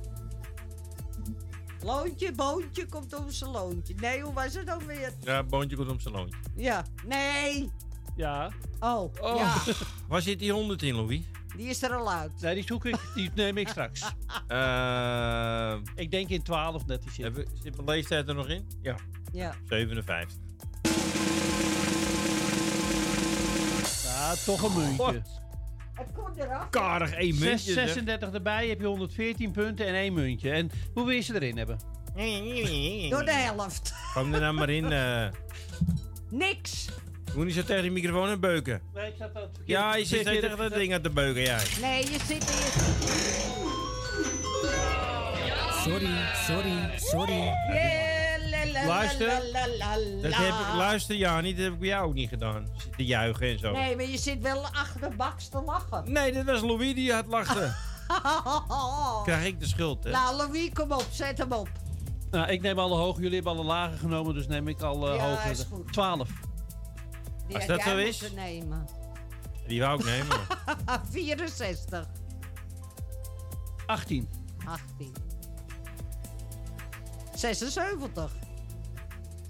Loontje, 1.82 2.32
boontje 2.32 2.86
komt 2.86 3.14
om 3.18 3.30
zijn 3.30 3.50
loontje. 3.50 3.94
Nee, 3.94 4.20
hoe 4.20 4.32
was 4.32 4.54
het 4.54 4.70
ook 4.72 4.82
weer? 4.82 5.12
Ja, 5.20 5.42
boontje 5.42 5.76
komt 5.76 5.90
om 5.90 6.00
zijn 6.00 6.14
loontje. 6.14 6.38
Ja. 6.56 6.84
Nee. 7.06 7.70
Ja. 8.16 8.50
Oh, 8.80 9.12
Oh. 9.20 9.36
ja. 9.36 9.54
Waar 10.08 10.22
zit 10.22 10.38
die 10.38 10.52
100 10.52 10.82
in, 10.82 10.94
Louis? 10.94 11.20
Die 11.56 11.68
is 11.68 11.82
er 11.82 11.94
al 11.94 12.12
uit. 12.12 12.40
Nee, 12.40 12.54
die 12.54 12.64
zoek 12.64 12.84
ik. 12.84 12.96
Die 13.14 13.30
neem 13.34 13.56
ik 13.56 13.68
straks. 13.68 14.02
Eh, 14.48 15.76
Ik 15.94 16.10
denk 16.10 16.28
in 16.28 16.42
12 16.42 16.84
dat 16.84 17.02
die 17.02 17.10
zit. 17.12 17.48
zit 17.62 17.76
mijn 17.76 17.88
leeftijd 17.88 18.28
er 18.28 18.34
nog 18.34 18.48
in? 18.48 18.68
Ja, 18.82 18.96
Ja. 19.32 19.54
57. 19.68 20.36
Ja, 24.24 24.34
toch 24.44 24.62
een 24.62 24.72
muntje. 24.82 25.22
Het 25.94 26.06
komt 26.14 26.36
eraf. 26.38 26.70
Karig 26.70 27.12
één 27.12 27.34
Zes- 27.34 27.48
muntje. 27.48 27.72
zeg. 27.72 27.84
36 27.88 28.32
erbij 28.32 28.68
heb 28.68 28.80
je 28.80 28.86
114 28.86 29.50
punten 29.50 29.86
en 29.86 29.94
één 29.94 30.12
muntje. 30.12 30.50
En 30.50 30.70
hoe 30.94 31.04
wil 31.06 31.14
je 31.14 31.20
ze 31.20 31.34
erin 31.34 31.56
hebben? 31.56 31.78
Door 33.10 33.24
de 33.24 33.32
helft. 33.32 33.94
Kom 34.14 34.34
er 34.34 34.40
nou 34.40 34.54
maar 34.54 34.70
in. 34.70 34.92
eh. 34.92 35.26
Niks. 36.30 36.84
Je 37.24 37.32
moet 37.34 37.44
niet 37.46 37.54
zo 37.54 37.62
tegen 37.62 37.82
die 37.82 37.90
microfoon 37.90 38.28
aan 38.28 38.40
beuken. 38.40 38.80
Nee, 38.94 39.06
ik 39.06 39.14
zat 39.18 39.34
dat 39.34 39.42
verkeerd. 39.42 39.68
Ja, 39.68 39.94
je 39.96 40.04
zit 40.04 40.24
tegen 40.24 40.56
dat 40.56 40.74
ding 40.74 40.94
aan 40.94 41.02
te 41.02 41.10
beuken, 41.10 41.42
jij. 41.42 41.62
Nee, 41.80 41.98
je 42.02 42.18
zit 42.26 42.50
hier. 42.50 42.92
Sorry, 45.82 46.14
sorry, 46.46 46.90
sorry. 46.96 47.32
Yeah, 47.32 48.23
Luister. 48.86 49.26
la, 49.26 49.40
la, 49.52 49.66
la, 49.78 49.96
la. 49.98 50.22
Dat 50.22 50.34
heb 50.34 50.48
ik, 50.54 50.74
luister, 50.76 51.16
Jani, 51.16 51.54
dat 51.54 51.64
heb 51.64 51.72
ik 51.72 51.78
bij 51.78 51.88
jou 51.88 52.06
ook 52.06 52.14
niet 52.14 52.28
gedaan. 52.28 52.68
Zit 52.76 52.96
Te 52.96 53.04
juichen 53.04 53.48
en 53.48 53.58
zo. 53.58 53.72
Nee, 53.72 53.96
maar 53.96 54.04
je 54.04 54.18
zit 54.18 54.40
wel 54.40 54.64
achter 54.66 55.00
de 55.10 55.16
baks 55.16 55.48
te 55.48 55.62
lachen. 55.62 56.12
Nee, 56.12 56.32
dit 56.32 56.44
was 56.44 56.60
Louis 56.60 56.94
die 56.94 57.12
had 57.12 57.26
lachen. 57.26 57.76
Krijg 59.24 59.44
ik 59.46 59.60
de 59.60 59.66
schuld, 59.66 60.04
hè? 60.04 60.10
Nou, 60.10 60.36
Louis, 60.36 60.70
kom 60.72 60.92
op, 60.92 61.06
zet 61.10 61.38
hem 61.38 61.52
op. 61.52 61.68
Nou, 62.30 62.48
ik 62.48 62.60
neem 62.62 62.78
alle 62.78 62.96
hoge. 62.96 63.20
Jullie 63.20 63.34
hebben 63.34 63.52
alle 63.52 63.64
lage 63.64 63.96
genomen, 63.96 64.34
dus 64.34 64.46
neem 64.46 64.68
ik 64.68 64.80
al 64.82 65.08
uh, 65.10 65.16
Ja, 65.16 65.28
hoge. 65.30 65.50
is 65.50 65.66
goed. 65.70 65.92
12. 65.92 66.28
Die 67.46 67.56
Als 67.56 67.66
dat 67.66 67.82
jij 67.84 67.92
zo 67.92 67.96
is. 67.98 68.32
nemen. 68.34 68.86
Die 69.66 69.80
wou 69.80 69.98
ik 69.98 70.04
nemen. 70.04 70.36
64. 71.10 72.06
18. 73.86 74.28
18. 74.66 75.14
76. 77.34 78.32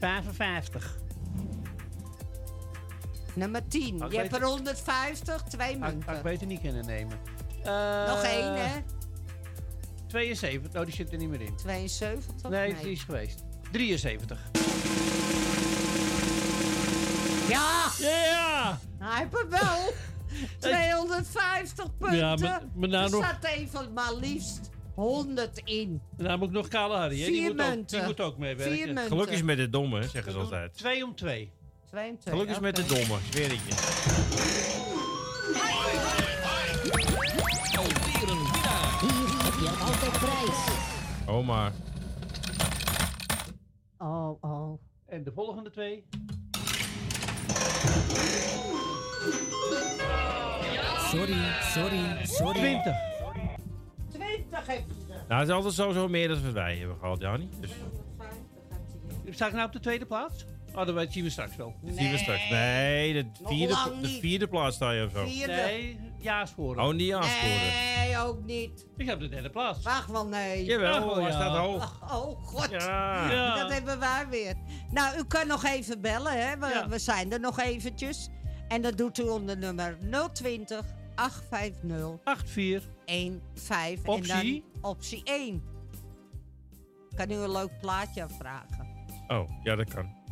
55. 0.08 0.96
Nummer 3.34 3.68
10. 3.68 4.00
Ah, 4.02 4.06
ik 4.06 4.12
Je 4.12 4.18
hebt 4.18 4.34
er 4.36 4.42
150, 4.44 5.42
twee 5.42 5.78
Had 5.78 5.90
ik 5.92 5.96
munten. 5.96 6.22
beter 6.22 6.46
niet 6.46 6.60
kunnen 6.60 6.86
nemen. 6.86 7.18
Nog 8.06 8.22
Eh, 8.22 8.30
één, 8.30 8.54
hè? 8.68 8.82
72. 10.06 10.72
Nou, 10.72 10.84
die 10.84 10.94
zit 10.94 11.12
er 11.12 11.18
niet 11.18 11.28
meer 11.28 11.40
in. 11.40 11.56
72? 11.56 12.50
Nee, 12.50 12.74
die 12.82 12.90
is 12.92 13.02
geweest. 13.02 13.44
73. 13.72 14.38
Ja! 17.48 17.90
Ja! 17.98 18.78
Hij 18.98 19.18
heeft 19.18 19.38
het 19.42 19.60
wel. 19.60 19.92
250 20.58 21.96
punten. 21.98 22.16
Ja, 22.18 22.36
maar- 22.36 22.62
maar 22.74 22.88
nou 22.88 23.04
er 23.04 23.10
nog- 23.10 23.24
staat 23.24 23.44
even 23.44 23.92
maar 23.92 24.14
liefst 24.14 24.70
100 24.94 25.60
in. 25.64 26.00
En 26.18 26.24
dan 26.24 26.38
moet 26.38 26.48
ik 26.48 26.54
nog 26.54 26.68
Kale 26.68 26.96
Harry, 26.96 27.20
hè? 27.20 27.26
Die 27.26 27.34
Vier 27.34 27.54
moet, 27.54 27.60
ook, 27.60 27.68
munten. 27.68 27.98
die 27.98 28.06
moet 28.06 28.20
ook 28.20 28.38
meewerken. 28.38 28.76
Vier 28.76 28.92
munten. 28.92 29.28
Is 29.28 29.42
met 29.42 29.56
de 29.56 29.70
domme, 29.70 30.02
zeggen 30.02 30.32
ze 30.32 30.38
altijd. 30.38 30.74
2 30.74 31.04
om 31.04 31.14
2. 31.14 31.50
2 31.86 32.08
en 32.08 32.18
2. 32.18 32.34
Geluk 32.34 32.48
is 32.50 32.60
met 32.60 32.76
de 32.76 32.84
domme, 32.86 33.16
zweer 33.30 33.52
ik 33.52 33.60
je. 33.66 33.74
Alweer 37.78 38.28
een 38.28 38.42
winnaar. 38.52 39.00
Hier 39.00 39.44
heb 39.44 39.54
je 39.60 39.84
altijd 39.84 40.12
prijs. 40.18 40.66
Oh, 41.26 41.46
maar. 41.46 41.72
Oh, 43.98 44.42
oh. 44.42 44.80
En 45.06 45.24
de 45.24 45.32
volgende 45.34 45.70
twee. 45.70 46.04
Sorry, 51.10 51.36
sorry, 51.74 52.24
sorry. 52.24 52.58
20 52.58 53.13
dat. 54.54 54.66
Nou, 55.28 55.40
het 55.40 55.48
is 55.48 55.54
altijd 55.54 55.74
sowieso 55.74 56.08
meer 56.08 56.28
dan 56.28 56.42
wat 56.42 56.52
wij 56.52 56.76
hebben 56.76 56.96
gehad, 57.00 57.20
Jannie. 57.20 57.48
Dus. 57.60 57.70
Sta 59.30 59.46
ik 59.46 59.52
nou 59.52 59.66
op 59.66 59.72
de 59.72 59.80
tweede 59.80 60.06
plaats? 60.06 60.44
Oh, 60.74 60.86
dat 60.86 61.12
zien 61.12 61.24
we 61.24 61.30
straks 61.30 61.56
wel. 61.56 61.74
Dat 61.80 61.94
zien. 61.94 62.26
Nee, 62.50 63.12
de 63.12 63.26
vierde, 63.44 63.76
de 64.00 64.08
vierde 64.08 64.46
plaats 64.46 64.76
sta 64.76 64.90
je 64.90 65.04
of 65.04 65.10
zo. 65.12 65.24
Nee, 65.46 65.98
ja 66.18 66.46
scoren. 66.46 66.84
Oh, 66.84 66.94
niet 66.94 67.12
aansporen. 67.12 67.72
Nee, 67.96 68.18
ook 68.18 68.44
niet. 68.44 68.86
Ik 68.96 69.06
heb 69.06 69.20
de 69.20 69.28
derde 69.28 69.50
plaats. 69.50 69.82
Wacht 69.82 70.10
wel, 70.10 70.26
nee. 70.26 70.64
Jawel, 70.64 71.10
oh, 71.10 71.20
ja. 71.20 71.30
staat 71.30 71.56
hoog. 71.56 72.00
Oh, 72.02 72.26
oh 72.26 72.46
god. 72.46 72.70
Ja. 72.70 73.56
Dat 73.56 73.72
hebben 73.72 73.98
wij 73.98 74.26
weer. 74.30 74.54
Nou, 74.90 75.18
u 75.18 75.24
kan 75.24 75.46
nog 75.46 75.64
even 75.64 76.00
bellen, 76.00 76.32
hè. 76.32 76.58
We, 76.58 76.84
we 76.88 76.98
zijn 76.98 77.32
er 77.32 77.40
nog 77.40 77.60
eventjes. 77.60 78.28
En 78.68 78.82
dat 78.82 78.96
doet 78.96 79.18
u 79.18 79.22
onder 79.22 79.58
nummer 79.58 79.98
020 80.32 80.80
850 81.14 82.18
84 82.44 82.93
1, 83.04 83.42
5 83.54 84.04
en 84.04 84.22
dan 84.22 84.62
optie 84.80 85.22
1. 85.24 85.62
Kan 87.16 87.30
u 87.30 87.34
een 87.34 87.50
leuk 87.50 87.78
plaatje 87.80 88.26
vragen? 88.38 88.88
Oh, 89.28 89.50
ja, 89.62 89.74
dat 89.76 89.94
kan. 89.94 90.22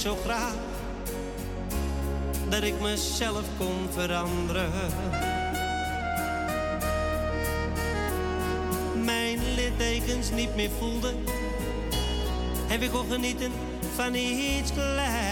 zo 0.00 0.16
graag 0.24 0.54
dat 2.48 2.62
ik 2.62 2.80
mezelf 2.80 3.42
kon 3.58 3.88
veranderen. 3.92 4.70
Mijn 9.04 9.38
littekens 9.54 10.30
niet 10.30 10.54
meer 10.54 10.70
voelde, 10.78 11.14
heb 12.66 12.82
ik 12.82 12.94
ook 12.94 13.10
genieten 13.10 13.52
van 13.94 14.14
iets 14.14 14.72
kleins. 14.72 15.29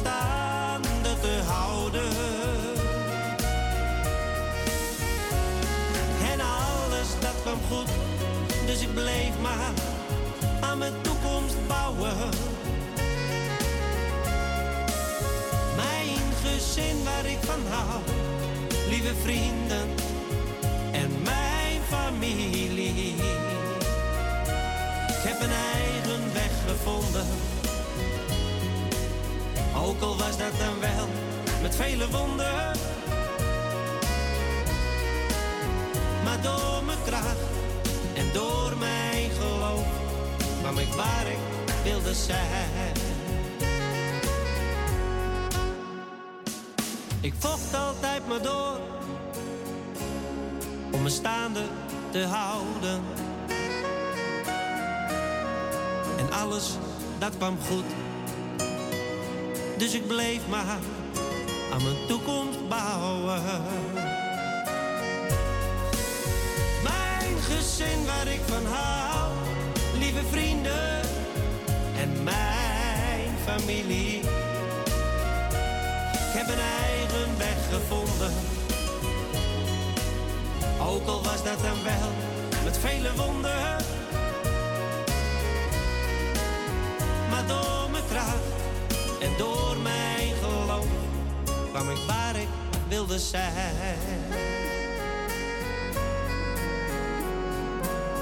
Te 0.00 1.40
houden. 1.46 2.10
En 6.32 6.40
alles 6.40 7.08
dat 7.20 7.34
kwam 7.42 7.58
goed, 7.70 7.88
dus 8.66 8.80
ik 8.80 8.94
bleef 8.94 9.38
maar 9.40 9.72
aan 10.60 10.78
mijn 10.78 10.92
toekomst 11.00 11.66
bouwen. 11.66 12.16
Mijn 15.76 16.18
gezin 16.44 17.04
waar 17.04 17.26
ik 17.26 17.38
van 17.40 17.60
hou, 17.68 18.00
lieve 18.88 19.14
vrienden 19.22 19.88
en 20.92 21.22
mijn 21.22 21.80
familie. 21.88 23.14
Ik 25.08 25.28
heb 25.28 25.40
een 25.40 25.56
eigen 25.74 26.32
weg 26.32 26.52
gevonden. 26.66 27.26
Ook 29.84 30.00
al 30.00 30.16
was 30.16 30.36
dat 30.36 30.58
dan 30.58 30.80
wel 30.80 31.08
met 31.62 31.76
vele 31.76 32.10
wonden. 32.10 32.76
Maar 36.24 36.42
door 36.42 36.84
mijn 36.84 36.98
kracht 37.04 37.36
en 38.14 38.32
door 38.32 38.76
mijn 38.78 39.30
geloof 39.30 39.86
kwam 40.60 40.78
ik 40.78 40.88
waar 40.88 41.26
ik 41.26 41.38
wilde 41.84 42.14
zijn. 42.14 42.92
Ik 47.20 47.34
vocht 47.38 47.74
altijd 47.74 48.28
maar 48.28 48.42
door 48.42 48.80
om 50.92 51.02
me 51.02 51.08
staande 51.08 51.62
te 52.10 52.24
houden. 52.24 53.02
En 56.18 56.32
alles 56.32 56.70
dat 57.18 57.36
kwam 57.36 57.56
goed. 57.68 58.11
Dus 59.82 59.94
ik 59.94 60.06
bleef 60.06 60.48
maar 60.48 60.78
aan 61.72 61.82
mijn 61.82 62.06
toekomst 62.08 62.68
bouwen. 62.68 63.42
Mijn 66.82 67.36
gezin 67.40 68.06
waar 68.06 68.26
ik 68.26 68.40
van 68.46 68.66
hou, 68.66 69.32
lieve 69.98 70.24
vrienden 70.30 71.00
en 71.96 72.22
mijn 72.22 73.34
familie. 73.44 74.18
Ik 76.12 76.32
heb 76.38 76.48
een 76.48 76.64
eigen 76.84 77.38
weg 77.38 77.68
gevonden. 77.70 78.32
Ook 80.80 81.06
al 81.06 81.22
was 81.22 81.44
dat 81.44 81.62
dan 81.62 81.82
wel 81.82 82.10
met 82.64 82.78
vele 82.78 83.14
wonden. 83.16 83.76
Maar 87.30 87.46
door 87.46 87.90
mijn 87.90 88.04
kracht 88.08 88.61
en 89.22 89.36
door 89.38 89.76
mijn 89.82 90.34
geloof 90.34 90.86
kwam 91.70 91.90
ik 91.90 91.96
waar 92.06 92.36
ik 92.36 92.48
wilde 92.88 93.18
zijn. 93.18 93.96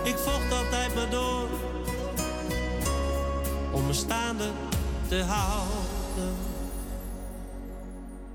Ik 0.05 0.17
vocht 0.17 0.53
altijd 0.53 0.95
maar 0.95 1.11
door 1.11 1.49
om 3.73 3.87
me 3.87 3.93
staande 3.93 4.51
te 5.09 5.23
houden. 5.23 6.37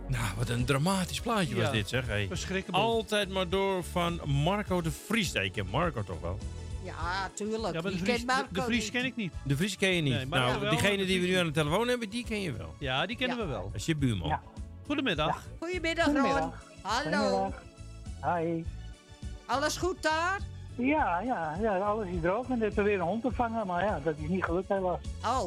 Nou, 0.08 0.26
wat 0.38 0.50
een 0.50 0.66
dramatisch 0.66 1.22
plaatje 1.22 1.56
was 1.56 1.66
Ja, 1.66 1.72
dit, 1.72 1.90
zeg. 1.90 2.08
Hey. 2.08 2.28
verschrikkelijk. 2.28 2.84
Altijd 2.84 3.30
maar 3.30 3.50
door 3.50 3.84
van 3.84 4.22
Marco 4.26 4.82
de 4.82 4.92
Vries. 4.92 5.34
Ik 5.34 5.52
ken 5.52 5.68
Marco 5.72 6.04
toch 6.04 6.22
wel. 6.22 6.38
Ja, 6.86 7.30
tuurlijk. 7.34 7.74
Ja, 7.74 7.82
maar 7.82 7.92
de 7.92 7.98
Vries, 7.98 8.26
de, 8.26 8.46
de 8.52 8.62
Vries 8.62 8.92
ken 8.92 9.06
ik 9.06 9.16
niet. 9.16 9.34
De 9.44 9.56
Vries 9.58 9.78
ken 9.78 9.90
je 9.90 10.02
niet. 10.02 10.14
Nee, 10.14 10.26
nou, 10.26 10.60
wel, 10.60 10.70
diegene 10.70 10.98
de 10.98 11.06
die 11.06 11.22
we 11.22 11.28
nu 11.28 11.36
aan 11.36 11.46
de 11.46 11.52
telefoon 11.52 11.88
hebben, 11.88 12.10
die 12.10 12.26
ken 12.26 12.42
je 12.42 12.52
wel. 12.54 12.76
Ja, 12.80 13.06
die 13.06 13.18
kennen 13.18 13.38
we 13.38 13.46
wel. 13.46 13.64
Dat 13.64 13.76
is 13.76 13.86
je 13.86 13.96
buurman. 13.96 14.40
Goedemiddag. 14.86 15.44
Goedemiddag, 15.60 16.06
Ron. 16.06 16.16
Goedemiddag. 16.16 16.64
Hallo. 16.82 17.54
Hi. 18.24 18.64
Alles 19.46 19.78
goed 19.78 20.02
daar? 20.04 20.40
Ja, 20.78 21.20
ja, 21.20 21.58
ja, 21.62 21.78
alles 21.78 22.08
is 22.08 22.22
droog 22.22 22.50
en 22.50 22.60
we 22.60 22.66
hebben 22.66 22.84
weer 22.84 22.94
een 23.00 23.02
hond 23.06 23.22
te 23.22 23.32
vangen, 23.32 23.68
maar 23.68 23.84
ja, 23.84 24.00
dat 24.04 24.16
is 24.18 24.30
niet 24.30 24.44
gelukt 24.44 24.68
helaas. 24.68 25.00
Oh. 25.26 25.44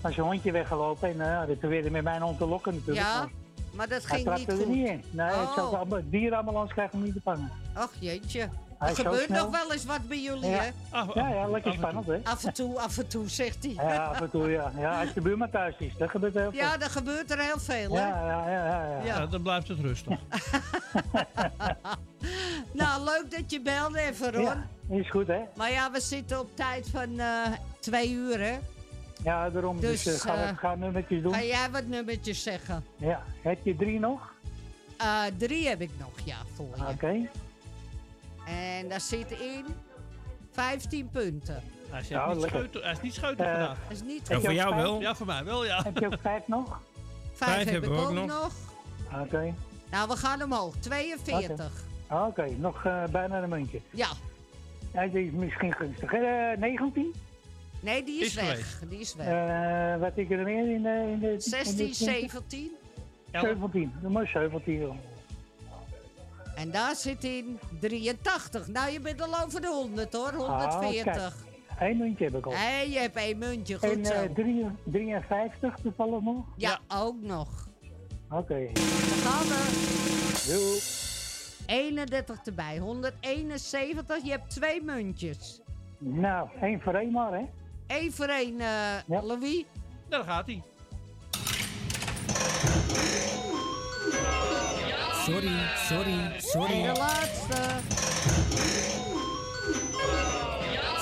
Als 0.00 0.14
je 0.14 0.20
hondje 0.22 0.52
weggelopen 0.52 1.08
en 1.08 1.16
uh, 1.16 1.24
ja, 1.24 1.46
dat 1.46 1.58
probeerde 1.58 1.90
met 1.90 2.02
mijn 2.04 2.22
hond 2.22 2.38
te 2.38 2.46
lokken 2.46 2.74
natuurlijk. 2.74 3.06
Ja, 3.06 3.18
maar 3.18 3.30
maar 3.74 3.88
dat 3.88 4.06
ging 4.06 4.16
niet 4.16 4.26
trapte 4.26 4.50
er 4.52 4.56
goed. 4.56 4.66
niet 4.74 4.88
in. 4.88 5.02
Nee, 5.10 5.30
Oh. 5.30 5.54
zat 5.54 5.74
allemaal- 5.74 6.00
dierenambulance 6.04 6.72
krijgt 6.72 6.92
hem 6.92 7.02
niet 7.02 7.12
te 7.14 7.20
vangen. 7.24 7.50
Ach 7.74 7.92
jeetje. 7.98 8.48
Er 8.88 8.94
gebeurt 8.94 9.28
nog 9.28 9.50
wel 9.50 9.72
eens 9.72 9.84
wat 9.84 10.08
bij 10.08 10.20
jullie, 10.22 10.50
Ja. 10.50 10.58
hè? 10.58 10.98
Ja, 11.14 11.28
ja, 11.28 11.48
lekker 11.48 11.72
spannend 11.72 12.06
hè. 12.06 12.18
Af 12.24 12.44
en 12.44 12.52
toe, 12.52 12.80
af 12.80 12.98
en 12.98 13.06
toe, 13.06 13.28
zegt 13.28 13.64
hij. 13.64 13.72
Ja, 13.72 14.04
af 14.04 14.20
en 14.20 14.30
toe 14.30 14.50
ja. 14.50 14.72
Ja, 14.78 15.00
als 15.00 15.12
de 15.12 15.20
buurman 15.20 15.50
thuis 15.50 15.74
is, 15.78 15.96
dat 15.96 16.10
gebeurt 16.10 16.34
heel 16.34 16.50
veel. 16.50 16.60
Ja, 16.60 16.80
er 16.80 16.90
gebeurt 16.90 17.30
er 17.30 17.38
heel 17.38 17.58
veel, 17.58 17.94
hè? 17.96 18.08
Ja, 18.08 18.26
ja, 18.26 18.48
ja, 18.50 18.64
ja, 18.66 18.86
ja. 18.96 19.04
Ja, 19.04 19.26
dan 19.26 19.42
blijft 19.42 19.68
het 19.68 19.78
rustig. 19.80 20.18
Nou, 22.72 23.04
leuk 23.04 23.30
dat 23.30 23.50
je 23.50 23.60
belde 23.60 24.00
even, 24.00 24.32
Ron. 24.32 24.42
Ja, 24.44 24.66
is 24.88 25.10
goed 25.10 25.26
hè. 25.26 25.40
Maar 25.56 25.70
ja, 25.70 25.90
we 25.90 26.00
zitten 26.00 26.40
op 26.40 26.56
tijd 26.56 26.88
van 26.90 27.18
eh, 27.18 27.26
twee 27.80 28.10
uur, 28.12 28.40
hè? 28.40 28.58
Ja, 29.24 29.50
daarom. 29.50 29.80
Dus, 29.80 30.02
Dus, 30.02 30.20
gaan 30.20 30.36
we 30.48 30.56
gaan 30.56 30.78
nummertjes 30.78 31.22
doen. 31.22 31.34
Ga 31.34 31.42
jij 31.42 31.70
wat 31.70 31.86
nummertjes 31.86 32.42
zeggen? 32.42 32.84
Ja, 32.96 33.22
heb 33.42 33.58
je 33.64 33.76
drie 33.76 33.98
nog? 34.00 34.32
Eh, 34.98 35.22
drie 35.38 35.68
heb 35.68 35.80
ik 35.80 35.90
nog, 35.98 36.10
ja, 36.24 36.36
voor 36.54 36.68
je. 36.76 36.82
Oké. 36.92 37.28
En 38.46 38.88
daar 38.88 39.00
zit 39.00 39.30
in 39.30 39.64
15 40.50 41.08
punten. 41.10 41.62
Hij 41.90 42.00
is, 42.00 42.08
Ja, 42.08 42.26
niet, 42.28 42.36
lekker. 42.40 42.58
scheuter, 42.58 42.82
hij 42.82 42.92
is 42.92 43.00
niet 43.02 43.16
Eh, 43.16 43.22
vandaag. 43.22 43.78
Is 43.88 44.02
niet 44.02 44.28
je 44.28 44.36
ook 44.36 44.42
vijf? 44.42 45.00
Ja, 45.00 45.14
voor 45.14 45.26
mij 45.26 45.44
wel, 45.44 45.64
ja. 45.64 45.82
Heb 45.82 45.98
je 45.98 46.06
ook 46.06 46.20
vijf 46.20 46.48
nog? 46.48 46.80
Vijf, 47.32 47.70
heb 47.70 47.82
ik 47.84 47.90
ook 47.90 48.12
nog. 48.12 48.52
Oké. 49.22 49.54
Nou, 49.90 50.08
we 50.08 50.16
gaan 50.16 50.42
omhoog. 50.42 50.74
42. 50.80 51.70
Oké, 52.10 52.46
nog 52.58 52.84
eh, 52.84 53.04
bijna 53.10 53.42
een 53.42 53.48
muntje. 53.48 53.80
Ja. 53.90 54.08
Ja, 54.92 55.06
die 55.06 55.26
is 55.26 55.32
misschien 55.32 55.72
gunstig. 55.74 56.12
Eh 56.12 56.58
19? 56.58 57.14
Nee, 57.80 58.02
die 58.04 58.20
is, 58.20 58.26
Is 58.26 58.34
weg. 58.34 58.44
geweest. 58.48 58.90
Die 58.90 59.00
is 59.00 59.14
weg. 59.14 59.26
Eh 59.26 60.00
wat 60.00 60.12
ik 60.14 60.30
er 60.30 60.42
meer 60.42 60.74
in 60.74 60.82
de... 60.82 61.08
In 61.12 61.18
de 61.18 61.34
16, 61.40 61.78
in 61.78 61.86
de 61.88 61.94
17. 61.94 62.70
17. 63.32 63.92
Dan 64.02 64.12
moet 64.12 64.28
je 64.28 64.38
17. 64.38 65.00
En 66.54 66.70
daar 66.70 66.94
zit 66.96 67.24
in 67.24 67.58
83. 67.80 68.66
Nou, 68.68 68.90
je 68.90 69.00
bent 69.00 69.20
al 69.22 69.42
over 69.44 69.60
de 69.60 69.66
100 69.68 70.12
hoor. 70.12 70.32
Ah, 70.32 70.72
140. 70.74 71.34
Eén 71.78 71.96
muntje 71.96 72.24
heb 72.24 72.34
ik 72.36 72.46
al. 72.46 72.52
Hé, 72.54 72.80
je 72.80 72.98
hebt 72.98 73.16
één 73.16 73.38
muntje. 73.38 73.78
Goed 73.78 73.88
En 73.90 74.04
zo. 74.04 74.12
eh, 74.12 74.30
drie- 74.34 74.66
53 74.84 75.74
toevallig 75.82 76.20
nog? 76.20 76.44
ja, 76.56 76.78
ook 76.88 77.16
nog. 77.20 77.68
Oké. 78.30 78.70
Dan 78.72 78.82
gaan 79.24 79.46
we. 79.46 80.42
Doei. 80.46 80.80
31 81.66 82.40
erbij. 82.44 82.78
171. 82.78 84.24
Je 84.24 84.30
hebt 84.30 84.50
twee 84.50 84.82
muntjes. 84.82 85.60
Nou, 85.98 86.48
één 86.60 86.80
voor 86.80 86.94
één 86.94 87.10
maar, 87.12 87.32
hè? 87.32 87.44
Eén 87.86 88.12
voor 88.12 88.26
één, 88.26 88.60
eh, 88.60 89.22
Louis. 89.22 89.64
Daar 90.08 90.24
gaat 90.24 90.46
hij. 90.46 90.62
Sorry, 95.24 95.50
sorry, 95.88 96.14
sorry. 96.38 96.72
En 96.72 96.94
de 96.94 97.00
laatste. 97.00 97.56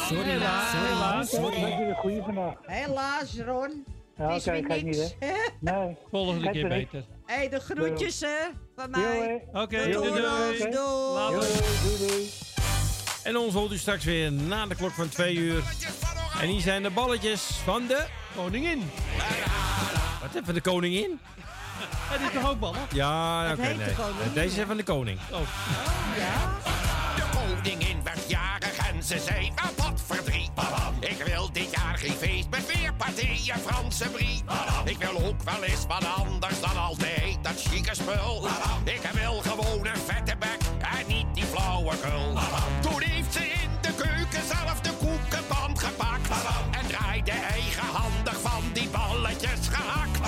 Sorry, 0.08 0.30
Helaas. 0.30 0.70
sorry, 0.70 1.24
sorry. 1.24 1.60
Dat 1.60 1.80
is 1.80 1.86
een 1.88 1.94
goede 1.94 2.22
vandaag. 2.22 2.54
Helaas, 2.62 3.36
Ron. 3.46 3.84
Ja, 4.16 4.34
oké, 4.36 4.50
weer 4.50 4.66
kijk 4.66 4.82
niet, 4.82 5.16
hè? 5.18 5.34
Nee. 5.60 5.96
Volgende 6.10 6.50
keer 6.50 6.62
er 6.62 6.68
beter. 6.68 7.04
Hé, 7.26 7.34
hey, 7.34 7.48
de 7.48 7.60
groetjes, 7.60 8.20
hè? 8.20 8.48
Van 8.76 8.90
mij. 8.90 9.44
Oké, 9.52 9.76
doei, 9.76 9.92
doei. 9.92 10.20
Doei. 10.58 10.70
Later. 11.12 11.48
Doei, 11.82 12.08
doei. 12.08 12.30
En 13.22 13.36
ons 13.36 13.54
hoort 13.54 13.72
u 13.72 13.76
straks 13.78 14.04
weer 14.04 14.32
na 14.32 14.66
de 14.66 14.74
klok 14.74 14.92
van 14.92 15.08
twee 15.08 15.34
uur. 15.34 15.62
En 16.40 16.48
hier 16.48 16.60
zijn 16.60 16.82
de 16.82 16.90
balletjes 16.90 17.40
van 17.42 17.86
de... 17.86 18.06
Koningin. 18.36 18.90
Wat 20.20 20.42
even 20.42 20.54
de 20.54 20.60
koningin? 20.60 21.20
Het 22.10 22.20
is 22.20 22.40
toch 22.40 22.50
ook 22.50 22.60
ballen? 22.60 22.80
Ja, 22.92 23.52
oké, 23.52 23.62
de 23.62 23.74
nee. 23.74 23.94
koningin. 23.94 24.32
Deze 24.34 24.60
is 24.60 24.66
van 24.66 24.76
de 24.76 24.82
koning. 24.82 25.18
Oh. 25.30 25.38
De 27.16 27.22
koningin 27.38 28.02
werd 28.04 28.28
jarig 28.28 28.76
en 28.92 29.02
ze 29.02 29.18
zei, 29.18 29.52
ah, 29.54 29.84
wat 29.84 30.00
verdriet. 30.06 30.50
Ik 31.00 31.22
wil 31.24 31.52
dit 31.52 31.70
jaar 31.70 31.98
geen 31.98 32.12
feest 32.12 32.48
met 32.50 32.66
weer 32.66 32.92
partijen 32.94 33.58
Franse 33.66 34.08
brie. 34.08 34.42
Ik 34.84 34.96
wil 34.98 35.26
ook 35.26 35.42
wel 35.42 35.62
eens 35.62 35.86
wat 35.86 36.04
anders 36.16 36.60
dan 36.60 36.76
altijd 36.76 37.38
dat 37.42 37.62
chique 37.62 37.94
spul. 37.94 38.46
Ik 38.84 39.10
wil 39.12 39.42
gewoon 39.46 39.86
een 39.86 40.00
vette 40.06 40.36
bek 40.38 40.58
en 40.78 41.06
niet 41.06 41.26
die 41.34 41.44
flauwekul. 41.44 42.38
Toen 42.80 43.02
heeft 43.02 43.32
ze 43.32 43.44
in 43.44 43.70
de 43.80 43.92
keuken 43.94 44.46
zelf 44.46 44.80
de 44.80 44.90
koekenband 44.90 45.78
gepakt. 45.78 46.28
En 46.70 46.86
draaide 46.86 47.30
eigenhandig 47.30 48.40
van 48.40 48.62
die 48.72 48.88
balletjes 48.88 49.68
gehakt. 49.70 50.18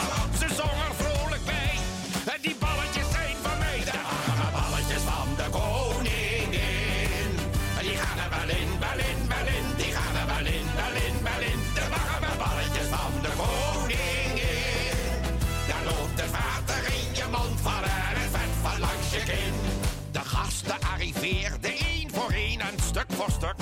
Gasten 20.62 20.88
arriveerden 20.88 21.70
één 21.78 22.10
voor 22.12 22.30
één 22.30 22.60
en 22.60 22.74
stuk 22.82 23.06
voor 23.08 23.30
stuk. 23.30 23.54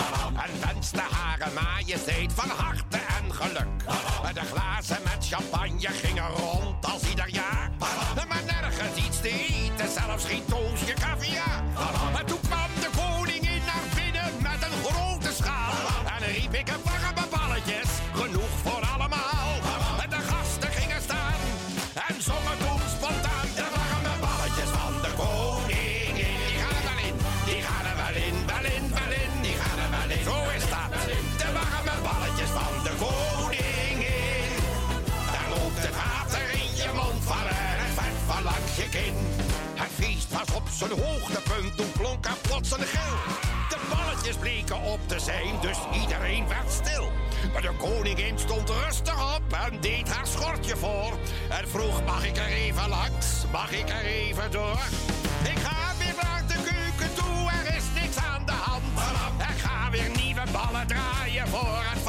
En 0.44 0.68
wensten 0.68 1.02
hare 1.10 1.50
majesteit 1.54 2.32
van 2.32 2.48
harte 2.48 2.96
en 2.96 3.34
geluk. 3.34 3.84
De 4.34 4.40
glazen 4.40 4.98
met 5.04 5.26
champagne 5.28 5.88
gingen 5.88 6.28
rond 6.28 6.86
als 6.86 7.08
ieder 7.08 7.28
jaar. 7.28 7.70
Maar 8.28 8.42
nergens 8.44 9.06
iets 9.06 9.20
te 9.20 9.28
eten, 9.28 9.88
zelfs 9.92 10.24
geen 10.24 10.44
toastje 10.44 10.94
caviar. 10.94 11.62
Kin. 39.00 39.14
Het 39.74 39.90
feest 39.98 40.30
was 40.32 40.56
op 40.56 40.68
zijn 40.70 40.90
hoogtepunt, 40.90 41.76
toen 41.76 41.92
klonk 41.98 42.26
er 42.26 42.36
plots 42.42 42.70
een 42.70 42.86
gil. 42.86 43.16
De 43.68 43.78
balletjes 43.90 44.36
bleken 44.36 44.80
op 44.80 45.00
te 45.06 45.18
zijn, 45.18 45.54
dus 45.60 45.78
iedereen 46.00 46.48
werd 46.48 46.70
stil. 46.72 47.10
Maar 47.52 47.62
de 47.62 47.72
koningin 47.78 48.38
stond 48.38 48.70
rustig 48.70 49.36
op 49.36 49.52
en 49.52 49.80
deed 49.80 50.08
haar 50.08 50.26
schortje 50.26 50.76
voor. 50.76 51.12
En 51.48 51.68
vroeg, 51.68 52.04
mag 52.04 52.26
ik 52.26 52.36
er 52.36 52.46
even 52.46 52.88
langs? 52.88 53.26
Mag 53.52 53.72
ik 53.72 53.88
er 53.88 54.04
even 54.04 54.50
door? 54.50 54.80
Ik 55.44 55.58
ga 55.58 55.96
weer 55.98 56.14
naar 56.22 56.42
de 56.46 56.54
keuken 56.54 57.14
toe, 57.14 57.50
er 57.50 57.76
is 57.76 57.84
niks 58.00 58.16
aan 58.16 58.46
de 58.46 58.52
hand. 58.52 58.84
Er 59.38 59.54
gaan 59.64 59.90
weer 59.90 60.10
nieuwe 60.16 60.42
ballen 60.52 60.86
draaien 60.86 61.48
voor 61.48 61.78
het 61.82 61.99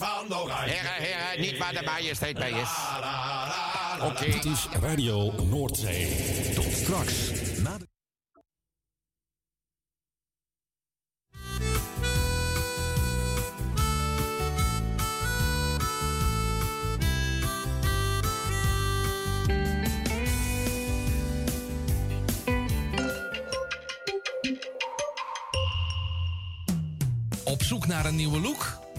van 0.00 0.34
Oranje. 0.36 0.70
Heren, 0.70 0.92
heren, 0.92 1.40
niet 1.40 1.58
waar 1.58 1.72
de 1.72 1.82
majesteit 1.84 2.38
bij 2.38 2.50
is. 2.50 2.70
Oké. 4.02 4.24
Dit 4.24 4.44
is 4.44 4.66
Radio 4.80 5.32
Noordzee. 5.42 6.52
Tot 6.54 6.72
straks. 6.72 7.30
Na 7.58 7.78
de... 7.78 7.88
Op 27.44 27.62
zoek 27.62 27.86
naar 27.86 28.06
een 28.06 28.16
nieuwe 28.16 28.40
look? 28.40 28.88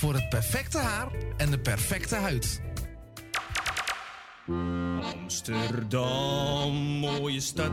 Voor 0.00 0.14
het 0.14 0.28
perfecte 0.28 0.78
haar 0.78 1.08
en 1.36 1.50
de 1.50 1.58
perfecte 1.58 2.14
huid. 2.14 2.60
Amsterdam, 5.14 6.72
mooie 6.76 7.40
stad, 7.40 7.70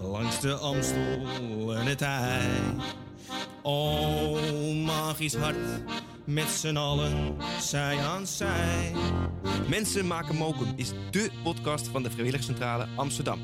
langs 0.00 0.40
de 0.40 0.54
Amstel 0.54 1.74
en 1.74 1.86
het 1.86 2.02
IJ. 2.02 2.50
O, 3.62 4.72
magisch 4.72 5.34
hart, 5.34 5.56
met 6.24 6.48
z'n 6.48 6.76
allen, 6.76 7.36
zij 7.60 7.98
aan 7.98 8.26
zij. 8.26 8.92
Mensen 9.68 10.06
maken 10.06 10.36
mokum 10.36 10.72
is 10.76 10.92
dé 11.10 11.28
podcast 11.42 11.88
van 11.88 12.02
de 12.02 12.10
Vrijwilligcentrale 12.10 12.88
Amsterdam. 12.96 13.40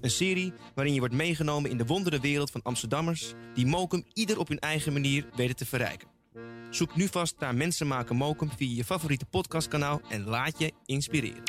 Een 0.00 0.10
serie 0.10 0.52
waarin 0.74 0.94
je 0.94 1.00
wordt 1.00 1.14
meegenomen 1.14 1.70
in 1.70 1.76
de 1.76 1.86
wondere 1.86 2.20
wereld 2.20 2.50
van 2.50 2.62
Amsterdammers... 2.62 3.32
die 3.54 3.66
mokum 3.66 4.04
ieder 4.12 4.38
op 4.38 4.48
hun 4.48 4.58
eigen 4.58 4.92
manier 4.92 5.26
weten 5.36 5.56
te 5.56 5.66
verrijken. 5.66 6.13
Zoek 6.70 6.96
nu 6.96 7.08
vast 7.08 7.38
naar 7.38 7.54
Mensen 7.54 7.86
maken 7.86 8.16
mokum 8.16 8.50
via 8.56 8.76
je 8.76 8.84
favoriete 8.84 9.24
podcastkanaal... 9.24 10.00
en 10.08 10.24
laat 10.24 10.58
je 10.58 10.72
inspireren. 10.84 11.42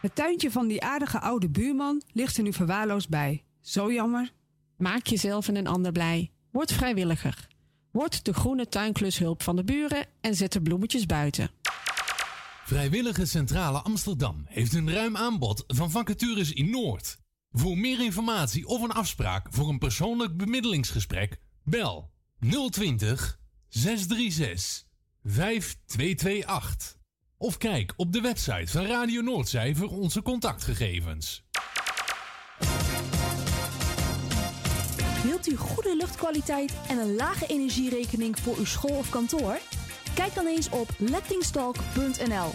Het 0.00 0.14
tuintje 0.14 0.50
van 0.50 0.66
die 0.66 0.82
aardige 0.82 1.20
oude 1.20 1.50
buurman 1.50 2.02
ligt 2.12 2.36
er 2.36 2.42
nu 2.42 2.52
verwaarloosd 2.52 3.08
bij. 3.08 3.44
Zo 3.60 3.92
jammer. 3.92 4.32
Maak 4.76 5.06
jezelf 5.06 5.48
en 5.48 5.56
een 5.56 5.66
ander 5.66 5.92
blij. 5.92 6.30
Word 6.50 6.72
vrijwilliger. 6.72 7.46
Word 7.90 8.24
de 8.24 8.34
groene 8.34 8.68
tuinklushulp 8.68 9.42
van 9.42 9.56
de 9.56 9.64
buren 9.64 10.06
en 10.20 10.34
zet 10.34 10.52
de 10.52 10.62
bloemetjes 10.62 11.06
buiten. 11.06 11.50
Vrijwillige 12.64 13.26
Centrale 13.26 13.78
Amsterdam 13.78 14.44
heeft 14.46 14.74
een 14.74 14.92
ruim 14.92 15.16
aanbod 15.16 15.64
van 15.66 15.90
vacatures 15.90 16.52
in 16.52 16.70
Noord. 16.70 17.18
Voor 17.50 17.78
meer 17.78 18.00
informatie 18.00 18.66
of 18.66 18.82
een 18.82 18.92
afspraak 18.92 19.46
voor 19.50 19.68
een 19.68 19.78
persoonlijk 19.78 20.36
bemiddelingsgesprek, 20.36 21.40
bel 21.64 22.10
020 22.70 23.38
636 23.78 24.84
5228. 25.24 26.96
Of 27.36 27.58
kijk 27.58 27.92
op 27.96 28.12
de 28.12 28.20
website 28.20 28.66
van 28.66 28.84
Radio 28.84 29.20
Noordzij 29.20 29.74
voor 29.74 29.88
onze 29.88 30.22
contactgegevens. 30.22 31.44
Wilt 35.22 35.48
u 35.48 35.56
goede 35.56 35.96
luchtkwaliteit 35.96 36.72
en 36.88 36.98
een 36.98 37.14
lage 37.14 37.46
energierekening 37.46 38.38
voor 38.38 38.56
uw 38.56 38.64
school 38.64 38.96
of 38.96 39.10
kantoor? 39.10 39.58
Kijk 40.14 40.34
dan 40.34 40.46
eens 40.46 40.68
op 40.68 40.88
lettingstalk.nl. 40.98 42.50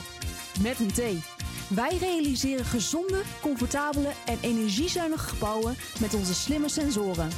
Met 0.61 0.79
een 0.79 0.91
T. 0.91 1.01
Wij 1.69 1.97
realiseren 1.97 2.65
gezonde, 2.65 3.21
comfortabele 3.41 4.11
en 4.25 4.37
energiezuinige 4.41 5.27
gebouwen 5.27 5.75
met 5.99 6.13
onze 6.13 6.33
slimme 6.33 6.69
sensoren. 6.69 7.29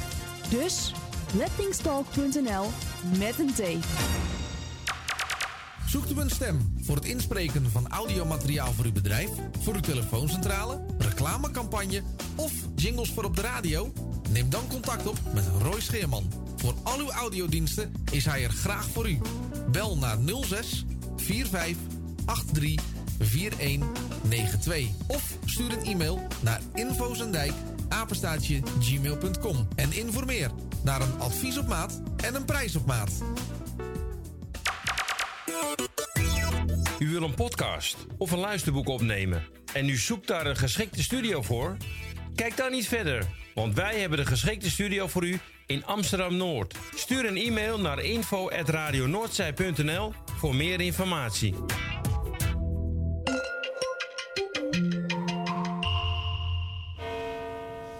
Dus 0.50 0.92
lettingstalk.nl 1.34 2.66
met 3.18 3.38
een 3.38 3.52
T. 3.54 3.86
Zoekt 5.86 6.10
u 6.10 6.20
een 6.20 6.30
stem 6.30 6.74
voor 6.82 6.94
het 6.94 7.04
inspreken 7.04 7.70
van 7.70 7.88
audiomateriaal 7.88 8.72
voor 8.72 8.84
uw 8.84 8.92
bedrijf, 8.92 9.30
voor 9.60 9.74
uw 9.74 9.80
telefooncentrale, 9.80 10.84
reclamecampagne 10.98 12.02
of 12.34 12.52
jingles 12.74 13.10
voor 13.10 13.24
op 13.24 13.36
de 13.36 13.42
radio? 13.42 13.92
Neem 14.30 14.50
dan 14.50 14.68
contact 14.68 15.06
op 15.06 15.18
met 15.34 15.44
Roy 15.62 15.80
Scheerman. 15.80 16.32
Voor 16.56 16.74
al 16.82 16.98
uw 16.98 17.10
audiodiensten 17.10 17.92
is 18.12 18.24
hij 18.24 18.44
er 18.44 18.50
graag 18.50 18.88
voor 18.88 19.08
u. 19.08 19.18
Bel 19.70 19.96
naar 19.96 20.18
06 20.44 20.84
45 21.16 21.76
83 22.26 22.94
4192 23.18 24.88
of 25.06 25.38
stuur 25.44 25.72
een 25.72 25.84
e-mail 25.84 26.26
naar 26.42 26.60
infozendijk 26.74 27.52
apenstaatje 27.88 28.60
gmail.com 28.80 29.68
en 29.74 29.92
informeer 29.92 30.50
naar 30.84 31.00
een 31.00 31.18
advies 31.18 31.58
op 31.58 31.66
maat 31.66 32.02
en 32.24 32.34
een 32.34 32.44
prijs 32.44 32.76
op 32.76 32.86
maat. 32.86 33.10
U 36.98 37.10
wil 37.10 37.22
een 37.22 37.34
podcast 37.34 37.96
of 38.18 38.30
een 38.30 38.38
luisterboek 38.38 38.88
opnemen 38.88 39.42
en 39.72 39.88
u 39.88 39.96
zoekt 39.96 40.26
daar 40.26 40.46
een 40.46 40.56
geschikte 40.56 41.02
studio 41.02 41.42
voor? 41.42 41.76
Kijk 42.34 42.56
dan 42.56 42.70
niet 42.70 42.88
verder, 42.88 43.26
want 43.54 43.74
wij 43.74 44.00
hebben 44.00 44.18
de 44.18 44.26
geschikte 44.26 44.70
studio 44.70 45.06
voor 45.06 45.26
u 45.26 45.40
in 45.66 45.84
Amsterdam 45.84 46.36
Noord. 46.36 46.74
Stuur 46.94 47.26
een 47.26 47.36
e-mail 47.36 47.80
naar 47.80 48.02
info@radionoordzij.nl 48.02 50.12
voor 50.38 50.54
meer 50.54 50.80
informatie. 50.80 51.54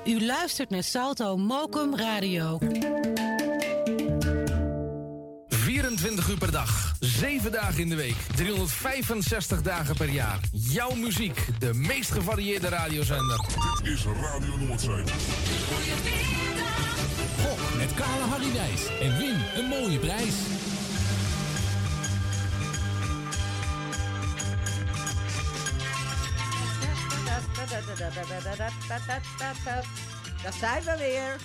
U 0.06 0.24
luistert 0.24 0.70
naar 0.70 0.82
Salto 0.82 1.36
Mokum 1.36 1.96
Radio. 1.96 2.58
24 5.48 6.28
uur 6.28 6.38
per 6.38 6.50
dag, 6.50 6.94
7 7.00 7.52
dagen 7.52 7.78
in 7.78 7.88
de 7.88 7.94
week, 7.94 8.16
365 8.36 9.62
dagen 9.62 9.96
per 9.96 10.08
jaar. 10.08 10.40
Jouw 10.52 10.94
muziek, 10.94 11.46
de 11.58 11.74
meest 11.74 12.10
gevarieerde 12.10 12.68
radiozender. 12.68 13.40
Dit 13.82 13.92
is 13.92 14.04
Radio 14.04 14.56
Noordzee. 14.56 15.04
Gok 17.42 17.76
met 17.76 17.94
Kale 17.94 18.24
Harry 18.30 18.52
Wijs 18.52 18.82
en 19.00 19.18
win 19.18 19.36
een 19.56 19.68
mooie 19.68 19.98
prijs. 19.98 20.34
Daar 30.42 30.52
zijn 30.60 30.82
we 30.84 30.96
weer. 30.98 31.36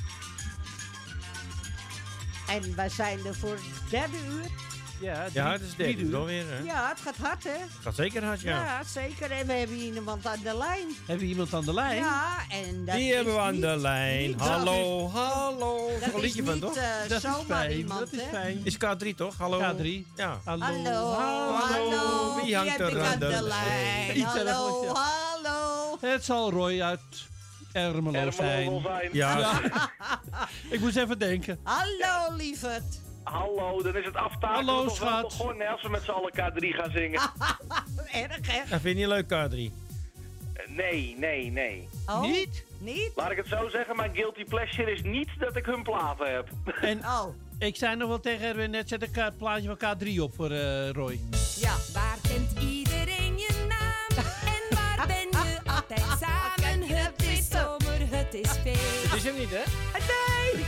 En 2.48 2.76
wij 2.76 2.90
zijn 2.90 3.26
er 3.26 3.36
voor 3.36 3.52
het 3.54 3.90
derde 3.90 4.18
uur. 4.32 4.46
Ja, 5.00 5.26
Ja, 5.34 5.52
het 5.52 5.62
is 5.62 5.76
derde 5.76 6.02
uur 6.02 6.16
alweer? 6.16 6.46
Ja, 6.64 6.90
het 6.90 7.00
gaat 7.02 7.18
hard, 7.18 7.44
hè? 7.44 7.56
Gaat 7.82 7.96
zeker 7.96 8.24
hard, 8.24 8.42
ja. 8.42 8.64
Ja, 8.64 8.84
zeker. 8.84 9.32
En 9.32 9.48
we 9.48 9.54
hebben 9.54 9.78
iemand 9.78 10.26
aan 10.28 10.40
de 10.44 10.58
lijn. 10.58 10.88
Hebben 11.06 11.26
we 11.26 11.32
iemand 11.32 11.54
aan 11.54 11.66
de 11.66 11.74
lijn? 11.74 11.96
Ja, 11.96 12.36
en 12.50 12.86
dat 12.86 12.96
Die 12.96 13.14
hebben 13.16 13.34
we 13.34 13.40
aan 13.40 13.60
de 13.60 13.78
lijn. 13.78 14.40
Hallo, 14.40 15.10
hallo. 15.10 15.88
Dat 15.88 16.02
Is 16.02 16.08
er 16.08 16.14
een 16.16 16.22
liedje 16.22 16.44
van, 16.44 16.60
toch? 16.60 16.76
eh, 16.76 16.84
Dat 17.08 17.24
is 17.24 17.30
fijn, 17.48 17.88
dat 17.88 18.12
is 18.12 18.20
fijn. 18.32 18.62
Is 18.64 18.76
K3 18.76 19.16
toch? 19.16 19.38
Hallo. 19.38 19.60
K3. 19.76 19.86
Ja. 20.16 20.40
Hallo. 20.46 20.66
Hallo. 21.14 22.42
Wie 22.44 22.56
hangt 22.56 22.80
er 22.80 23.02
aan 23.04 23.20
de 23.20 23.28
de 23.28 23.42
lijn? 23.42 24.22
Hallo, 24.24 24.86
hallo. 24.86 24.94
Het 26.02 26.24
zal 26.26 26.52
Roy 26.52 26.82
uit 26.82 27.00
Ermelo 27.72 28.32
zijn. 28.32 28.82
Ja. 29.12 29.62
Ik 30.70 30.80
moest 30.80 30.98
even 30.98 31.20
denken. 31.20 31.60
Hallo, 31.64 32.36
lieverd. 32.36 33.00
Hallo, 33.24 33.82
dan 33.84 33.96
is 33.96 34.06
het 34.06 34.16
aftakelen 34.16 34.66
Hallo, 34.74 34.90
schat. 34.90 35.22
begonnen 35.24 35.68
als 35.68 35.82
we 35.82 35.90
met 35.90 36.02
z'n 36.04 36.10
allen 36.12 36.32
K3 36.34 36.68
gaan 36.68 36.92
zingen. 36.92 37.22
Erg, 38.24 38.48
hè? 38.52 38.62
Dat 38.70 38.82
vind 38.82 38.98
je 39.00 39.06
niet 39.06 39.08
leuk, 39.08 39.26
K3? 39.26 39.74
Nee, 40.68 41.16
nee, 41.18 41.52
nee. 41.52 41.88
Oh, 42.06 42.22
Niet? 42.22 42.66
Niet? 42.80 43.12
Laat 43.16 43.32
ik 43.32 43.38
het 43.38 43.48
zo 43.48 43.70
zeggen, 43.70 43.96
mijn 43.96 44.16
guilty 44.16 44.44
pleasure 44.44 44.92
is 44.92 45.02
niet 45.02 45.30
dat 45.40 45.56
ik 45.56 45.66
hun 45.66 45.84
platen 45.84 46.34
heb. 46.34 46.50
En 46.82 46.98
Oh, 47.00 47.26
ik 47.60 47.76
zei 47.76 47.96
nog 47.96 48.08
wel 48.08 48.20
tegen 48.20 48.48
Erwin 48.48 48.72
net, 48.72 48.90
zet 48.90 49.18
een 49.18 49.36
plaatje 49.38 49.76
van 49.78 49.96
K3 49.98 50.20
op 50.20 50.36
voor 50.36 50.52
eh, 50.52 50.90
Roy. 50.90 51.20
ja. 51.56 51.76
Waar 51.94 52.18
het 58.32 58.46
is 58.46 58.52
feest. 58.52 59.04
Het 59.04 59.14
is 59.14 59.24
hem 59.24 59.36
niet, 59.38 59.50
hè? 59.50 59.64
Nee! 59.94 60.66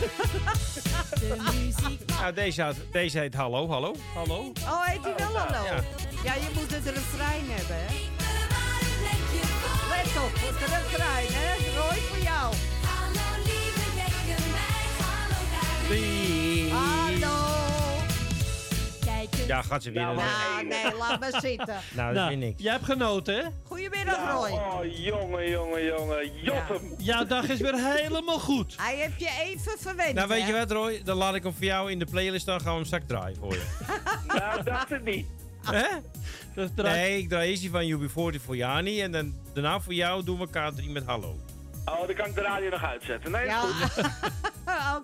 De 1.29 1.35
muziek 1.53 2.05
Nou, 2.05 2.33
deze, 2.33 2.61
had, 2.61 2.75
deze 2.91 3.19
heet 3.19 3.33
Hallo, 3.33 3.69
hallo. 3.69 3.95
Hallo? 4.13 4.51
Oh, 4.63 4.85
heet 4.85 5.03
hij 5.03 5.13
wel 5.17 5.37
hallo? 5.37 5.65
Ja. 5.65 5.83
Ja, 6.23 6.33
je 6.33 6.47
moet 6.53 6.71
het 6.71 6.85
refrein 6.85 7.45
hebben, 7.49 7.75
hè? 7.75 7.93
Let 9.89 10.23
op, 10.23 10.31
het 10.33 10.59
refrein, 10.59 11.27
hè? 11.29 11.79
Roy 11.79 11.99
voor 12.01 12.23
jou. 12.23 12.53
Hallo 12.83 13.43
lieve 13.43 13.95
lekker 13.95 14.45
meid, 14.51 14.95
hallo 15.07 15.39
daar. 15.51 17.29
Hallo. 17.29 17.62
Ja, 19.47 19.61
gaat 19.61 19.83
ze 19.83 19.91
weer. 19.91 20.01
Nou, 20.01 20.15
Nou, 20.15 20.27
Nou, 20.53 20.65
nee, 20.67 20.95
laat 20.97 21.19
maar 21.19 21.41
zitten. 21.41 21.75
dat 21.95 22.15
is 22.15 22.27
weer 22.27 22.37
niks. 22.37 22.61
Jij 22.61 22.71
hebt 22.71 22.85
genoten, 22.85 23.35
hè? 23.35 23.41
Goedemiddag, 23.67 24.17
Nou, 24.17 24.49
Roy. 24.49 24.59
oh, 24.59 24.97
jongen, 24.97 25.49
jongen, 25.49 25.83
jongen. 25.85 26.41
Jotem. 26.41 26.93
Jouw 26.97 27.25
dag 27.25 27.47
is 27.49 27.59
weer 27.59 27.75
helemaal 27.75 28.39
goed. 28.39 28.75
Hij 28.81 28.95
heeft 28.95 29.19
je 29.19 29.29
even 29.43 29.79
verwend, 29.79 30.13
Nou, 30.13 30.27
weet 30.27 30.41
hè? 30.41 30.47
je 30.47 30.53
wat, 30.53 30.71
Roy? 30.71 31.01
Dan 31.03 31.17
laat 31.17 31.35
ik 31.35 31.43
hem 31.43 31.53
voor 31.53 31.63
jou 31.65 31.91
in 31.91 31.99
de 31.99 32.05
playlist, 32.05 32.45
dan 32.45 32.59
gaan 32.61 32.69
we 32.69 32.75
hem 32.75 32.85
straks 32.85 33.03
draaien 33.07 33.37
voor 33.39 33.53
je. 33.53 33.63
Nou, 34.37 34.63
dacht 34.63 34.89
het 34.89 35.03
niet. 35.03 35.25
Hè? 35.65 35.85
Dat 36.55 36.75
Nee, 36.75 37.17
ik 37.17 37.29
draai 37.29 37.49
eerst 37.49 37.61
die 37.61 37.71
van 37.71 37.83
UB40 38.35 38.41
voor 38.45 38.55
Jani 38.55 39.01
en 39.01 39.11
dan, 39.11 39.35
daarna 39.53 39.79
voor 39.79 39.93
jou 39.93 40.23
doen 40.23 40.39
we 40.39 40.47
K3 40.47 40.89
met 40.89 41.05
Hallo. 41.05 41.39
Oh, 41.85 42.05
dan 42.07 42.15
kan 42.15 42.25
ik 42.25 42.35
de 42.35 42.41
radio 42.41 42.69
nog 42.69 42.83
uitzetten. 42.83 43.31
Nee. 43.31 43.45
Ja, 43.45 43.63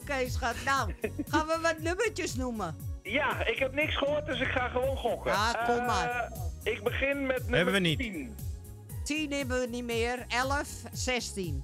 oké, 0.02 0.30
schat. 0.30 0.56
Nou, 0.66 0.94
gaan 1.30 1.48
we 1.48 1.60
wat 1.62 1.80
nummertjes 1.80 2.36
noemen? 2.36 2.76
Ja, 3.12 3.46
ik 3.46 3.60
heb 3.60 3.74
niks 3.74 3.98
gehoord, 3.98 4.26
dus 4.26 4.40
ik 4.40 4.48
ga 4.48 4.68
gewoon 4.68 4.98
gokken. 4.98 5.32
Ah, 5.32 5.66
kom 5.66 5.76
Eh, 5.78 5.86
maar. 5.88 6.32
ik 6.64 6.84
begin 6.84 7.26
met 7.26 7.38
nummer 7.40 7.56
Hebben 7.56 7.74
we 7.74 7.80
niet. 7.80 8.00
10. 8.00 8.36
10 9.04 9.32
hebben 9.32 9.60
we 9.60 9.68
niet 9.70 9.84
meer. 9.84 10.26
11, 10.28 10.68
16. 10.92 11.64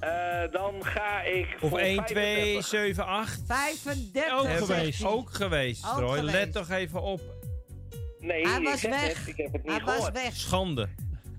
Eh, 0.00 0.10
dan 0.50 0.84
ga 0.84 1.20
ik 1.22 1.56
Of 1.60 1.68
voor 1.70 1.78
1, 1.78 2.04
2, 2.04 2.24
35. 2.24 2.66
7, 2.66 3.06
8. 3.06 3.40
35. 3.46 4.32
Ook 4.38 4.48
geweest. 4.56 5.04
Ook 5.04 5.30
geweest, 5.34 5.84
Ook 5.92 5.98
Roy. 5.98 6.16
geweest. 6.18 6.34
Let 6.34 6.52
toch 6.52 6.70
even 6.70 7.02
op. 7.02 7.20
Nee, 8.18 8.46
Hij 8.48 8.58
ik 8.60 8.64
was 8.68 8.80
zeg 8.80 8.90
weg. 8.90 9.18
het, 9.18 9.28
ik 9.28 9.36
heb 9.36 9.52
het 9.52 9.62
niet 9.64 9.72
Hij 9.72 9.84
was 9.84 10.10
weg. 10.10 10.36
Schande. 10.36 10.88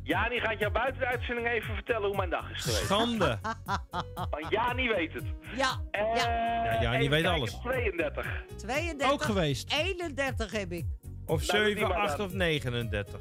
Jani 0.05 0.39
gaat 0.39 0.59
jou 0.59 0.71
buiten 0.71 0.99
de 0.99 1.05
uitzending 1.05 1.47
even 1.47 1.73
vertellen 1.75 2.07
hoe 2.07 2.15
mijn 2.15 2.29
dag 2.29 2.51
is 2.51 2.61
geweest. 2.61 2.83
Schande. 2.83 3.39
Want 4.31 4.45
Jani 4.49 4.87
weet 4.87 5.13
het. 5.13 5.23
Ja, 5.55 5.81
Eh, 5.91 6.01
Ja, 6.15 6.81
Jani 6.81 7.09
weet 7.09 7.21
kijken, 7.21 7.31
alles. 7.39 7.51
32. 7.63 8.27
32. 8.57 9.11
Ook 9.11 9.21
geweest. 9.23 9.73
31 9.73 10.51
heb 10.51 10.71
ik. 10.71 10.85
Of 11.25 11.47
Nou, 11.47 11.57
doe 11.63 11.65
die 11.65 11.77
7, 11.77 11.87
maar 11.87 11.97
8 12.07 12.17
dan. 12.17 12.25
of 12.25 12.33
39. 12.33 13.19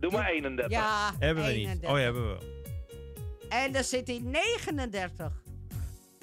Doe 0.00 0.10
maar 0.10 0.28
31. 0.30 0.72
Ja, 0.78 1.12
Hebben 1.18 1.44
we 1.44 1.50
31. 1.50 1.80
niet. 1.80 1.90
Oh, 1.90 1.96
hebben 1.96 2.22
we 2.22 2.28
wel. 2.28 2.52
En 3.48 3.72
dan 3.72 3.84
zit 3.84 4.06
hij 4.06 4.18
39. 4.22 5.32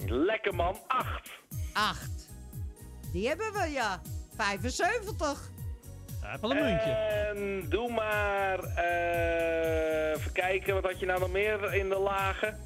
Lekker 0.05 0.55
man, 0.55 0.77
8. 0.88 1.29
8. 1.73 2.29
Die 3.11 3.27
hebben 3.27 3.51
we, 3.53 3.67
ja. 3.71 4.01
75. 4.35 5.49
Wel 6.41 6.52
een 6.52 6.64
muntje. 6.64 6.89
En 6.91 7.65
doe 7.69 7.91
maar, 7.91 8.60
eh, 8.64 10.11
even 10.18 10.31
kijken, 10.31 10.73
wat 10.73 10.84
had 10.84 10.99
je 10.99 11.06
nou 11.06 11.19
nog 11.19 11.31
meer 11.31 11.73
in 11.73 11.89
de 11.89 11.99
lagen? 11.99 12.60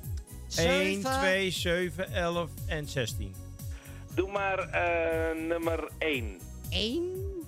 1, 0.57 1.01
7. 1.01 1.19
2, 1.19 1.51
7, 1.51 2.11
11 2.13 2.49
en 2.67 2.87
16. 2.87 3.35
Doe 4.13 4.31
maar 4.31 4.59
eh, 4.59 5.47
nummer 5.47 5.89
1. 5.97 6.39
1. 6.69 7.43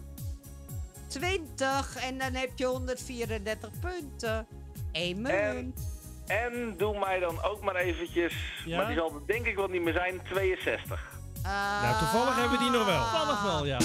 20. 1.08 1.96
En 1.98 2.18
dan 2.18 2.34
heb 2.34 2.50
je 2.56 2.66
134 2.66 3.70
punten. 3.80 4.48
1 4.92 5.22
munt. 5.22 5.96
En 6.28 6.74
doe 6.78 7.00
mij 7.00 7.20
dan 7.20 7.44
ook 7.44 7.62
maar 7.62 7.76
eventjes, 7.76 8.34
Ja? 8.66 8.78
maar 8.78 8.88
die 8.88 8.96
zal 8.96 9.10
er 9.14 9.22
denk 9.28 9.46
ik 9.46 9.56
wel 9.56 9.68
niet 9.68 9.82
meer 9.82 9.94
zijn, 9.94 10.22
62. 10.24 11.16
Nou, 11.44 11.98
toevallig 12.00 12.36
hebben 12.40 12.58
we 12.58 12.64
die 12.64 12.70
nog 12.74 12.86
wel. 12.86 12.98
Toevallig 13.02 13.44
wel, 13.44 13.66
ja. 13.66 13.78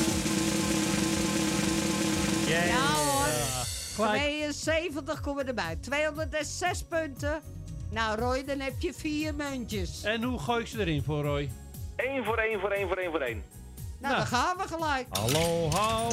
Yeah. 2.53 2.67
Ja 2.67 2.95
hoor. 2.95 3.27
Gelijk. 3.95 4.53
72 4.53 5.21
komen 5.21 5.47
erbij. 5.47 5.77
206 5.81 6.83
punten. 6.83 7.41
Nou 7.91 8.19
Roy, 8.19 8.45
dan 8.45 8.61
heb 8.61 8.75
je 8.79 8.95
vier 8.95 9.35
muntjes. 9.35 10.03
En 10.03 10.23
hoe 10.23 10.39
gooi 10.39 10.61
ik 10.61 10.67
ze 10.67 10.79
erin 10.79 11.03
voor 11.03 11.23
Roy? 11.23 11.51
1 11.97 12.25
voor 12.25 12.39
1 12.39 12.61
voor 12.61 12.71
1 12.71 12.89
voor 12.89 12.97
1 12.97 13.11
voor 13.11 13.21
1. 13.21 13.43
Nou, 13.99 14.17
dan 14.17 14.27
gaan 14.27 14.57
we 14.57 14.63
gelijk. 14.69 15.07
Hallo, 15.11 15.71
hallo. 15.71 16.09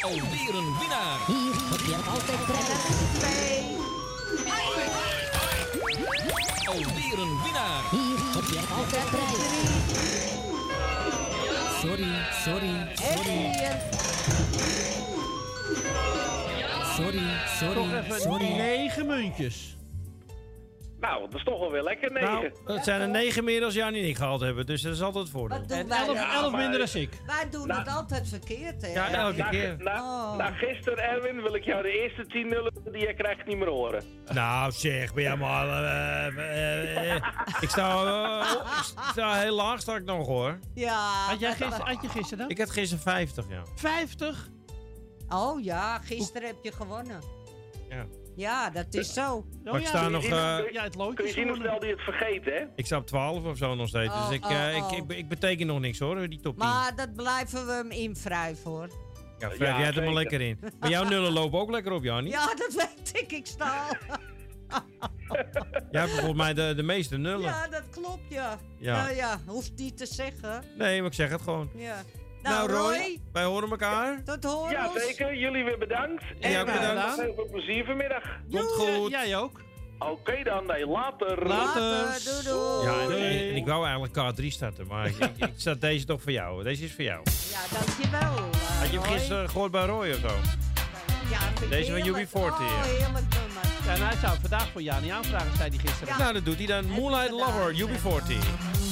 Alweer 0.00 0.54
een 0.54 0.78
winnaar. 0.78 1.18
Hier 1.26 1.54
heb 1.70 1.80
je 1.86 1.96
altijd 2.10 2.44
prijs. 2.46 2.68
Twee. 3.18 3.76
Alweer 6.64 7.18
een 7.18 7.42
winnaar. 7.42 7.82
Hier 7.90 8.18
heb 8.34 8.44
je 8.44 8.74
altijd 8.76 9.10
prijs. 9.10 9.79
Sorry, 11.80 12.04
sorry, 12.44 12.70
sorry. 12.94 13.52
Sorry, 16.94 17.22
sorry, 17.58 18.20
sorry. 18.20 18.48
negen 18.54 19.06
muntjes. 19.06 19.79
Nou, 21.00 21.20
dat 21.30 21.34
is 21.34 21.44
toch 21.44 21.58
wel 21.58 21.70
weer 21.70 21.82
lekker, 21.82 22.12
negen. 22.12 22.52
Nou, 22.64 22.76
het 22.76 22.84
zijn 22.84 23.00
er 23.00 23.08
negen 23.08 23.44
meer 23.44 23.64
als 23.64 23.74
Jan 23.74 23.94
en 23.94 24.08
ik 24.08 24.16
gehaald 24.16 24.40
hebben, 24.40 24.66
dus 24.66 24.82
dat 24.82 24.92
is 24.92 25.02
altijd 25.02 25.22
het 25.24 25.32
voordeel. 25.32 25.56
En 25.58 25.66
dan? 25.66 25.76
minder 26.56 26.78
dan 26.92 27.02
ik. 27.02 27.10
Wij 27.26 27.50
doen 27.50 27.70
het 27.70 27.88
altijd 27.88 28.28
verkeerd, 28.28 28.82
hè? 28.82 28.88
Ja, 28.92 29.10
elke 29.10 29.36
na, 29.36 29.48
keer. 29.48 29.76
Na, 29.78 29.98
Oh. 30.00 30.36
na 30.36 30.50
gisteren, 30.50 30.98
Erwin, 30.98 31.42
wil 31.42 31.54
ik 31.54 31.64
jou 31.64 31.82
de 31.82 31.88
eerste 32.02 32.26
10 32.26 32.48
nullen 32.48 32.72
die 32.84 33.06
je 33.06 33.14
krijgt 33.14 33.46
niet 33.46 33.56
meer 33.58 33.68
horen. 33.68 34.04
Nou 34.32 34.72
zeg, 34.72 35.14
ben 35.14 35.22
je 35.24 35.36
maar... 35.36 35.66
eh, 35.68 36.26
eh, 36.26 37.14
eh, 37.14 37.22
ik, 37.60 37.68
sta, 37.70 38.40
ik 38.98 39.04
sta 39.12 39.34
heel 39.34 39.54
laag 39.54 39.80
sta 39.80 39.96
ik 39.96 40.04
nog 40.04 40.26
hoor. 40.26 40.58
Ja. 40.74 40.98
Had, 41.28 41.40
jij 41.40 41.48
dat- 41.48 41.58
gisteren, 41.58 41.86
had 41.94 42.02
je 42.02 42.08
gisteren 42.08 42.38
dan? 42.38 42.48
Ik 42.50 42.58
had 42.58 42.70
gisteren 42.70 43.02
50, 43.02 43.44
ja. 43.48 43.62
50? 43.74 44.48
Oh 45.28 45.64
ja, 45.64 45.98
gisteren 45.98 46.46
heb 46.48 46.56
je 46.62 46.72
gewonnen. 46.72 47.20
Ja. 47.88 48.06
Ja, 48.40 48.70
dat 48.70 48.94
is 48.94 49.12
zo. 49.12 49.34
Oh, 49.34 49.64
Maar 49.64 49.74
ik 49.74 49.80
ja, 49.80 49.86
sta 49.88 50.08
nog, 50.08 50.24
eh, 50.24 50.58
ja, 50.72 50.82
het 50.82 50.94
loodje 50.94 51.14
Kun 51.14 51.26
je 51.26 51.32
zien 51.32 51.48
hoe 51.48 51.56
snel 51.56 51.78
die 51.78 51.90
het 51.90 52.00
vergeten, 52.00 52.52
hè? 52.52 52.64
Ik 52.74 52.86
sta 52.86 52.96
op 52.96 53.06
12 53.06 53.44
of 53.44 53.56
zo 53.56 53.74
nog 53.74 53.88
steeds. 53.88 54.12
Oh, 54.12 54.28
dus 54.28 54.36
ik, 54.36 54.44
oh, 54.44 54.50
eh, 54.50 54.84
oh. 54.84 54.92
Ik, 54.92 54.98
ik, 54.98 55.18
ik 55.18 55.28
beteken 55.28 55.66
nog 55.66 55.80
niks 55.80 55.98
hoor, 55.98 56.28
die 56.28 56.40
top 56.40 56.58
10. 56.58 56.66
Maar 56.68 56.96
dat 56.96 57.14
blijven 57.14 57.66
we 57.66 57.72
hem 57.72 57.90
inwrijven, 57.90 58.70
hoor. 58.70 58.88
ja, 59.38 59.48
jij 59.58 59.68
hebt 59.68 59.78
er 59.78 59.84
maar 59.84 59.94
zeker. 59.94 60.12
lekker 60.12 60.40
in. 60.40 60.58
Maar 60.80 60.90
jouw 60.90 61.04
nullen 61.04 61.32
lopen 61.32 61.58
ook 61.58 61.70
lekker 61.70 61.92
op, 61.92 62.02
Jannie. 62.02 62.32
Ja, 62.32 62.46
dat 62.46 62.72
weet 62.74 63.22
ik. 63.22 63.32
Ik 63.32 63.46
sta 63.46 63.86
al. 63.86 64.16
Jij 65.90 66.00
hebt 66.00 66.12
volgens 66.12 66.36
mij 66.36 66.54
de, 66.54 66.72
de 66.76 66.82
meeste 66.82 67.16
nullen. 67.16 67.40
Ja, 67.40 67.68
dat 67.68 67.88
klopt, 67.90 68.28
ja. 68.28 68.58
Ja. 68.78 69.02
Nou 69.02 69.16
ja, 69.16 69.40
hoeft 69.46 69.72
niet 69.76 69.96
te 69.96 70.06
zeggen. 70.06 70.64
Nee, 70.78 70.98
maar 70.98 71.10
ik 71.10 71.16
zeg 71.16 71.30
het 71.30 71.42
gewoon. 71.42 71.70
Ja. 71.74 72.02
Nou, 72.42 72.68
Nou, 72.68 72.70
Roy, 72.70 72.96
Roy, 72.96 73.20
wij 73.32 73.44
horen 73.44 73.70
elkaar. 73.70 74.22
tot 74.24 74.44
horen. 74.44 74.70
Ja, 74.72 74.90
zeker. 74.98 75.36
Jullie 75.36 75.64
weer 75.64 75.78
bedankt. 75.78 76.22
En 76.40 76.50
jou 76.50 76.66
eh, 76.68 76.74
bedankt. 76.74 77.20
Heel 77.20 77.34
veel 77.34 77.48
plezier 77.50 77.84
vanmiddag. 77.84 78.22
Komt 78.50 78.70
goed. 78.72 79.10
Jij 79.10 79.36
ook. 79.36 79.60
Oké 79.98 80.42
dan, 80.42 80.66
nee, 80.66 80.86
later. 80.86 81.46
Later, 81.46 82.18
doei 82.24 82.42
doei. 82.44 82.84
Ja, 82.86 83.16
en, 83.48 83.56
ik 83.56 83.66
wou 83.66 83.84
eigenlijk 83.86 84.14
K3 84.40 84.46
starten, 84.46 84.86
maar 84.86 85.06
ik, 85.06 85.16
ik, 85.16 85.36
ik 85.36 85.52
zat 85.56 85.80
deze 85.80 86.04
toch 86.06 86.22
voor 86.22 86.32
jou. 86.32 86.62
Deze 86.62 86.84
is 86.84 86.92
voor 86.94 87.04
jou. 87.04 87.20
Ja, 87.50 87.78
dankjewel. 87.78 88.36
eh, 88.50 88.78
Had 88.80 88.90
je 88.90 89.00
hem 89.00 89.12
gisteren 89.12 89.48
gehoord 89.50 89.70
bij 89.70 89.84
Roy 89.86 90.10
of 90.10 90.18
zo? 90.18 90.26
Ja, 91.30 91.38
Deze 91.68 91.90
van 91.92 92.00
heerlijk. 92.00 92.28
UB40, 92.28 92.34
Oh, 92.34 92.82
heerlijk 92.82 93.12
nummer. 93.12 93.62
Ja, 93.84 93.94
en 93.94 94.06
hij 94.06 94.16
zou 94.16 94.32
het 94.32 94.40
vandaag 94.40 94.68
voor 94.72 94.82
Jani 94.82 95.08
aanvragen, 95.08 95.56
zei 95.56 95.68
hij 95.68 95.78
gisteren. 95.78 96.18
Nou, 96.18 96.32
dat 96.32 96.44
doet 96.44 96.56
hij 96.56 96.66
dan. 96.66 96.86
Moonlight 96.88 97.30
Lover, 97.30 97.74
UB40. 97.74 98.89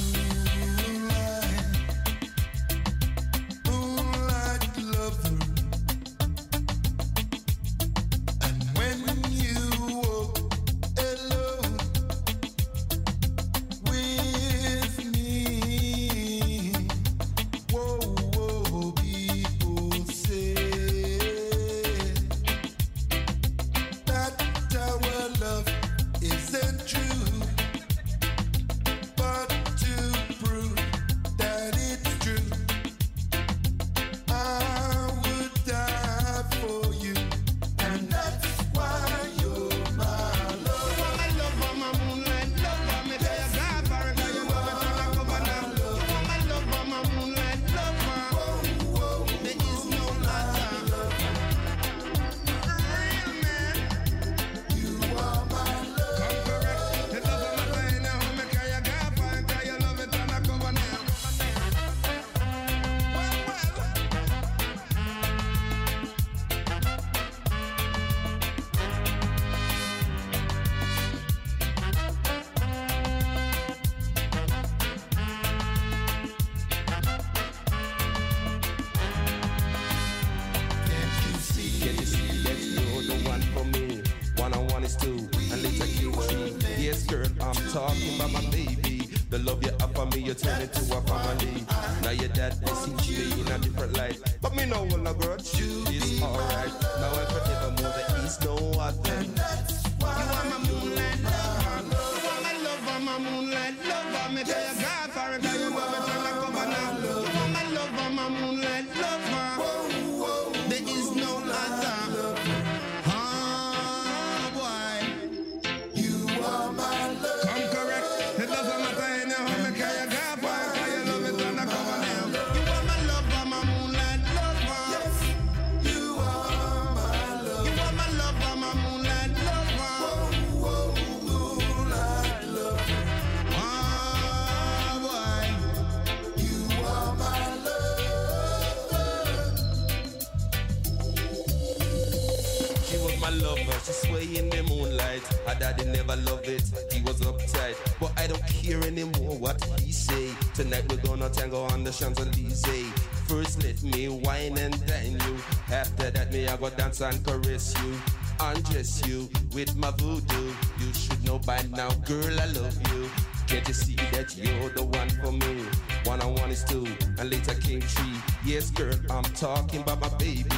Dance 156.89 157.01
and 157.01 157.24
caress 157.24 157.74
you. 157.82 157.94
Undress 158.40 159.06
you 159.06 159.28
with 159.52 159.74
my 159.77 159.90
voodoo. 159.98 160.52
You 160.78 160.93
should 160.94 161.23
know 161.24 161.39
by 161.40 161.62
now, 161.70 161.90
girl, 162.06 162.40
I 162.40 162.47
love 162.47 162.77
you. 162.93 163.10
Can't 163.47 163.66
you 163.66 163.74
see 163.74 163.97
that 164.12 164.36
you're 164.36 164.70
the 164.70 164.85
one 164.85 165.09
for 165.20 165.32
me? 165.32 165.65
One 166.05 166.20
on 166.23 166.35
one 166.35 166.51
is 166.51 166.65
two, 166.65 166.86
and 167.19 167.31
later 167.31 167.55
came 167.55 167.81
three. 167.81 168.16
Yes, 168.44 168.70
girl, 168.70 168.94
I'm 169.10 169.24
talking 169.24 169.81
about 169.82 170.01
my 170.01 170.09
baby. 170.19 170.48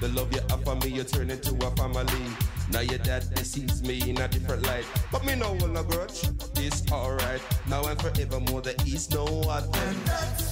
The 0.00 0.08
love 0.08 0.32
you 0.32 0.40
offer 0.50 0.76
me, 0.84 0.94
you 0.94 1.04
turn 1.04 1.30
into 1.30 1.54
a 1.66 1.70
family. 1.76 2.26
Now 2.70 2.80
your 2.80 2.98
dad 2.98 3.24
sees 3.38 3.82
me 3.82 4.08
in 4.08 4.18
a 4.18 4.28
different 4.28 4.64
light, 4.66 4.84
but 5.10 5.24
me 5.24 5.34
no 5.34 5.54
one 5.54 5.76
a 5.76 5.82
grudge. 5.82 6.22
It's 6.56 6.90
alright. 6.92 7.40
Now 7.68 7.84
and 7.84 8.00
forevermore, 8.00 8.62
there 8.62 8.74
is 8.86 9.10
no 9.10 9.24
other. 9.48 10.49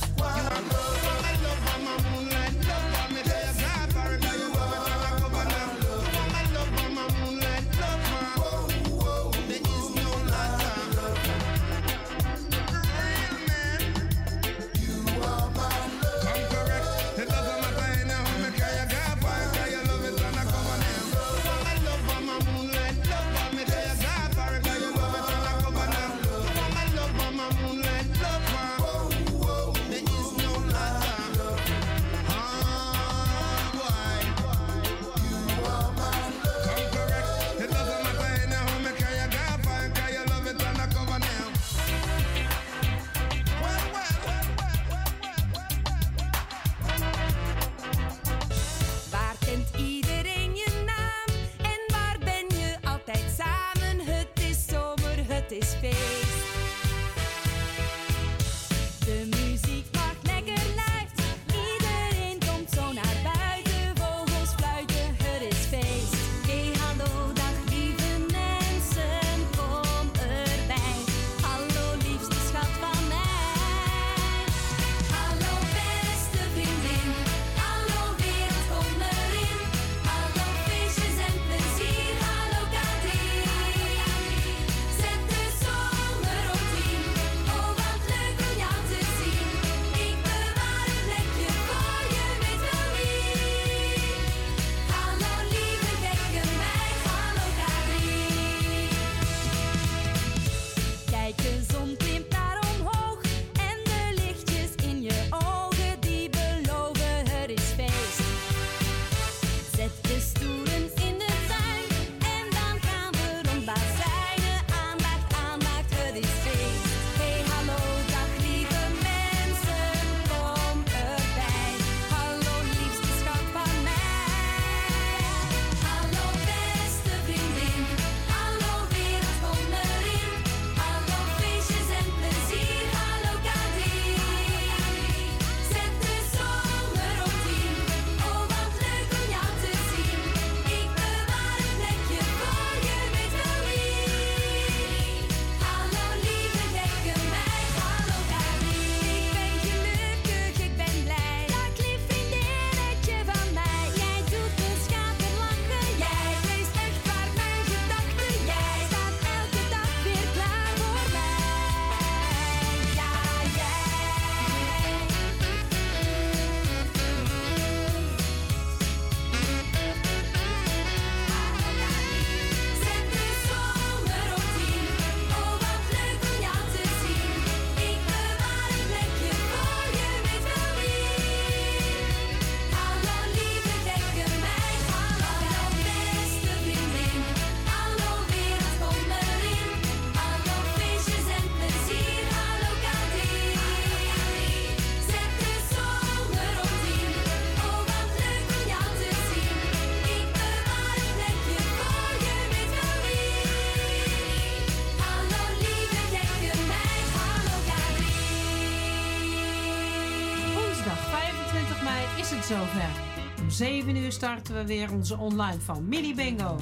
7 213.58 213.96
uur 213.96 214.12
starten 214.12 214.54
we 214.54 214.66
weer 214.66 214.92
onze 214.92 215.16
online 215.16 215.58
Mini 215.82 216.14
Bingo. 216.14 216.60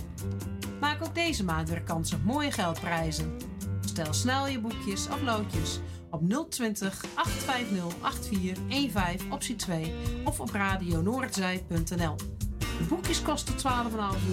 Maak 0.81 1.05
ook 1.05 1.15
deze 1.15 1.45
maand 1.45 1.69
weer 1.69 1.83
kans 1.83 2.13
op 2.15 2.25
mooie 2.25 2.51
geldprijzen. 2.51 3.37
Stel 3.81 4.13
snel 4.13 4.47
je 4.47 4.61
boekjes 4.61 5.09
of 5.09 5.23
loodjes 5.23 5.81
op 6.11 6.51
020 6.51 7.05
850 7.15 8.01
8415 8.01 9.33
optie 9.33 9.57
2 9.57 9.95
of 10.25 10.41
op 10.41 10.51
radionoordzij.nl. 10.51 12.17
De 12.59 12.85
boekjes 12.89 13.23
kosten 13.23 13.55
12,5 13.55 13.61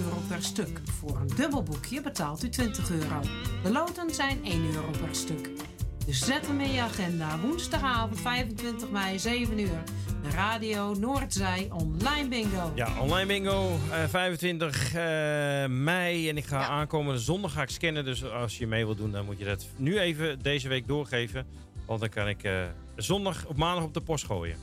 euro 0.04 0.16
per 0.28 0.42
stuk. 0.42 0.80
Voor 0.98 1.16
een 1.20 1.36
dubbel 1.36 1.62
boekje 1.62 2.00
betaalt 2.00 2.44
u 2.44 2.48
20 2.48 2.90
euro. 2.90 3.20
De 3.62 3.72
loten 3.72 4.14
zijn 4.14 4.44
1 4.44 4.74
euro 4.74 4.90
per 4.90 5.14
stuk. 5.14 5.50
Dus 6.06 6.18
zet 6.18 6.46
hem 6.46 6.60
in 6.60 6.72
je 6.72 6.80
agenda. 6.80 7.40
Woensdagavond 7.40 8.20
25 8.20 8.90
mei 8.90 9.18
7 9.18 9.58
uur. 9.58 9.82
Radio 10.32 10.94
Noordzij 10.94 11.68
Online 11.72 12.28
Bingo. 12.28 12.72
Ja, 12.74 13.00
online 13.00 13.26
bingo, 13.26 13.78
eh, 13.90 14.04
25 14.08 14.94
eh, 14.94 15.66
mei. 15.66 16.28
En 16.28 16.36
ik 16.36 16.44
ga 16.44 16.66
aankomende 16.66 17.20
zondag 17.20 17.52
ga 17.52 17.62
ik 17.62 17.70
scannen. 17.70 18.04
Dus 18.04 18.24
als 18.24 18.58
je 18.58 18.66
mee 18.66 18.84
wilt 18.84 18.98
doen, 18.98 19.10
dan 19.10 19.24
moet 19.24 19.38
je 19.38 19.44
dat 19.44 19.66
nu 19.76 19.98
even 19.98 20.42
deze 20.42 20.68
week 20.68 20.86
doorgeven. 20.86 21.46
Want 21.86 22.00
dan 22.00 22.08
kan 22.08 22.28
ik 22.28 22.42
eh, 22.42 22.62
zondag 22.96 23.46
op 23.46 23.56
maandag 23.56 23.84
op 23.84 23.94
de 23.94 24.00
post 24.00 24.26
gooien. 24.26 24.56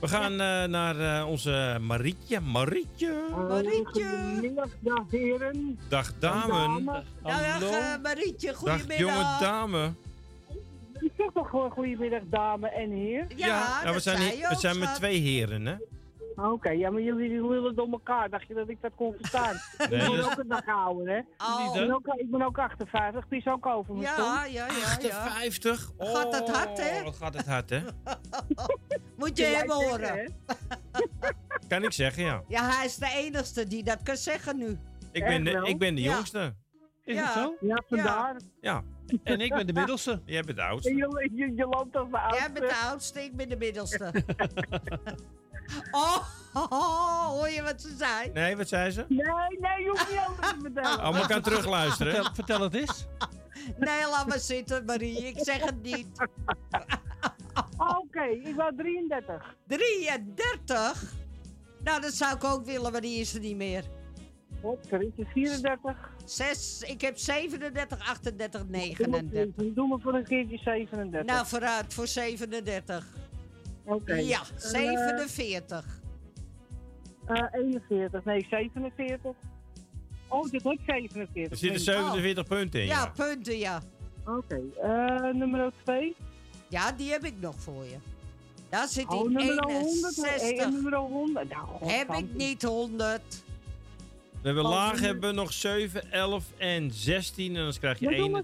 We 0.00 0.08
gaan 0.08 0.32
eh, 0.32 0.64
naar 0.64 1.18
eh, 1.18 1.28
onze 1.28 1.78
Marietje. 1.80 2.40
Marietje. 2.40 3.28
Marietje. 3.48 4.52
Dag 4.80 5.04
heren. 5.10 5.78
Dag 5.88 6.12
damen. 6.18 6.84
Dag 7.22 7.62
eh, 7.62 8.02
Marietje, 8.02 8.46
Dag 8.46 8.56
goedemiddag. 8.56 8.98
jonge 8.98 9.36
dame. 9.40 9.92
Ik 11.00 11.12
zeg 11.16 11.30
toch 11.34 11.50
gewoon 11.50 11.70
goedemiddag 11.70 12.22
dames 12.30 12.70
en 12.72 12.90
heer? 12.90 13.26
Ja, 13.36 13.80
we 13.84 13.92
dat 13.92 14.02
zijn, 14.02 14.16
zei 14.18 14.30
hier- 14.30 14.48
we 14.48 14.54
zijn 14.54 14.78
met 14.78 14.94
twee 14.94 15.20
heren, 15.20 15.66
hè? 15.66 15.74
Oké, 16.36 16.70
ja, 16.70 16.90
maar 16.90 17.00
jullie 17.02 17.48
lullen 17.48 17.74
door 17.74 17.88
elkaar. 17.90 18.30
Dacht 18.30 18.46
je 18.48 18.54
dat 18.54 18.68
ik 18.68 18.78
dat 18.80 18.90
kon 18.94 19.14
verstaan? 19.20 19.54
Nee, 19.78 20.00
ik 20.00 20.08
ben 20.08 20.16
dat- 20.16 20.24
ook 20.24 20.38
een 20.38 20.48
dag 20.48 20.66
ouder, 20.66 21.08
hè? 21.14 21.18
Oh. 21.46 21.64
Ik, 21.74 21.80
ben 21.80 21.94
ook, 21.94 22.06
ik 22.06 22.30
ben 22.30 22.42
ook 22.42 22.58
58, 22.58 23.24
die 23.28 23.38
is 23.38 23.46
ook 23.46 23.66
over 23.66 23.94
me 23.94 24.00
Ja, 24.00 24.16
ja, 24.16 24.44
ja, 24.44 24.66
ja. 25.00 25.22
58? 25.24 25.90
Gaat 25.98 26.34
het 26.38 26.48
hard, 26.56 26.78
hè? 26.90 27.02
Oh, 27.06 27.14
gaat 27.14 27.34
het 27.34 27.46
hard, 27.46 27.70
hè? 27.70 27.80
Moet 29.16 29.36
je 29.38 29.44
Ja, 29.46 29.58
hem 29.58 29.66
jij 29.66 29.76
horen. 29.88 30.34
Kan 31.68 31.82
ik 31.84 31.92
zeggen, 31.92 32.24
ja. 32.24 32.42
Ja, 32.48 32.62
hij 32.76 32.84
is 32.84 32.96
de 32.96 33.12
enigste 33.16 33.66
die 33.66 33.82
dat 33.84 34.02
kan 34.02 34.16
zeggen 34.16 34.56
nu. 34.58 34.78
Ik 35.12 35.24
ben 35.24 35.44
de, 35.44 35.60
ik 35.64 35.78
ben 35.78 35.94
de 35.94 36.02
Ja. 36.02 36.12
jongste. 36.14 36.54
Is 37.04 37.14
Ja. 37.14 37.24
het 37.24 37.32
zo? 37.32 37.54
Ja, 37.60 37.82
vandaar. 37.88 38.36
Ja. 38.60 38.82
En 39.22 39.40
ik 39.40 39.54
ben 39.54 39.66
de 39.66 39.72
middelste. 39.72 40.20
Jij 40.24 40.42
bent 40.42 40.56
de 40.56 40.62
oudste. 40.62 40.94
je, 40.94 41.30
je, 41.34 41.52
je 41.54 41.66
loopt 41.66 41.96
als 41.96 42.10
de 42.10 42.18
oudste. 42.18 42.40
Jij 42.40 42.52
bent 42.52 42.68
de 42.68 42.76
oudste, 42.76 43.22
ik 43.22 43.36
ben 43.36 43.48
de 43.48 43.56
middelste. 43.56 44.12
oh, 45.90 46.16
oh, 46.54 46.66
oh, 46.70 47.26
hoor 47.26 47.48
je 47.48 47.62
wat 47.62 47.80
ze 47.80 47.94
zei? 47.98 48.30
Nee, 48.32 48.56
wat 48.56 48.68
zei 48.68 48.90
ze? 48.90 49.04
Nee, 49.08 49.58
nee, 49.60 49.82
je 49.82 49.88
hoeft 49.88 50.10
niet 50.10 50.20
anders 50.26 50.48
te 50.48 50.58
vertellen. 50.60 50.98
Allemaal 51.00 51.26
kan 51.26 51.42
terugluisteren. 51.42 52.12
Vertel, 52.14 52.34
vertel 52.34 52.60
het 52.60 52.74
eens. 52.74 53.06
Nee, 53.76 54.08
laat 54.10 54.26
maar 54.26 54.38
zitten, 54.38 54.84
Marie. 54.84 55.26
Ik 55.26 55.38
zeg 55.38 55.64
het 55.64 55.82
niet. 55.82 56.06
Oké, 58.02 58.24
ik 58.24 58.54
wou 58.54 58.76
33. 58.76 59.54
33? 59.66 61.12
Nou, 61.82 62.00
dat 62.00 62.12
zou 62.12 62.36
ik 62.36 62.44
ook 62.44 62.64
willen, 62.64 62.92
maar 62.92 63.00
die 63.00 63.20
is 63.20 63.34
er 63.34 63.40
niet 63.40 63.56
meer. 63.56 63.84
Hop, 64.60 64.92
er 64.92 65.02
is 65.02 65.08
er 65.18 65.26
34. 65.32 66.10
6, 66.24 66.82
ik 66.82 67.00
heb 67.00 67.18
37, 67.18 67.98
38, 68.08 68.60
Doe 68.60 68.70
maar, 68.70 68.80
39. 68.80 69.74
doe 69.74 69.88
maar 69.88 69.98
voor 70.00 70.14
een 70.14 70.24
keertje 70.24 70.58
37. 70.58 71.24
Nou, 71.34 71.46
vooruit 71.46 71.94
voor 71.94 72.06
37. 72.06 73.06
Oké. 73.84 74.14
Ja, 74.14 74.40
Eh, 74.40 74.46
47. 74.56 76.00
eh, 77.26 77.42
41, 77.52 78.24
nee, 78.24 78.46
47. 78.50 79.30
Oh, 80.28 80.50
dit 80.50 80.62
wordt 80.62 80.80
47. 80.86 81.50
Er 81.50 81.56
zitten 81.56 81.80
47 81.80 82.44
punten 82.46 82.80
in. 82.80 82.86
Ja, 82.86 83.00
Ja. 83.00 83.24
punten, 83.24 83.58
ja. 83.58 83.80
Oké, 84.24 84.60
eh, 84.82 85.32
nummer 85.34 85.72
2. 85.84 86.16
Ja, 86.68 86.92
die 86.92 87.10
heb 87.10 87.24
ik 87.24 87.34
nog 87.40 87.54
voor 87.58 87.84
je. 87.84 87.96
Daar 88.68 88.88
zit 88.88 89.06
Oh, 89.08 89.24
in 89.24 89.32
nummer 89.32 89.64
100. 89.64 90.16
61. 90.18 90.58
Eh, 90.66 90.68
nummer 90.72 90.94
100. 90.94 91.48
Nou, 91.48 91.66
god, 91.66 91.90
Heb 91.92 92.10
ik 92.14 92.34
niet 92.34 92.62
100. 92.62 93.44
We 94.46 94.52
hebben 94.52 94.70
Oh, 94.72 94.76
laag 94.78 95.00
hebben 95.00 95.30
we 95.30 95.34
nog 95.36 95.52
7, 95.52 96.12
11 96.12 96.44
en 96.56 96.90
16. 96.90 97.56
En 97.56 97.62
dan 97.62 97.72
krijg 97.80 97.98
je 97.98 98.04
Ja, 98.04 98.10
doe 98.10 98.20
1. 98.20 98.30
maar 98.30 98.42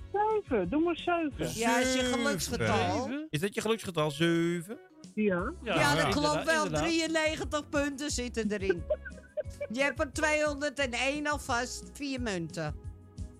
7. 0.48 0.68
Doe 0.70 0.82
maar 0.82 0.96
7. 0.96 1.58
Ja, 1.60 1.78
is 1.80 1.94
je 1.94 2.00
geluksgetal. 2.04 3.10
Is 3.30 3.40
dat 3.40 3.54
je 3.54 3.60
geluksgetal? 3.60 4.10
7? 4.10 4.78
Ja. 5.14 5.52
Ja, 5.62 5.94
dat 5.94 6.08
klopt 6.14 6.44
wel. 6.44 6.64
inderdaad. 6.64 6.88
93 6.88 7.68
punten 7.68 8.10
zitten 8.10 8.50
erin. 8.52 8.82
Je 9.72 9.82
hebt 9.82 10.00
er 10.00 10.12
201 10.12 11.26
alvast. 11.26 11.90
Vier 11.92 12.20
munten. 12.20 12.74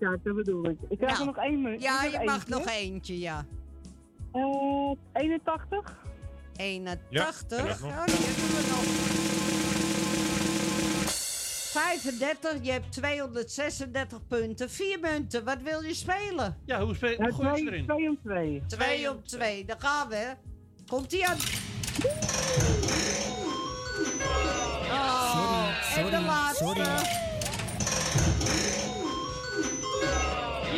Ja, 0.01 0.17
dat 0.23 0.35
bedoel 0.35 0.65
ik. 0.65 0.79
Ik 0.89 0.99
krijg 0.99 1.19
Nou, 1.19 1.29
er 1.29 1.35
nog 1.35 1.45
één 1.45 1.63
minuut. 1.63 1.83
Ja, 1.83 2.05
je 2.05 2.21
mag 2.25 2.49
nog 2.49 2.67
eentje, 2.67 3.19
ja. 3.19 3.47
Eh, 4.33 4.93
81. 5.13 5.97
81. 6.57 7.11
Ja, 7.11 7.25
nog. 7.25 8.05
die 8.05 8.15
hebben 8.17 8.57
we 8.57 8.69
nog. 8.71 9.32
35, 11.73 12.59
je 12.63 12.71
hebt 12.71 12.93
236 12.93 14.27
punten. 14.29 14.71
Vier 14.71 14.99
munten, 15.01 15.45
wat 15.45 15.59
wil 15.63 15.83
je 15.83 15.95
spelen? 15.95 16.57
Ja, 16.65 16.81
hoe 16.85 16.95
speel 16.95 17.11
Ja, 17.11 17.17
hoe 17.31 17.33
gooi 17.45 17.65
je 17.65 17.71
erin? 17.71 17.85
twee 17.87 18.09
om 18.09 18.19
twee. 18.25 18.63
2 18.67 19.11
op 19.11 19.27
2, 19.27 19.65
daar 19.65 19.77
gaan 19.81 20.09
we. 20.09 20.17
hè. 20.17 20.33
Komt-ie 20.87 21.27
aan. 21.29 21.37
Oh, 24.91 25.69
en 25.97 26.05
de 26.05 26.11
sorry, 26.11 26.27
laatste. 26.27 26.65
sorry. 26.65 26.83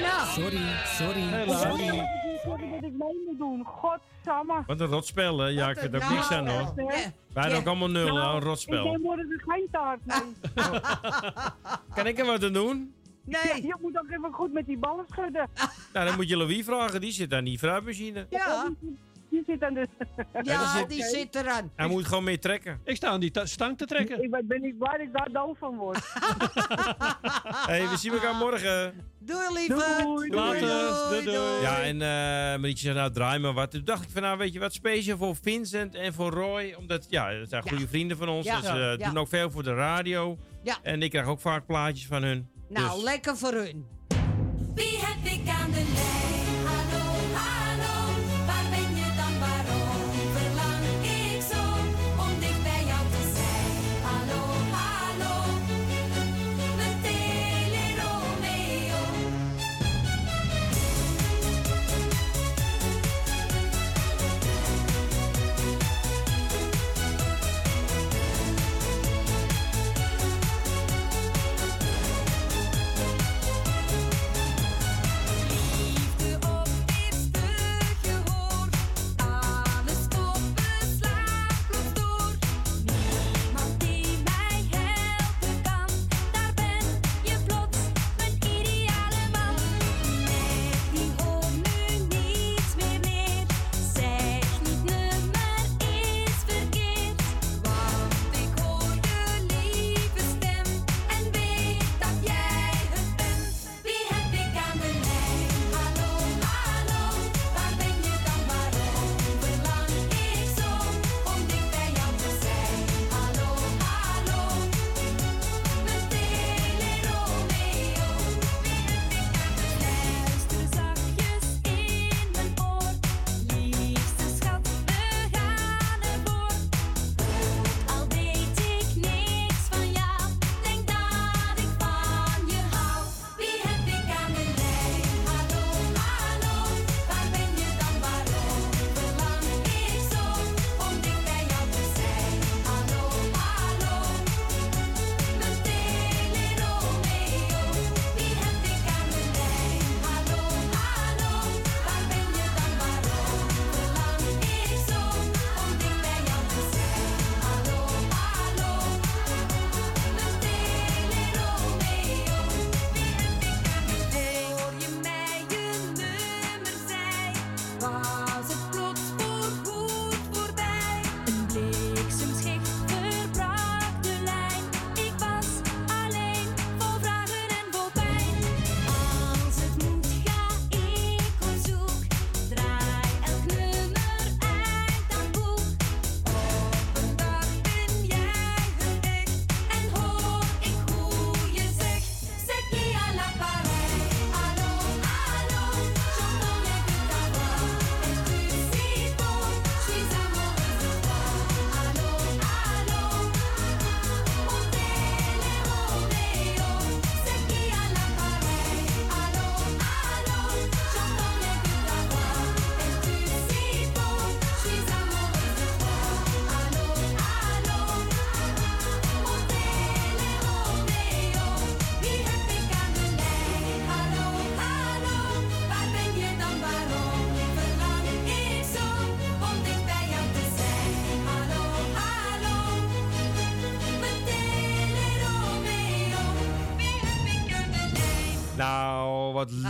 Nou, 0.00 0.26
Sorry, 0.34 0.60
sorry, 0.96 1.48
sorry. 1.48 2.23
Sorry 2.44 2.70
dat 2.70 2.82
ik 2.82 2.92
mee 2.92 3.22
moet 3.26 3.38
doen. 3.38 3.64
Godsamme. 3.64 4.62
Wat 4.66 4.80
een 4.80 4.86
rotspel, 4.86 5.38
hè? 5.38 5.48
Ja, 5.48 5.70
ik 5.70 5.78
vind 5.78 5.94
er 5.94 6.02
ook 6.04 6.10
niks 6.10 6.30
aan, 6.30 6.48
hoor. 6.48 6.74
Wij 6.74 7.42
hebben 7.42 7.58
ook 7.60 7.66
allemaal 7.66 7.88
nul, 7.90 8.04
hè? 8.04 8.10
Een 8.10 8.16
Nou, 8.16 8.36
Ik 8.36 8.42
rotspel. 8.44 8.84
neem 8.84 9.00
morgen 9.00 9.30
er 9.30 9.42
geen 9.46 9.68
taart 9.70 10.00
mee. 10.06 10.32
Kan 11.94 12.06
ik 12.06 12.18
er 12.18 12.26
wat 12.26 12.44
aan 12.44 12.52
doen? 12.52 12.94
nee. 13.24 13.62
Je 13.66 13.76
moet 13.80 13.98
ook 13.98 14.10
even 14.10 14.32
goed 14.32 14.52
met 14.52 14.66
die 14.66 14.78
ballen 14.78 15.04
schudden. 15.10 15.48
Nou, 15.92 16.06
dan 16.06 16.14
moet 16.16 16.28
je 16.28 16.36
Louis 16.36 16.64
vragen. 16.64 17.00
Die 17.00 17.12
zit 17.12 17.32
aan 17.32 17.44
die 17.44 17.58
fruitmachine. 17.58 18.26
Ja, 18.30 18.68
Die 19.34 19.42
zit 19.46 19.62
aan 19.62 19.74
de... 19.74 19.86
ja 20.42 20.84
die 20.84 21.02
zit 21.04 21.34
eraan. 21.34 21.70
Hij 21.76 21.86
moet 21.88 22.04
gewoon 22.06 22.24
meer 22.24 22.40
trekken. 22.40 22.80
Ik 22.84 22.96
sta 22.96 23.08
aan 23.08 23.20
die 23.20 23.30
ta- 23.30 23.46
stang 23.46 23.78
te 23.78 23.84
trekken. 23.86 24.22
Ik 24.22 24.30
ben, 24.30 24.60
niet 24.60 24.74
dat 24.78 25.00
ik 25.00 25.12
daar 25.12 25.28
doof 25.32 25.58
van 25.58 25.76
word. 25.76 25.98
hey, 27.70 27.88
we 27.88 27.96
zien 27.96 28.12
elkaar 28.12 28.34
morgen. 28.34 28.94
Doei, 29.18 29.52
lieve. 29.52 30.02
Doei. 30.02 30.30
Later. 30.34 31.08
Doei, 31.10 31.24
doei. 31.24 31.60
Ja, 31.62 31.82
en 31.82 32.02
eh 32.02 32.08
Marietje 32.60 32.82
zei, 32.84 32.94
nou, 32.94 33.12
draai 33.12 33.38
maar 33.38 33.52
wat. 33.52 33.70
Toen 33.70 33.84
dacht 33.84 34.02
ik 34.04 34.08
van, 34.12 34.22
nou, 34.22 34.38
weet 34.38 34.52
je 34.52 34.58
wat, 34.58 34.72
speciaal 34.72 35.16
voor 35.18 35.36
Vincent 35.42 35.94
en 35.94 36.14
voor 36.14 36.30
Roy. 36.30 36.74
Omdat, 36.78 37.06
ja, 37.08 37.38
dat 37.38 37.48
zijn 37.48 37.62
goede 37.62 37.88
vrienden 37.88 38.16
van 38.16 38.28
ons. 38.28 38.46
Ja. 38.46 38.56
Dus 38.60 38.66
ze 38.66 38.94
Ja. 38.98 39.08
doen 39.08 39.18
ook 39.18 39.28
veel 39.28 39.50
voor 39.50 39.62
de 39.62 39.74
radio. 39.74 40.38
Ja. 40.62 40.76
En 40.82 41.02
ik 41.02 41.10
krijg 41.10 41.26
ook 41.26 41.40
vaak 41.40 41.66
plaatjes 41.66 42.06
van 42.06 42.22
hun. 42.22 42.48
Nou, 42.68 42.94
Dus- 42.94 43.02
lekker 43.02 43.36
voor 43.36 43.52
hun. 43.52 43.86
Wie 44.74 44.98
heb 44.98 45.32
ik 45.32 45.48
aan 45.48 45.70
de 45.70 45.90
lijn? 45.94 46.23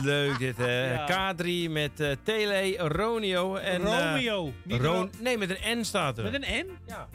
Leuk 0.04 0.38
dit, 0.38 0.56
hè. 0.56 0.92
Ja. 0.92 1.34
K3 1.34 1.70
met 1.70 2.00
eh, 2.00 2.10
Tele, 2.22 2.76
Roneo 2.88 3.56
en... 3.56 3.86
eh, 3.86 4.12
Romeo, 4.12 4.52
niet 4.64 4.80
Ro- 4.80 4.92
Ro- 4.92 5.10
nee, 5.20 5.38
met 5.38 5.50
een 5.62 5.78
N 5.80 5.84
staat 5.84 6.18
er. 6.18 6.24
Met 6.30 6.34
een 6.34 6.66
N? 6.66 6.70
Ja. 6.86 7.08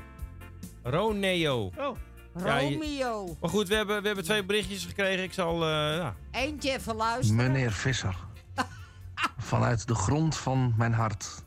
Roneo. 0.83 1.71
Oh. 1.77 1.97
Ja, 2.45 2.57
je- 2.57 2.73
Romeo. 2.73 3.37
Maar 3.41 3.49
goed, 3.49 3.67
we 3.67 3.75
hebben, 3.75 4.01
we 4.01 4.07
hebben 4.07 4.25
twee 4.25 4.43
berichtjes 4.45 4.85
gekregen. 4.85 5.23
Ik 5.23 5.33
zal... 5.33 5.53
eh, 5.63 5.69
ja. 5.95 6.15
Eentje 6.31 6.71
even 6.71 6.95
luisteren. 6.95 7.35
Meneer 7.35 7.71
Visser, 7.71 8.15
vanuit 9.37 9.87
de 9.87 9.95
grond 9.95 10.37
van 10.37 10.73
mijn 10.77 10.93
hart, 10.93 11.43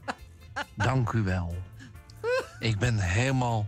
dank 0.74 1.12
u 1.12 1.22
wel. 1.22 1.56
Ik 2.58 2.78
ben 2.78 2.98
helemaal... 2.98 3.66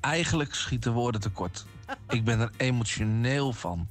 Eigenlijk 0.00 0.54
schieten 0.54 0.92
woorden 0.92 1.20
tekort. 1.20 1.64
Ik 2.08 2.24
ben 2.24 2.40
er 2.40 2.50
emotioneel 2.56 3.52
van. 3.52 3.88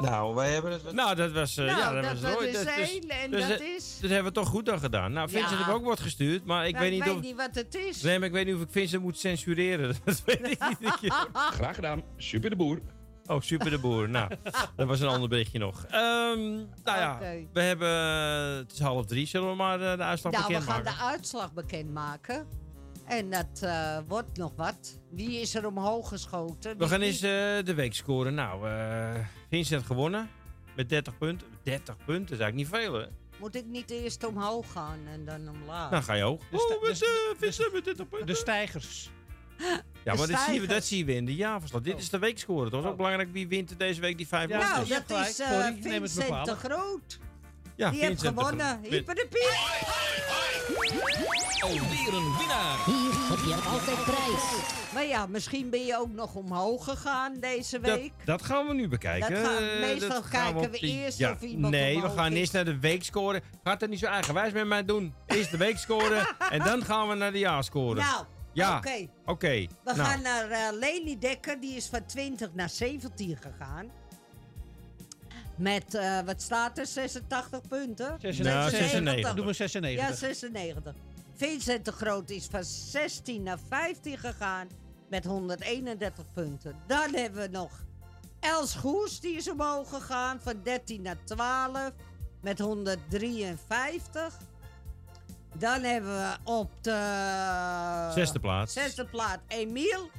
Nou, 0.00 0.34
wij 0.34 0.52
hebben 0.52 0.72
het... 0.72 0.92
Nou, 0.92 1.14
dat 1.14 1.32
was... 1.32 1.56
eh, 1.56 1.64
Nou, 1.66 1.78
ja, 1.78 1.92
dat, 1.92 2.02
dat 2.02 2.20
was 2.20 2.32
Roy. 2.32 2.44
dus 2.50 2.52
dus, 2.52 2.74
dus, 2.76 2.98
en 3.08 3.30
dus, 3.30 3.48
dat 3.48 3.60
eh, 3.60 3.66
is- 3.66 3.98
Dus 4.00 4.10
hebben 4.10 4.32
we 4.32 4.38
toch 4.38 4.48
goed 4.48 4.66
dan 4.66 4.78
gedaan. 4.78 5.12
Nou, 5.12 5.28
Vincent 5.28 5.50
Ja. 5.50 5.56
heeft 5.56 5.70
ook 5.70 5.84
wat 5.84 6.00
gestuurd, 6.00 6.44
maar 6.44 6.66
ik 6.68 6.76
weet 6.76 6.90
niet 6.92 7.08
of... 7.08 7.36
wat 7.36 7.54
het 7.54 7.74
is. 7.74 8.02
Nee, 8.02 8.18
maar 8.18 8.28
ik 8.28 8.34
weet 8.34 8.46
niet 8.46 8.54
of 8.54 8.60
ik 8.60 8.68
Vincent 8.70 9.02
moet 9.02 9.18
censureren. 9.18 9.94
Dat 10.04 10.22
weet 10.24 10.46
ik 10.50 10.78
niet. 11.00 11.12
Graag 11.32 11.74
gedaan. 11.74 12.02
Super 12.16 12.50
de 12.50 12.56
boer. 12.56 12.80
Oh, 13.26 13.40
super 13.40 13.70
de 13.70 13.78
boer. 13.78 14.08
Nou, 14.08 14.30
dat 14.76 14.86
was 14.86 15.00
een 15.00 15.08
ander 15.08 15.28
berichtje 15.28 15.58
nog. 15.58 15.84
Ehm, 15.84 16.40
nou 16.84 16.98
ja, 16.98 17.18
we 17.52 17.60
hebben... 17.60 17.88
Het 18.56 18.72
is 18.72 18.80
half 18.80 19.06
drie. 19.06 19.26
Zullen 19.26 19.48
we 19.50 19.54
maar 19.54 19.80
eh, 19.80 19.96
de 19.96 20.02
uitslag 20.02 20.32
Nou, 20.32 20.44
we 20.46 20.52
gaan 20.52 20.64
bekendmaken? 20.66 20.98
de 20.98 21.04
uitslag 21.12 21.52
bekendmaken. 21.52 22.46
En 23.06 23.30
dat 23.30 23.60
eh, 23.62 23.98
wordt 24.08 24.36
nog 24.36 24.52
wat. 24.56 24.98
Wie 25.10 25.40
is 25.40 25.54
er 25.54 25.66
omhoog 25.66 26.08
geschoten? 26.08 26.78
We 26.78 26.88
gaan 26.88 27.00
niet? 27.00 27.08
eens 27.08 27.22
eh, 27.22 27.64
de 27.66 27.74
week 27.74 27.94
scoren. 27.94 28.34
Nou, 28.34 28.68
eh, 28.68 29.14
Vincent 29.50 29.86
gewonnen. 29.86 30.30
Met 30.76 30.88
30 30.88 31.18
punten. 31.18 31.46
30 31.62 31.96
punten 32.04 32.34
is 32.36 32.40
eigenlijk 32.42 32.54
niet 32.72 32.80
veel, 32.82 32.94
hè? 32.94 33.06
Moet 33.38 33.54
ik 33.54 33.64
niet 33.66 33.90
eerst 33.90 34.24
omhoog 34.24 34.72
gaan 34.72 34.98
en 35.12 35.24
dan 35.24 35.48
omlaag? 35.48 35.90
Nou, 35.90 36.02
ga 36.02 36.14
je 36.14 36.22
hoog. 36.22 36.40
Oh, 36.52 36.82
met, 36.82 37.02
eh, 37.02 37.08
Vincent 37.38 37.72
met 37.72 37.84
30 37.84 38.08
punten. 38.08 38.26
De 38.26 38.34
stijgers. 38.34 39.10
Ja, 40.04 40.14
maar 40.14 40.26
dat 40.28 40.38
zien, 40.40 40.60
we, 40.60 40.66
dat 40.66 40.84
zien 40.84 41.06
we 41.06 41.14
in 41.14 41.24
de 41.26 41.34
jaarverslag. 41.34 41.82
Dit 41.82 41.98
is 41.98 42.08
de 42.10 42.18
weekscore. 42.18 42.64
Het 42.64 42.72
was 42.72 42.84
ook 42.84 42.96
belangrijk 42.96 43.32
wie 43.32 43.48
wint 43.48 43.78
deze 43.78 44.00
week 44.00 44.16
die 44.16 44.28
vijf 44.28 44.48
Ja, 44.50 44.58
punten. 44.58 44.76
nou, 44.76 44.88
dat 44.88 45.00
is 45.00 45.06
gelijk. 45.06 45.28
eh, 45.38 45.60
Sorry, 45.60 45.76
ik 45.76 45.84
neem 45.84 45.92
het 45.92 46.00
me 46.02 46.08
Vincent 46.22 46.26
de 46.46 46.56
kwalijk. 46.56 46.58
Groot. 46.58 47.18
Ja, 47.80 47.90
Die 47.90 48.00
heeft 48.00 48.26
gewonnen. 48.26 48.80
Hyper 48.82 49.14
de 49.14 49.26
piep. 49.30 49.78
Alweer 51.62 52.14
een 52.14 52.36
winnaar. 52.38 52.84
Hier 52.86 53.12
heb 53.28 53.38
je 53.46 53.54
altijd 53.70 54.04
prijs. 54.04 54.42
Maar 54.94 55.04
ja, 55.06 55.26
misschien 55.26 55.70
ben 55.70 55.84
je 55.86 55.96
ook 55.98 56.12
nog 56.12 56.34
omhoog 56.34 56.84
gegaan 56.84 57.34
deze 57.34 57.80
Dat, 57.80 57.96
week. 57.98 58.12
dat 58.24 58.42
gaan 58.42 58.66
we 58.66 58.74
nu 58.74 58.88
bekijken. 58.88 59.34
Dat 59.34 59.46
gaan- 59.46 59.62
Eh, 59.62 59.80
meestal 59.80 60.08
dat 60.08 60.24
gaan 60.26 60.52
kijken 60.52 60.70
we 60.70 60.78
die- 60.78 61.02
eerst 61.02 61.18
ja, 61.18 61.32
of 61.32 61.40
iemand 61.40 61.72
Nee, 61.74 62.00
we 62.02 62.08
gaan 62.08 62.32
is. 62.32 62.38
eerst 62.38 62.52
naar 62.52 62.64
de 62.64 62.78
weekscore. 62.78 63.42
Gaat 63.64 63.80
dat 63.80 63.88
niet 63.88 63.98
zo 63.98 64.06
eigenwijs 64.06 64.52
met 64.52 64.66
mij 64.66 64.84
doen? 64.84 65.14
Eerst 65.26 65.50
de 65.50 65.56
weekscore 65.56 66.34
en 66.50 66.58
dan 66.58 66.84
gaan 66.84 67.08
we 67.08 67.14
naar 67.14 67.32
de 67.32 67.38
jaarscore. 67.38 68.00
Nou, 68.00 68.24
ja. 68.52 68.76
oké. 69.24 69.50
We 69.50 69.68
nou, 69.84 69.98
gaan 69.98 70.22
naar 70.22 70.50
eh 70.50 70.72
Lely 70.72 71.16
Dekker, 71.18 71.60
die 71.60 71.76
is 71.76 71.86
van 71.86 72.06
20 72.06 72.48
naar 72.54 72.70
17 72.70 73.36
gegaan. 73.40 73.90
Met, 75.60 75.94
eh, 75.94 76.20
wat 76.20 76.42
staat 76.42 76.78
er, 76.78 76.86
86 76.86 77.60
punten? 77.68 78.16
96. 78.20 78.78
96. 78.78 79.34
Doe 79.34 79.44
maar 79.44 79.54
96. 79.54 80.08
Ja, 80.08 80.14
96. 80.14 80.94
Vincent 81.34 81.84
de 81.84 81.92
Groot 81.92 82.30
is 82.30 82.46
van 82.46 82.64
16 82.64 83.42
naar 83.42 83.58
15 83.68 84.18
gegaan 84.18 84.68
met 85.08 85.24
131 85.24 86.24
punten. 86.32 86.76
Dan 86.86 87.14
hebben 87.14 87.42
we 87.42 87.48
nog 87.48 87.84
Els 88.40 88.74
Goes, 88.74 89.20
die 89.20 89.36
is 89.36 89.50
omhoog 89.50 89.88
gegaan 89.88 90.40
van 90.40 90.60
13 90.62 91.02
naar 91.02 91.24
12 91.24 91.92
met 92.40 92.58
153. 92.58 94.36
Dan 95.58 95.82
hebben 95.82 96.12
we 96.12 96.36
op 96.44 96.70
de... 96.80 98.10
Zesde 98.14 98.40
plaats. 98.40 98.72
Zesde 98.72 99.04
plaats 99.04 99.42
Emiel. 99.48 100.10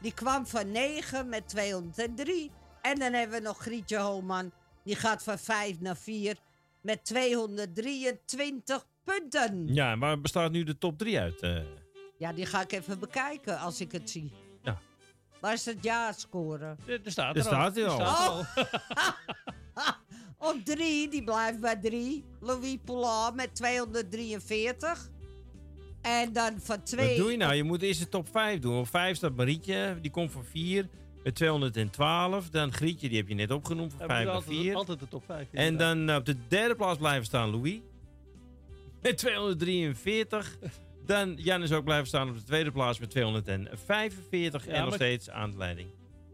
Die 0.00 0.14
kwam 0.14 0.46
van 0.46 0.70
9 0.70 1.28
met 1.28 1.48
203. 1.48 2.50
En 2.82 2.98
dan 2.98 3.12
hebben 3.12 3.38
we 3.38 3.42
nog 3.42 3.58
Grietje 3.58 3.98
Homan. 3.98 4.52
Die 4.86 4.96
gaat 4.96 5.22
van 5.22 5.38
5 5.38 5.80
naar 5.80 5.96
4 5.96 6.36
met 6.80 7.04
223 7.04 8.86
punten. 9.04 9.74
Ja, 9.74 9.90
en 9.92 9.98
waar 9.98 10.20
bestaat 10.20 10.50
nu 10.50 10.62
de 10.64 10.78
top 10.78 10.98
3 10.98 11.18
uit? 11.20 11.40
eh? 11.40 11.58
Ja, 12.18 12.32
die 12.32 12.46
ga 12.46 12.60
ik 12.62 12.72
even 12.72 12.98
bekijken 12.98 13.58
als 13.58 13.80
ik 13.80 13.92
het 13.92 14.10
zie. 14.10 14.32
Ja. 14.62 14.78
Waar 15.40 15.52
is 15.52 15.64
het 15.64 15.82
jaarscore? 15.82 16.76
Er 16.86 17.00
staat 17.04 17.36
Er 17.36 17.46
er 17.46 17.48
al. 17.48 17.52
staat 17.52 17.76
Er 17.76 17.86
al. 17.86 17.94
staat 18.00 18.28
Oh. 18.28 19.94
Op 20.50 20.64
3, 20.64 21.08
die 21.08 21.24
blijft 21.24 21.60
bij 21.60 21.76
3. 21.76 22.24
Louis 22.40 22.76
Poulard 22.84 23.34
met 23.34 23.54
243. 23.54 25.10
En 26.02 26.32
dan 26.32 26.60
van 26.60 26.82
2... 26.82 27.08
Wat 27.08 27.16
doe 27.16 27.30
je 27.30 27.36
nou? 27.36 27.54
Je 27.54 27.62
moet 27.64 27.82
eerst 27.82 28.00
de 28.00 28.08
top 28.08 28.28
5 28.28 28.60
doen. 28.60 28.78
Op 28.78 28.88
5 28.88 29.16
staat 29.16 29.36
Marietje, 29.36 29.98
die 30.00 30.10
komt 30.10 30.32
van 30.32 30.44
4 30.44 30.88
met 31.26 31.34
212. 31.34 32.50
Dan 32.50 32.72
Grietje, 32.72 33.08
die 33.08 33.18
heb 33.18 33.28
je 33.28 33.34
net 33.34 33.50
opgenoemd, 33.50 33.92
van 33.92 34.00
Ja, 34.00 34.06
5 34.06 34.16
maar 34.18 34.26
naar 34.26 34.34
altijd, 34.34 34.58
4. 34.58 34.74
altijd 34.74 35.00
de 35.00 35.08
top 35.08 35.24
5. 35.24 35.48
En 35.52 35.76
dan 35.76 36.08
eh, 36.10 36.16
op 36.16 36.24
de 36.24 36.36
derde 36.48 36.74
plaats 36.74 36.98
blijven 36.98 37.24
staan 37.24 37.50
Louis. 37.50 37.78
Met 39.02 39.18
243. 39.18 40.58
Dan 41.06 41.34
Jan 41.36 41.62
is 41.62 41.72
ook 41.72 41.84
blijven 41.84 42.06
staan 42.06 42.28
op 42.28 42.36
de 42.36 42.42
tweede 42.42 42.70
plaats 42.70 42.98
met 42.98 43.10
245. 43.10 44.66
Ja, 44.66 44.72
en 44.72 44.84
nog 44.84 44.94
steeds 44.94 45.30
aan 45.30 45.50
de 45.50 45.56
leiding. 45.56 45.88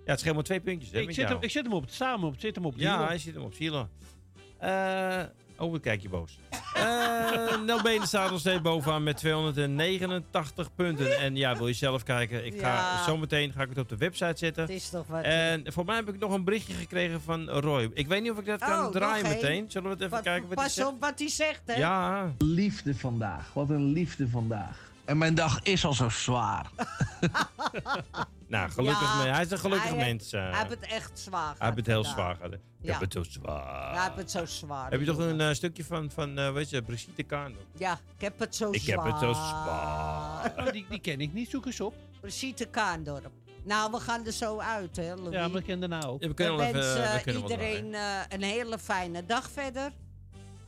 Ja, 0.05 0.11
het 0.11 0.21
scheelt 0.21 0.35
maar 0.35 0.45
twee 0.45 0.61
puntjes. 0.61 0.93
Hè, 0.93 1.01
Ik 1.01 1.13
zit, 1.13 1.29
hem, 1.29 1.39
ik 1.41 1.51
zit 1.51 1.65
hem 1.65 1.73
op, 1.73 1.85
samen 1.89 2.29
op, 2.29 2.35
zit 2.39 2.55
hem 2.55 2.65
op 2.67 2.75
Ja, 2.77 3.07
hij 3.07 3.19
zit 3.19 3.35
hem 3.35 3.43
op 3.43 3.55
Silo. 3.55 3.89
Eh 4.59 5.23
oh, 5.59 5.71
wat 5.71 5.81
kijk 5.81 6.03
je 6.03 6.09
boos. 6.09 6.39
Eh 6.75 7.61
Nel 7.67 7.83
Benen 7.83 8.07
staat 8.07 8.31
nog 8.31 8.41
steeds 8.41 8.61
bovenaan 8.61 9.03
met 9.03 9.17
289 9.17 10.75
punten. 10.75 11.19
En 11.19 11.37
ja, 11.37 11.57
wil 11.57 11.67
je 11.67 11.73
zelf 11.75 12.03
kijken? 12.03 12.47
Ik 12.47 12.61
ga 12.61 12.69
Ja. 12.75 13.05
zometeen 13.05 13.53
ga 13.53 13.63
ik 13.63 13.69
het 13.69 13.79
op 13.79 13.89
de 13.89 13.97
website 13.97 14.37
zetten. 14.39 14.63
Het 14.63 14.73
is 14.73 14.89
toch 14.89 15.07
wat... 15.07 15.23
En 15.25 15.65
voor 15.73 15.85
mij 15.85 15.97
heb 15.97 16.09
ik 16.09 16.19
nog 16.19 16.33
een 16.33 16.45
berichtje 16.45 16.73
gekregen 16.75 17.21
van 17.23 17.49
Roy. 17.49 17.91
Ik 17.95 18.07
weet 18.07 18.23
niet 18.23 18.31
of 18.31 18.39
ik 18.39 18.47
dat 18.47 18.61
kan 18.61 18.85
Oh, 18.87 18.91
draaien 18.93 19.29
meteen. 19.29 19.65
Zullen 19.71 19.89
we 19.89 19.95
het 19.95 19.99
even 20.05 20.15
Wat- 20.15 20.23
kijken 20.23 20.49
wat 20.49 20.57
hij 20.59 20.65
Pas 20.67 20.75
zegt? 20.75 20.89
op 20.89 21.01
wat 21.01 21.19
hij 21.19 21.29
zegt, 21.29 21.61
hè? 21.67 21.75
Ja. 21.75 22.33
Liefde 22.39 22.95
vandaag. 22.95 23.53
Wat 23.53 23.71
een 23.71 23.93
liefde 23.93 24.29
vandaag. 24.29 24.91
En 25.05 25.19
mijn 25.19 25.35
dag 25.35 25.63
is 25.63 25.85
al 25.85 25.93
zo 25.93 26.09
zwaar. 26.09 26.67
Nou, 28.47 28.71
gelukkig. 28.71 29.01
Ja, 29.03 29.23
me- 29.23 29.29
hij 29.31 29.43
is 29.45 29.51
een 29.51 29.59
gelukkig 29.59 29.89
hij 29.89 29.97
mens. 29.99 30.31
heeft- 30.31 30.33
eh. 30.33 30.51
Hij 30.51 30.59
heeft 30.59 30.71
het 30.81 30.91
echt 30.91 31.19
zwaar 31.19 31.55
hij 31.59 31.67
heeft 31.67 31.77
het 31.77 31.87
heel 31.87 32.05
zwaar. 32.05 32.37
Ik 32.45 32.59
Ja. 32.81 32.93
heb 32.93 33.01
het 33.01 33.13
zo 33.13 33.23
zwaar. 33.23 33.93
Hij 33.95 34.03
heeft 34.03 34.17
het 34.17 34.31
zo 34.31 34.45
zwaar. 34.47 34.91
Heb 34.91 35.01
je 35.01 35.07
toch 35.07 35.19
een 35.19 35.41
eh, 35.41 35.53
stukje 35.53 35.85
van, 35.85 36.11
van 36.11 36.39
eh, 36.39 36.53
weet 36.53 36.71
je, 36.71 36.83
Brigitte 36.83 37.23
Kaandel? 37.23 37.61
Ja, 37.77 37.93
ik 37.93 38.21
heb 38.21 38.39
het 38.39 38.57
zo 38.57 38.71
Ik 38.71 38.81
zwaar. 38.81 39.05
heb 39.05 39.13
het 39.13 39.23
zo 39.23 39.33
zwaar. 39.33 40.53
Oh, 40.59 40.73
die, 40.73 40.87
die 40.89 40.99
ken 41.01 41.21
ik 41.21 41.33
niet, 41.33 41.51
zoek 41.51 41.67
eens 41.67 41.81
op. 41.81 41.95
Brigitte 42.21 42.65
Kaandorp. 42.67 43.31
Nou, 43.65 43.91
we 43.91 44.01
gaan 44.01 44.27
er 44.27 44.33
zo 44.33 44.59
uit, 44.59 44.97
hè, 44.97 45.15
Louis. 45.15 45.33
Ja, 45.35 45.49
maar 45.49 45.59
ik 45.61 45.67
ken 45.67 45.81
de 45.81 45.89
nou 45.89 46.05
ook. 46.05 46.21
Ja, 46.23 46.29
we 46.29 46.29
We 46.29 46.35
kunnen 46.35 46.57
wel 46.57 46.67
even... 46.67 46.81
wensen 46.81 47.15
we 47.17 47.21
kunnen 47.23 47.43
wel 47.43 47.51
iedereen 47.51 47.95
eh, 47.95 48.01
een 48.29 48.43
hele 48.43 48.79
fijne 48.79 49.27
dag 49.27 49.51
verder. 49.51 49.91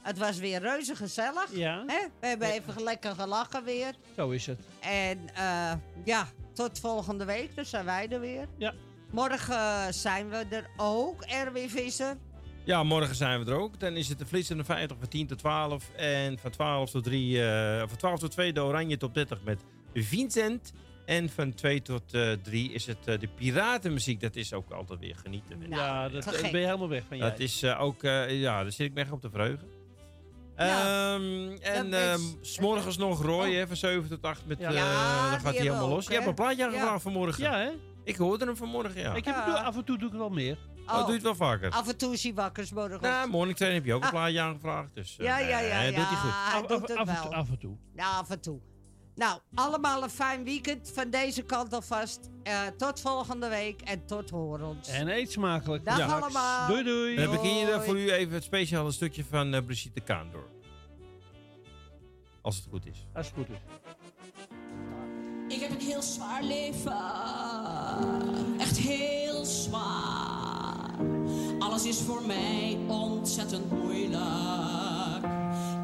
Het 0.04 0.18
was 0.18 0.38
weer 0.38 0.60
reuze 0.60 0.96
gezellig. 0.96 1.46
Ja. 1.52 1.84
Hè? 1.86 2.06
We 2.20 2.26
hebben 2.26 2.48
even 2.48 2.82
lekker 2.82 3.14
gelachen 3.14 3.64
weer. 3.64 3.94
Zo 4.16 4.30
is 4.30 4.46
het. 4.46 4.60
En 4.80 5.18
eh, 5.34 5.72
ja, 6.04 6.26
tot 6.52 6.78
volgende 6.78 7.24
week. 7.24 7.56
Dan 7.56 7.64
zijn 7.64 7.84
wij 7.84 8.08
er 8.08 8.20
weer. 8.20 8.48
Ja. 8.56 8.74
Morgen 9.10 9.54
eh, 9.54 9.86
zijn 9.90 10.28
we 10.28 10.46
er 10.50 10.70
ook, 10.76 11.22
Erwin 11.22 11.70
Visser. 11.70 12.16
Ja, 12.64 12.82
morgen 12.82 13.14
zijn 13.14 13.44
we 13.44 13.50
er 13.50 13.58
ook. 13.58 13.80
Dan 13.80 13.96
is 13.96 14.08
het 14.08 14.18
de 14.18 14.26
Flitsende 14.26 14.64
50 14.64 14.96
van 14.98 15.08
10 15.08 15.26
tot 15.26 15.38
12. 15.38 15.90
En 15.96 16.38
van 16.38 16.50
12 16.50 16.90
tot 16.90 17.04
3, 17.04 17.44
eh, 17.44 17.78
van 17.88 17.96
12 17.96 18.18
tot 18.18 18.30
2 18.30 18.52
de 18.52 18.62
Oranje 18.62 18.96
top 18.96 19.14
30 19.14 19.42
met 19.42 19.60
Vincent. 19.94 20.72
En 21.04 21.28
van 21.28 21.54
2 21.54 21.82
tot 21.82 22.14
eh 22.14 22.32
3 22.32 22.72
is 22.72 22.86
het 22.86 23.06
eh, 23.06 23.18
de 23.18 23.28
piratenmuziek. 23.28 24.20
Dat 24.20 24.36
is 24.36 24.52
ook 24.52 24.70
altijd 24.70 25.00
weer 25.00 25.16
genieten. 25.16 25.58
Nou, 25.58 25.70
ja, 25.70 26.08
dat 26.08 26.24
ben 26.24 26.60
je 26.60 26.66
helemaal 26.66 26.88
weg 26.88 27.02
van 27.08 27.16
jij. 27.16 27.30
dat 27.30 27.38
is 27.38 27.62
eh, 27.62 27.80
ook, 27.80 28.02
eh, 28.02 28.40
ja, 28.40 28.62
daar 28.62 28.72
zit 28.72 28.86
ik 28.86 28.94
me 28.94 29.00
echt 29.00 29.12
op 29.12 29.20
te 29.20 29.30
verheugen. 29.30 29.68
Ja, 30.56 31.14
Ehm, 31.14 31.50
en 31.62 31.92
is- 31.92 32.34
s'morgens 32.40 32.96
nog 32.96 33.22
Roy, 33.22 33.48
Oh. 33.48 33.54
hè, 33.54 33.66
van 33.66 33.76
7 33.76 34.08
tot 34.08 34.22
8 34.22 34.46
met, 34.46 34.58
Ja. 34.58 34.68
eh, 34.68 34.74
Ja, 34.74 35.30
dan 35.30 35.40
gaat 35.40 35.42
hij 35.42 35.52
helemaal 35.62 35.82
ook, 35.84 35.90
los. 35.90 36.06
Je 36.06 36.12
hebt 36.14 36.26
een 36.26 36.34
plaatje 36.34 36.56
Ja. 36.56 36.66
aangevraagd 36.66 37.02
vanmorgen. 37.02 37.42
Ja, 37.42 37.58
hè? 37.58 37.70
Ik 38.04 38.16
hoorde 38.16 38.44
hem 38.44 38.56
vanmorgen, 38.56 39.00
ja. 39.00 39.14
Ik 39.14 39.24
heb 39.24 39.34
het, 39.44 39.54
af 39.54 39.76
en 39.76 39.84
toe 39.84 39.96
doe 39.98 40.06
ik 40.06 40.12
het 40.12 40.20
wel 40.20 40.30
meer. 40.30 40.58
Oh, 40.86 40.98
doe 40.98 41.06
je 41.06 41.12
het 41.12 41.22
wel 41.22 41.34
vaker? 41.34 41.70
Af 41.70 41.88
en 41.88 41.96
toe 41.96 42.12
is 42.12 42.22
hij 42.22 42.34
wakker, 42.34 42.66
's 42.66 42.72
morgens. 42.72 43.00
Nou, 43.00 43.28
morning 43.30 43.56
train 43.56 43.74
heb 43.74 43.84
je 43.84 43.94
ook 43.94 44.04
een 44.04 44.10
plaatje 44.10 44.40
aangevraagd. 44.40 44.94
Dus, 44.94 45.16
eh, 45.18 45.26
Ja, 45.26 45.38
ja, 45.38 45.58
ja. 45.60 45.80
ja. 45.82 45.86
doet 45.96 46.06
hij 46.08 46.16
goed. 46.16 46.30
Hij 46.34 46.60
Af, 46.60 46.66
doet 46.66 46.70
af, 46.70 46.80
het 46.88 46.96
af, 46.96 47.08
en 47.08 47.22
toe- 47.22 47.34
af 47.34 47.48
en 47.50 47.58
toe. 47.58 47.76
Ja, 47.96 48.10
af 48.10 48.30
en 48.30 48.40
toe. 48.40 48.60
Nou, 49.14 49.40
allemaal 49.54 50.02
een 50.02 50.10
fijn 50.10 50.44
weekend 50.44 50.90
van 50.94 51.10
deze 51.10 51.42
kant 51.42 51.72
alvast. 51.72 52.20
Eh 52.42 52.60
tot 52.78 53.00
volgende 53.00 53.48
week 53.48 53.80
en 53.80 54.06
tot 54.06 54.30
horens. 54.30 54.88
En 54.88 55.08
eet 55.08 55.32
smakelijk. 55.32 55.84
Dag 55.84 55.98
Ja. 55.98 56.18
allemaal. 56.18 56.68
Doei, 56.68 56.82
doei. 56.84 57.14
Dan 57.16 57.30
heb 57.30 57.42
ik 57.42 57.50
hier 57.50 57.80
voor 57.80 57.98
u 57.98 58.10
even 58.10 58.34
het 58.34 58.44
speciale 58.44 58.92
stukje 58.92 59.24
van 59.24 59.54
eh, 59.54 59.64
Brigitte 59.64 60.00
Kaandor. 60.00 60.46
Als 62.42 62.56
het 62.56 62.66
goed 62.70 62.86
is. 62.86 63.06
Als 63.14 63.26
het 63.26 63.34
goed 63.34 63.48
is. 63.48 63.56
Ik 65.56 65.60
heb 65.60 65.70
een 65.70 65.86
heel 65.86 66.02
zwaar 66.02 66.42
leven. 66.42 67.00
Echt 68.60 68.76
heel 68.76 69.44
zwaar. 69.44 70.90
Alles 71.58 71.84
is 71.86 72.00
voor 72.00 72.22
mij 72.26 72.78
ontzettend 72.88 73.70
moeilijk. 73.70 74.22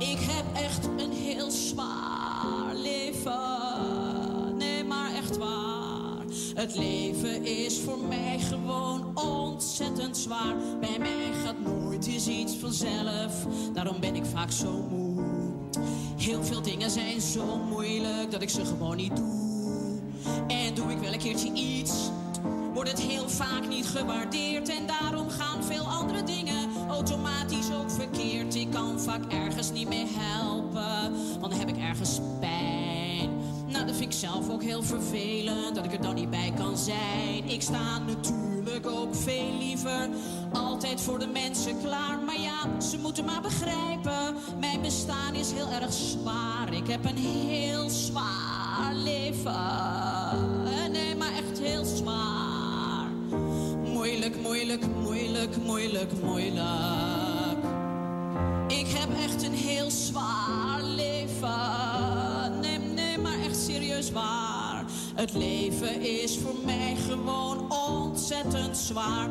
Ik 0.00 0.18
heb 0.20 0.44
echt 0.54 0.88
een 0.96 1.12
heel 1.12 1.50
zwaar 1.50 2.74
leven. 2.74 4.56
Nee, 4.56 4.84
maar 4.84 5.14
echt 5.14 5.36
waar. 5.36 6.24
Het 6.54 6.76
leven 6.76 7.44
is 7.44 7.80
voor 7.80 7.98
mij 8.08 8.38
gewoon 8.38 9.18
ontzettend 9.18 10.16
zwaar. 10.16 10.54
Bij 10.80 10.98
mij 10.98 11.32
gaat 11.44 11.60
nooit 11.60 12.06
eens 12.06 12.28
iets 12.28 12.56
vanzelf. 12.56 13.46
Daarom 13.72 14.00
ben 14.00 14.14
ik 14.14 14.24
vaak 14.24 14.50
zo 14.50 14.86
moe. 14.90 15.22
Heel 16.16 16.44
veel 16.44 16.62
dingen 16.62 16.90
zijn 16.90 17.20
zo 17.20 17.56
moeilijk 17.68 18.30
dat 18.30 18.42
ik 18.42 18.50
ze 18.50 18.64
gewoon 18.64 18.96
niet 18.96 19.16
doe. 19.16 19.98
En 20.46 20.74
doe 20.74 20.90
ik 20.90 20.98
wel 20.98 21.12
een 21.12 21.18
keertje 21.18 21.52
iets, 21.52 21.92
wordt 22.72 22.90
het 22.90 23.00
heel 23.00 23.28
vaak 23.28 23.68
niet 23.68 23.86
gewaardeerd. 23.86 24.68
En 24.68 24.86
daarom 24.86 25.28
gaan 25.28 25.64
veel 25.64 25.84
andere 25.84 26.22
dingen 26.22 26.68
automatisch 26.88 27.70
ook 27.80 27.90
verkeerd. 27.90 28.54
Ik 28.54 28.70
kan 28.70 29.00
vaak 29.00 29.32
ergens 29.32 29.70
niet 29.72 29.88
meer 29.88 30.06
helpen, 30.10 31.12
want 31.40 31.50
dan 31.50 31.60
heb 31.60 31.68
ik 31.68 31.76
ergens 31.76 32.20
pijn. 32.40 33.30
Nou, 33.66 33.86
dat 33.86 33.96
vind 33.96 34.12
ik 34.12 34.18
zelf 34.18 34.50
ook 34.50 34.62
heel 34.62 34.82
vervelend, 34.82 35.74
dat 35.74 35.84
ik 35.84 35.92
er 35.92 36.02
dan 36.02 36.14
niet 36.14 36.30
bij 36.30 36.52
kan 36.56 36.78
zijn. 36.78 37.48
Ik 37.48 37.62
sta 37.62 37.98
natuurlijk 37.98 38.86
ook 38.86 39.14
veel 39.14 39.56
liever 39.58 40.08
altijd 40.52 41.00
voor 41.00 41.18
de 41.18 41.26
mensen 41.26 41.80
klaar. 41.82 42.18
Maar 42.26 42.40
ja, 42.40 42.80
ze 42.80 42.98
moeten 42.98 43.24
maar 43.24 43.40
begrijpen, 43.40 44.36
mijn 44.60 44.80
bestaan 44.80 45.34
is 45.34 45.52
heel 45.52 45.68
erg 45.68 45.92
zwaar. 45.92 46.72
Ik 46.72 46.86
heb 46.86 47.04
een 47.04 47.16
heel 47.16 47.88
zwaar 47.88 48.94
leven. 48.94 49.52
Nee, 50.92 51.16
maar 51.16 51.32
echt 51.32 51.58
heel 51.58 51.84
zwaar. 51.84 52.49
Moeilijk, 53.84 54.36
moeilijk, 54.42 54.86
moeilijk, 55.02 55.56
moeilijk, 55.64 56.10
moeilijk. 56.22 57.58
Ik 58.68 58.86
heb 58.88 59.08
echt 59.24 59.42
een 59.42 59.52
heel 59.54 59.90
zwaar 59.90 60.82
leven. 60.82 62.60
Nee, 62.60 62.78
nee, 62.78 63.18
maar 63.18 63.38
echt 63.44 63.56
serieus 63.56 64.10
waar. 64.10 64.69
Het 65.20 65.34
leven 65.34 66.00
is 66.22 66.38
voor 66.38 66.54
mij 66.64 66.96
gewoon 67.08 67.72
ontzettend 67.72 68.76
zwaar. 68.76 69.28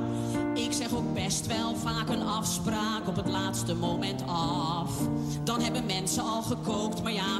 Ik 0.53 0.73
zeg 0.73 0.93
ook 0.93 1.13
best 1.13 1.47
wel 1.47 1.75
vaak 1.75 2.09
een 2.09 2.21
afspraak 2.21 3.07
op 3.07 3.15
het 3.15 3.27
laatste 3.27 3.75
moment 3.75 4.23
af. 4.25 4.91
Dan 5.43 5.61
hebben 5.61 5.85
mensen 5.85 6.23
al 6.23 6.41
gekookt, 6.41 7.03
maar 7.03 7.11
ja, 7.11 7.39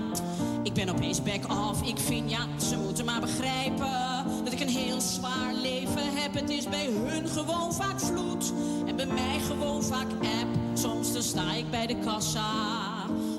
ik 0.64 0.74
ben 0.74 0.90
opeens 0.90 1.24
back 1.24 1.52
off. 1.52 1.82
Ik 1.82 1.98
vind 1.98 2.30
ja, 2.30 2.48
ze 2.69 2.78
moeten 2.78 3.06
maar 3.06 3.22
begrijpen 3.22 4.26
dat 4.44 4.53
ik 4.53 4.60
een 4.60 4.69
heel 4.69 5.02
zwaar 5.02 5.53
leven 5.53 6.14
heb. 6.14 6.34
Het 6.34 6.50
is 6.50 6.69
bij 6.69 6.90
hun 7.06 7.28
gewoon 7.28 7.74
vaak 7.74 8.00
vloed 8.00 8.53
en 8.86 8.95
bij 8.95 9.08
mij 9.08 9.40
gewoon 9.48 9.84
vaak 9.84 10.11
app. 10.11 10.58
Soms 10.74 11.14
dan 11.14 11.24
sta 11.24 11.53
ik 11.53 11.69
bij 11.69 11.88
de 11.88 11.95
kassa. 12.06 12.52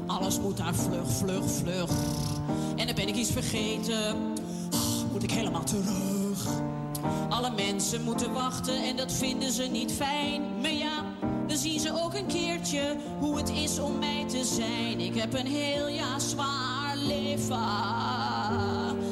Alles 0.07 0.41
moet 0.41 0.57
daar 0.57 0.75
vlug, 0.75 1.11
vlug, 1.11 1.51
vlug. 1.51 1.91
En 2.77 2.87
dan 2.87 2.95
ben 2.95 3.09
ik 3.09 3.17
iets 3.17 3.31
vergeten. 3.31 4.39
Moet 5.21 5.31
ik 5.31 5.37
helemaal 5.37 5.65
terug. 5.65 6.47
Alle 7.29 7.51
mensen 7.51 8.03
moeten 8.03 8.33
wachten 8.33 8.85
en 8.85 8.97
dat 8.97 9.13
vinden 9.13 9.53
ze 9.53 9.63
niet 9.63 9.93
fijn. 9.93 10.43
Maar 10.61 10.73
ja, 10.73 11.05
dan 11.47 11.57
zien 11.57 11.81
ze 11.81 12.03
ook 12.03 12.15
een 12.15 12.27
keertje 12.27 12.97
hoe 13.19 13.37
het 13.37 13.51
is 13.51 13.79
om 13.79 13.99
mij 13.99 14.25
te 14.29 14.45
zijn. 14.45 15.01
Ik 15.01 15.15
heb 15.15 15.35
een 15.35 15.47
heel 15.47 15.89
jaar 15.89 16.21
zwaar 16.21 16.97
leven. 16.97 17.69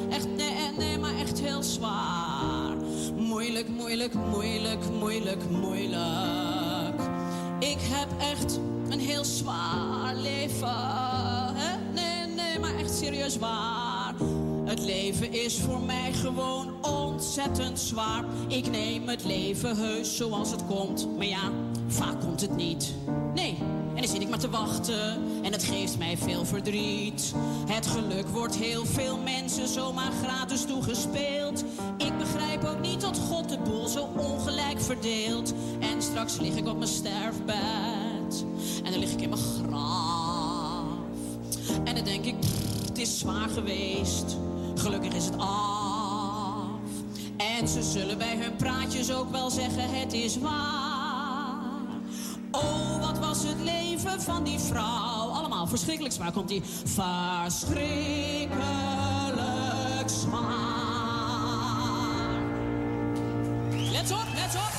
Echt, 0.09 0.27
nee, 0.27 0.71
nee, 0.77 0.97
maar 0.97 1.15
echt 1.15 1.39
heel 1.39 1.63
zwaar. 1.63 2.75
Moeilijk, 3.15 3.67
moeilijk, 3.67 4.13
moeilijk, 4.13 4.89
moeilijk, 4.99 5.49
moeilijk. 5.49 7.01
Ik 7.59 7.79
heb 7.81 8.07
echt 8.19 8.59
een 8.89 8.99
heel 8.99 9.23
zwaar 9.23 10.15
leven. 10.15 10.75
Nee, 11.93 12.35
nee, 12.35 12.59
maar 12.59 12.75
echt 12.75 12.97
serieus 12.97 13.37
waar. 13.37 13.98
Het 14.69 14.79
leven 14.79 15.33
is 15.33 15.59
voor 15.59 15.81
mij 15.81 16.13
gewoon 16.13 16.73
ontzettend 16.81 17.79
zwaar. 17.79 18.23
Ik 18.47 18.69
neem 18.69 19.07
het 19.07 19.23
leven 19.25 19.77
heus 19.77 20.15
zoals 20.15 20.51
het 20.51 20.65
komt. 20.65 21.17
Maar 21.17 21.25
ja, 21.25 21.51
vaak 21.87 22.21
komt 22.21 22.41
het 22.41 22.55
niet. 22.55 22.93
Nee, 23.33 23.57
en 23.95 24.01
dan 24.01 24.07
zit 24.07 24.21
ik 24.21 24.29
maar 24.29 24.39
te 24.39 24.49
wachten. 24.49 25.21
En 25.43 25.51
het 25.51 25.63
geeft 25.63 25.97
mij 25.97 26.17
veel 26.17 26.45
verdriet. 26.45 27.33
Het 27.71 27.87
geluk 27.87 28.27
wordt 28.27 28.55
heel 28.55 28.85
veel 28.85 29.17
mensen 29.17 29.67
zomaar 29.67 30.11
gratis 30.23 30.65
toegespeeld. 30.65 31.63
Ik 31.97 32.17
begrijp 32.17 32.63
ook 32.63 32.79
niet 32.79 33.01
dat 33.01 33.19
God 33.29 33.49
de 33.49 33.59
boel 33.59 33.87
zo 33.87 34.07
ongelijk 34.17 34.81
verdeelt. 34.81 35.53
En 35.79 36.01
straks 36.01 36.39
lig 36.39 36.55
ik 36.55 36.67
op 36.67 36.77
mijn 36.77 36.89
sterfbed. 36.89 38.45
En 38.83 38.91
dan 38.91 38.99
lig 38.99 39.11
ik 39.11 39.21
in 39.21 39.29
mijn 39.29 39.41
graf. 39.41 40.83
En 41.83 41.95
dan 41.95 42.03
denk 42.03 42.25
ik, 42.25 42.35
het 42.87 42.97
is 42.97 43.19
zwaar 43.19 43.49
geweest. 43.49 44.37
Gelukkig 44.79 45.13
is 45.13 45.25
het 45.25 45.37
af. 45.37 46.79
En 47.37 47.67
ze 47.67 47.83
zullen 47.83 48.17
bij 48.17 48.37
hun 48.37 48.55
praatjes 48.55 49.13
ook 49.13 49.31
wel 49.31 49.49
zeggen, 49.49 49.99
het 49.99 50.13
is 50.13 50.37
waar. 50.37 51.97
Oh, 52.51 53.01
wat 53.01 53.19
was 53.19 53.43
het 53.43 53.61
leven 53.63 54.21
van 54.21 54.43
die 54.43 54.59
vrouw. 54.59 55.29
Allemaal 55.29 55.67
verschrikkelijk 55.67 56.13
zwaar 56.13 56.31
komt 56.31 56.47
die. 56.47 56.61
Verschrikkelijk 56.83 58.59
zwaar. 60.05 60.79
Let 63.91 64.11
op, 64.11 64.27
let 64.35 64.55
op. 64.55 64.71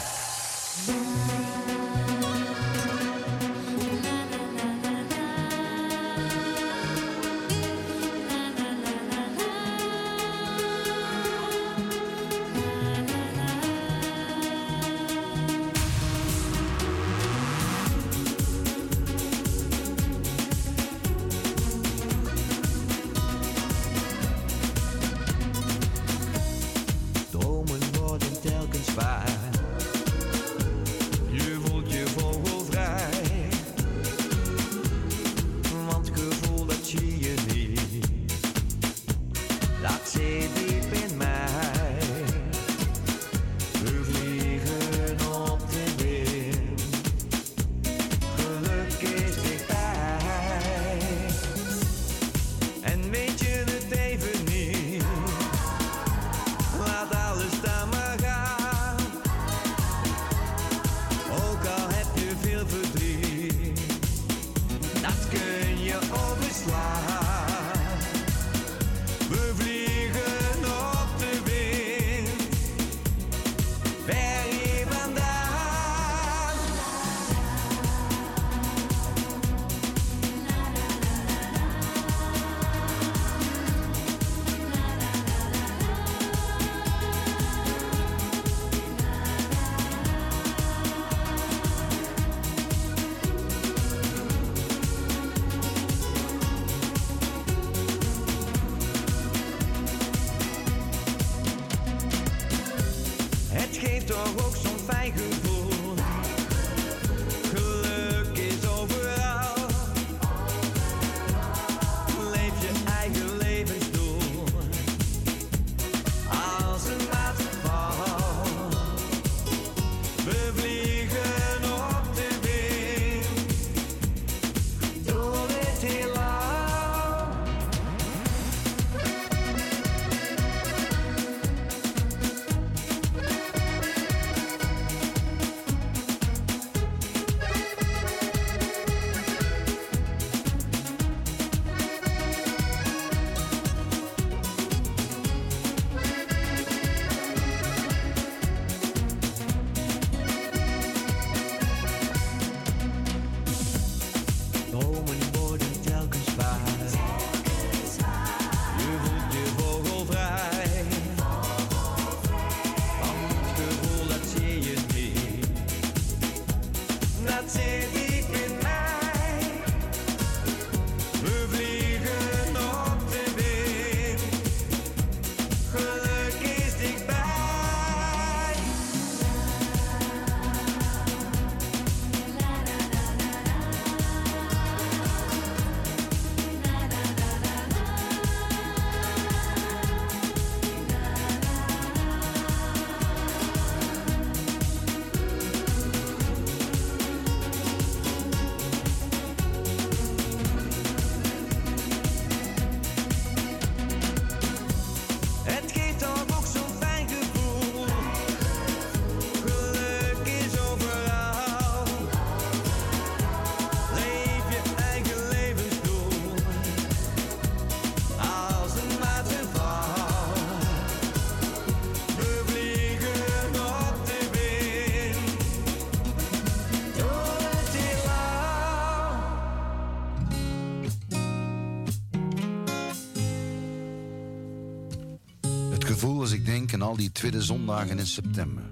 die 236.96 237.12
tweede 237.12 237.42
zondagen 237.42 237.98
in 237.98 238.06
september. 238.06 238.62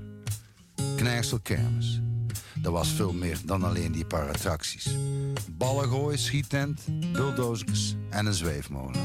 Knijrsel 0.97 1.38
kermis. 1.38 2.00
Dat 2.55 2.72
was 2.72 2.88
veel 2.88 3.12
meer 3.12 3.38
dan 3.44 3.62
alleen 3.62 3.92
die 3.92 4.05
paar 4.05 4.28
attracties. 4.28 4.88
Ballengooi, 5.50 6.16
schiettent, 6.16 6.80
bulldozers 7.12 7.94
en 8.10 8.26
een 8.26 8.34
zweefmolen. 8.34 9.00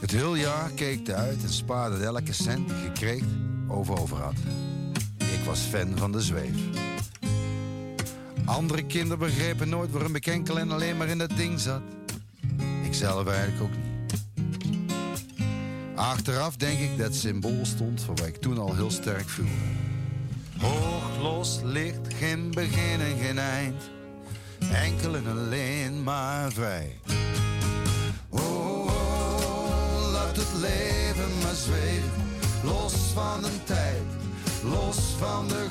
Het 0.00 0.10
heel 0.10 0.34
jaar 0.34 0.70
keek 0.70 0.98
ik 0.98 1.10
uit 1.10 1.42
en 1.42 1.52
spaarde 1.52 2.04
elke 2.04 2.32
cent 2.32 2.68
die 2.68 2.92
kreeg 2.92 3.24
of 3.68 3.90
over 3.90 4.16
had. 4.16 4.36
Ik 5.18 5.44
was 5.44 5.60
fan 5.60 5.96
van 5.96 6.12
de 6.12 6.22
zweef. 6.22 6.56
Andere 8.44 8.86
kinderen 8.86 9.18
begrepen 9.18 9.68
nooit 9.68 9.90
waarom 9.90 10.14
ik 10.14 10.26
enkel 10.26 10.58
en 10.58 10.70
alleen 10.70 10.96
maar 10.96 11.08
in 11.08 11.18
dat 11.18 11.36
ding 11.36 11.60
zat. 11.60 11.82
Ik 12.84 12.94
zelf 12.94 13.26
eigenlijk 13.26 13.62
ook 13.62 13.76
niet. 13.76 13.87
Achteraf 15.98 16.56
denk 16.56 16.78
ik 16.78 16.98
dat 16.98 17.14
symbool 17.14 17.60
stond 17.62 18.02
voor 18.02 18.14
wat 18.14 18.26
ik 18.26 18.36
toen 18.36 18.58
al 18.58 18.74
heel 18.74 18.90
sterk 18.90 19.28
voelde. 19.28 19.50
Hoog 20.58 21.20
los 21.22 21.60
ligt 21.64 22.14
geen 22.14 22.50
begin 22.50 23.00
en 23.00 23.18
geen 23.20 23.38
eind. 23.38 23.90
Enkel 24.72 25.16
en 25.16 25.26
alleen 25.26 26.02
maar 26.02 26.52
vrij. 26.52 27.00
Oh, 28.28 28.40
oh, 28.40 30.12
laat 30.12 30.36
het 30.36 30.52
leven 30.60 31.38
maar 31.42 31.54
zweven. 31.54 32.10
Los 32.64 32.94
van 33.14 33.40
de 33.40 33.64
tijd, 33.64 34.02
los 34.62 34.96
van 35.18 35.48
de 35.48 35.67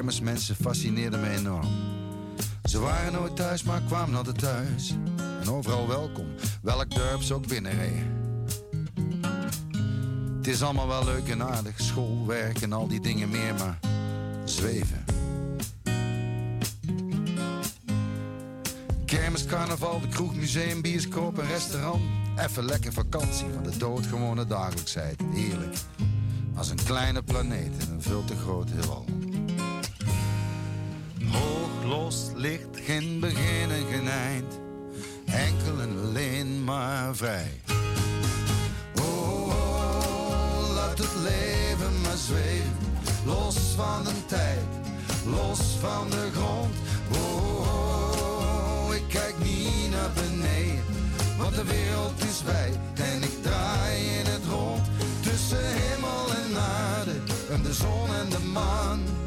kermismensen 0.00 0.56
fascineerde 0.56 1.16
me 1.16 1.28
enorm. 1.28 1.68
Ze 2.64 2.78
waren 2.78 3.12
nooit 3.12 3.36
thuis, 3.36 3.62
maar 3.62 3.80
kwamen 3.80 4.16
altijd 4.16 4.38
thuis. 4.38 4.94
En 5.40 5.50
overal 5.50 5.88
welkom, 5.88 6.26
welk 6.62 6.94
dorp 6.94 7.22
ze 7.22 7.34
ook 7.34 7.46
binnenreden. 7.46 8.18
Het 10.36 10.46
is 10.46 10.62
allemaal 10.62 10.86
wel 10.86 11.04
leuk 11.04 11.28
en 11.28 11.42
aardig, 11.42 11.80
school, 11.80 12.26
werk 12.26 12.60
en 12.60 12.72
al 12.72 12.88
die 12.88 13.00
dingen 13.00 13.30
meer, 13.30 13.54
maar 13.54 13.78
zweven. 14.44 15.04
Kermis, 19.04 19.44
carnaval, 19.46 20.00
de 20.00 20.08
kroeg, 20.08 20.34
museum, 20.34 20.82
bioscoop 20.82 21.38
en 21.38 21.46
restaurant. 21.46 22.02
Even 22.36 22.64
lekker 22.64 22.92
vakantie 22.92 23.46
van 23.54 23.62
de 23.62 23.76
doodgewone 23.76 24.46
dagelijksheid. 24.46 25.20
Heerlijk. 25.32 25.76
Als 26.54 26.70
een 26.70 26.84
kleine 26.84 27.22
planeet 27.22 27.72
in 27.86 27.92
een 27.92 28.02
veel 28.02 28.24
te 28.24 28.36
groot 28.36 28.70
heelal. 28.70 29.04
Los 31.90 32.30
ligt 32.34 32.76
geen 32.86 33.20
begin 33.20 33.70
en 33.70 33.86
geen 33.90 34.08
eind. 34.08 34.60
Enkel 35.24 35.80
en 35.80 35.98
alleen 36.02 36.64
maar 36.64 37.16
vrij. 37.16 37.60
Oh, 39.00 40.74
laat 40.74 40.98
het 40.98 41.14
leven 41.22 42.00
maar 42.02 42.16
zweven. 42.16 42.76
Los 43.24 43.56
van 43.76 44.04
de 44.04 44.26
tijd, 44.26 44.68
los 45.26 45.60
van 45.80 46.10
de 46.10 46.28
grond. 46.34 46.74
Oh, 47.12 47.60
oh, 48.88 48.94
ik 48.94 49.08
kijk 49.08 49.34
niet 49.38 49.90
naar 49.90 50.10
beneden. 50.14 50.84
Want 51.38 51.54
de 51.54 51.64
wereld 51.64 52.24
is 52.24 52.42
wijd 52.42 52.76
en 52.94 53.22
ik 53.22 53.42
draai 53.42 54.04
in 54.18 54.26
het 54.26 54.44
rond. 54.50 54.86
Tussen 55.20 55.64
hemel 55.64 56.34
en 56.44 56.60
aarde, 56.60 57.14
en 57.50 57.62
de 57.62 57.72
zon 57.72 58.14
en 58.14 58.28
de 58.28 58.50
maan. 58.52 59.19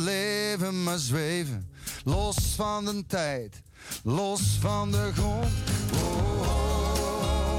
Leven 0.00 0.82
maar 0.82 0.98
zweven. 0.98 1.70
Los 2.04 2.36
van 2.56 2.84
de 2.84 3.04
tijd, 3.06 3.62
los 4.02 4.40
van 4.60 4.90
de 4.90 5.10
grond. 5.14 5.52
Oh, 5.94 6.40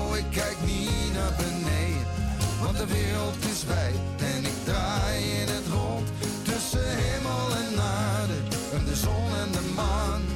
oh, 0.10 0.18
ik 0.18 0.26
kijk 0.30 0.58
niet 0.66 1.14
naar 1.14 1.34
beneden, 1.38 2.08
want 2.62 2.78
de 2.78 2.86
wereld 2.86 3.46
is 3.52 3.64
wijd 3.66 3.96
en 4.18 4.46
ik 4.46 4.64
draai 4.64 5.24
in 5.24 5.48
het 5.48 5.68
rond. 5.74 6.10
Tussen 6.44 6.98
hemel 6.98 7.56
en 7.56 7.82
aarde, 7.82 8.34
en 8.74 8.86
de 8.86 8.96
zon 8.96 9.36
en 9.36 9.52
de 9.52 9.74
maan. 9.76 10.31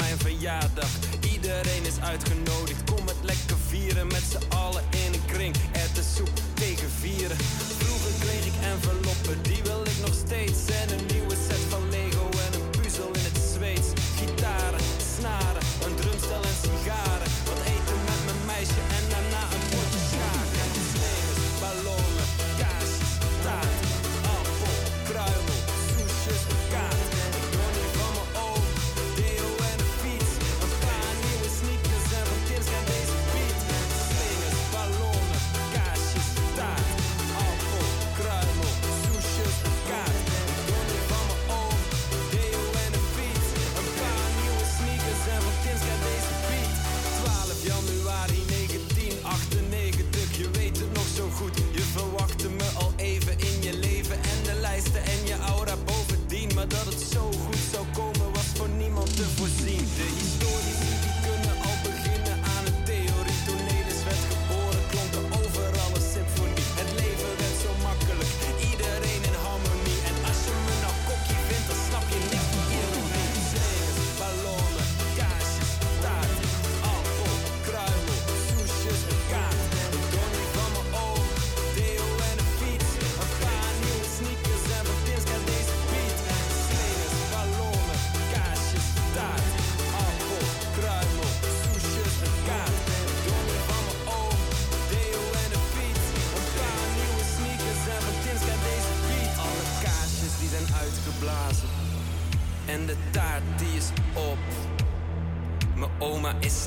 mijn 0.00 0.18
verjaardag. 0.18 0.90
Iedereen 1.32 1.86
is 1.86 2.00
uitgenodigd 2.00 2.39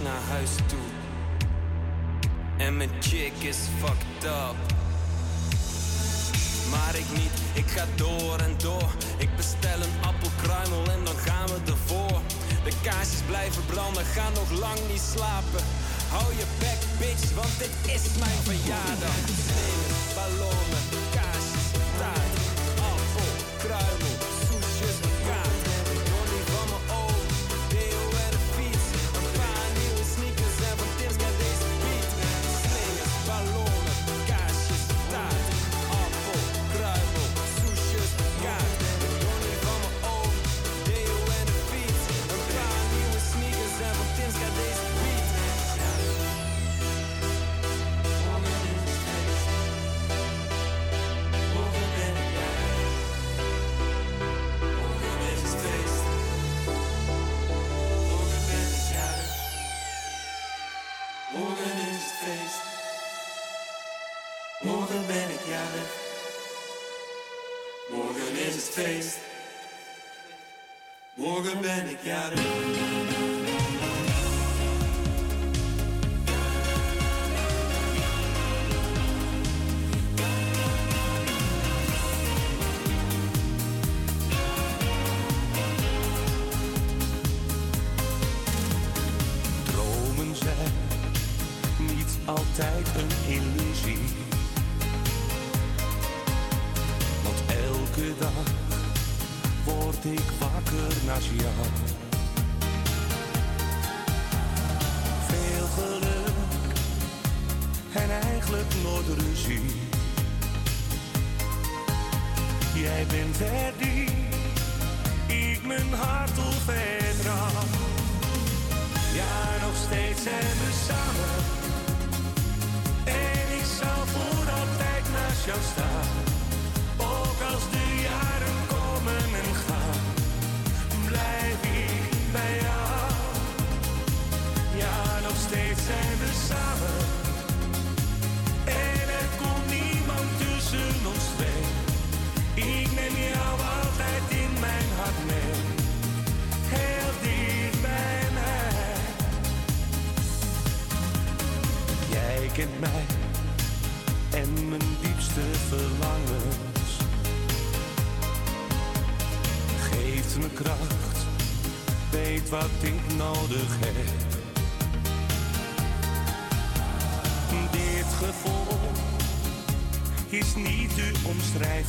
naar 0.03 0.21
huis 0.29 0.49
toe. 0.67 0.87
En 2.57 2.77
mijn 2.77 2.89
chick 2.99 3.33
is 3.39 3.57
fucked 3.79 4.23
up. 4.23 4.59
Maar 6.71 6.95
ik 6.95 7.09
niet, 7.21 7.35
ik 7.53 7.67
ga 7.75 7.85
door 7.95 8.37
en 8.39 8.55
door. 8.57 8.89
Ik 9.17 9.35
bestel 9.35 9.79
een 9.81 9.97
appelkruimel 10.09 10.83
en 10.91 11.03
dan 11.03 11.17
gaan 11.25 11.47
we 11.47 11.71
ervoor. 11.71 12.21
De 12.63 12.73
kaarsjes 12.81 13.21
blijven 13.27 13.65
branden, 13.65 14.05
ga 14.05 14.29
nog 14.29 14.51
lang 14.59 14.79
niet 14.91 15.05
slapen. 15.15 15.63
Hou 16.09 16.29
je 16.39 16.45
bek, 16.59 16.81
bitch, 16.99 17.33
want 17.35 17.53
dit 17.57 17.75
is 17.95 18.03
mijn 18.19 18.32
gotta 72.05 72.52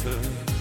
winter 0.04 0.53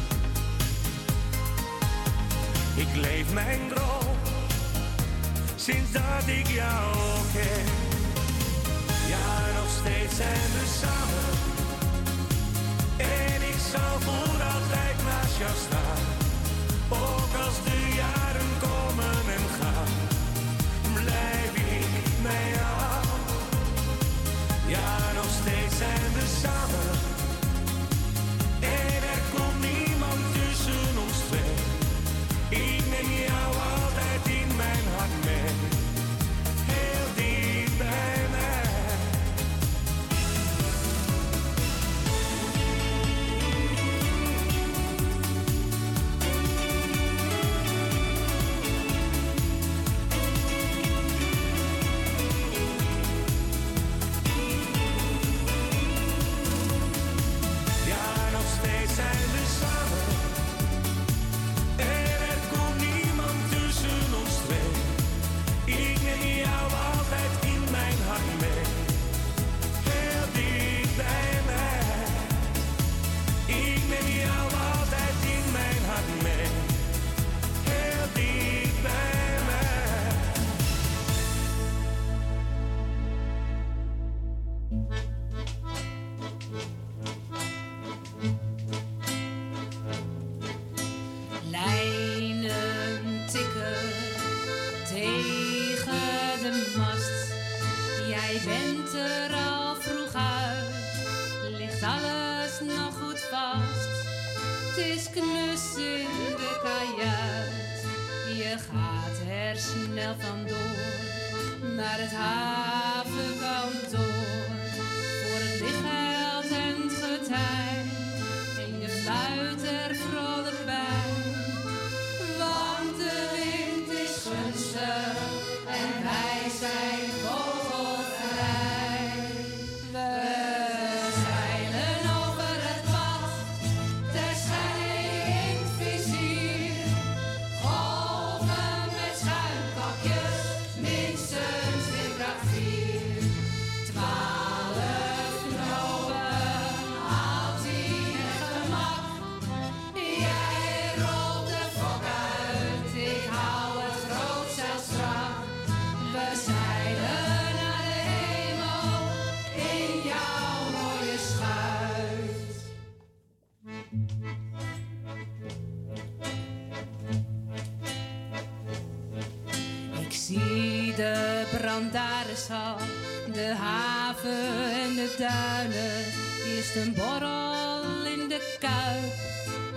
duinen. 175.18 176.06
Eerst 176.46 176.76
een 176.76 176.94
borrel 176.94 178.06
in 178.06 178.28
de 178.28 178.58
kuip 178.60 179.14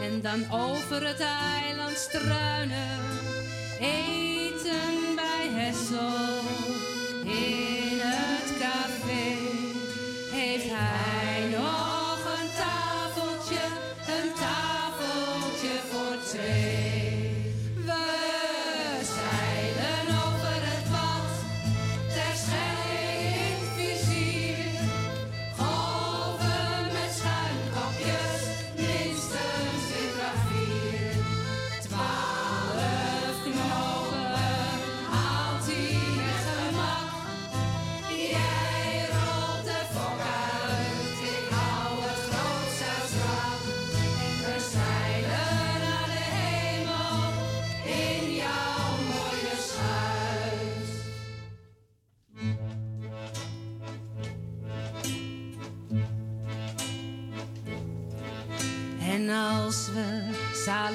en 0.02 0.20
dan 0.20 0.60
over 0.60 1.06
het 1.06 1.20
ei. 1.20 1.55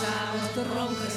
samen 0.00 0.52
dronken 0.52 1.10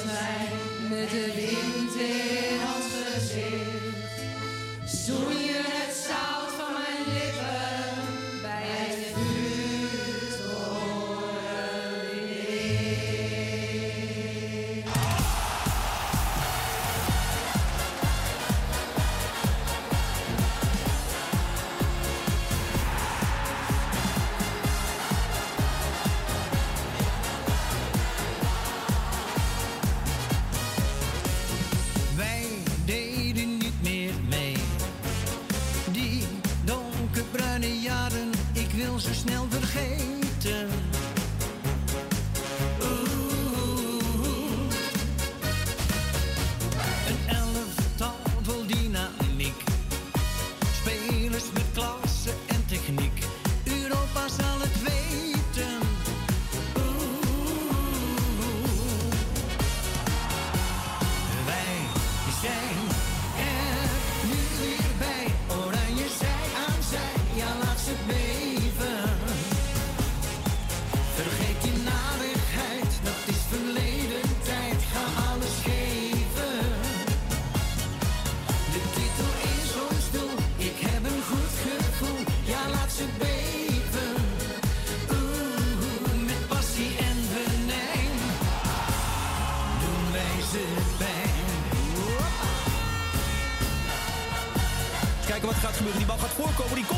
juego, 96.38 96.64
Bricón. 96.70 96.97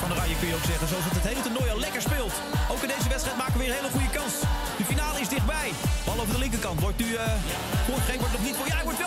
van 0.00 0.12
Oranje 0.12 0.36
kun 0.38 0.48
je 0.48 0.54
ook 0.54 0.68
zeggen. 0.72 0.88
zoals 0.88 1.04
het 1.04 1.28
hele 1.30 1.42
toernooi 1.46 1.70
al 1.70 1.78
lekker 1.86 2.02
speelt. 2.08 2.34
Ook 2.72 2.82
in 2.84 2.90
deze 2.94 3.08
wedstrijd 3.14 3.36
maken 3.42 3.52
we 3.52 3.58
weer 3.58 3.70
een 3.70 3.80
hele 3.80 3.94
goede 3.96 4.12
kans. 4.18 4.34
De 4.80 4.84
finale 4.92 5.20
is 5.20 5.28
dichtbij. 5.28 5.68
Bal 6.06 6.20
over 6.22 6.34
de 6.36 6.42
linkerkant. 6.44 6.80
Wordt 6.80 6.98
nu... 6.98 7.06
Uh, 7.06 7.22
eh, 7.22 8.20
wordt 8.22 8.36
nog 8.36 8.44
niet... 8.48 8.56
Ja, 8.70 8.74
hij 8.80 8.84
wordt 8.84 8.98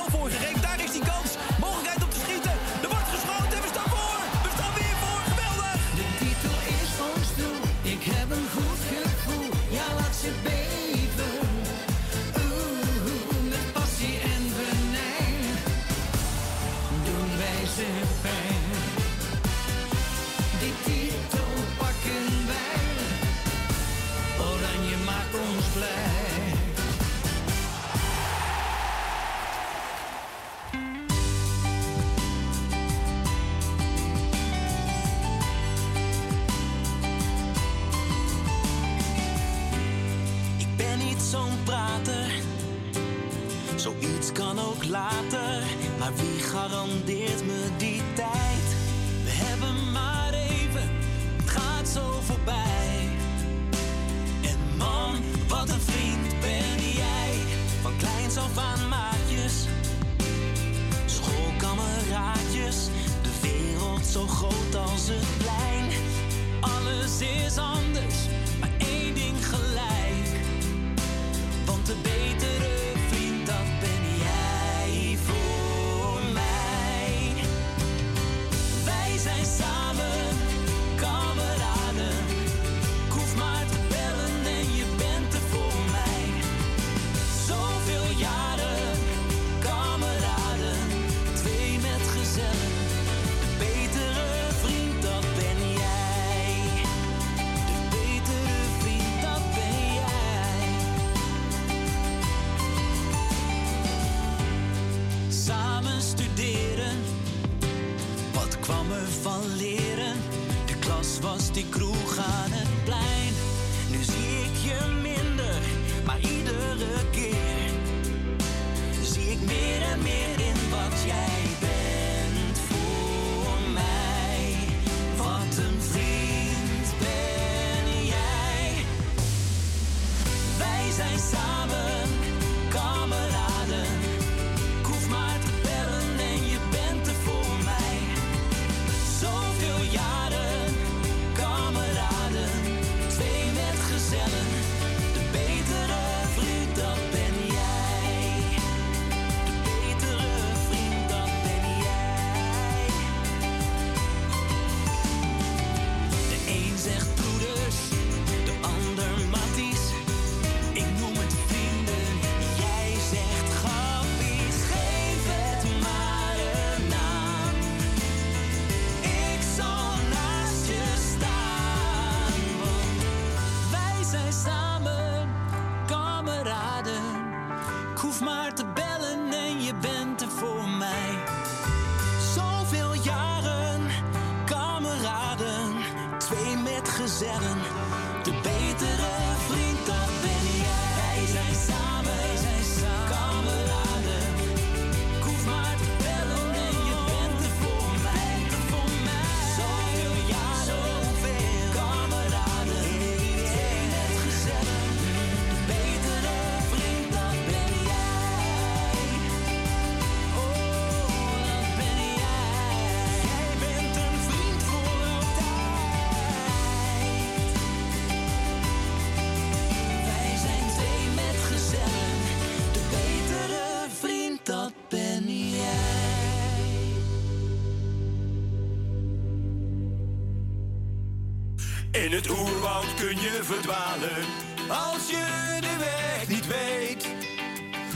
als 234.70 235.10
je 235.10 235.58
de 235.60 235.78
weg 235.78 236.28
niet 236.28 236.48
weet. 236.48 237.08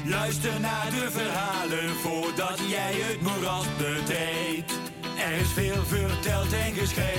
Luister 0.05 0.59
naar 0.59 0.89
de 0.89 1.11
verhalen 1.11 1.95
voordat 1.95 2.59
jij 2.67 2.93
het 2.93 3.21
moeras 3.21 3.65
betreedt. 3.77 4.71
Er 5.17 5.31
is 5.31 5.51
veel 5.53 5.83
verteld 5.85 6.53
en 6.53 6.73
geschreven. 6.73 7.16